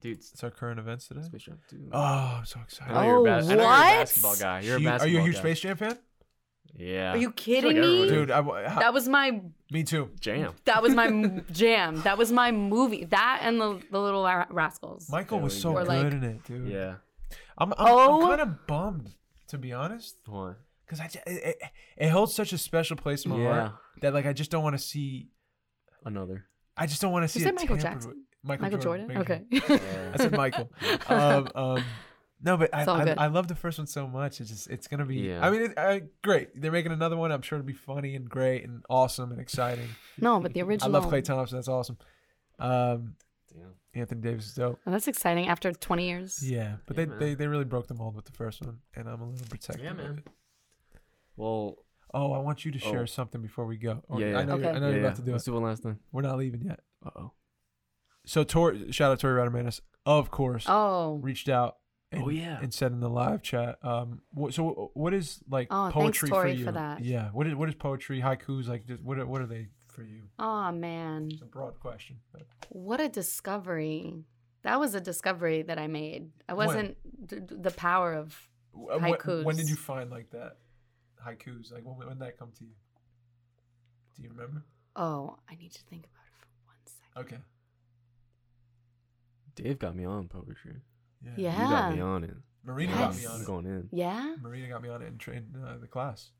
Dude, 0.00 0.16
It's 0.18 0.42
our 0.42 0.50
current 0.50 0.78
events 0.80 1.08
today. 1.08 1.22
Space 1.22 1.42
Jam 1.42 1.58
2. 1.68 1.90
Oh, 1.92 2.00
I'm 2.38 2.44
so 2.46 2.60
excited. 2.60 2.94
I 2.94 3.06
know, 3.06 3.06
you're 3.06 3.16
a 3.16 3.20
Oh, 3.20 3.24
bas- 3.24 3.44
I 3.44 3.54
know 3.54 3.54
you're 3.54 3.62
a 3.62 3.66
what? 3.66 3.82
basketball 3.98 4.36
guy. 4.36 4.60
You're 4.60 4.76
a 4.76 4.78
Huge- 4.78 4.86
basketball 4.88 5.06
Are 5.06 5.10
you 5.12 5.18
a 5.18 5.22
huge 5.22 5.34
guy. 5.34 5.40
Space 5.40 5.60
Jam 5.60 5.76
fan? 5.76 5.98
Yeah. 6.74 7.12
Are 7.12 7.16
you 7.18 7.26
like 7.26 7.36
kidding 7.36 7.72
me? 7.80 8.02
everybody- 8.02 8.08
Dude, 8.10 8.30
I, 8.30 8.36
w- 8.36 8.66
how- 8.66 8.80
That 8.80 8.94
was 8.94 9.08
my 9.08 9.42
me 9.70 9.82
too. 9.82 10.10
Jam. 10.20 10.54
that 10.64 10.82
was 10.82 10.94
my 10.94 11.06
m- 11.08 11.44
jam. 11.52 12.00
That 12.02 12.16
was 12.16 12.32
my 12.32 12.50
movie. 12.52 13.04
That 13.04 13.40
and 13.42 13.60
the 13.60 13.82
the 13.90 14.00
little 14.00 14.24
Ra- 14.24 14.46
rascals. 14.50 15.10
Michael 15.10 15.38
There 15.38 15.44
was 15.44 15.54
we 15.56 15.60
so 15.60 15.72
go. 15.72 15.78
Or 15.78 15.80
good 15.82 15.88
like- 15.88 16.12
in 16.12 16.24
it, 16.24 16.44
dude. 16.44 16.68
Yeah. 16.68 16.94
I'm, 17.58 17.72
I'm, 17.72 17.76
Oh. 17.78 18.22
I'm 18.22 18.28
kind 18.28 18.40
of 18.40 18.66
bummed, 18.66 19.10
to 19.48 19.58
be 19.58 19.72
honest, 19.72 20.16
Why? 20.26 20.54
because 20.86 21.00
I 21.00 21.08
ju- 21.08 21.18
it, 21.26 21.44
it, 21.44 21.62
it 21.98 22.08
holds 22.08 22.34
such 22.34 22.52
a 22.54 22.58
special 22.58 22.96
place 22.96 23.24
in 23.26 23.32
my 23.32 23.38
Yeah. 23.38 23.52
heart 23.68 23.72
that 24.00 24.14
like 24.14 24.24
I 24.24 24.32
just 24.32 24.50
don't 24.50 24.62
want 24.62 24.76
to 24.78 24.82
see. 24.82 25.28
Another. 26.04 26.46
I 26.76 26.86
just 26.86 27.00
don't 27.02 27.12
want 27.12 27.24
to 27.24 27.28
see 27.28 27.40
said 27.40 27.50
it 27.50 27.54
Michael 27.56 27.76
tampered 27.76 27.82
Jackson? 27.92 28.10
with- 28.10 28.18
Michael, 28.42 28.62
Michael 28.62 28.78
Jordan. 28.78 29.06
Michael 29.08 29.22
Okay. 29.22 29.42
I 29.52 30.16
said 30.16 30.32
Michael. 30.32 30.70
um, 31.08 31.48
um, 31.54 31.84
no, 32.42 32.56
but 32.56 32.74
I, 32.74 32.84
I. 32.84 33.14
I 33.18 33.26
love 33.26 33.48
the 33.48 33.54
first 33.54 33.76
one 33.76 33.86
so 33.86 34.06
much. 34.06 34.40
It's 34.40 34.48
just 34.48 34.70
it's 34.70 34.86
gonna 34.88 35.04
be. 35.04 35.16
Yeah. 35.16 35.46
I 35.46 35.50
mean, 35.50 35.60
it, 35.62 35.78
I, 35.78 36.02
great. 36.24 36.58
They're 36.58 36.72
making 36.72 36.92
another 36.92 37.18
one. 37.18 37.32
I'm 37.32 37.42
sure 37.42 37.58
it'll 37.58 37.66
be 37.66 37.74
funny 37.74 38.14
and 38.14 38.26
great 38.30 38.64
and 38.64 38.82
awesome 38.88 39.30
and 39.30 39.38
exciting. 39.40 39.90
no, 40.18 40.40
but 40.40 40.54
the 40.54 40.62
original. 40.62 40.96
I 40.96 40.98
love 40.98 41.12
Klay 41.12 41.22
Thompson. 41.22 41.58
That's 41.58 41.68
awesome. 41.68 41.98
Um, 42.58 43.16
Damn. 43.52 43.74
Anthony 43.94 44.20
Davis 44.22 44.46
is 44.46 44.54
dope. 44.54 44.78
Oh, 44.86 44.90
that's 44.90 45.08
exciting. 45.08 45.48
After 45.48 45.72
20 45.72 46.08
years. 46.08 46.42
Yeah, 46.42 46.76
but 46.86 46.96
Yeah, 46.96 47.04
they, 47.04 47.10
man. 47.10 47.18
they 47.18 47.34
they 47.34 47.46
really 47.46 47.64
broke 47.64 47.88
the 47.88 47.94
mold 47.94 48.16
with 48.16 48.24
the 48.24 48.32
first 48.32 48.64
one, 48.64 48.78
and 48.94 49.06
I'm 49.06 49.20
a 49.20 49.28
little 49.28 49.46
protective. 49.48 49.84
Yeah, 49.84 49.90
of 49.90 49.96
man. 49.98 50.22
it. 50.24 50.32
Well, 51.36 51.76
Oh, 52.12 52.32
I 52.32 52.38
want 52.38 52.64
you 52.64 52.72
to 52.72 52.78
share 52.78 53.02
Oh. 53.02 53.06
something 53.06 53.40
before 53.40 53.66
we 53.66 53.76
go. 53.76 54.02
Or- 54.08 54.20
yeah, 54.20 54.30
yeah. 54.32 54.38
I 54.38 54.44
know, 54.44 54.56
you're, 54.56 54.66
Okay. 54.66 54.76
I 54.76 54.80
know 54.80 54.86
yeah, 54.86 54.92
you're 54.92 55.00
yeah. 55.02 55.06
about 55.06 55.16
to 55.16 55.22
do 55.22 55.32
Let's 55.32 55.44
it. 55.46 55.50
do 55.50 55.54
one 55.54 55.62
last 55.64 55.82
thing. 55.82 55.98
We're 56.12 56.22
not 56.22 56.38
leaving 56.38 56.62
yet. 56.62 56.80
Uh 57.04 57.10
oh. 57.16 57.32
So, 58.26 58.44
Tor, 58.44 58.76
shout 58.92 59.12
out 59.12 59.20
Tori 59.20 59.40
Radamanis, 59.40 59.80
of 60.06 60.30
course, 60.30 60.64
Oh. 60.68 61.20
reached 61.22 61.48
out. 61.48 61.76
And, 62.12 62.24
Oh, 62.24 62.28
yeah. 62.28 62.58
and 62.60 62.74
said 62.74 62.90
in 62.90 62.98
the 62.98 63.08
live 63.08 63.40
chat. 63.40 63.78
Um, 63.84 64.22
what, 64.32 64.52
so 64.52 64.90
what 64.94 65.14
is 65.14 65.40
like 65.48 65.68
Oh, 65.70 65.84
thanks, 65.84 65.94
poetry 65.94 66.28
Tori, 66.30 66.52
for 66.54 66.58
you? 66.58 66.64
for 66.64 66.72
that. 66.72 67.04
Yeah. 67.04 67.28
What 67.30 67.46
is 67.46 67.54
what 67.54 67.68
is 67.68 67.76
poetry? 67.76 68.20
Haikus 68.20 68.66
like? 68.66 68.84
just- 68.84 69.00
What 69.02 69.18
are, 69.20 69.26
what 69.26 69.40
are 69.40 69.46
they 69.46 69.68
for 69.86 70.02
you? 70.02 70.22
Oh 70.38 70.72
man. 70.72 71.28
It's 71.30 71.40
a 71.42 71.44
broad 71.44 71.78
question. 71.78 72.16
But 72.32 72.42
What 72.70 73.00
a 73.00 73.08
discovery. 73.08 74.24
That 74.62 74.80
was 74.80 74.94
a 74.96 75.00
discovery 75.00 75.62
that 75.62 75.78
I 75.78 75.86
made. 75.86 76.32
I 76.48 76.54
wasn't 76.54 76.96
d- 77.28 77.40
d- 77.40 77.54
the 77.58 77.70
power 77.70 78.12
of 78.14 78.48
Uh, 78.74 78.98
when, 78.98 79.44
when 79.44 79.56
did 79.56 79.68
you 79.70 79.76
find 79.76 80.10
like 80.10 80.30
that 80.30 80.56
haikus? 81.26 81.72
Like 81.72 81.84
when 81.84 81.96
when 81.98 82.08
did 82.08 82.18
that 82.20 82.38
come 82.38 82.50
to 82.58 82.64
you? 82.64 82.70
Do 84.16 84.22
you 84.22 84.28
remember? 84.30 84.62
Oh, 84.96 85.36
I 85.50 85.54
need 85.54 85.72
to 85.72 85.82
think 85.84 86.04
about 86.06 86.26
it 86.26 86.34
for 86.40 86.48
one 86.66 86.76
second. 86.84 87.34
Okay. 87.36 87.42
Dave 89.54 89.78
got 89.78 89.94
me 89.96 90.04
on 90.04 90.28
poetry. 90.28 90.76
Yeah. 91.24 91.32
Yeah. 91.36 91.62
You 91.64 91.70
got 91.70 91.94
me 91.94 92.00
on 92.00 92.24
it. 92.24 92.34
Marina 92.64 92.92
Yes. 92.92 93.00
got 93.00 93.16
me 93.16 93.26
on 93.26 93.34
I'm 93.36 93.40
it. 93.42 93.46
going 93.46 93.66
in. 93.66 93.88
Yeah. 93.92 94.36
Marina 94.40 94.68
got 94.68 94.82
me 94.82 94.88
on 94.88 95.02
it 95.02 95.08
and 95.08 95.18
trained 95.20 95.54
uh, 95.64 95.78
the 95.78 95.86
class. 95.86 96.30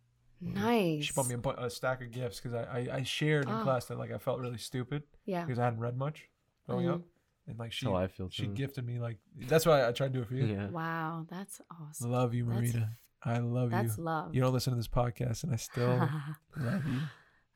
Nice. 0.41 1.05
She 1.05 1.13
bought 1.13 1.29
me 1.29 1.35
a, 1.35 1.39
bu- 1.39 1.51
a 1.51 1.69
stack 1.69 2.03
of 2.03 2.11
gifts 2.11 2.41
because 2.41 2.55
I, 2.55 2.79
I 2.91 2.97
I 2.99 3.03
shared 3.03 3.45
in 3.49 3.55
Oh. 3.55 3.63
class 3.63 3.87
that 3.87 3.99
like 3.99 4.11
I 4.13 4.19
felt 4.19 4.41
really 4.41 4.59
stupid 4.59 5.03
Yeah. 5.27 5.45
because 5.45 5.59
I 5.59 5.65
hadn't 5.65 5.81
read 5.81 5.97
much 5.99 6.29
growing 6.67 6.87
Mhm. 6.87 6.95
up, 6.95 7.03
and 7.47 7.59
like 7.59 7.73
she 7.73 7.85
That's 7.87 7.93
how 7.95 8.03
I 8.03 8.07
feel 8.09 8.31
she 8.31 8.47
too. 8.47 8.53
gifted 8.55 8.87
me 8.87 8.99
like 9.01 9.19
that's 9.49 9.67
why 9.67 9.87
I 9.87 9.93
tried 9.93 10.09
to 10.09 10.19
do 10.19 10.23
it 10.23 10.29
for 10.29 10.35
you. 10.35 10.47
Yeah. 10.47 10.69
Wow, 10.71 11.27
that's 11.29 11.61
awesome. 11.71 12.11
Love 12.11 12.33
you, 12.33 12.47
That's- 12.47 12.73
Marina. 12.73 12.97
I 13.23 13.39
love 13.39 13.71
That's 13.71 13.83
you. 13.83 13.89
That's 13.89 13.99
love. 13.99 14.35
You 14.35 14.41
don't 14.41 14.53
listen 14.53 14.73
to 14.73 14.77
this 14.77 14.89
podcast, 14.89 15.45
and 15.45 15.53
I 15.53 15.57
still 15.57 16.09
love 16.57 16.87
you. 16.87 17.01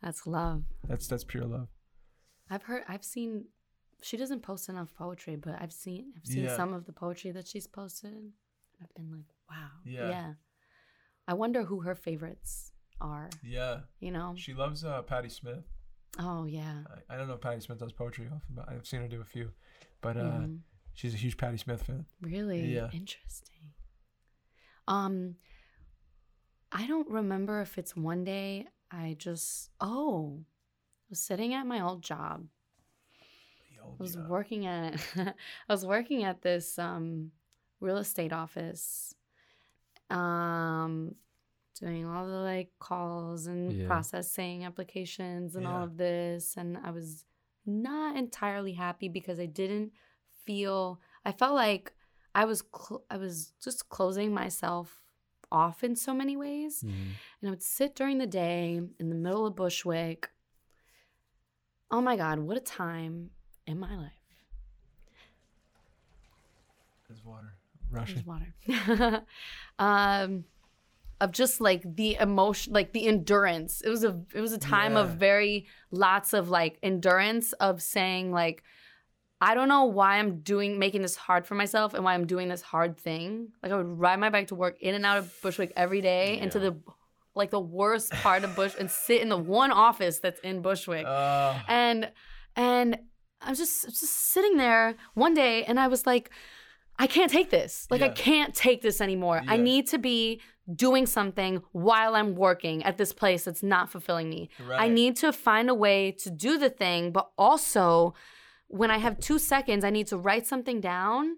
that's 0.02 0.26
love. 0.26 0.64
That's 0.88 1.06
that's 1.06 1.24
pure 1.24 1.44
love. 1.44 1.68
I've 2.50 2.62
heard. 2.64 2.82
I've 2.88 3.04
seen. 3.04 3.46
She 4.02 4.16
doesn't 4.18 4.42
post 4.42 4.68
enough 4.68 4.92
poetry, 4.94 5.36
but 5.36 5.56
I've 5.60 5.72
seen. 5.72 6.12
I've 6.16 6.26
seen 6.26 6.44
Yeah. 6.44 6.56
some 6.56 6.74
of 6.74 6.84
the 6.84 6.92
poetry 6.92 7.30
that 7.30 7.46
she's 7.48 7.66
posted. 7.66 8.12
I've 8.82 8.92
been 8.94 9.10
like, 9.10 9.24
wow. 9.48 9.68
Yeah. 9.84 10.34
I 11.26 11.32
wonder 11.32 11.62
who 11.64 11.80
her 11.80 11.94
favorites 11.94 12.72
are. 13.00 13.30
Yeah, 13.42 13.80
You 14.00 14.10
know. 14.10 14.34
she 14.36 14.52
loves 14.52 14.84
uh, 14.84 15.00
Patti 15.02 15.30
Smith. 15.30 15.64
Oh 16.18 16.44
yeah. 16.44 16.82
I, 17.08 17.14
I 17.14 17.16
don't 17.16 17.28
know 17.28 17.34
if 17.34 17.40
Patti 17.40 17.60
Smith 17.60 17.78
does 17.78 17.92
poetry 17.92 18.26
often, 18.26 18.54
but 18.54 18.68
I've 18.68 18.86
seen 18.86 19.00
her 19.00 19.08
do 19.08 19.22
a 19.22 19.24
few. 19.24 19.52
But 20.02 20.18
uh, 20.18 20.20
Mhm. 20.40 20.58
she's 20.92 21.14
a 21.14 21.16
huge 21.16 21.38
Patti 21.38 21.56
Smith 21.56 21.82
fan. 21.84 22.04
Really 22.20 22.74
Yeah. 22.74 22.90
interesting. 22.92 23.72
Um, 24.86 25.36
I 26.74 26.86
don't 26.86 27.08
remember 27.08 27.60
if 27.60 27.78
it's 27.78 27.96
one 27.96 28.24
day 28.24 28.66
I 28.90 29.14
just 29.18 29.70
oh, 29.80 30.40
I 30.40 31.06
was 31.10 31.20
sitting 31.20 31.54
at 31.54 31.66
my 31.66 31.80
old 31.80 32.02
job. 32.02 32.46
I 33.72 34.02
was 34.02 34.16
working 34.18 34.66
at 34.66 35.00
I 35.16 35.32
was 35.68 35.86
working 35.86 36.24
at 36.24 36.42
this 36.42 36.78
um 36.78 37.30
real 37.80 37.98
estate 37.98 38.32
office. 38.32 39.14
Um 40.10 41.14
doing 41.80 42.06
all 42.06 42.26
the 42.26 42.32
like 42.32 42.70
calls 42.78 43.46
and 43.46 43.72
Yeah. 43.80 43.86
processing 43.88 44.64
applications 44.64 45.56
and 45.56 45.66
all 45.66 45.82
of 45.82 45.96
this 45.96 46.56
and 46.56 46.78
I 46.84 46.90
was 46.92 47.24
not 47.66 48.16
entirely 48.16 48.72
happy 48.74 49.08
because 49.08 49.40
I 49.40 49.46
didn't 49.46 49.92
feel 50.44 51.00
I 51.24 51.32
felt 51.32 51.54
like 51.54 51.92
I 52.34 52.44
was 52.44 52.62
cl- 52.76 53.04
I 53.10 53.16
was 53.16 53.52
just 53.62 53.88
closing 53.88 54.32
myself 54.34 55.03
off 55.54 55.84
in 55.84 55.94
so 55.96 56.12
many 56.12 56.36
ways 56.36 56.82
Mhm. 56.82 57.12
and 57.40 57.48
I 57.48 57.50
would 57.50 57.62
sit 57.62 57.94
during 57.94 58.18
the 58.18 58.26
day 58.26 58.80
in 58.98 59.08
the 59.08 59.14
middle 59.14 59.46
of 59.46 59.54
Bushwick. 59.54 60.30
Oh 61.90 62.00
my 62.00 62.16
God, 62.16 62.40
what 62.40 62.56
a 62.56 62.60
time 62.60 63.30
in 63.66 63.78
my 63.78 63.94
life. 63.96 64.12
There's 67.08 67.24
water. 67.24 67.54
Rushing. 67.90 68.24
There's 68.66 68.86
water. 68.86 69.22
um, 69.78 70.44
of 71.20 71.30
just 71.30 71.60
like 71.60 71.82
the 71.96 72.16
emotion, 72.16 72.72
like 72.72 72.92
the 72.92 73.06
endurance. 73.06 73.80
It 73.82 73.88
was 73.88 74.02
a 74.04 74.20
it 74.34 74.40
was 74.40 74.52
a 74.52 74.58
time 74.58 74.96
of 74.96 75.10
very 75.10 75.66
lots 75.90 76.32
of 76.32 76.48
like 76.48 76.78
endurance 76.82 77.52
of 77.54 77.80
saying 77.80 78.32
like, 78.32 78.62
I 79.40 79.54
don't 79.54 79.68
know 79.68 79.84
why 79.84 80.18
I'm 80.18 80.40
doing 80.40 80.78
making 80.78 81.02
this 81.02 81.16
hard 81.16 81.46
for 81.46 81.54
myself 81.54 81.92
and 81.94 82.04
why 82.04 82.14
I'm 82.14 82.26
doing 82.26 82.48
this 82.48 82.62
hard 82.62 82.96
thing. 82.96 83.48
Like 83.62 83.72
I 83.72 83.76
would 83.76 83.98
ride 83.98 84.18
my 84.18 84.30
bike 84.30 84.48
to 84.48 84.54
work 84.54 84.80
in 84.80 84.94
and 84.94 85.04
out 85.04 85.18
of 85.18 85.34
Bushwick 85.42 85.72
every 85.76 86.00
day 86.00 86.38
into 86.38 86.58
the 86.58 86.76
like 87.34 87.50
the 87.50 87.60
worst 87.60 88.12
part 88.12 88.44
of 88.44 88.54
Bush 88.54 88.74
and 88.78 88.90
sit 88.90 89.20
in 89.20 89.28
the 89.28 89.36
one 89.36 89.72
office 89.72 90.20
that's 90.20 90.40
in 90.40 90.62
Bushwick 90.62 91.04
Uh, 91.04 91.58
and 91.68 92.10
and 92.56 92.98
I 93.42 93.50
was 93.50 93.58
just 93.58 93.84
just 93.86 94.02
sitting 94.32 94.56
there 94.56 94.94
one 95.14 95.34
day, 95.34 95.64
and 95.64 95.78
I 95.78 95.88
was 95.88 96.06
like, 96.06 96.30
I 96.98 97.06
can't 97.06 97.30
take 97.30 97.50
this. 97.50 97.86
Like 97.90 98.00
I 98.02 98.08
can't 98.14 98.54
take 98.54 98.80
this 98.82 99.00
anymore. 99.00 99.42
I 99.48 99.56
need 99.56 99.88
to 99.88 99.98
be 99.98 100.40
doing 100.74 101.04
something 101.04 101.60
while 101.72 102.14
I'm 102.14 102.36
working 102.36 102.82
at 102.84 102.96
this 102.96 103.12
place 103.12 103.44
that's 103.44 103.62
not 103.62 103.90
fulfilling 103.90 104.30
me. 104.30 104.48
I 104.80 104.88
need 104.88 105.16
to 105.16 105.32
find 105.32 105.68
a 105.68 105.74
way 105.74 106.12
to 106.12 106.30
do 106.30 106.56
the 106.56 106.70
thing, 106.70 107.10
but 107.12 107.28
also 107.36 108.14
when 108.74 108.90
I 108.90 108.98
have 108.98 109.20
two 109.20 109.38
seconds, 109.38 109.84
I 109.84 109.90
need 109.90 110.08
to 110.08 110.18
write 110.18 110.46
something 110.48 110.80
down. 110.80 111.36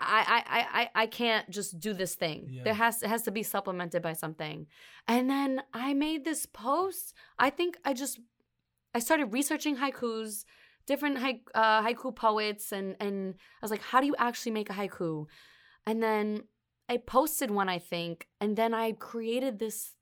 I 0.00 0.20
I 0.36 0.58
I 0.58 0.60
I, 0.80 1.02
I 1.02 1.06
can't 1.06 1.48
just 1.50 1.78
do 1.78 1.92
this 1.92 2.14
thing. 2.14 2.48
Yeah. 2.48 2.62
There 2.64 2.74
has 2.74 3.02
it 3.02 3.08
has 3.08 3.22
to 3.24 3.30
be 3.30 3.42
supplemented 3.42 4.00
by 4.02 4.14
something. 4.14 4.66
And 5.06 5.28
then 5.28 5.62
I 5.74 5.92
made 5.92 6.24
this 6.24 6.46
post. 6.46 7.12
I 7.38 7.50
think 7.50 7.76
I 7.84 7.92
just 7.92 8.20
I 8.94 9.00
started 9.00 9.26
researching 9.26 9.76
haikus, 9.76 10.44
different 10.86 11.18
haik- 11.18 11.50
uh, 11.54 11.82
haiku 11.86 12.16
poets, 12.16 12.72
and 12.72 12.96
and 13.00 13.34
I 13.60 13.62
was 13.62 13.70
like, 13.70 13.82
how 13.90 14.00
do 14.00 14.06
you 14.06 14.16
actually 14.18 14.52
make 14.52 14.70
a 14.70 14.74
haiku? 14.80 15.26
And 15.86 16.02
then 16.02 16.44
I 16.88 16.96
posted 16.96 17.50
one, 17.50 17.68
I 17.68 17.78
think, 17.78 18.28
and 18.40 18.56
then 18.56 18.72
I 18.72 18.92
created 18.92 19.58
this 19.58 19.94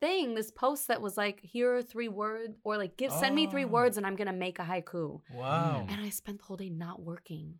thing, 0.00 0.34
this 0.34 0.50
post 0.50 0.88
that 0.88 1.00
was 1.00 1.16
like, 1.16 1.40
here 1.42 1.74
are 1.76 1.82
three 1.82 2.08
words, 2.08 2.56
or 2.64 2.76
like, 2.76 2.96
give 2.96 3.12
send 3.12 3.34
me 3.34 3.46
three 3.46 3.64
Oh. 3.64 3.68
words, 3.68 3.96
and 3.96 4.06
I'm 4.06 4.16
gonna 4.16 4.32
make 4.32 4.58
a 4.58 4.62
haiku. 4.62 5.20
wow. 5.32 5.86
And 5.88 6.00
I 6.00 6.10
spent 6.10 6.38
the 6.38 6.44
whole 6.44 6.56
day 6.56 6.70
not 6.70 7.00
working, 7.02 7.58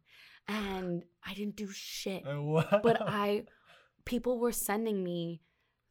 and 0.49 1.05
I 1.25 1.35
didn't 1.35 1.57
do 1.57 1.69
shit 1.73 2.25
Uh, 2.27 2.41
wow. 2.53 2.81
but 2.83 3.01
I 3.07 3.45
people 4.05 4.39
were 4.39 4.53
sending 4.53 5.03
me 5.03 5.41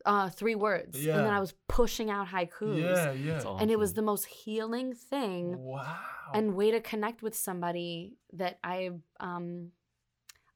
uh 0.06 0.30
three 0.30 0.56
words 0.56 0.96
and 0.96 1.06
then 1.06 1.26
Yeah. 1.26 1.38
I 1.38 1.40
was 1.40 1.54
pushing 1.68 2.10
out 2.10 2.28
haikus. 2.28 2.78
yeah, 2.80 3.12
yeah. 3.12 3.32
That's 3.34 3.46
And 3.60 3.72
it 3.72 3.80
was 3.80 3.92
awesome. 3.92 3.96
the 3.96 4.02
most 4.04 4.26
healing 4.26 4.94
thing 4.94 5.58
Wow. 5.58 5.96
and 6.34 6.56
way 6.56 6.72
to 6.72 6.80
connect 6.80 7.22
with 7.24 7.36
somebody 7.36 8.18
that 8.34 8.60
I 8.64 8.92
um 9.20 9.72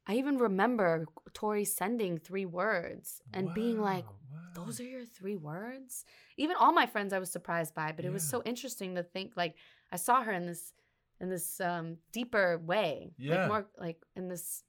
I 0.08 0.16
even 0.16 0.38
remember 0.38 1.06
Tori 1.34 1.66
sending 1.66 2.18
three 2.20 2.46
words 2.46 3.22
and 3.34 3.54
being 3.54 3.80
like, 3.82 4.06
Wow, 4.06 4.16
wow. 4.32 4.40
those 4.66 4.80
are 4.80 4.84
your 4.84 5.06
three 5.06 5.36
words? 5.36 6.06
Even 6.38 6.56
all 6.60 6.72
my 6.74 6.86
friends 6.86 7.14
I 7.14 7.20
was 7.20 7.32
surprised 7.32 7.74
by, 7.76 7.92
but 7.92 8.06
it 8.06 8.12
was 8.12 8.24
so 8.24 8.42
interesting 8.46 8.96
to 8.96 9.04
think 9.04 9.34
like 9.36 9.56
I 9.92 9.96
saw 9.98 10.22
her 10.24 10.32
in 10.32 10.46
this 10.46 10.74
in 11.22 11.30
this 11.30 11.60
um 11.62 11.98
deeper 12.12 12.58
way. 12.58 13.14
Yeah. 13.18 13.36
Like 13.42 13.48
more 13.48 13.68
like 13.78 13.98
in 14.16 14.28
this 14.30 14.64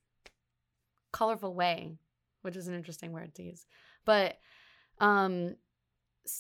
colorful 1.13 1.55
way, 1.55 1.97
which 2.43 2.57
is 2.57 2.69
an 2.69 2.75
interesting 2.75 3.13
word 3.13 3.35
to 3.37 3.43
use. 3.43 3.67
But 4.05 4.39
um 4.99 5.57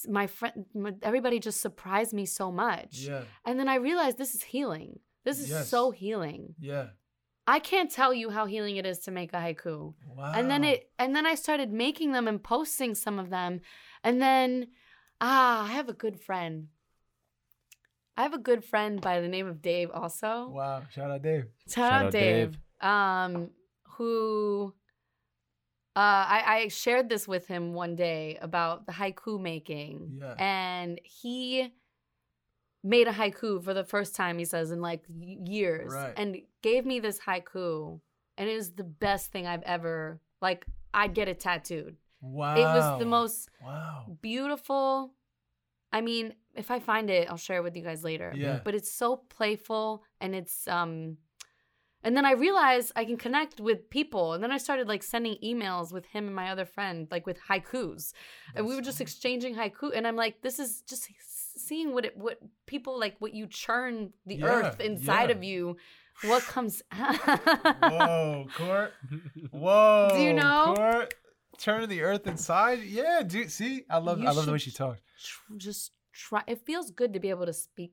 my 0.08 0.26
friend 0.26 0.66
my, 0.74 0.94
everybody 1.02 1.38
just 1.40 1.60
surprised 1.60 2.12
me 2.12 2.26
so 2.26 2.52
much. 2.52 2.98
Yeah, 3.08 3.22
And 3.44 3.58
then 3.58 3.68
I 3.68 3.76
realized 3.76 4.18
this 4.18 4.34
is 4.34 4.42
healing. 4.42 5.00
This 5.24 5.38
is 5.40 5.50
Yes. 5.50 5.68
so 5.68 5.90
healing. 5.90 6.54
yeah. 6.58 6.88
I 7.50 7.58
can't 7.58 7.90
tell 7.90 8.14
you 8.14 8.30
how 8.30 8.46
healing 8.46 8.76
it 8.76 8.86
is 8.86 9.00
to 9.00 9.10
make 9.10 9.32
a 9.32 9.38
haiku. 9.38 9.94
Wow. 10.16 10.32
And 10.36 10.48
then 10.48 10.62
it 10.62 10.88
and 11.00 11.16
then 11.16 11.26
I 11.26 11.34
started 11.34 11.72
making 11.72 12.12
them 12.12 12.28
and 12.28 12.40
posting 12.40 12.94
some 12.94 13.18
of 13.18 13.28
them. 13.28 13.60
And 14.04 14.22
then 14.22 14.68
ah, 15.20 15.64
I 15.64 15.72
have 15.72 15.88
a 15.88 15.92
good 15.92 16.20
friend. 16.20 16.68
I 18.16 18.22
have 18.22 18.34
a 18.34 18.38
good 18.38 18.64
friend 18.64 19.00
by 19.00 19.20
the 19.20 19.26
name 19.26 19.48
of 19.48 19.60
Dave 19.60 19.90
also. 19.90 20.48
Wow. 20.48 20.82
Shout 20.94 21.10
out 21.10 21.22
Dave. 21.22 21.46
Shout, 21.68 22.04
out, 22.06 22.12
Dave. 22.12 22.56
Um 22.80 23.50
who 23.96 24.72
uh 25.96 26.24
I, 26.36 26.42
I 26.46 26.68
shared 26.68 27.08
this 27.08 27.26
with 27.26 27.48
him 27.48 27.74
one 27.74 27.96
day 27.96 28.38
about 28.40 28.86
the 28.86 28.92
haiku 28.92 29.40
making. 29.40 30.20
Yeah. 30.20 30.34
And 30.38 31.00
he 31.02 31.72
made 32.82 33.06
a 33.08 33.12
haiku 33.12 33.62
for 33.62 33.74
the 33.74 33.84
first 33.84 34.14
time, 34.14 34.38
he 34.38 34.44
says, 34.44 34.70
in 34.70 34.80
like 34.80 35.02
years. 35.08 35.92
Right. 35.92 36.14
And 36.16 36.36
gave 36.62 36.86
me 36.86 37.00
this 37.00 37.18
haiku. 37.20 38.00
And 38.38 38.48
it 38.48 38.54
was 38.56 38.70
the 38.72 38.84
best 38.84 39.32
thing 39.32 39.46
I've 39.46 39.62
ever 39.62 40.20
like 40.40 40.64
I'd 40.94 41.14
get 41.14 41.28
it 41.28 41.40
tattooed. 41.40 41.96
Wow. 42.20 42.56
It 42.56 42.62
was 42.64 42.98
the 42.98 43.06
most 43.06 43.50
Wow. 43.62 44.16
beautiful. 44.22 45.14
I 45.92 46.00
mean, 46.00 46.34
if 46.54 46.70
I 46.70 46.78
find 46.80 47.10
it, 47.10 47.28
I'll 47.30 47.36
share 47.36 47.58
it 47.58 47.62
with 47.62 47.76
you 47.76 47.82
guys 47.82 48.02
later. 48.04 48.32
Yeah. 48.34 48.60
But 48.64 48.74
it's 48.74 48.92
so 48.92 49.16
playful 49.28 50.02
and 50.20 50.34
it's 50.34 50.66
um 50.68 51.18
and 52.02 52.16
then 52.16 52.24
I 52.24 52.32
realized 52.32 52.92
I 52.96 53.04
can 53.04 53.18
connect 53.18 53.60
with 53.60 53.90
people. 53.90 54.32
And 54.32 54.42
then 54.42 54.50
I 54.50 54.56
started 54.56 54.88
like 54.88 55.02
sending 55.02 55.36
emails 55.44 55.92
with 55.92 56.06
him 56.06 56.26
and 56.26 56.34
my 56.34 56.50
other 56.50 56.64
friend, 56.64 57.06
like 57.10 57.26
with 57.26 57.38
haikus. 57.50 58.14
and 58.54 58.66
we 58.66 58.74
were 58.74 58.80
just 58.80 59.02
exchanging 59.02 59.54
haiku. 59.54 59.94
And 59.94 60.06
I'm 60.06 60.16
like, 60.16 60.40
this 60.40 60.58
is 60.58 60.80
just 60.88 61.10
seeing 61.60 61.92
what 61.94 62.04
it 62.04 62.16
what 62.16 62.38
people 62.66 62.98
like 62.98 63.16
what 63.18 63.34
you 63.34 63.46
churn 63.46 64.12
the 64.26 64.36
Yeah, 64.36 64.46
earth 64.46 64.80
inside 64.80 65.30
yeah. 65.30 65.36
of 65.36 65.44
you. 65.44 65.76
What 66.24 66.42
comes 66.42 66.82
Whoa, 66.92 68.46
Court. 68.56 68.92
Whoa. 69.50 70.08
Do 70.12 70.20
you 70.20 70.32
know? 70.34 70.74
Court. 70.76 71.14
Turn 71.58 71.88
the 71.88 72.02
earth 72.02 72.26
inside. 72.26 72.80
Yeah, 72.84 73.22
dude. 73.26 73.50
See, 73.50 73.84
I 73.90 73.98
love. 73.98 74.18
You 74.20 74.26
I 74.26 74.32
love 74.32 74.46
the 74.46 74.52
way 74.52 74.58
she 74.58 74.70
talks. 74.70 75.00
tr- 75.22 75.56
just 75.56 75.92
try 76.12 76.42
it 76.46 76.64
feels 76.66 76.90
good 76.90 77.12
to 77.14 77.20
be 77.20 77.30
able 77.30 77.46
to 77.46 77.52
speak 77.52 77.92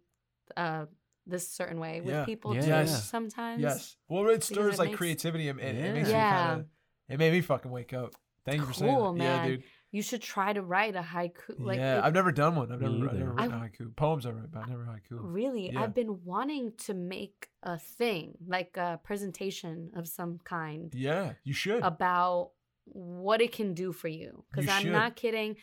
uh 0.55 0.85
this 1.25 1.49
certain 1.49 1.79
way 1.79 1.99
with 2.01 2.13
Yeah. 2.13 2.25
people 2.25 2.55
Yeah, 2.55 2.61
too 2.61 2.67
yeah. 2.69 2.85
sometimes 2.85 3.61
Yes. 3.61 3.97
Well, 4.07 4.27
it 4.29 4.43
stirs 4.43 4.75
it 4.75 4.79
like 4.79 4.87
makes- 4.89 4.97
creativity. 4.97 5.49
and 5.49 5.59
It, 5.59 5.75
it 5.75 5.93
makes 5.93 6.07
you 6.07 6.13
Yeah. 6.15 6.45
kind 6.47 6.61
of. 6.61 6.67
It 7.09 7.19
made 7.19 7.33
me 7.33 7.41
fucking 7.41 7.69
wake 7.71 7.93
up. 7.93 8.13
Thank 8.45 8.61
you 8.61 8.65
for 8.65 8.73
saying 8.73 8.95
that. 8.97 9.13
man. 9.13 9.19
Yeah, 9.49 9.55
dude. 9.55 9.63
You 9.91 10.01
should 10.01 10.21
try 10.21 10.51
to 10.53 10.61
write 10.61 10.95
a 10.95 11.01
haiku. 11.01 11.57
Like 11.59 11.77
yeah, 11.79 11.97
it- 11.99 12.03
I've 12.05 12.13
never 12.13 12.31
done 12.31 12.55
one. 12.55 12.71
I've 12.71 12.81
never, 12.81 13.09
I've 13.09 13.17
never 13.17 13.31
written 13.33 13.53
a 13.53 13.57
haiku. 13.69 13.95
Poems 13.95 14.25
I 14.25 14.31
write, 14.31 14.51
but 14.51 14.63
I 14.65 14.69
never 14.69 14.83
haiku. 14.83 15.19
Really, 15.21 15.71
Yeah. 15.71 15.81
I've 15.83 15.93
been 15.95 16.23
wanting 16.25 16.73
to 16.85 16.93
make 16.93 17.49
a 17.63 17.77
thing, 17.79 18.37
like 18.45 18.75
a 18.77 18.99
presentation 19.03 19.91
of 19.95 20.07
some 20.07 20.39
kind 20.43 20.93
Yeah, 20.93 21.33
you 21.43 21.53
should. 21.53 21.81
about 21.83 22.51
what 22.85 23.41
it 23.41 23.51
can 23.51 23.73
do 23.73 23.91
for 23.93 24.07
you. 24.07 24.43
Because 24.51 24.69
I'm 24.69 24.81
should. 24.83 24.91
not 24.91 25.15
kidding. 25.15 25.55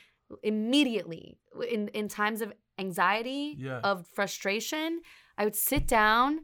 Immediately, 0.43 1.39
in 1.71 1.89
in 1.89 2.09
times 2.09 2.41
of 2.41 2.53
anxiety, 2.79 3.55
Yeah. 3.59 3.81
of 3.81 4.07
frustration, 4.09 5.01
I 5.39 5.45
would 5.45 5.57
sit 5.57 5.87
down 5.87 6.41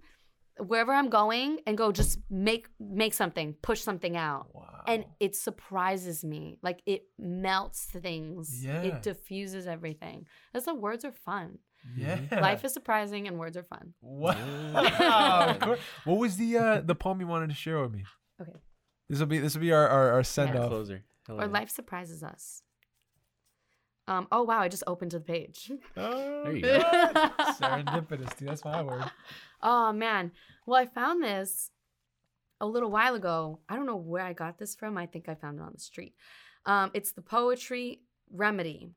wherever 0.66 0.92
I'm 0.92 1.08
going 1.10 1.58
and 1.66 1.76
go 1.78 1.92
just 1.92 2.18
make 2.30 2.68
make 2.78 3.14
something, 3.14 3.54
push 3.62 3.80
something 3.80 4.16
out. 4.16 4.48
wow. 4.54 4.82
And 4.86 5.04
it 5.20 5.36
surprises 5.36 6.24
me. 6.24 6.58
Like 6.62 6.80
it 6.86 7.04
melts 7.18 7.84
things. 7.84 8.64
Yeah. 8.64 8.82
It 8.82 9.02
diffuses 9.02 9.66
everything. 9.66 10.26
That's 10.52 10.66
the 10.66 10.74
words 10.74 11.04
are 11.04 11.12
fun. 11.12 11.58
yeah. 11.96 12.18
Life 12.30 12.64
is 12.64 12.72
surprising 12.74 13.26
and 13.28 13.38
words 13.38 13.56
are 13.56 13.62
fun. 13.62 13.94
Wow. 14.02 15.76
What 16.04 16.18
was 16.18 16.36
the 16.36 16.58
uh 16.58 16.80
the 16.80 16.94
poem 16.94 17.20
you 17.20 17.26
wanted 17.26 17.48
to 17.50 17.54
share 17.56 17.80
with 17.80 17.92
me? 17.92 18.04
Okay. 18.40 18.52
This 19.08 19.18
will 19.18 19.26
be 19.26 19.38
this 19.38 19.54
will 19.54 19.62
be 19.62 19.72
our 19.72 19.86
our, 19.88 20.12
our 20.12 20.22
send 20.24 20.56
off. 20.58 20.68
Closer. 20.68 21.04
Or 21.28 21.46
life 21.46 21.70
surprises 21.70 22.22
us. 22.22 22.62
Um, 24.08 24.26
oh 24.32 24.42
wow, 24.42 24.58
I 24.60 24.68
just 24.68 24.82
opened 24.88 25.12
to 25.12 25.18
the 25.20 25.24
page. 25.24 25.70
Oh, 25.96 26.42
There 26.44 26.56
you 26.56 26.62
go. 26.62 26.80
God. 26.80 27.32
Serendipitous, 27.60 28.36
dude. 28.36 28.48
That's 28.48 28.64
my 28.64 28.82
word. 28.82 29.04
Oh 29.62 29.92
man. 29.92 30.32
Well, 30.66 30.80
I 30.80 30.86
found 30.86 31.22
this 31.22 31.70
a 32.60 32.66
little 32.66 32.90
while 32.90 33.14
ago. 33.14 33.60
I 33.68 33.76
don't 33.76 33.86
know 33.86 33.96
where 33.96 34.24
I 34.24 34.32
got 34.32 34.58
this 34.58 34.74
from. 34.74 34.98
I 34.98 35.06
think 35.06 35.28
I 35.28 35.34
found 35.34 35.58
it 35.58 35.62
on 35.62 35.72
the 35.72 35.80
street. 35.80 36.14
Um, 36.66 36.90
it's 36.94 37.12
the 37.12 37.22
Poetry 37.22 38.00
Remedy. 38.32 38.90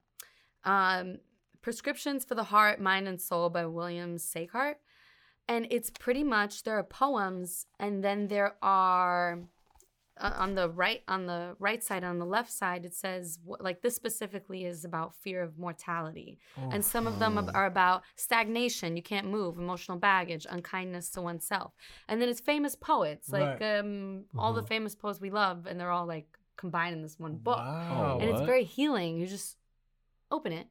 Um, 0.65 1.17
Prescriptions 1.61 2.25
for 2.25 2.35
the 2.35 2.43
Heart, 2.43 2.81
Mind, 2.81 3.07
and 3.07 3.19
Soul 3.19 3.49
by 3.49 3.65
William 3.65 4.17
Sieghart. 4.17 4.75
And 5.47 5.67
it's 5.69 5.89
pretty 5.89 6.23
much 6.23 6.63
there 6.63 6.77
are 6.77 6.83
poems, 6.83 7.65
and 7.79 8.03
then 8.03 8.27
there 8.27 8.55
are 8.61 9.39
uh, 10.17 10.31
on 10.37 10.53
the 10.55 10.69
right 10.69 11.01
on 11.07 11.25
the 11.25 11.55
right 11.59 11.83
side 11.83 12.03
on 12.03 12.19
the 12.19 12.25
left 12.25 12.51
side 12.51 12.85
it 12.85 12.93
says 12.93 13.39
like 13.59 13.81
this 13.81 13.95
specifically 13.95 14.63
is 14.65 14.85
about 14.85 15.15
fear 15.15 15.41
of 15.41 15.57
mortality. 15.57 16.37
And 16.71 16.85
some 16.85 17.07
of 17.07 17.17
them 17.19 17.49
are 17.53 17.65
about 17.65 18.03
stagnation 18.15 18.95
you 18.95 19.03
can't 19.03 19.27
move 19.27 19.57
emotional 19.57 19.97
baggage 19.97 20.45
unkindness 20.49 21.09
to 21.11 21.21
oneself. 21.21 21.73
And 22.07 22.21
then 22.21 22.29
it's 22.29 22.39
famous 22.39 22.75
poets 22.75 23.29
like 23.31 23.59
Right. 23.59 23.79
um, 23.79 24.25
all 24.37 24.53
the 24.53 24.61
famous 24.63 24.93
poets 24.95 25.19
we 25.19 25.29
love 25.31 25.65
and 25.65 25.79
they're 25.79 25.91
all 25.91 26.05
like 26.05 26.27
combined 26.57 26.95
in 26.95 27.01
this 27.01 27.17
one 27.19 27.35
book. 27.37 27.57
Wow. 27.57 28.19
and 28.21 28.29
it's 28.29 28.41
very 28.41 28.63
healing 28.63 29.17
you 29.17 29.25
just 29.27 29.57
open 30.31 30.51
it 30.51 30.67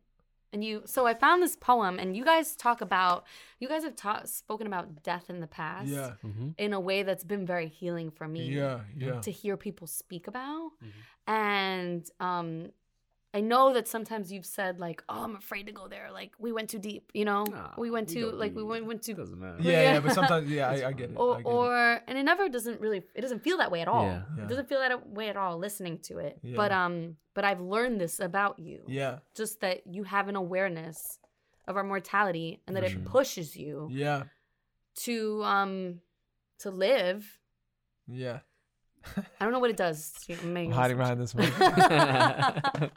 and 0.53 0.63
you 0.65 0.83
so 0.85 1.07
i 1.07 1.15
found 1.15 1.43
this 1.43 1.57
poem 1.57 1.99
and 1.99 2.17
you 2.17 2.25
guys 2.25 2.55
talk 2.57 2.81
about 2.81 3.25
you 3.61 3.69
guys 3.69 3.83
have 3.85 3.97
ta- 3.97 4.23
spoken 4.25 4.67
about 4.67 5.03
death 5.03 5.31
in 5.31 5.41
the 5.41 5.47
past 5.47 5.89
Yeah. 5.89 6.13
Mhm. 6.25 6.55
in 6.59 6.73
a 6.73 6.81
way 6.81 7.03
that's 7.03 7.25
been 7.25 7.47
very 7.47 7.69
healing 7.69 8.11
for 8.11 8.27
me 8.29 8.45
Yeah. 8.51 8.81
Yeah. 8.97 9.21
to 9.21 9.31
hear 9.31 9.57
people 9.57 9.87
speak 9.87 10.27
about. 10.29 10.71
Mhm. 10.83 10.93
And 11.27 12.11
um, 12.21 12.71
I 13.35 13.41
know 13.41 13.73
that 13.73 13.89
sometimes 13.89 14.31
you've 14.31 14.45
said 14.45 14.79
like, 14.79 15.03
"Oh, 15.09 15.25
I'm 15.25 15.37
afraid 15.37 15.67
to 15.67 15.73
go 15.73 15.89
there." 15.89 16.09
Like 16.13 16.33
we 16.39 16.53
went 16.53 16.69
too 16.69 16.79
deep, 16.79 17.11
you 17.15 17.25
know. 17.25 17.45
Nah, 17.45 17.71
we 17.79 17.91
went 17.91 18.09
too 18.11 18.31
go 18.33 18.37
like 18.37 18.55
we 18.55 18.63
went, 18.63 18.85
went 18.85 19.03
too. 19.03 19.15
Doesn't 19.15 19.41
matter. 19.41 19.57
Yeah, 19.61 19.71
Yeah. 19.71 19.93
yeah, 19.95 20.01
but 20.01 20.13
sometimes, 20.21 20.51
yeah, 20.51 20.69
I, 20.69 20.89
I 20.89 20.93
get 20.93 21.11
it. 21.11 21.17
Or, 21.17 21.37
I 21.37 21.43
get 21.43 21.47
it. 21.49 22.03
and 22.09 22.19
it 22.19 22.25
never 22.25 22.49
doesn't 22.51 22.81
really 22.81 23.03
it 23.15 23.23
doesn't 23.23 23.43
feel 23.43 23.57
that 23.59 23.71
way 23.71 23.81
at 23.81 23.89
all. 23.89 24.05
Yeah. 24.05 24.23
Yeah. 24.37 24.43
It 24.45 24.49
doesn't 24.49 24.69
feel 24.69 24.81
that 24.81 25.09
way 25.09 25.29
at 25.31 25.37
all 25.39 25.57
listening 25.59 25.99
to 26.09 26.19
it. 26.19 26.39
Yeah. 26.43 26.57
But 26.57 26.73
um 26.73 27.17
but 27.35 27.45
I've 27.45 27.61
learned 27.61 28.01
this 28.01 28.21
about 28.21 28.59
you. 28.59 28.85
Yeah, 28.87 29.21
Just 29.35 29.61
that 29.61 29.87
you 29.87 30.03
have 30.05 30.29
an 30.29 30.37
awareness 30.37 31.19
of 31.67 31.77
our 31.79 31.85
mortality 31.85 32.61
and 32.67 32.77
that 32.77 32.83
For 32.83 32.89
it 32.91 32.93
sure. 32.93 33.01
pushes 33.03 33.57
you 33.57 33.89
yeah, 33.91 34.25
to 35.05 35.43
um 35.45 36.01
to 36.59 36.71
live. 36.71 37.39
yeah. 38.07 38.41
I 39.17 39.45
don't 39.45 39.53
know 39.53 39.59
what 39.59 39.71
it 39.71 39.77
does. 39.77 40.13
I'm 40.29 40.71
hiding 40.73 40.97
behind 40.97 41.21
this 41.21 41.35
one. 41.35 41.51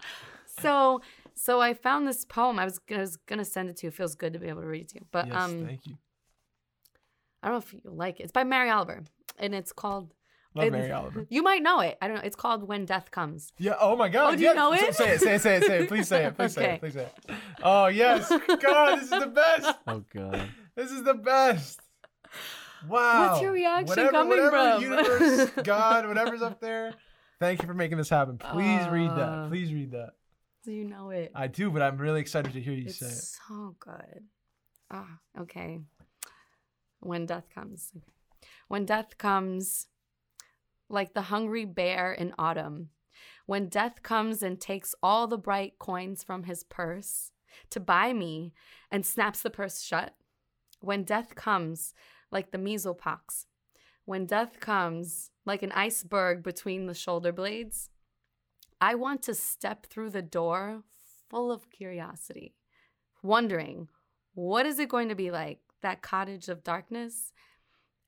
so 0.60 1.02
so 1.36 1.60
I 1.62 1.74
found 1.74 2.08
this 2.08 2.26
poem. 2.26 2.60
I 2.60 2.66
was 2.66 2.80
gonna, 2.80 3.00
I 3.00 3.04
was 3.04 3.18
gonna 3.18 3.46
send 3.46 3.70
it 3.70 3.78
to 3.78 3.88
you. 3.88 3.90
It 3.90 3.96
feels 3.96 4.16
good 4.16 4.34
to 4.34 4.40
be 4.40 4.48
able 4.48 4.62
to 4.62 4.68
read 4.68 4.84
it 4.84 4.90
to 4.90 4.96
you. 4.96 5.06
But 5.12 5.28
yes, 5.28 5.36
um, 5.36 5.66
thank 5.66 5.86
you. 5.86 5.98
I 7.44 7.48
don't 7.50 7.56
know 7.56 7.60
if 7.60 7.74
you 7.74 7.82
like 7.86 8.20
it. 8.20 8.24
It's 8.24 8.32
by 8.32 8.44
Mary 8.44 8.70
Oliver, 8.70 9.04
and 9.38 9.54
it's 9.54 9.72
called. 9.72 10.14
Love 10.56 10.68
it- 10.68 10.72
Mary 10.72 10.92
Oliver. 10.92 11.28
You 11.30 11.44
might 11.44 11.62
know 11.62 11.82
it. 11.82 11.98
I 12.02 12.08
don't 12.08 12.16
know. 12.16 12.24
It's 12.24 12.38
called 12.38 12.66
When 12.66 12.86
Death 12.86 13.12
Comes. 13.12 13.52
Yeah. 13.60 13.76
Oh 13.80 13.98
my 13.98 14.08
God. 14.08 14.34
Oh, 14.34 14.38
do 14.38 14.44
you 14.44 14.54
know 14.56 14.74
it? 14.74 14.96
Say 14.96 15.16
it. 15.16 15.20
Say 15.22 15.36
it. 15.36 15.42
Say 15.42 15.58
it. 15.58 15.64
Say 15.66 15.80
it. 15.82 15.88
Please 15.90 16.08
say 16.08 16.26
it. 16.26 16.36
Please 16.38 16.54
say 16.54 16.74
it. 16.76 16.80
Please 16.80 16.94
say 16.94 17.02
it. 17.02 17.36
Oh 17.62 17.88
yes. 17.88 18.30
God, 18.30 18.96
this 18.96 19.04
is 19.04 19.10
the 19.10 19.28
best. 19.28 19.78
oh 19.88 20.04
god. 20.14 20.50
This 20.76 20.92
is 20.92 21.04
the 21.04 21.14
best. 21.14 21.82
Wow. 22.88 23.30
What's 23.30 23.42
your 23.42 23.52
reaction 23.52 23.88
whatever, 23.88 24.12
coming 24.12 24.30
whatever 24.30 24.52
from? 24.74 24.82
Universe, 24.82 25.52
God, 25.64 26.08
whatever's 26.08 26.42
up 26.42 26.60
there. 26.60 26.94
Thank 27.40 27.62
you 27.62 27.68
for 27.68 27.74
making 27.74 27.98
this 27.98 28.10
happen. 28.10 28.38
Please 28.38 28.88
read 28.88 29.10
that. 29.12 29.30
Uh, 29.30 29.48
Please 29.50 29.74
read 29.74 29.92
that. 29.92 30.12
Do 30.64 30.72
you 30.72 30.86
know 30.86 31.10
it? 31.10 31.32
I 31.36 31.48
do, 31.48 31.70
but 31.70 31.82
I'm 31.82 31.98
really 31.98 32.22
excited 32.22 32.54
to 32.54 32.62
hear 32.62 32.74
you 32.74 32.86
it's 32.88 33.00
say 33.00 33.08
it. 33.08 33.14
so 33.14 33.76
good. 33.80 34.24
Ah, 34.90 35.20
okay. 35.40 35.80
When 37.02 37.26
death 37.26 37.46
comes. 37.54 37.92
Okay. 37.96 38.06
When 38.68 38.86
death 38.86 39.18
comes, 39.18 39.88
like 40.90 41.14
the 41.14 41.24
hungry 41.24 41.66
bear 41.66 42.14
in 42.14 42.34
autumn. 42.40 42.90
When 43.46 43.68
death 43.68 44.02
comes 44.02 44.42
and 44.42 44.60
takes 44.60 44.96
all 45.04 45.28
the 45.28 45.38
bright 45.38 45.74
coins 45.78 46.24
from 46.24 46.44
his 46.44 46.64
purse 46.64 47.32
to 47.70 47.80
buy 47.80 48.12
me 48.14 48.54
and 48.92 49.06
snaps 49.06 49.42
the 49.42 49.50
purse 49.50 49.82
shut. 49.82 50.16
When 50.80 51.04
death 51.04 51.36
comes, 51.36 51.94
like 52.32 52.52
the 52.52 52.58
measles 52.58 52.98
pox. 53.00 53.46
When 54.06 54.26
death 54.26 54.60
comes, 54.60 55.32
like 55.46 55.64
an 55.64 55.72
iceberg 55.72 56.44
between 56.44 56.88
the 56.88 56.94
shoulder 56.94 57.32
blades. 57.32 57.90
I 58.82 58.96
want 58.96 59.22
to 59.24 59.34
step 59.34 59.86
through 59.86 60.10
the 60.12 60.22
door 60.22 60.84
full 61.30 61.52
of 61.52 61.70
curiosity, 61.70 62.56
wondering 63.24 63.88
what 64.34 64.66
is 64.66 64.80
it 64.80 64.90
going 64.90 65.10
to 65.10 65.16
be 65.16 65.32
like, 65.32 65.60
that 65.82 66.02
cottage 66.02 66.50
of 66.50 66.64
darkness? 66.64 67.32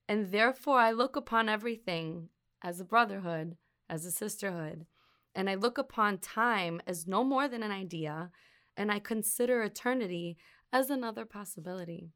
And 0.10 0.31
therefore, 0.31 0.80
I 0.80 0.91
look 0.91 1.15
upon 1.15 1.48
everything 1.48 2.30
as 2.61 2.80
a 2.80 2.85
brotherhood, 2.85 3.56
as 3.89 4.06
a 4.06 4.11
sisterhood, 4.11 4.85
and 5.34 5.49
I 5.49 5.56
look 5.56 5.77
upon 5.77 6.18
time 6.18 6.81
as 6.85 7.07
no 7.07 7.23
more 7.23 7.48
than 7.48 7.64
an 7.64 7.72
idea, 7.72 8.31
and 8.76 8.91
I 8.91 8.99
consider 8.99 9.61
eternity 9.64 10.38
as 10.73 10.89
another 10.89 11.26
possibility. 11.26 12.11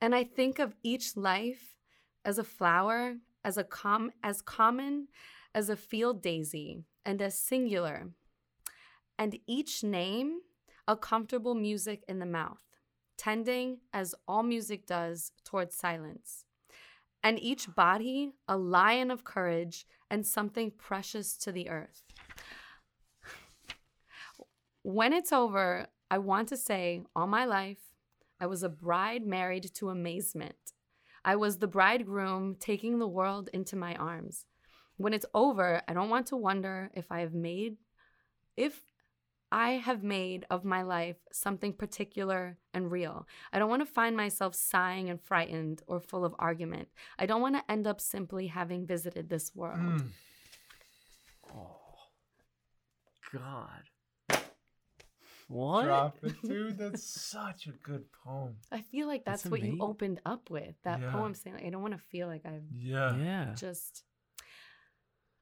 And 0.00 0.14
I 0.14 0.24
think 0.24 0.58
of 0.58 0.76
each 0.82 1.16
life 1.16 1.74
as 2.24 2.38
a 2.38 2.44
flower, 2.44 3.16
as 3.44 3.56
a 3.56 3.64
com- 3.64 4.12
as 4.22 4.42
common 4.42 5.08
as 5.54 5.68
a 5.68 5.76
field 5.76 6.22
daisy, 6.22 6.84
and 7.04 7.22
as 7.22 7.38
singular, 7.38 8.10
and 9.18 9.38
each 9.46 9.82
name 9.82 10.40
a 10.86 10.96
comfortable 10.96 11.54
music 11.54 12.04
in 12.08 12.18
the 12.18 12.26
mouth, 12.26 12.62
tending 13.16 13.78
as 13.92 14.14
all 14.26 14.42
music 14.42 14.86
does 14.86 15.32
towards 15.44 15.74
silence, 15.74 16.44
and 17.22 17.38
each 17.40 17.74
body 17.74 18.32
a 18.46 18.56
lion 18.56 19.10
of 19.10 19.24
courage 19.24 19.86
and 20.10 20.26
something 20.26 20.70
precious 20.70 21.36
to 21.36 21.50
the 21.50 21.68
earth. 21.68 22.02
When 24.82 25.12
it's 25.12 25.32
over, 25.32 25.88
I 26.10 26.18
want 26.18 26.48
to 26.48 26.56
say 26.56 27.02
all 27.14 27.26
my 27.26 27.44
life, 27.44 27.87
I 28.40 28.46
was 28.46 28.62
a 28.62 28.68
bride 28.68 29.26
married 29.26 29.74
to 29.74 29.90
amazement. 29.90 30.72
I 31.24 31.36
was 31.36 31.58
the 31.58 31.66
bridegroom 31.66 32.56
taking 32.58 32.98
the 32.98 33.08
world 33.08 33.50
into 33.52 33.76
my 33.76 33.94
arms. 33.96 34.46
When 34.96 35.12
it's 35.12 35.26
over, 35.34 35.82
I 35.86 35.92
don't 35.92 36.10
want 36.10 36.26
to 36.28 36.36
wonder 36.36 36.90
if 36.94 37.10
I 37.10 37.20
have 37.20 37.34
made 37.34 37.76
if 38.56 38.82
I 39.50 39.72
have 39.72 40.02
made 40.02 40.44
of 40.50 40.64
my 40.64 40.82
life 40.82 41.16
something 41.32 41.72
particular 41.72 42.58
and 42.74 42.90
real. 42.90 43.26
I 43.52 43.58
don't 43.58 43.70
want 43.70 43.80
to 43.80 43.86
find 43.86 44.16
myself 44.16 44.54
sighing 44.54 45.08
and 45.08 45.20
frightened 45.20 45.82
or 45.86 46.00
full 46.00 46.24
of 46.24 46.34
argument. 46.38 46.88
I 47.18 47.26
don't 47.26 47.40
want 47.40 47.54
to 47.54 47.70
end 47.70 47.86
up 47.86 48.00
simply 48.00 48.48
having 48.48 48.86
visited 48.86 49.30
this 49.30 49.52
world. 49.54 49.78
Mm. 49.80 50.08
God. 53.32 53.82
What? 55.48 55.84
Drop 55.84 56.18
it, 56.22 56.34
dude. 56.44 56.78
That's 56.78 57.02
such 57.02 57.66
a 57.66 57.72
good 57.72 58.04
poem. 58.24 58.56
I 58.70 58.82
feel 58.82 59.06
like 59.06 59.24
that's, 59.24 59.42
That's 59.42 59.50
what 59.50 59.62
you 59.62 59.78
opened 59.80 60.20
up 60.26 60.50
with. 60.50 60.74
That 60.84 61.00
Yeah. 61.00 61.10
poem 61.12 61.34
saying, 61.34 61.56
like, 61.56 61.64
I 61.66 61.70
don't 61.70 61.82
want 61.82 61.94
to 61.94 62.00
feel 62.12 62.28
like 62.28 62.44
I've 62.46 62.64
Yeah. 62.74 63.16
Yeah. 63.16 63.54
just 63.54 64.04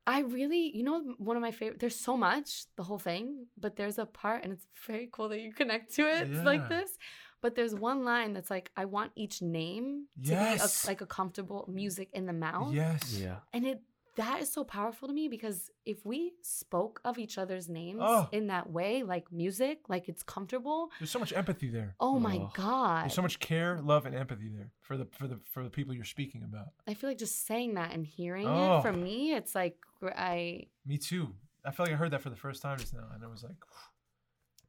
I 0.09 0.21
really, 0.21 0.71
you 0.77 0.85
know, 0.85 1.01
one 1.19 1.37
of 1.37 1.43
my 1.43 1.51
favorite. 1.51 1.81
There's 1.81 1.99
so 1.99 2.17
much, 2.17 2.67
the 2.77 2.85
whole 2.85 2.99
thing, 3.01 3.47
but 3.59 3.75
there's 3.75 3.99
a 3.99 4.07
part, 4.07 4.45
and 4.45 4.53
it's 4.53 4.65
very 4.87 5.09
cool 5.11 5.29
that 5.31 5.41
you 5.41 5.53
connect 5.53 5.93
to 5.97 6.03
it 6.03 6.29
Yeah. 6.29 6.43
like 6.45 6.69
this. 6.69 6.97
But 7.41 7.57
there's 7.57 7.75
one 7.75 8.05
line 8.05 8.33
that's 8.33 8.49
like, 8.49 8.71
I 8.77 8.85
want 8.85 9.11
each 9.17 9.43
name 9.43 10.07
to 10.23 10.31
Yes. 10.31 10.85
be 10.85 10.87
a, 10.87 10.91
like 10.91 11.01
a 11.01 11.07
comfortable 11.07 11.69
music 11.69 12.09
in 12.13 12.27
the 12.27 12.33
mouth, 12.33 12.73
Yes. 12.73 13.19
Yeah. 13.21 13.39
and 13.53 13.67
it 13.67 13.83
that 14.17 14.41
is 14.43 14.51
so 14.53 14.65
powerful 14.65 15.09
to 15.09 15.15
me 15.15 15.29
because 15.29 15.71
if 15.85 16.05
we 16.05 16.33
spoke 16.43 17.01
of 17.05 17.19
each 17.19 17.39
other's 17.39 17.69
names 17.69 18.01
Oh. 18.03 18.29
in 18.33 18.49
that 18.49 18.71
way, 18.71 19.03
like 19.03 19.31
music, 19.31 19.89
like 19.89 20.09
it's 20.09 20.23
comfortable. 20.23 20.91
There's 20.99 21.11
so 21.11 21.19
much 21.19 21.33
empathy 21.33 21.69
there. 21.71 21.95
Oh 22.01 22.19
my 22.19 22.37
Oh. 22.39 22.51
god! 22.55 23.03
There's 23.05 23.15
so 23.15 23.23
much 23.23 23.39
care, 23.39 23.81
love, 23.81 24.07
and 24.07 24.15
empathy 24.15 24.49
there 24.49 24.71
for 24.81 24.97
the 24.97 25.07
for 25.19 25.27
the 25.29 25.39
for 25.53 25.63
the 25.63 25.71
people 25.71 25.95
you're 25.95 26.05
speaking 26.05 26.43
about. 26.43 26.69
I 26.89 26.95
feel 26.95 27.09
like 27.11 27.19
just 27.19 27.47
saying 27.47 27.75
that 27.75 27.93
and 27.93 28.07
hearing 28.07 28.47
Oh. 28.49 28.79
it 28.79 28.83
for 28.83 28.93
me, 28.93 29.33
it's 29.35 29.55
like 29.55 29.77
I. 30.03 30.67
Me 30.85 30.99
too. 30.99 31.35
I 31.65 31.71
feel 31.71 31.85
like 31.87 31.93
I 31.95 31.97
heard 31.97 32.11
that 32.13 32.23
for 32.23 32.31
the 32.31 32.37
first 32.37 32.63
time 32.63 32.79
just 32.79 32.95
now, 32.95 33.07
and 33.15 33.23
it 33.23 33.29
was 33.31 33.43
like, 33.43 33.57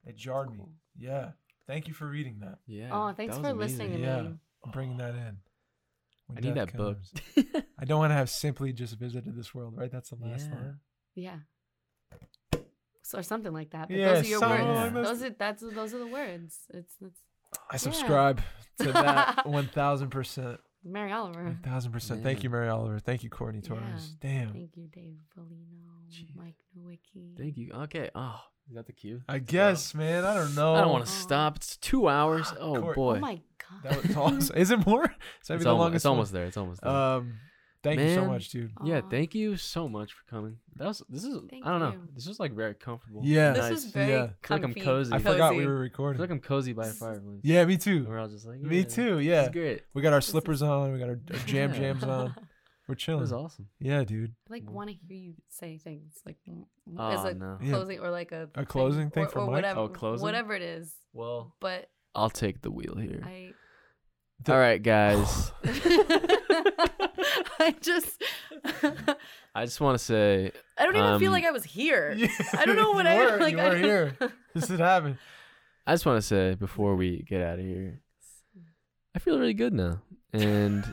it 0.06 0.16
jarred 0.16 0.52
me. 0.52 0.66
Yeah. 0.98 1.32
Thank 1.68 1.88
you 1.88 1.94
for 1.94 2.06
reading 2.08 2.40
that. 2.40 2.60
Yeah. 2.66 2.90
Oh, 2.92 3.12
thanks 3.14 3.36
for 3.38 3.50
amazing. 3.50 3.58
listening 3.60 3.92
to 3.94 4.00
Yeah. 4.00 4.22
me. 4.22 4.40
I'm 4.64 4.72
bringing 4.72 4.98
that 4.98 5.16
in. 5.16 5.38
When 6.28 6.38
I 6.38 6.42
need 6.42 6.56
death 6.56 6.72
that 6.74 6.78
book. 6.78 6.98
I 7.80 7.86
don't 7.86 8.00
want 8.00 8.12
to 8.12 8.16
have 8.16 8.30
simply 8.30 8.74
just 8.74 8.96
visited 8.98 9.36
this 9.36 9.54
world, 9.56 9.76
right? 9.78 9.92
That's 9.92 10.10
the 10.10 10.18
last 10.18 10.48
Yeah. 10.50 10.56
line. 10.56 10.80
Yeah. 11.16 11.38
So, 13.04 13.20
or 13.20 13.24
something 13.24 13.54
like 13.54 13.70
that. 13.72 13.88
But 13.88 13.98
Yeah, 13.98 14.14
those 14.16 14.26
are 14.26 14.28
your 14.28 14.40
something 14.40 14.68
words. 14.68 14.94
like. 14.96 15.04
Those 15.06 15.24
are 15.24 15.30
that's 15.30 15.62
those 15.64 15.94
are 15.94 16.00
the 16.00 16.08
words. 16.08 16.58
It's 16.74 16.94
it's 17.02 17.20
I 17.72 17.78
subscribe 17.78 18.42
to 18.82 18.92
that 18.92 19.38
1000%. 19.46 20.58
Mary 20.84 21.12
Oliver. 21.12 21.58
1000%. 21.64 22.24
Thank 22.24 22.44
you, 22.44 22.50
Mary 22.50 22.68
Oliver. 22.70 23.00
Thank 23.00 23.24
you, 23.24 23.30
Courtney 23.30 23.62
Torres. 23.62 24.16
Yeah. 24.22 24.30
Damn. 24.30 24.54
Thank 24.54 24.76
you, 24.76 24.88
Dave 24.94 25.18
Polino, 25.38 26.12
Jeez. 26.12 26.36
Mike 26.36 26.56
Nowicki. 26.78 27.38
Thank 27.38 27.58
you. 27.58 27.72
Okay. 27.74 28.10
Oh, 28.14 28.40
is 28.70 28.76
that 28.76 28.86
the 28.86 28.94
cue? 28.94 29.22
I 29.30 29.40
guess, 29.40 29.96
man. 29.96 30.24
I 30.26 30.34
don't 30.34 30.54
know. 30.56 30.76
I 30.76 30.82
don't 30.82 30.92
want 30.92 31.06
to 31.06 31.12
Oh. 31.12 31.16
stop. 31.16 31.56
It's 31.58 31.78
two 31.78 32.08
hours. 32.10 32.48
Ah, 32.52 32.58
oh 32.60 32.82
Court- 32.82 32.96
boy. 32.96 33.16
Oh 33.16 33.20
my 33.20 33.42
god. 33.84 33.92
That 33.94 34.08
was 34.08 34.16
awesome. 34.18 34.58
Is 34.58 34.72
it 34.72 34.86
more? 34.86 35.04
Is 35.42 35.48
that 35.48 35.56
it's, 35.56 35.64
the 35.64 35.70
almost, 35.70 35.80
longest 35.82 35.96
it's 35.96 36.06
almost 36.06 36.32
there. 36.34 36.46
It's 36.46 36.58
almost 36.58 36.82
there. 36.82 36.92
Um, 36.92 37.34
thank 37.84 38.00
you 38.00 38.14
so 38.16 38.26
much, 38.26 38.50
dude. 38.50 38.72
yeah. 38.84 38.98
Aw. 39.06 39.10
Thank 39.10 39.36
you 39.36 39.56
so 39.58 39.88
much 39.88 40.12
for 40.14 40.24
coming. 40.30 40.58
That 40.76 40.88
was. 40.88 41.04
This 41.10 41.24
is. 41.24 41.38
Thank 41.50 41.66
I 41.66 41.72
don't 41.72 41.80
know. 41.80 41.92
you. 41.92 42.08
This 42.16 42.28
was 42.28 42.40
like 42.40 42.54
very 42.54 42.74
comfortable. 42.76 43.22
Yeah. 43.24 43.52
This 43.54 43.62
Nice. 43.64 43.72
was 43.72 43.86
very 43.86 44.12
Yeah. 44.12 44.24
I 44.24 44.28
feel 44.28 44.30
like 44.50 44.52
I'm 44.52 44.62
comfy, 44.74 44.82
cozy. 44.82 45.14
I 45.14 45.20
forgot 45.20 45.52
we 45.54 45.58
cozy. 45.60 45.68
were 45.68 45.74
I 45.74 45.76
feel 45.76 45.82
recording. 45.82 46.22
like 46.22 46.32
I'm 46.32 46.40
cozy 46.40 46.74
by 46.74 46.88
a 46.88 46.92
fireplace. 46.92 47.40
Yeah, 47.44 47.66
me 47.66 47.78
too. 47.78 47.98
And 47.98 48.08
we're 48.08 48.20
all 48.20 48.28
just 48.28 48.46
like. 48.46 48.60
Me 48.60 48.78
yeah, 48.80 48.84
too. 48.84 49.16
This 49.18 49.26
Yeah. 49.26 49.44
is 49.44 49.50
great. 49.50 49.82
We 49.94 50.02
got 50.02 50.14
our 50.14 50.20
This 50.20 50.26
is- 50.28 50.32
slippers 50.32 50.62
on. 50.62 50.94
We 50.94 51.00
got 51.00 51.10
our, 51.10 51.20
our 51.32 51.40
jam 51.46 51.74
Yeah. 51.74 51.80
jams 51.80 52.04
on. 52.04 52.36
We're 52.88 52.94
It 52.94 53.00
chilling. 53.00 53.20
was 53.20 53.34
awesome. 53.34 53.68
Yeah, 53.82 54.06
dude. 54.06 54.34
I 54.50 54.54
like 54.54 54.72
want 54.72 54.90
to 54.90 54.96
hear 54.96 55.18
you 55.18 55.34
say 55.50 55.78
things 55.78 56.14
like 56.26 56.38
m- 56.48 56.68
m- 56.88 56.96
Oh, 56.98 57.10
as 57.10 57.26
a 57.26 57.34
no. 57.34 57.58
Yeah. 57.62 57.72
closing 57.72 58.00
or 58.00 58.10
like 58.12 58.32
a 58.32 58.48
A 58.56 58.66
closing 58.66 59.10
thing 59.10 59.26
or, 59.26 59.28
for 59.28 59.40
or 59.40 59.46
Mike? 59.48 59.56
whatever 59.56 59.80
Oh, 59.82 59.88
closing? 59.90 60.24
whatever 60.24 60.54
it 60.56 60.62
is. 60.62 60.94
Well, 61.12 61.54
But 61.60 61.90
I'll 62.16 62.30
take 62.30 62.62
the 62.62 62.72
wheel 62.72 62.96
here. 62.96 63.22
I 63.26 63.54
The- 64.44 64.54
all 64.54 64.60
right, 64.60 64.82
guys. 64.82 65.52
I 67.60 67.76
just 67.82 68.24
I 69.56 69.66
just 69.66 69.82
want 69.82 69.98
to 69.98 70.04
say 70.04 70.52
I 70.78 70.86
don't 70.86 70.96
even 70.96 71.20
feel 71.20 71.28
Um, 71.30 71.34
like 71.34 71.46
I 71.46 71.52
was 71.52 71.64
here. 71.64 72.14
Yeah, 72.18 72.28
I 72.58 72.66
don't 72.66 72.76
know 72.76 72.92
what 72.92 73.06
you 73.06 73.12
I 73.12 73.32
were, 73.32 73.38
like. 73.38 73.54
You 73.54 73.60
I 73.60 73.70
were 73.70 73.76
don't- 73.76 73.84
here. 73.84 74.18
This 74.54 74.68
did 74.68 74.80
happen. 74.80 75.18
I 75.86 75.94
just 75.94 76.06
want 76.06 76.18
to 76.18 76.22
say 76.22 76.56
before 76.56 76.96
we 76.96 77.24
get 77.24 77.42
out 77.42 77.60
of 77.60 77.66
here, 77.66 78.02
I 79.16 79.20
feel 79.20 79.40
really 79.40 79.54
good 79.54 79.74
now, 79.74 80.02
and 80.34 80.84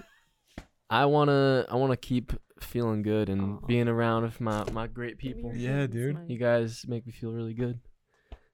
I 0.88 1.06
wanna 1.06 1.66
I 1.68 1.76
wanna 1.76 1.96
keep 1.96 2.32
feeling 2.60 3.02
good 3.02 3.28
and 3.28 3.58
Aw. 3.58 3.66
being 3.66 3.88
around 3.88 4.22
with 4.22 4.40
my 4.40 4.64
my 4.70 4.86
great 4.86 5.18
people. 5.18 5.52
Yeah, 5.54 5.86
dude. 5.86 6.18
You 6.28 6.38
guys 6.38 6.84
make 6.86 7.06
me 7.06 7.12
feel 7.12 7.32
really 7.32 7.54
good. 7.54 7.80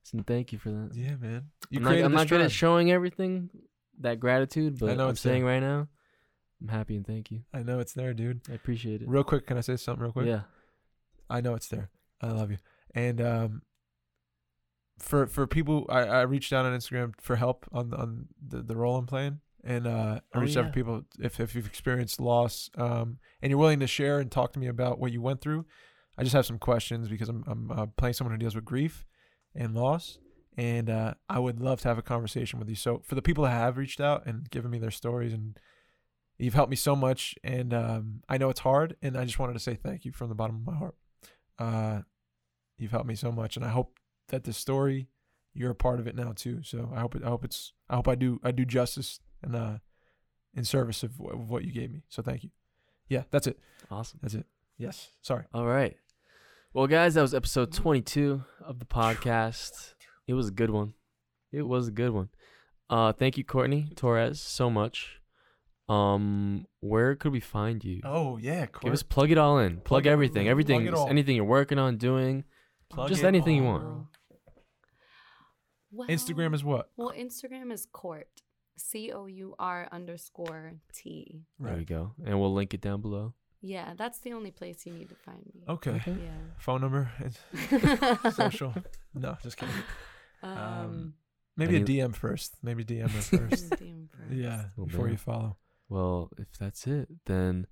So 0.02 0.18
thank 0.27 0.52
you 0.52 0.59
for 0.59 0.70
that. 0.70 0.90
Yeah, 0.94 1.16
man. 1.16 1.47
You 1.70 1.78
I'm 1.81 1.85
not, 1.85 1.94
I'm 2.05 2.12
not 2.12 2.28
good 2.28 2.40
at 2.40 2.51
showing 2.51 2.90
everything 2.90 3.51
that 4.01 4.18
gratitude, 4.18 4.78
but 4.78 4.90
I 4.90 4.94
know 4.94 5.05
I'm 5.05 5.10
it's 5.10 5.22
there. 5.22 5.32
saying 5.35 5.44
right 5.44 5.60
now, 5.60 5.89
I'm 6.60 6.68
happy 6.68 6.97
and 6.97 7.06
thank 7.06 7.31
you. 7.31 7.43
I 7.55 7.62
know 7.62 7.78
it's 7.81 7.93
there, 7.93 8.12
dude. 8.14 8.40
I 8.51 8.55
appreciate 8.55 9.02
it. 9.02 9.09
Real 9.09 9.24
quick, 9.24 9.47
can 9.47 9.56
I 9.56 9.60
say 9.60 9.77
something 9.77 10.02
real 10.02 10.12
quick? 10.12 10.27
Yeah. 10.27 10.43
I 11.28 11.40
know 11.40 11.55
it's 11.55 11.68
there. 11.68 11.90
I 12.20 12.28
love 12.28 12.51
you. 12.51 12.59
And 12.94 13.20
um, 13.20 13.62
for 14.98 15.27
for 15.27 15.47
people, 15.47 15.86
I, 15.89 16.01
I 16.01 16.20
reached 16.22 16.52
out 16.52 16.64
on 16.66 16.77
Instagram 16.77 17.14
for 17.20 17.36
help 17.36 17.66
on 17.72 17.94
on 17.94 18.27
the, 18.47 18.62
the 18.62 18.77
role 18.77 18.97
I'm 18.97 19.06
playing, 19.06 19.40
and 19.62 19.86
uh, 19.86 20.20
I 20.35 20.39
Oh, 20.39 20.40
reached 20.40 20.56
out 20.56 20.66
for 20.66 20.72
people 20.72 21.02
if 21.20 21.39
if 21.40 21.55
you've 21.55 21.66
experienced 21.66 22.20
loss, 22.20 22.68
um, 22.77 23.18
and 23.40 23.51
you're 23.51 23.59
willing 23.59 23.81
to 23.81 23.86
share 23.86 24.18
and 24.18 24.31
talk 24.31 24.52
to 24.55 24.59
me 24.59 24.66
about 24.66 24.98
what 24.98 25.12
you 25.12 25.22
went 25.22 25.40
through. 25.40 25.66
I 26.18 26.22
just 26.24 26.35
have 26.35 26.47
some 26.47 26.59
questions 26.59 27.09
because 27.09 27.28
I'm 27.28 27.44
I'm 27.47 27.70
uh, 27.70 27.86
playing 27.97 28.14
someone 28.14 28.35
who 28.35 28.39
deals 28.39 28.55
with 28.56 28.64
grief 28.64 29.06
and 29.55 29.74
loss, 29.74 30.18
and 30.56 30.89
uh, 30.90 31.14
I 31.28 31.39
would 31.39 31.60
love 31.60 31.81
to 31.82 31.89
have 31.89 31.98
a 31.98 32.02
conversation 32.02 32.59
with 32.59 32.68
you. 32.68 32.74
So 32.74 33.02
for 33.05 33.14
the 33.14 33.22
people 33.22 33.44
that 33.44 33.51
have 33.51 33.77
reached 33.77 34.01
out 34.01 34.27
and 34.27 34.48
given 34.51 34.70
me 34.70 34.78
their 34.78 34.90
stories 34.90 35.32
and 35.32 35.59
You've 36.40 36.55
helped 36.55 36.70
me 36.70 36.77
so 36.77 36.97
much, 36.97 37.35
and 37.44 37.74
um, 37.74 38.22
I 38.27 38.39
know 38.39 38.48
it's 38.48 38.60
hard, 38.60 38.97
and 39.02 39.14
I 39.14 39.27
just 39.27 39.39
wanted 39.39 39.52
to 39.52 39.59
say 39.59 39.74
thank 39.74 40.06
you 40.06 40.12
from 40.12 40.31
the 40.31 40.35
bottom 40.35 40.56
of 40.56 40.64
my 40.64 40.74
heart. 40.74 40.94
Uh, 41.59 42.01
you've 42.78 42.93
helped 42.93 43.06
me 43.06 43.14
so 43.14 43.31
much, 43.31 43.56
and 43.56 43.64
I 43.64 43.68
hope 43.68 43.98
that 44.28 44.44
this 44.44 44.56
story, 44.56 45.09
you're 45.52 45.72
a 45.72 45.74
part 45.74 46.01
of 46.01 46.06
it 46.06 46.16
now 46.16 46.32
too. 46.35 46.62
So 46.62 46.90
I 46.94 47.01
hope 47.01 47.14
it, 47.14 47.22
I 47.22 47.28
hope 47.28 47.44
it's, 47.44 47.74
I 47.90 47.97
hope 47.97 48.09
I 48.09 48.14
do, 48.14 48.40
I 48.43 48.52
do 48.52 48.64
justice 48.64 49.20
and 49.43 49.55
uh, 49.55 49.78
in 50.55 50.64
service 50.64 51.02
of, 51.02 51.12
wh- 51.22 51.35
of 51.35 51.51
what 51.51 51.64
you 51.66 51.72
gave 51.72 51.93
me. 51.93 52.05
So 52.09 52.22
thank 52.22 52.43
you. 52.43 52.51
Yeah, 53.06 53.24
that's 53.31 53.47
it. 53.47 53.59
Awesome. 53.90 54.20
That's 54.22 54.35
it. 54.35 54.47
Yes. 54.78 55.10
Sorry. 55.20 55.44
All 55.52 55.66
right. 55.66 55.98
Well, 56.73 56.87
guys, 56.87 57.15
that 57.15 57.23
was 57.23 57.35
episode 57.35 57.73
22 57.73 58.45
of 58.65 58.79
the 58.79 58.85
podcast. 58.85 59.95
It 60.29 60.35
was 60.35 60.49
a 60.49 60.53
good 60.53 60.71
one. 60.71 60.95
It 61.51 61.63
was 61.63 61.89
a 61.89 61.91
good 61.91 62.11
one. 62.13 62.29
Uh, 62.89 63.13
thank 63.13 63.37
you, 63.37 63.45
Courtney 63.45 63.89
Torres, 63.97 64.41
so 64.41 64.71
much. 64.71 65.21
Um, 65.89 66.67
where 66.79 67.17
could 67.17 67.33
we 67.33 67.41
find 67.41 67.83
you? 67.85 68.01
Oh 68.05 68.37
yeah, 68.37 68.67
Give 68.81 68.93
us 68.93 69.03
plug 69.03 69.33
it 69.33 69.39
all 69.39 69.59
in. 69.59 69.79
Plug, 69.79 69.85
Plug 69.85 70.07
it- 70.07 70.11
everything. 70.11 70.45
plug 70.45 70.51
Everything. 70.51 70.87
Anything 71.09 71.35
you're 71.37 71.45
working 71.45 71.79
on 71.81 71.97
doing. 71.97 72.45
Plug 72.89 73.09
just 73.09 73.25
it 73.25 73.27
anything 73.27 73.57
you 73.57 73.65
want. 73.65 74.07
Well, 75.91 76.07
Instagram 76.09 76.55
is 76.55 76.63
what? 76.63 76.91
well, 76.97 77.13
Instagram 77.17 77.73
is 77.73 77.87
court. 77.93 78.29
C 78.77 79.11
O 79.13 79.27
U 79.27 79.57
R 79.59 79.89
underscore 79.91 80.75
T. 80.95 81.43
There 81.59 81.77
we 81.77 81.85
go. 81.85 82.13
And 82.25 82.39
we'll 82.41 82.55
link 82.55 82.73
it 82.73 82.81
down 82.81 83.01
below. 83.01 83.35
Yeah, 83.62 83.93
that's 83.97 84.19
the 84.20 84.32
only 84.32 84.51
place 84.51 84.87
you 84.87 84.93
need 84.93 85.09
to 85.11 85.15
find 85.15 85.39
me. 85.55 85.65
Okay. 85.69 86.01
Yeah. 86.07 86.31
Phone 86.59 86.81
number, 86.81 87.11
social. 88.32 88.74
no, 89.15 89.37
just 89.43 89.57
kidding. 89.59 89.74
um, 90.43 91.15
Maybe 91.57 91.77
a 91.77 91.81
DM 91.85 92.15
first. 92.15 92.57
Maybe 92.62 92.85
DM 92.85 93.15
us 93.16 93.28
first. 93.31 93.70
DM 93.70 94.09
first. 94.11 94.32
yeah, 94.32 94.65
Well, 94.77 94.87
before 94.87 95.05
man. 95.05 95.12
you 95.12 95.19
follow. 95.19 95.57
Well, 95.89 96.31
if 96.39 96.47
that's 96.59 96.87
it, 96.87 97.09
then 97.27 97.66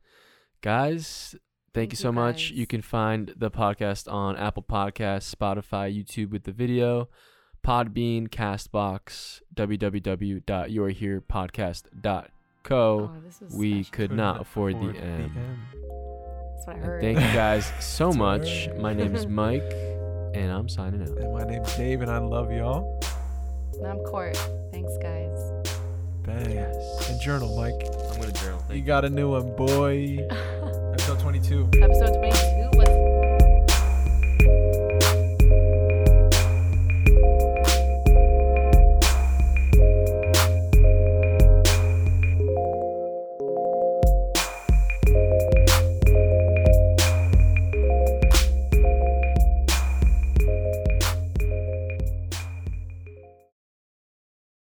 guys, 0.60 1.28
thank, 1.30 1.42
Thank 1.74 1.92
you 1.92 1.96
you, 1.96 2.02
so 2.02 2.12
much. 2.12 2.50
You 2.50 2.66
can 2.66 2.82
find 2.82 3.32
the 3.36 3.50
podcast 3.50 4.12
on 4.12 4.36
Apple 4.36 4.64
Podcasts, 4.64 5.34
Spotify, 5.34 5.88
YouTube 5.96 6.30
with 6.30 6.42
the 6.44 6.52
video, 6.52 7.08
Podbean, 7.64 8.28
Castbox, 8.28 9.40
www.youareherepodcast.co. 12.68 13.10
Oh, 13.50 13.56
we 13.56 13.82
special. 13.82 13.96
could 13.96 14.12
not 14.16 14.40
afford 14.40 14.74
the 14.80 14.96
M. 14.98 15.32
That's 16.54 16.66
what 16.66 16.76
I 16.76 16.78
And 16.78 16.84
heard. 16.84 17.00
thank 17.02 17.18
you 17.18 17.24
guys 17.32 17.72
so 17.80 18.12
much. 18.12 18.66
right. 18.68 18.78
My 18.78 18.92
name 18.94 19.14
is 19.14 19.26
Mike, 19.28 19.62
and 20.34 20.50
I'm 20.52 20.68
signing 20.68 21.02
out. 21.02 21.08
And 21.18 21.32
my 21.34 21.44
name's 21.44 21.74
Dave, 21.76 22.02
and 22.02 22.10
I 22.10 22.18
love 22.18 22.52
y'all. 22.52 23.00
And 23.78 23.86
I'm 23.86 23.98
Court. 24.00 24.36
Thanks, 24.72 24.92
guys. 25.00 25.38
Bang. 26.24 26.50
Yes. 26.50 27.10
And 27.10 27.20
journal, 27.20 27.56
Mike. 27.56 27.86
I'm 28.12 28.20
gonna 28.20 28.32
journal. 28.32 28.62
You 28.70 28.82
got 28.82 29.04
a 29.04 29.10
new 29.10 29.30
one, 29.30 29.54
boy. 29.56 30.18
Episode 30.92 31.20
22. 31.20 31.70
Episode 31.80 32.14
22 32.18 32.78
was 32.78 32.88